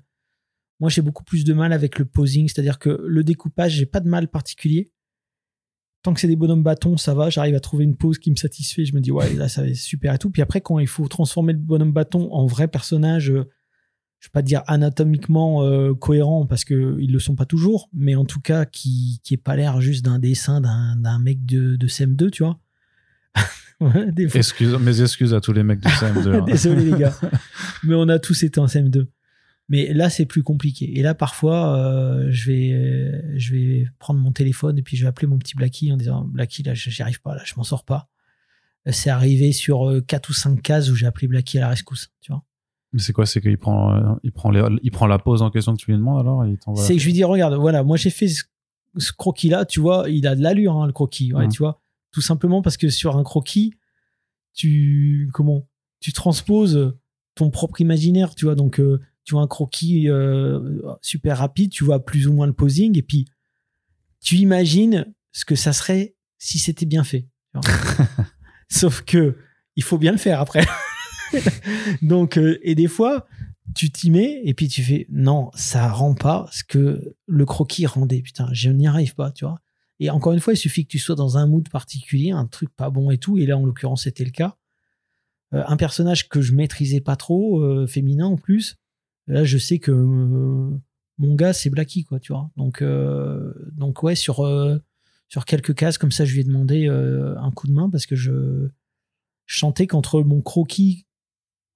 moi 0.80 0.90
j'ai 0.92 1.02
beaucoup 1.02 1.24
plus 1.24 1.44
de 1.44 1.54
mal 1.54 1.74
avec 1.74 1.98
le 1.98 2.06
posing 2.06 2.48
c'est 2.48 2.60
à 2.60 2.64
dire 2.64 2.78
que 2.78 2.90
le 3.04 3.24
découpage 3.24 3.74
j'ai 3.74 3.86
pas 3.88 4.00
de 4.00 4.10
mal 4.10 4.28
particulier 4.28 4.92
tant 6.04 6.14
que 6.14 6.20
c'est 6.20 6.28
des 6.28 6.36
bonhommes 6.36 6.64
bâtons 6.64 6.96
ça 6.98 7.14
va 7.14 7.30
j'arrive 7.30 7.56
à 7.56 7.60
trouver 7.60 7.84
une 7.84 7.96
pose 7.98 8.20
qui 8.20 8.32
me 8.32 8.36
satisfait 8.38 8.86
je 8.86 8.94
me 8.96 9.02
dis 9.02 9.12
ouais 9.12 9.34
là 9.34 9.50
ça 9.50 9.62
va 9.64 9.68
être 9.68 9.76
super 9.76 10.14
et 10.14 10.18
tout 10.18 10.30
puis 10.30 10.42
après 10.42 10.62
quand 10.62 10.80
il 10.80 10.88
faut 10.88 11.08
transformer 11.08 11.54
le 11.54 11.60
bonhomme 11.60 11.92
bâton 11.92 12.32
en 12.34 12.46
vrai 12.46 12.68
personnage 12.70 13.30
euh, 13.32 13.44
je 14.22 14.28
vais 14.28 14.32
pas 14.34 14.42
dire 14.42 14.64
anatomiquement 14.68 15.64
euh, 15.64 15.94
cohérent 15.94 16.46
parce 16.46 16.66
que 16.66 16.98
ils 17.00 17.12
le 17.12 17.20
sont 17.20 17.36
pas 17.36 17.46
toujours, 17.46 17.90
mais 17.94 18.16
en 18.16 18.26
tout 18.26 18.42
cas 18.42 18.66
qui 18.66 19.22
qui 19.24 19.34
est 19.36 19.38
pas 19.38 19.56
l'air 19.56 19.80
juste 19.80 20.04
d'un 20.04 20.20
dessin 20.20 20.60
d'un 20.60 20.98
d'un 20.98 21.20
mec 21.20 21.46
de, 21.46 21.78
de 21.78 21.88
CM2, 21.88 22.30
tu 22.30 22.44
vois. 22.44 22.60
Ouais, 23.80 24.12
des 24.12 24.28
fois- 24.28 24.40
Excuse, 24.40 24.76
mes 24.78 25.02
excuses 25.02 25.34
à 25.34 25.40
tous 25.40 25.54
les 25.54 25.64
mecs 25.64 25.80
du 25.80 25.88
CM2. 25.88 26.34
hein. 26.36 26.44
Désolé 26.48 26.92
les 26.92 26.98
gars, 27.00 27.16
mais 27.86 27.96
on 27.96 28.10
a 28.10 28.20
tous 28.20 28.44
été 28.44 28.60
en 28.60 28.66
CM2. 28.66 29.06
Mais 29.70 29.94
là 29.94 30.10
c'est 30.10 30.26
plus 30.26 30.42
compliqué. 30.44 30.98
Et 30.98 31.02
là 31.04 31.14
parfois 31.14 31.78
euh, 31.78 32.28
je 32.32 32.52
vais 32.52 32.72
euh, 32.74 33.34
je 33.38 33.54
vais 33.56 33.88
prendre 34.00 34.20
mon 34.20 34.32
téléphone 34.32 34.78
et 34.78 34.82
puis 34.82 34.98
je 34.98 35.04
vais 35.04 35.08
appeler 35.10 35.28
mon 35.28 35.38
petit 35.38 35.56
Blacky 35.56 35.92
en 35.92 35.98
disant 35.98 36.24
Blacky 36.26 36.64
là 36.64 36.74
j'y 36.74 37.02
arrive 37.02 37.22
pas 37.22 37.36
là, 37.36 37.42
je 37.46 37.54
m'en 37.56 37.64
sors 37.64 37.86
pas. 37.86 38.10
C'est 38.92 39.10
arrivé 39.12 39.52
sur 39.52 39.88
euh, 39.90 40.02
quatre 40.02 40.30
ou 40.30 40.34
cinq 40.34 40.62
cases 40.64 40.90
où 40.90 40.96
j'ai 40.96 41.06
appelé 41.06 41.28
Blacky 41.28 41.58
à 41.60 41.62
la 41.62 41.70
rescousse, 41.70 42.10
tu 42.22 42.32
vois. 42.32 42.44
Mais 42.94 43.00
c'est 43.00 43.14
quoi 43.14 43.28
C'est 43.28 43.40
qu'il 43.42 43.58
prend, 43.60 43.94
euh, 43.94 44.16
il 44.24 44.32
prend, 44.32 44.50
les- 44.50 44.66
il 44.82 44.90
prend 44.90 45.06
la 45.06 45.20
pause 45.20 45.44
en 45.44 45.52
question 45.52 45.76
que 45.76 45.80
tu 45.82 45.92
lui 45.92 45.98
demandes 45.98 46.20
alors 46.20 46.44
et 46.46 46.50
il 46.52 46.58
t'envoie. 46.58 46.82
C'est 46.84 46.96
que 46.96 47.00
je 47.00 47.06
lui 47.06 47.14
dis, 47.14 47.24
regarde, 47.24 47.54
voilà, 47.54 47.84
moi 47.84 47.98
j'ai 47.98 48.10
fait 48.10 48.28
ce, 48.30 48.46
ce 48.98 49.12
croquis-là, 49.14 49.66
tu 49.66 49.80
vois, 49.80 50.10
il 50.10 50.26
a 50.26 50.36
de 50.36 50.42
l'allure, 50.42 50.76
hein, 50.78 50.88
le 50.88 50.94
croquis, 50.94 51.32
ouais, 51.34 51.48
tu 51.50 51.60
vois. 51.60 51.80
Tout 52.12 52.22
simplement 52.22 52.64
parce 52.64 52.78
que 52.78 52.90
sur 52.90 53.16
un 53.18 53.24
croquis, 53.24 53.76
tu, 54.54 55.30
comment, 55.34 55.68
tu 56.00 56.12
transposes 56.14 56.96
ton 57.36 57.50
propre 57.52 57.82
imaginaire, 57.82 58.34
tu 58.34 58.46
vois. 58.46 58.56
Donc, 58.56 58.80
euh, 58.80 59.00
tu 59.30 59.36
vois 59.36 59.44
un 59.44 59.48
croquis 59.48 60.10
euh, 60.10 60.82
super 61.04 61.38
rapide, 61.38 61.70
tu 61.70 61.84
vois 61.84 62.04
plus 62.04 62.28
ou 62.28 62.34
moins 62.34 62.48
le 62.48 62.54
posing, 62.54 62.98
et 62.98 63.04
puis 63.04 63.28
tu 64.22 64.38
imagines 64.38 65.06
ce 65.34 65.46
que 65.46 65.54
ça 65.54 65.72
serait 65.72 66.16
si 66.40 66.58
c'était 66.58 66.88
bien 66.88 67.04
fait. 67.04 67.28
Sauf 68.70 69.04
que 69.04 69.38
il 69.76 69.84
faut 69.84 70.00
bien 70.00 70.14
le 70.14 70.18
faire 70.18 70.40
après. 70.40 70.66
Donc, 72.02 72.40
euh, 72.40 72.58
et 72.64 72.74
des 72.74 72.88
fois, 72.88 73.28
tu 73.76 73.92
t'y 73.92 74.10
mets 74.10 74.42
et 74.46 74.56
puis 74.56 74.68
tu 74.68 74.82
fais 74.82 75.06
non, 75.12 75.52
ça 75.54 75.92
rend 75.92 76.16
pas 76.16 76.48
ce 76.52 76.64
que 76.64 77.16
le 77.28 77.46
croquis 77.46 77.86
rendait. 77.86 78.24
Putain, 78.24 78.50
je 78.52 78.72
n'y 78.72 78.88
arrive 78.88 79.14
pas, 79.14 79.30
tu 79.30 79.46
vois. 79.46 79.60
Et 80.00 80.10
encore 80.10 80.34
une 80.34 80.40
fois, 80.40 80.54
il 80.54 80.58
suffit 80.58 80.86
que 80.86 80.92
tu 80.92 80.98
sois 80.98 81.16
dans 81.16 81.38
un 81.38 81.46
mood 81.46 81.70
particulier, 81.70 82.32
un 82.32 82.48
truc 82.48 82.72
pas 82.76 82.90
bon 82.90 83.12
et 83.12 83.20
tout. 83.20 83.38
Et 83.38 83.46
là, 83.46 83.60
en 83.60 83.64
l'occurrence, 83.64 84.06
c'était 84.06 84.26
le 84.26 84.32
cas. 84.32 84.58
Euh, 85.54 85.64
un 85.68 85.78
personnage 85.78 86.30
que 86.30 86.42
je 86.42 86.54
maîtrisais 86.54 87.02
pas 87.02 87.16
trop, 87.16 87.86
féminin 87.86 88.26
en 88.26 88.36
plus. 88.38 88.80
Là, 89.30 89.44
je 89.44 89.60
sais 89.60 89.78
que 89.78 89.92
euh, 89.92 90.76
mon 91.20 91.36
gars, 91.36 91.54
c'est 91.54 91.70
Blacky, 91.70 92.04
quoi, 92.04 92.20
tu 92.20 92.34
vois. 92.34 92.50
Donc, 92.58 92.82
euh, 92.82 93.54
donc 93.74 94.02
ouais, 94.02 94.16
sur, 94.16 94.44
euh, 94.44 94.80
sur 95.28 95.46
quelques 95.46 95.76
cases 95.76 96.00
comme 96.00 96.12
ça, 96.12 96.26
je 96.26 96.34
lui 96.34 96.42
ai 96.42 96.44
demandé 96.44 96.88
un 96.88 97.52
coup 97.52 97.68
de 97.68 97.74
main 97.74 97.90
parce 97.90 98.08
que 98.08 98.16
je, 98.16 98.68
sentais 99.46 99.88
qu'entre 99.88 100.22
mon 100.22 100.42
croquis 100.42 101.06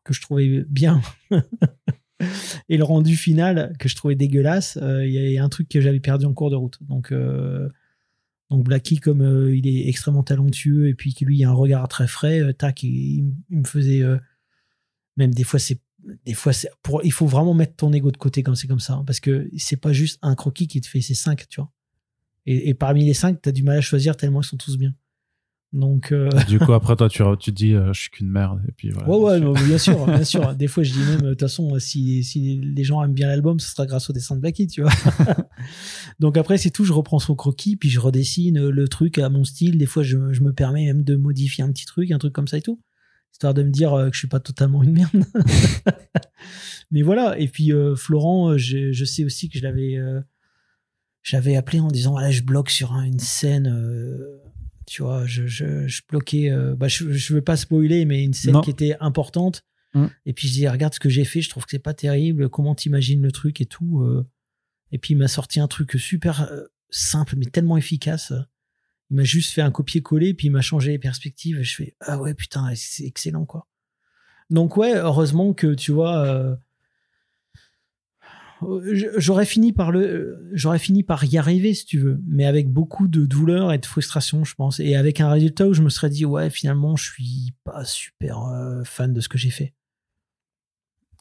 que 0.03 0.13
je 0.13 0.21
trouvais 0.21 0.63
bien 0.67 1.01
et 2.69 2.77
le 2.77 2.83
rendu 2.83 3.15
final 3.15 3.73
que 3.79 3.89
je 3.89 3.95
trouvais 3.95 4.15
dégueulasse, 4.15 4.77
il 4.81 5.09
y 5.09 5.37
a 5.37 5.43
un 5.43 5.49
truc 5.49 5.69
que 5.69 5.81
j'avais 5.81 5.99
perdu 5.99 6.25
en 6.25 6.33
cours 6.33 6.49
de 6.49 6.55
route. 6.55 6.79
Donc, 6.81 7.13
donc 8.49 8.63
Blacky, 8.63 8.97
comme 8.97 9.21
il 9.53 9.67
est 9.67 9.87
extrêmement 9.87 10.23
talentueux 10.23 10.87
et 10.87 10.95
puis 10.95 11.13
que 11.13 11.25
lui, 11.25 11.39
il 11.39 11.45
a 11.45 11.49
un 11.49 11.53
regard 11.53 11.87
très 11.87 12.07
frais, 12.07 12.53
tac, 12.55 12.81
il, 12.81 13.33
il 13.49 13.57
me 13.59 13.63
faisait. 13.63 14.03
même 15.17 15.33
des 15.33 15.43
fois, 15.43 15.59
c'est. 15.59 15.79
Des 16.25 16.33
fois, 16.33 16.53
c'est 16.53 16.69
pour, 16.81 17.01
il 17.03 17.11
faut 17.11 17.27
vraiment 17.27 17.53
mettre 17.53 17.75
ton 17.75 17.91
ego 17.93 18.11
de 18.11 18.17
côté 18.17 18.43
quand 18.43 18.55
c'est 18.55 18.67
comme 18.67 18.79
ça. 18.79 18.93
hein, 18.93 19.03
parce 19.05 19.19
que 19.19 19.49
c'est 19.57 19.77
pas 19.77 19.93
juste 19.93 20.19
un 20.21 20.35
croquis 20.35 20.67
qui 20.67 20.81
te 20.81 20.87
fait 20.87 21.01
ces 21.01 21.13
cinq, 21.15 21.47
tu 21.47 21.61
vois. 21.61 21.71
Et, 22.45 22.69
et 22.69 22.73
parmi 22.73 23.05
les 23.05 23.13
cinq, 23.13 23.41
tu 23.41 23.49
as 23.49 23.51
du 23.53 23.63
mal 23.63 23.77
à 23.77 23.81
choisir 23.81 24.17
tellement 24.17 24.41
ils 24.41 24.45
sont 24.45 24.57
tous 24.57 24.77
bien. 24.77 24.93
Donc. 25.71 26.11
euh, 26.11 26.29
Du 26.47 26.59
coup, 26.59 26.73
après, 26.73 26.95
toi, 26.95 27.09
tu, 27.09 27.23
tu 27.39 27.51
te 27.51 27.55
dis, 27.55 27.73
euh, 27.73 27.93
je 27.93 28.01
suis 28.01 28.09
qu'une 28.11 28.29
merde. 28.29 28.61
Et 28.67 28.71
puis 28.73 28.89
voilà. 28.91 29.09
Ouais, 29.09 29.17
ouais, 29.17 29.39
non, 29.39 29.53
mais 29.53 29.63
bien 29.65 29.77
sûr, 29.77 30.05
bien 30.05 30.23
sûr. 30.23 30.53
Des 30.55 30.67
fois, 30.67 30.83
je 30.83 30.91
dis 30.91 30.99
même, 30.99 31.21
de 31.21 31.29
toute 31.31 31.39
façon, 31.39 31.79
si, 31.79 32.23
si 32.23 32.59
les 32.61 32.83
gens 32.83 33.01
aiment 33.03 33.13
bien 33.13 33.27
l'album, 33.27 33.59
ce 33.59 33.69
sera 33.71 33.85
grâce 33.85 34.09
au 34.09 34.13
dessin 34.13 34.35
de 34.35 34.41
Blacky, 34.41 34.67
tu 34.67 34.81
vois. 34.81 34.91
Donc 36.19 36.37
après, 36.37 36.57
c'est 36.57 36.69
tout, 36.69 36.85
je 36.85 36.93
reprends 36.93 37.19
son 37.19 37.35
croquis, 37.35 37.75
puis 37.75 37.89
je 37.89 37.99
redessine 37.99 38.67
le 38.69 38.87
truc 38.87 39.17
à 39.17 39.29
mon 39.29 39.43
style. 39.43 39.77
Des 39.77 39.85
fois, 39.85 40.03
je, 40.03 40.31
je 40.31 40.41
me 40.41 40.53
permets 40.53 40.85
même 40.85 41.03
de 41.03 41.15
modifier 41.15 41.63
un 41.63 41.71
petit 41.71 41.85
truc, 41.85 42.11
un 42.11 42.19
truc 42.19 42.33
comme 42.33 42.47
ça 42.47 42.57
et 42.57 42.61
tout. 42.61 42.79
Histoire 43.33 43.53
de 43.53 43.63
me 43.63 43.71
dire 43.71 43.93
euh, 43.93 44.07
que 44.09 44.13
je 44.13 44.19
suis 44.19 44.27
pas 44.27 44.39
totalement 44.39 44.81
une 44.83 44.93
merde. 44.93 45.11
mais 46.91 47.01
voilà. 47.01 47.37
Et 47.39 47.47
puis, 47.47 47.71
euh, 47.73 47.95
Florent, 47.95 48.51
euh, 48.51 48.57
je, 48.57 48.91
je 48.91 49.05
sais 49.05 49.23
aussi 49.23 49.49
que 49.49 49.57
je 49.57 49.63
l'avais, 49.63 49.95
euh, 49.97 50.21
j'avais 51.23 51.55
appelé 51.55 51.79
en 51.79 51.87
disant, 51.87 52.11
voilà, 52.11 52.31
je 52.31 52.41
bloque 52.43 52.69
sur 52.69 52.93
un- 52.93 53.03
une 53.03 53.19
scène, 53.19 53.67
euh, 53.67 54.39
tu 54.85 55.01
vois, 55.01 55.25
je, 55.25 55.47
je, 55.47 55.87
je 55.87 56.01
bloquais, 56.07 56.51
bah, 56.77 56.87
je, 56.87 57.11
je 57.11 57.33
veux 57.33 57.41
pas 57.41 57.57
spoiler, 57.57 58.05
mais 58.05 58.23
une 58.23 58.33
scène 58.33 58.53
Non. 58.53 58.61
qui 58.61 58.69
était 58.69 58.95
importante. 58.99 59.63
Mm. 59.93 60.05
Et 60.25 60.33
puis 60.33 60.47
je 60.47 60.53
dis, 60.53 60.67
regarde 60.67 60.93
ce 60.93 60.99
que 60.99 61.09
j'ai 61.09 61.23
fait, 61.25 61.41
je 61.41 61.49
trouve 61.49 61.63
que 61.65 61.71
c'est 61.71 61.79
pas 61.79 61.93
terrible, 61.93 62.49
comment 62.49 62.75
t'imagines 62.75 63.21
le 63.21 63.31
truc 63.31 63.61
et 63.61 63.65
tout. 63.65 64.05
Et 64.91 64.97
puis 64.97 65.13
il 65.13 65.17
m'a 65.17 65.27
sorti 65.29 65.59
un 65.59 65.67
truc 65.67 65.93
super 65.93 66.51
simple, 66.89 67.35
mais 67.37 67.45
tellement 67.45 67.77
efficace. 67.77 68.33
Il 69.13 69.17
m'a 69.17 69.23
juste 69.23 69.53
fait 69.53 69.61
un 69.61 69.69
copier-coller, 69.69 70.33
puis 70.33 70.47
il 70.47 70.49
m'a 70.49 70.61
changé 70.61 70.89
les 70.89 70.97
perspectives. 70.97 71.61
Je 71.61 71.75
fais, 71.75 71.95
ah 71.99 72.17
ouais, 72.17 72.33
putain, 72.33 72.73
c'est 72.73 73.05
excellent, 73.05 73.45
quoi. 73.45 73.67
Donc 74.49 74.75
ouais, 74.75 74.95
heureusement 74.95 75.53
que 75.53 75.75
tu 75.75 75.91
vois, 75.91 76.25
euh, 76.25 76.55
euh, 78.63 79.11
j'aurais 79.17 79.45
fini 79.45 79.71
par 79.71 79.91
le, 79.91 80.49
j'aurais 80.53 80.79
fini 80.79 81.03
par 81.03 81.23
y 81.25 81.37
arriver 81.37 81.75
si 81.75 81.85
tu 81.85 81.99
veux, 81.99 82.19
mais 82.25 82.47
avec 82.47 82.71
beaucoup 82.71 83.07
de 83.07 83.27
douleur 83.27 83.71
et 83.71 83.77
de 83.77 83.85
frustration, 83.85 84.43
je 84.45 84.55
pense, 84.55 84.79
et 84.79 84.95
avec 84.95 85.21
un 85.21 85.29
résultat 85.29 85.67
où 85.67 85.75
je 85.75 85.83
me 85.83 85.89
serais 85.89 86.09
dit 86.09 86.25
ouais, 86.25 86.49
finalement, 86.49 86.95
je 86.95 87.11
suis 87.11 87.53
pas 87.63 87.85
super 87.85 88.39
euh, 88.47 88.83
fan 88.83 89.13
de 89.13 89.21
ce 89.21 89.29
que 89.29 89.37
j'ai 89.37 89.51
fait. 89.51 89.75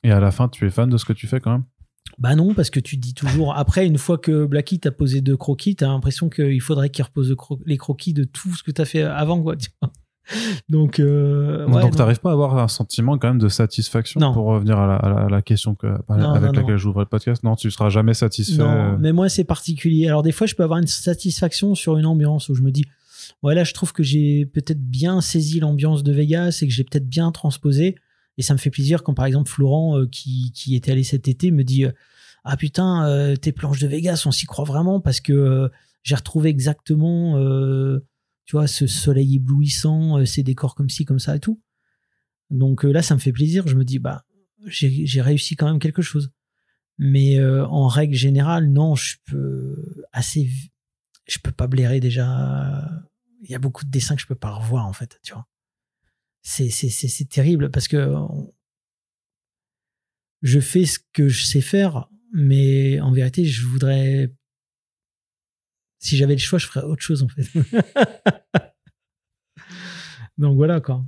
Et 0.02 0.12
à 0.12 0.18
la 0.18 0.30
fin, 0.30 0.48
tu 0.48 0.66
es 0.66 0.70
fan 0.70 0.88
de 0.88 0.96
ce 0.96 1.04
que 1.04 1.12
tu 1.12 1.26
fais 1.26 1.40
quand 1.40 1.52
même? 1.52 1.64
Bah 2.18 2.34
non, 2.36 2.54
parce 2.54 2.70
que 2.70 2.78
tu 2.80 2.96
dis 2.96 3.14
toujours. 3.14 3.56
Après, 3.56 3.86
une 3.86 3.98
fois 3.98 4.18
que 4.18 4.44
Blacky 4.44 4.78
t'a 4.78 4.90
posé 4.92 5.20
deux 5.20 5.36
croquis, 5.36 5.76
t'as 5.76 5.88
l'impression 5.88 6.28
qu'il 6.28 6.60
faudrait 6.60 6.90
qu'il 6.90 7.04
repose 7.04 7.34
les 7.66 7.76
croquis 7.78 8.12
de 8.12 8.24
tout 8.24 8.54
ce 8.54 8.62
que 8.62 8.70
t'as 8.70 8.84
fait 8.84 9.02
avant, 9.02 9.42
quoi. 9.42 9.56
tu 9.56 9.70
vois. 9.80 9.90
Donc, 10.68 11.00
euh, 11.00 11.66
ouais, 11.66 11.82
Donc, 11.82 11.96
t'arrives 11.96 12.20
pas 12.20 12.30
à 12.30 12.32
avoir 12.34 12.56
un 12.56 12.68
sentiment 12.68 13.18
quand 13.18 13.28
même 13.28 13.38
de 13.40 13.48
satisfaction 13.48 14.20
Non. 14.20 14.32
pour 14.32 14.44
revenir 14.44 14.78
à 14.78 14.86
la, 14.86 14.94
à 14.96 15.08
la- 15.08 15.20
à 15.24 15.28
la 15.28 15.42
question 15.42 15.74
que, 15.74 15.88
avec 16.08 16.22
non, 16.22 16.34
laquelle 16.52 16.76
j'ouvre 16.76 17.00
le 17.00 17.06
podcast? 17.06 17.42
Non, 17.42 17.56
tu 17.56 17.70
seras 17.72 17.88
jamais 17.90 18.14
satisfait. 18.14 18.62
Euh, 18.62 18.96
mais 19.00 19.12
moi 19.12 19.28
c'est 19.28 19.42
particulier. 19.44 20.06
Alors 20.06 20.22
des 20.22 20.30
fois 20.32 20.46
je 20.46 20.54
peux 20.54 20.62
avoir 20.62 20.78
une 20.78 20.86
satisfaction 20.86 21.74
sur 21.74 21.96
une 21.98 22.06
ambiance 22.06 22.48
où 22.50 22.54
je 22.54 22.62
me 22.62 22.70
dis 22.70 22.84
ouais 23.42 23.54
là 23.56 23.64
je 23.64 23.74
trouve 23.74 23.92
que 23.92 24.02
j'ai 24.04 24.46
peut-être 24.46 24.80
bien 24.80 25.20
saisi 25.20 25.58
l'ambiance 25.58 26.04
de 26.04 26.12
Vegas 26.12 26.60
et 26.62 26.68
que 26.68 26.72
j'ai 26.72 26.84
peut-être 26.84 27.08
bien 27.08 27.32
transposé 27.32 27.96
et 28.38 28.42
ça 28.42 28.54
me 28.54 28.58
fait 28.58 28.70
plaisir 28.70 29.02
quand 29.02 29.14
par 29.14 29.26
exemple 29.26 29.50
Florent 29.50 29.98
euh, 29.98 30.06
qui, 30.06 30.52
qui 30.52 30.74
était 30.74 30.92
allé 30.92 31.04
cet 31.04 31.28
été 31.28 31.50
me 31.50 31.64
dit 31.64 31.84
euh, 31.84 31.92
ah 32.44 32.56
putain 32.56 33.06
euh, 33.06 33.36
tes 33.36 33.52
planches 33.52 33.80
de 33.80 33.86
Vegas 33.86 34.22
on 34.26 34.32
s'y 34.32 34.46
croit 34.46 34.64
vraiment 34.64 35.00
parce 35.00 35.20
que 35.20 35.70
j'ai 36.02 36.14
retrouvé 36.14 36.50
exactement 36.50 37.36
tu 38.44 38.56
vois 38.56 38.66
ce 38.66 38.86
soleil 38.86 39.36
éblouissant 39.36 40.24
ces 40.26 40.42
décors 40.42 40.74
comme 40.74 40.90
ci 40.90 41.04
comme 41.04 41.20
ça 41.20 41.36
et 41.36 41.40
tout. 41.40 41.60
Donc 42.50 42.82
là 42.82 43.02
ça 43.02 43.14
me 43.14 43.20
fait 43.20 43.32
plaisir, 43.32 43.68
je 43.68 43.76
me 43.76 43.84
dis 43.84 44.00
bah 44.00 44.24
j'ai 44.66 45.22
réussi 45.22 45.54
quand 45.54 45.66
même 45.66 45.78
quelque 45.78 46.02
chose. 46.02 46.32
Mais 46.98 47.40
en 47.44 47.86
règle 47.86 48.16
générale, 48.16 48.68
non, 48.68 48.96
je 48.96 49.16
peux 49.26 50.04
assez, 50.10 50.50
je 51.28 51.38
peux 51.38 51.52
pas 51.52 51.68
blairer 51.68 52.00
déjà. 52.00 52.90
Il 53.42 53.50
y 53.50 53.54
a 53.54 53.60
beaucoup 53.60 53.84
de 53.84 53.90
dessins 53.90 54.16
que 54.16 54.22
je 54.22 54.26
peux 54.26 54.34
pas 54.34 54.50
revoir 54.50 54.86
en 54.86 54.92
fait, 54.92 55.20
tu 55.22 55.32
vois. 55.32 55.46
C'est 56.42 57.28
terrible 57.28 57.70
parce 57.70 57.88
que 57.88 58.14
je 60.42 60.60
fais 60.60 60.84
ce 60.84 60.98
que 61.12 61.28
je 61.28 61.44
sais 61.44 61.60
faire, 61.60 62.08
mais 62.32 63.00
en 63.00 63.12
vérité, 63.12 63.44
je 63.44 63.66
voudrais. 63.66 64.32
Si 65.98 66.16
j'avais 66.16 66.34
le 66.34 66.40
choix, 66.40 66.58
je 66.58 66.66
ferais 66.66 66.84
autre 66.84 67.02
chose 67.02 67.22
en 67.22 67.28
fait. 67.28 67.46
Donc 70.38 70.56
voilà 70.56 70.80
quoi. 70.80 71.04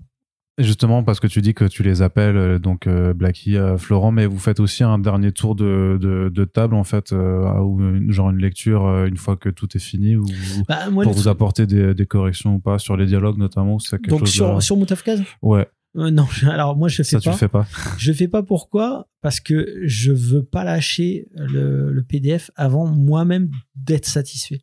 Justement, 0.57 1.03
parce 1.03 1.19
que 1.19 1.27
tu 1.27 1.41
dis 1.41 1.53
que 1.53 1.65
tu 1.65 1.83
les 1.83 2.01
appelles, 2.01 2.37
euh, 2.37 2.59
donc 2.61 2.87
euh, 2.87 3.13
Blacky, 3.13 3.57
euh, 3.57 3.77
Florent, 3.77 4.13
mais 4.13 4.25
vous 4.27 4.39
faites 4.39 4.61
aussi 4.61 4.85
un 4.85 5.01
dernier 5.01 5.33
tour 5.33 5.57
de, 5.57 5.99
de, 6.01 6.29
de 6.33 6.45
table, 6.45 6.77
en 6.77 6.85
fait, 6.85 7.13
euh, 7.13 7.59
ou 7.61 7.81
une- 7.81 8.13
genre 8.13 8.31
une 8.31 8.39
lecture 8.39 8.87
euh, 8.87 9.07
une 9.07 9.17
fois 9.17 9.37
que 9.37 9.49
tout 9.49 9.69
est 9.77 9.81
fini, 9.81 10.15
ou 10.15 10.23
Bah, 10.69 10.91
moi, 10.91 11.03
pour 11.03 11.13
vous 11.13 11.27
apporter 11.27 11.67
des, 11.67 11.93
des 11.93 12.07
corrections 12.07 12.55
ou 12.55 12.59
pas 12.61 12.79
sur 12.79 12.97
les 12.97 13.07
dialogues 13.07 13.37
notamment, 13.37 13.75
ou 13.75 13.81
c'est 13.81 13.99
quelque 13.99 14.11
donc 14.11 14.21
chose 14.21 14.31
sur, 14.33 14.55
de- 14.55 14.61
sur 14.61 14.77
Moutafkaz? 14.77 15.23
Ouais, 15.43 15.67
Euh, 15.97 16.13
Non, 16.13 16.27
alors 16.49 16.77
moi 16.77 16.87
je 16.89 16.97
fais 16.99 17.03
ça 17.05 17.19
tu 17.21 17.31
le 17.31 17.35
fais 17.37 17.49
pas. 17.49 17.67
Je 17.99 18.13
fais 18.13 18.29
pas 18.29 18.45
pourquoi? 18.45 19.09
Parce 19.23 19.41
que 19.41 19.81
je 19.85 20.13
veux 20.13 20.45
pas 20.45 20.63
lâcher 20.63 21.27
le, 21.35 21.93
le 21.93 22.03
PDF 22.05 22.53
avant 22.55 22.87
moi-même 22.87 23.51
d'être 23.75 24.07
satisfait. 24.07 24.61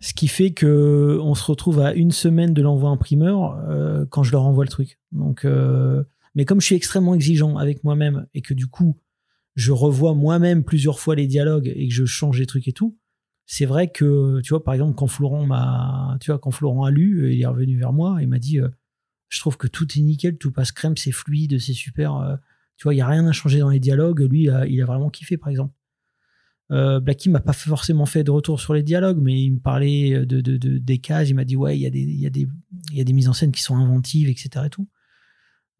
Ce 0.00 0.14
qui 0.14 0.28
fait 0.28 0.52
que 0.52 1.18
on 1.22 1.34
se 1.34 1.44
retrouve 1.44 1.80
à 1.80 1.92
une 1.92 2.12
semaine 2.12 2.54
de 2.54 2.62
l'envoi 2.62 2.90
imprimeur 2.90 3.58
euh, 3.68 4.06
quand 4.06 4.22
je 4.22 4.32
leur 4.32 4.44
envoie 4.44 4.64
le 4.64 4.70
truc. 4.70 4.98
Donc, 5.10 5.44
euh, 5.44 6.04
mais 6.34 6.44
comme 6.44 6.60
je 6.60 6.66
suis 6.66 6.76
extrêmement 6.76 7.14
exigeant 7.14 7.56
avec 7.56 7.82
moi-même 7.82 8.26
et 8.34 8.40
que 8.40 8.54
du 8.54 8.68
coup 8.68 8.96
je 9.56 9.72
revois 9.72 10.14
moi-même 10.14 10.62
plusieurs 10.62 11.00
fois 11.00 11.16
les 11.16 11.26
dialogues 11.26 11.72
et 11.74 11.88
que 11.88 11.94
je 11.94 12.04
change 12.04 12.38
les 12.38 12.46
trucs 12.46 12.68
et 12.68 12.72
tout, 12.72 12.96
c'est 13.44 13.66
vrai 13.66 13.90
que 13.90 14.40
tu 14.42 14.50
vois 14.50 14.62
par 14.62 14.74
exemple 14.74 14.94
quand 14.94 15.08
Florent 15.08 15.44
m'a, 15.46 16.16
tu 16.20 16.30
vois 16.30 16.38
quand 16.38 16.52
Florent 16.52 16.84
a 16.84 16.92
lu, 16.92 17.24
euh, 17.24 17.32
il 17.32 17.40
est 17.40 17.46
revenu 17.46 17.76
vers 17.76 17.92
moi 17.92 18.22
et 18.22 18.26
m'a 18.26 18.38
dit 18.38 18.60
je 19.28 19.40
trouve 19.40 19.56
que 19.56 19.66
tout 19.66 19.86
est 19.98 20.00
nickel, 20.00 20.38
tout 20.38 20.52
passe 20.52 20.70
crème, 20.70 20.96
c'est 20.96 21.12
fluide, 21.12 21.58
c'est 21.58 21.72
super. 21.72 22.38
tu 22.76 22.84
vois, 22.84 22.94
il 22.94 22.98
y 22.98 23.02
a 23.02 23.06
rien 23.06 23.26
à 23.26 23.32
changer 23.32 23.58
dans 23.58 23.68
les 23.68 23.80
dialogues. 23.80 24.20
Lui, 24.20 24.48
a, 24.48 24.66
il 24.66 24.80
a 24.80 24.86
vraiment 24.86 25.10
kiffé, 25.10 25.36
par 25.36 25.50
exemple. 25.50 25.74
Euh, 26.70 27.00
Blacky 27.00 27.30
m'a 27.30 27.40
pas 27.40 27.52
forcément 27.54 28.04
fait 28.06 28.24
de 28.24 28.30
retour 28.30 28.60
sur 28.60 28.74
les 28.74 28.82
dialogues, 28.82 29.18
mais 29.22 29.40
il 29.42 29.52
me 29.54 29.58
parlait 29.58 30.26
de, 30.26 30.40
de, 30.42 30.56
de- 30.58 30.78
des 30.78 30.98
cases. 30.98 31.30
Il 31.30 31.34
m'a 31.34 31.44
dit 31.44 31.56
ouais, 31.56 31.78
il 31.78 31.80
y 31.80 31.86
a 31.86 31.90
des, 31.90 32.00
y 32.02 32.20
y 32.92 33.00
a 33.00 33.04
des 33.04 33.12
mises 33.12 33.28
en 33.28 33.32
scène 33.32 33.52
qui 33.52 33.62
sont 33.62 33.76
inventives, 33.76 34.28
etc. 34.28 34.66
Et 34.66 34.70
tout. 34.70 34.86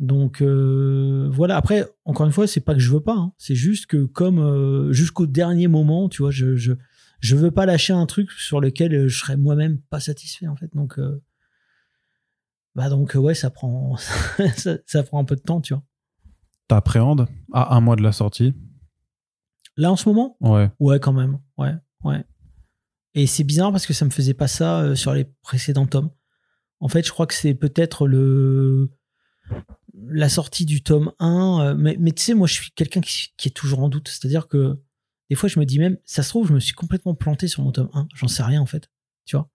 Donc 0.01 0.41
euh, 0.43 1.28
voilà. 1.30 1.57
Après, 1.57 1.86
encore 2.05 2.24
une 2.26 2.32
fois, 2.32 2.47
c'est 2.47 2.61
pas 2.61 2.72
que 2.74 2.80
je 2.80 2.91
veux 2.91 3.01
pas. 3.01 3.16
hein. 3.16 3.32
C'est 3.36 3.55
juste 3.55 3.86
que 3.86 4.05
comme 4.05 4.39
euh, 4.39 4.93
jusqu'au 4.93 5.26
dernier 5.26 5.68
moment, 5.68 6.09
tu 6.09 6.22
vois, 6.22 6.30
je, 6.30 6.57
je 6.57 6.72
je 7.20 7.34
veux 7.36 7.51
pas 7.51 7.66
lâcher 7.66 7.93
un 7.93 8.07
truc 8.07 8.30
sur 8.30 8.61
lequel 8.61 8.95
euh, 8.95 9.09
je 9.09 9.18
serais 9.18 9.36
moi-même 9.36 9.78
pas 9.91 9.99
satisfait 10.01 10.47
en 10.47 10.55
fait. 10.57 10.70
Donc 10.74 10.99
bah 12.74 12.89
donc 12.89 13.14
ouais, 13.14 13.34
ça 13.34 13.51
prend 13.51 13.97
ça, 14.57 14.78
ça 14.86 15.03
prend 15.03 15.20
un 15.20 15.24
peu 15.24 15.36
de 15.36 15.41
temps, 15.41 15.61
tu 15.61 15.74
vois. 15.74 15.82
T'appréhendes? 16.68 17.26
À 17.53 17.74
un 17.76 17.80
mois 17.80 17.97
de 17.97 18.03
la 18.03 18.12
sortie? 18.12 18.55
Là 19.78 19.92
en 19.92 19.96
ce 19.96 20.08
moment, 20.08 20.36
Ouais. 20.40 20.70
Ouais, 20.80 20.98
quand 20.98 21.12
même. 21.12 21.38
Ouais, 21.56 21.72
ouais. 22.02 22.24
Et 23.14 23.26
c'est 23.28 23.44
bizarre 23.44 23.70
parce 23.70 23.86
que 23.86 23.94
ça 23.94 24.04
me 24.04 24.10
faisait 24.10 24.34
pas 24.34 24.48
ça 24.48 24.80
euh, 24.80 24.94
sur 24.96 25.14
les 25.14 25.24
précédents 25.42 25.86
tomes. 25.86 26.10
En 26.80 26.88
fait, 26.88 27.06
je 27.06 27.12
crois 27.12 27.26
que 27.26 27.34
c'est 27.34 27.54
peut-être 27.54 28.06
le 28.08 28.90
la 29.94 30.28
sortie 30.28 30.64
du 30.64 30.82
tome 30.82 31.12
1. 31.20 31.60
euh, 31.60 31.74
mais 31.78 31.96
mais 31.98 32.10
tu 32.12 32.22
sais, 32.22 32.34
moi, 32.34 32.46
je 32.48 32.54
suis 32.54 32.70
quelqu'un 32.72 33.00
qui, 33.00 33.28
qui 33.36 33.48
est 33.48 33.52
toujours 33.52 33.78
en 33.80 33.88
doute. 33.88 34.08
C'est-à-dire 34.08 34.48
que 34.48 34.80
des 35.30 35.36
fois, 35.36 35.48
je 35.48 35.60
me 35.60 35.64
dis 35.64 35.78
même, 35.78 35.96
ça 36.04 36.22
se 36.24 36.30
trouve, 36.30 36.48
je 36.48 36.54
me 36.54 36.60
suis 36.60 36.74
complètement 36.74 37.14
planté 37.14 37.46
sur 37.46 37.62
mon 37.62 37.70
tome 37.70 37.88
1. 37.92 38.08
J'en 38.14 38.28
sais 38.28 38.42
rien, 38.42 38.60
en 38.60 38.66
fait. 38.66 38.90
Tu 39.26 39.36
vois? 39.36 39.48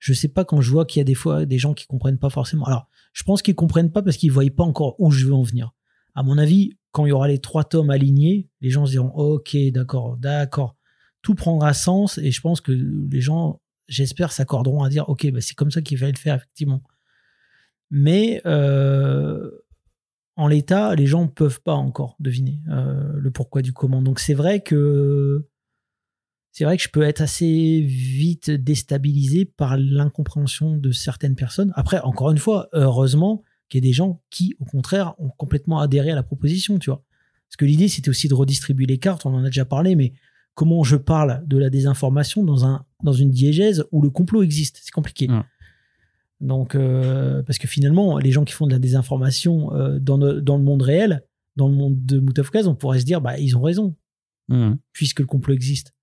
Je 0.00 0.12
sais 0.12 0.28
pas 0.28 0.44
quand 0.44 0.60
je 0.60 0.70
vois 0.72 0.84
qu'il 0.86 0.98
y 0.98 1.02
a 1.02 1.04
des 1.04 1.14
fois 1.14 1.46
des 1.46 1.58
gens 1.58 1.74
qui 1.74 1.86
comprennent 1.86 2.18
pas 2.18 2.30
forcément. 2.30 2.64
Alors, 2.66 2.88
je 3.12 3.22
pense 3.22 3.42
qu'ils 3.42 3.54
comprennent 3.54 3.92
pas 3.92 4.02
parce 4.02 4.16
qu'ils 4.16 4.32
voient 4.32 4.44
pas 4.56 4.64
encore 4.64 4.96
où 4.98 5.12
je 5.12 5.24
veux 5.26 5.34
en 5.34 5.42
venir. 5.42 5.72
À 6.14 6.22
mon 6.22 6.38
avis, 6.38 6.76
quand 6.92 7.06
il 7.06 7.10
y 7.10 7.12
aura 7.12 7.28
les 7.28 7.38
trois 7.38 7.64
tomes 7.64 7.90
alignés, 7.90 8.48
les 8.60 8.70
gens 8.70 8.86
se 8.86 8.92
diront 8.92 9.12
Ok, 9.14 9.56
d'accord, 9.72 10.16
d'accord. 10.16 10.76
Tout 11.22 11.34
prendra 11.34 11.72
sens 11.74 12.18
et 12.18 12.30
je 12.30 12.40
pense 12.40 12.60
que 12.60 12.72
les 12.72 13.20
gens, 13.20 13.60
j'espère, 13.88 14.32
s'accorderont 14.32 14.82
à 14.82 14.88
dire 14.88 15.08
Ok, 15.08 15.30
bah, 15.30 15.40
c'est 15.40 15.54
comme 15.54 15.70
ça 15.70 15.80
qu'il 15.80 15.98
fallait 15.98 16.12
le 16.12 16.18
faire, 16.18 16.36
effectivement. 16.36 16.82
Mais 17.90 18.40
euh, 18.46 19.50
en 20.36 20.48
l'état, 20.48 20.94
les 20.94 21.06
gens 21.06 21.22
ne 21.22 21.28
peuvent 21.28 21.60
pas 21.62 21.74
encore 21.74 22.16
deviner 22.20 22.60
euh, 22.70 23.12
le 23.16 23.30
pourquoi 23.30 23.62
du 23.62 23.72
comment. 23.72 24.02
Donc 24.02 24.18
c'est 24.18 24.34
vrai 24.34 24.60
que 24.60 25.46
c'est 26.52 26.64
vrai 26.64 26.76
que 26.76 26.82
je 26.82 26.90
peux 26.90 27.02
être 27.02 27.22
assez 27.22 27.80
vite 27.80 28.50
déstabilisé 28.50 29.46
par 29.46 29.76
l'incompréhension 29.78 30.76
de 30.76 30.90
certaines 30.90 31.34
personnes. 31.34 31.72
Après, 31.76 32.00
encore 32.00 32.30
une 32.30 32.38
fois, 32.38 32.68
heureusement 32.72 33.42
qu'il 33.72 33.84
y 33.84 33.86
a 33.86 33.88
des 33.88 33.92
gens 33.94 34.22
qui, 34.30 34.54
au 34.60 34.64
contraire, 34.64 35.14
ont 35.18 35.30
complètement 35.30 35.80
adhéré 35.80 36.10
à 36.10 36.14
la 36.14 36.22
proposition, 36.22 36.78
tu 36.78 36.90
vois. 36.90 37.02
Parce 37.48 37.56
que 37.56 37.64
l'idée, 37.64 37.88
c'était 37.88 38.08
aussi 38.10 38.28
de 38.28 38.34
redistribuer 38.34 38.86
les 38.86 38.98
cartes, 38.98 39.26
on 39.26 39.34
en 39.34 39.42
a 39.42 39.46
déjà 39.46 39.64
parlé, 39.64 39.96
mais 39.96 40.12
comment 40.54 40.84
je 40.84 40.96
parle 40.96 41.42
de 41.46 41.56
la 41.56 41.70
désinformation 41.70 42.44
dans, 42.44 42.64
un, 42.64 42.84
dans 43.02 43.12
une 43.12 43.30
diégèse 43.30 43.84
où 43.90 44.02
le 44.02 44.10
complot 44.10 44.42
existe? 44.42 44.78
C'est 44.82 44.90
compliqué. 44.90 45.26
Donc, 46.40 46.74
euh, 46.74 47.42
parce 47.44 47.58
que 47.58 47.68
finalement, 47.68 48.18
les 48.18 48.30
gens 48.32 48.44
qui 48.44 48.52
font 48.52 48.66
de 48.66 48.72
la 48.72 48.78
désinformation 48.78 49.74
euh, 49.74 49.98
dans, 49.98 50.16
le, 50.16 50.40
dans 50.40 50.56
le 50.56 50.64
monde 50.64 50.82
réel, 50.82 51.22
dans 51.56 51.68
le 51.68 51.74
monde 51.74 52.04
de 52.04 52.18
Moutafkaz, 52.18 52.66
on 52.66 52.74
pourrait 52.74 53.00
se 53.00 53.04
dire, 53.04 53.20
bah, 53.20 53.38
ils 53.38 53.56
ont 53.56 53.62
raison, 53.62 53.96
Mhm. 54.48 54.76
puisque 54.92 55.20
le 55.20 55.26
complot 55.26 55.54
existe. 55.54 55.94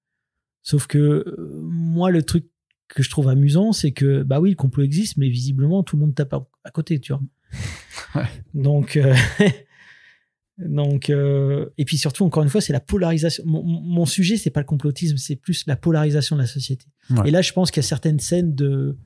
Sauf 0.64 0.88
que 0.88 0.98
euh, 0.98 1.62
moi, 1.64 2.10
le 2.10 2.24
truc 2.24 2.50
que 2.88 3.04
je 3.04 3.10
trouve 3.10 3.28
amusant, 3.28 3.74
c'est 3.74 3.92
que, 3.92 4.24
bah 4.24 4.40
oui, 4.40 4.52
le 4.52 4.56
complot 4.56 4.84
existe, 4.84 5.18
mais 5.18 5.30
visiblement, 5.30 5.84
tout 5.84 5.98
le 5.98 6.02
monde 6.02 6.16
tape 6.16 6.34
à, 6.34 6.48
à 6.64 6.72
côté, 6.72 7.00
tu 7.00 7.12
vois. 7.12 7.22
Ouais. 8.16 8.24
Donc, 8.54 8.98
euh, 8.98 9.14
donc 10.58 11.10
euh, 11.10 11.68
et 11.78 11.86
puis 11.86 11.98
surtout, 11.98 12.26
encore 12.26 12.44
une 12.44 12.50
fois, 12.50 12.60
c'est 12.62 12.74
la 12.74 12.80
polarisation. 12.80 13.44
Mon, 13.46 13.64
mon 13.64 14.06
sujet, 14.06 14.36
c'est 14.38 14.50
pas 14.50 14.60
le 14.62 14.66
complotisme, 14.66 15.18
c'est 15.18 15.36
plus 15.36 15.66
la 15.68 15.76
polarisation 15.76 16.36
de 16.36 16.42
la 16.42 16.48
société. 16.48 16.86
Ouais. 17.12 17.28
Et 17.28 17.32
là, 17.32 17.42
je 17.42 17.54
pense 17.54 17.72
qu'il 17.72 17.82
y 17.82 17.86
a 17.86 17.88
certaines 17.88 18.20
scènes 18.20 18.56
de, 18.56 18.98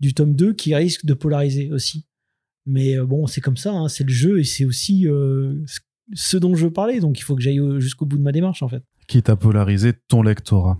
du 0.00 0.14
tome 0.14 0.34
2 0.34 0.52
qui 0.54 0.74
risquent 0.74 1.04
de 1.06 1.14
polariser 1.14 1.70
aussi. 1.72 2.06
Mais 2.66 2.96
euh, 2.96 3.04
bon, 3.04 3.26
c'est 3.26 3.40
comme 3.40 3.56
ça, 3.56 3.72
hein, 3.72 3.88
c'est 3.88 4.04
le 4.04 4.12
jeu 4.12 4.38
et 4.38 4.44
c'est 4.44 4.64
aussi 4.64 5.08
euh, 5.08 5.64
ce- 6.14 6.36
dont 6.36 6.54
je 6.54 6.64
veux 6.66 6.72
parler. 6.72 7.00
Donc, 7.00 7.18
il 7.18 7.22
faut 7.22 7.34
que 7.34 7.42
j'aille 7.42 7.58
au- 7.60 7.80
jusqu'au 7.80 8.06
bout 8.06 8.16
de 8.18 8.22
ma 8.22 8.32
démarche, 8.32 8.62
en 8.62 8.68
fait. 8.68 8.82
Qui 9.08 9.20
t'a 9.22 9.34
polarisé 9.34 9.92
ton 10.08 10.22
lectorat. 10.22 10.78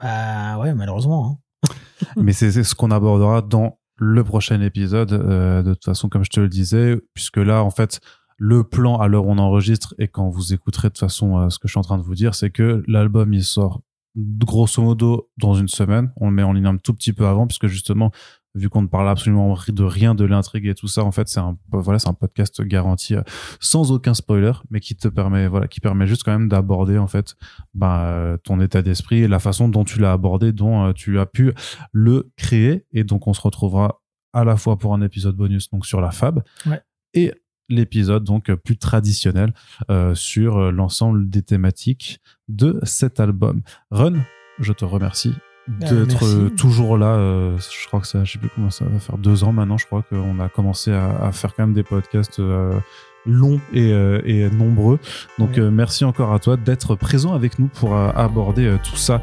Bah 0.00 0.58
ouais, 0.58 0.74
malheureusement. 0.74 1.40
hein. 1.66 1.68
Mais 2.22 2.32
c'est 2.32 2.50
ce 2.62 2.74
qu'on 2.74 2.90
abordera 2.90 3.40
dans 3.42 3.77
le 3.98 4.24
prochain 4.24 4.60
épisode. 4.60 5.12
euh, 5.12 5.62
de 5.62 5.74
toute 5.74 5.84
façon, 5.84 6.08
comme 6.08 6.24
je 6.24 6.30
te 6.30 6.40
le 6.40 6.48
disais, 6.48 7.00
puisque 7.14 7.38
là, 7.38 7.62
en 7.62 7.70
fait, 7.70 8.00
le 8.38 8.62
plan 8.64 8.98
à 8.98 9.08
l'heure 9.08 9.26
où 9.26 9.30
on 9.32 9.38
enregistre 9.38 9.94
et 9.98 10.08
quand 10.08 10.28
vous 10.30 10.54
écouterez 10.54 10.88
de 10.88 10.92
toute 10.92 11.00
façon 11.00 11.38
euh, 11.38 11.50
ce 11.50 11.58
que 11.58 11.66
je 11.66 11.72
suis 11.72 11.78
en 11.78 11.82
train 11.82 11.98
de 11.98 12.04
vous 12.04 12.14
dire, 12.14 12.34
c'est 12.36 12.50
que 12.50 12.84
l'album 12.86 13.34
il 13.34 13.42
sort 13.42 13.82
grosso 14.16 14.82
modo 14.82 15.28
dans 15.36 15.54
une 15.54 15.68
semaine. 15.68 16.12
On 16.16 16.28
le 16.28 16.34
met 16.34 16.42
en 16.42 16.52
ligne 16.52 16.66
un 16.66 16.76
tout 16.76 16.94
petit 16.94 17.12
peu 17.12 17.26
avant, 17.26 17.46
puisque 17.46 17.66
justement, 17.66 18.10
vu 18.58 18.68
qu'on 18.68 18.82
ne 18.82 18.86
parle 18.88 19.08
absolument 19.08 19.56
de 19.68 19.84
rien 19.84 20.14
de 20.14 20.24
l'intrigue 20.24 20.66
et 20.66 20.74
tout 20.74 20.88
ça, 20.88 21.02
en 21.04 21.12
fait, 21.12 21.28
c'est 21.28 21.40
un 21.40 21.56
voilà, 21.72 21.98
c'est 21.98 22.08
un 22.08 22.14
podcast 22.14 22.60
garanti 22.62 23.14
euh, 23.14 23.22
sans 23.60 23.92
aucun 23.92 24.14
spoiler, 24.14 24.52
mais 24.70 24.80
qui 24.80 24.94
te 24.96 25.08
permet 25.08 25.48
voilà, 25.48 25.68
qui 25.68 25.80
permet 25.80 26.06
juste 26.06 26.22
quand 26.24 26.32
même 26.32 26.48
d'aborder 26.48 26.98
en 26.98 27.06
fait 27.06 27.34
bah, 27.74 28.06
euh, 28.08 28.36
ton 28.36 28.60
état 28.60 28.82
d'esprit 28.82 29.20
et 29.22 29.28
la 29.28 29.38
façon 29.38 29.68
dont 29.68 29.84
tu 29.84 29.98
l'as 30.00 30.12
abordé, 30.12 30.52
dont 30.52 30.86
euh, 30.86 30.92
tu 30.92 31.18
as 31.18 31.26
pu 31.26 31.52
le 31.92 32.30
créer. 32.36 32.84
Et 32.92 33.04
donc, 33.04 33.26
on 33.26 33.32
se 33.32 33.40
retrouvera 33.40 34.00
à 34.32 34.44
la 34.44 34.56
fois 34.56 34.76
pour 34.78 34.92
un 34.94 35.00
épisode 35.00 35.36
bonus 35.36 35.70
donc 35.70 35.86
sur 35.86 36.00
la 36.00 36.10
Fab 36.10 36.42
Ouais. 36.66 36.80
et 37.14 37.32
l'épisode 37.70 38.24
donc 38.24 38.52
plus 38.54 38.76
traditionnel 38.78 39.52
euh, 39.90 40.14
sur 40.14 40.72
l'ensemble 40.72 41.28
des 41.28 41.42
thématiques 41.42 42.20
de 42.48 42.78
cet 42.82 43.20
album. 43.20 43.62
Run, 43.90 44.14
je 44.58 44.72
te 44.72 44.84
remercie 44.84 45.32
d'être 45.68 46.22
merci. 46.22 46.24
euh, 46.24 46.48
toujours 46.50 46.96
là. 46.98 47.06
euh, 47.14 47.56
je 47.58 47.86
crois 47.86 48.00
que 48.00 48.06
ça, 48.06 48.24
je 48.24 48.32
sais 48.32 48.38
plus 48.38 48.48
comment 48.54 48.70
ça 48.70 48.84
va 48.86 48.98
faire 48.98 49.18
deux 49.18 49.44
ans 49.44 49.52
maintenant. 49.52 49.76
Je 49.78 49.86
crois 49.86 50.02
qu'on 50.02 50.40
a 50.40 50.48
commencé 50.48 50.92
à, 50.92 51.10
à 51.22 51.32
faire 51.32 51.54
quand 51.54 51.64
même 51.64 51.74
des 51.74 51.82
podcasts 51.82 52.40
euh, 52.40 52.78
longs 53.26 53.60
et, 53.72 53.92
euh, 53.92 54.20
et 54.24 54.48
nombreux. 54.50 54.98
Donc 55.38 55.58
euh, 55.58 55.70
merci 55.70 56.04
encore 56.04 56.32
à 56.32 56.38
toi 56.38 56.56
d'être 56.56 56.94
présent 56.94 57.34
avec 57.34 57.58
nous 57.58 57.66
pour 57.68 57.94
euh, 57.94 58.10
aborder 58.14 58.66
euh, 58.66 58.76
tout 58.82 58.96
ça 58.96 59.20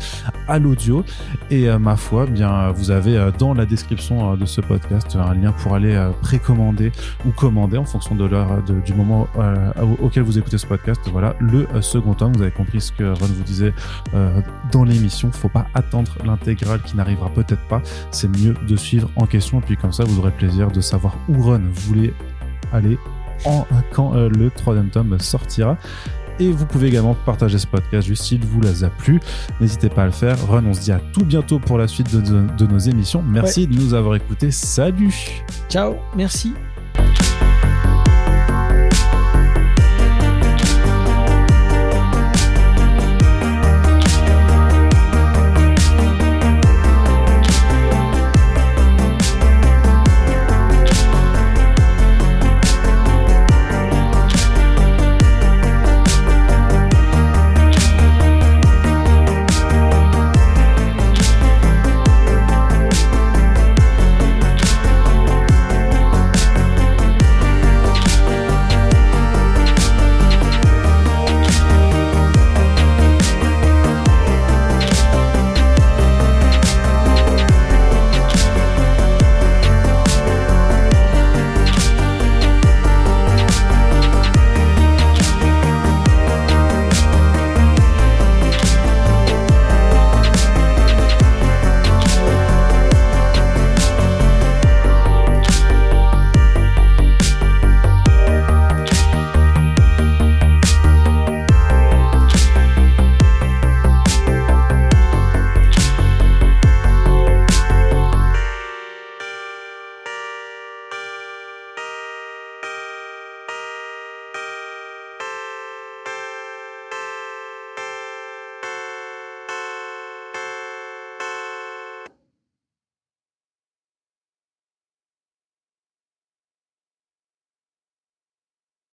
à 0.47 0.59
l'audio. 0.59 1.03
Et 1.49 1.69
euh, 1.69 1.79
ma 1.79 1.95
foi, 1.95 2.25
bien 2.27 2.71
vous 2.71 2.91
avez 2.91 3.17
euh, 3.17 3.31
dans 3.31 3.53
la 3.53 3.65
description 3.65 4.33
euh, 4.33 4.35
de 4.35 4.45
ce 4.45 4.61
podcast 4.61 5.15
un 5.15 5.33
lien 5.33 5.51
pour 5.53 5.73
aller 5.75 5.95
euh, 5.95 6.11
précommander 6.21 6.91
ou 7.25 7.31
commander 7.31 7.77
en 7.77 7.85
fonction 7.85 8.15
de 8.15 8.25
l'heure 8.25 8.61
du 8.63 8.93
moment 8.93 9.27
euh, 9.37 9.71
au- 9.81 10.05
auquel 10.05 10.23
vous 10.23 10.37
écoutez 10.37 10.57
ce 10.57 10.67
podcast. 10.67 11.01
Voilà 11.11 11.35
le 11.39 11.65
second 11.81 12.13
tome. 12.13 12.33
Vous 12.33 12.41
avez 12.41 12.51
compris 12.51 12.81
ce 12.81 12.91
que 12.91 13.03
Ron 13.05 13.25
vous 13.27 13.43
disait 13.43 13.73
euh, 14.13 14.41
dans 14.71 14.83
l'émission. 14.83 15.31
Faut 15.31 15.49
pas 15.49 15.65
attendre 15.73 16.11
l'intégrale 16.25 16.81
qui 16.83 16.95
n'arrivera 16.95 17.29
peut-être 17.29 17.67
pas. 17.67 17.81
C'est 18.11 18.27
mieux 18.27 18.55
de 18.67 18.75
suivre 18.75 19.09
en 19.15 19.25
question. 19.25 19.59
Et 19.59 19.63
puis 19.63 19.77
comme 19.77 19.91
ça, 19.93 20.03
vous 20.03 20.19
aurez 20.19 20.31
plaisir 20.31 20.69
de 20.69 20.81
savoir 20.81 21.15
où 21.27 21.41
Ron 21.41 21.61
voulait 21.71 22.13
aller 22.73 22.97
en, 23.45 23.65
quand 23.91 24.15
euh, 24.15 24.29
le 24.29 24.49
troisième 24.49 24.89
tome 24.89 25.17
sortira. 25.19 25.77
Et 26.38 26.51
vous 26.51 26.65
pouvez 26.65 26.88
également 26.89 27.15
partager 27.25 27.57
ce 27.57 27.65
podcast 27.65 28.05
juste 28.07 28.23
s'il 28.23 28.43
vous 28.43 28.83
a 28.83 28.89
plu. 28.89 29.21
N'hésitez 29.61 29.88
pas 29.88 30.03
à 30.03 30.05
le 30.05 30.11
faire. 30.11 30.36
Run, 30.49 30.65
on 30.65 30.73
se 30.73 30.81
dit 30.81 30.91
à 30.91 30.99
tout 31.13 31.23
bientôt 31.23 31.59
pour 31.59 31.77
la 31.77 31.88
suite 31.88 32.13
de, 32.13 32.19
de- 32.19 32.47
de 32.57 32.65
nos 32.65 32.77
émissions. 32.79 33.23
Merci 33.25 33.67
de 33.67 33.75
nous 33.75 33.93
avoir 33.93 34.15
écoutés. 34.15 34.51
Salut 34.51 35.13
Ciao, 35.69 35.95
merci. 36.15 36.53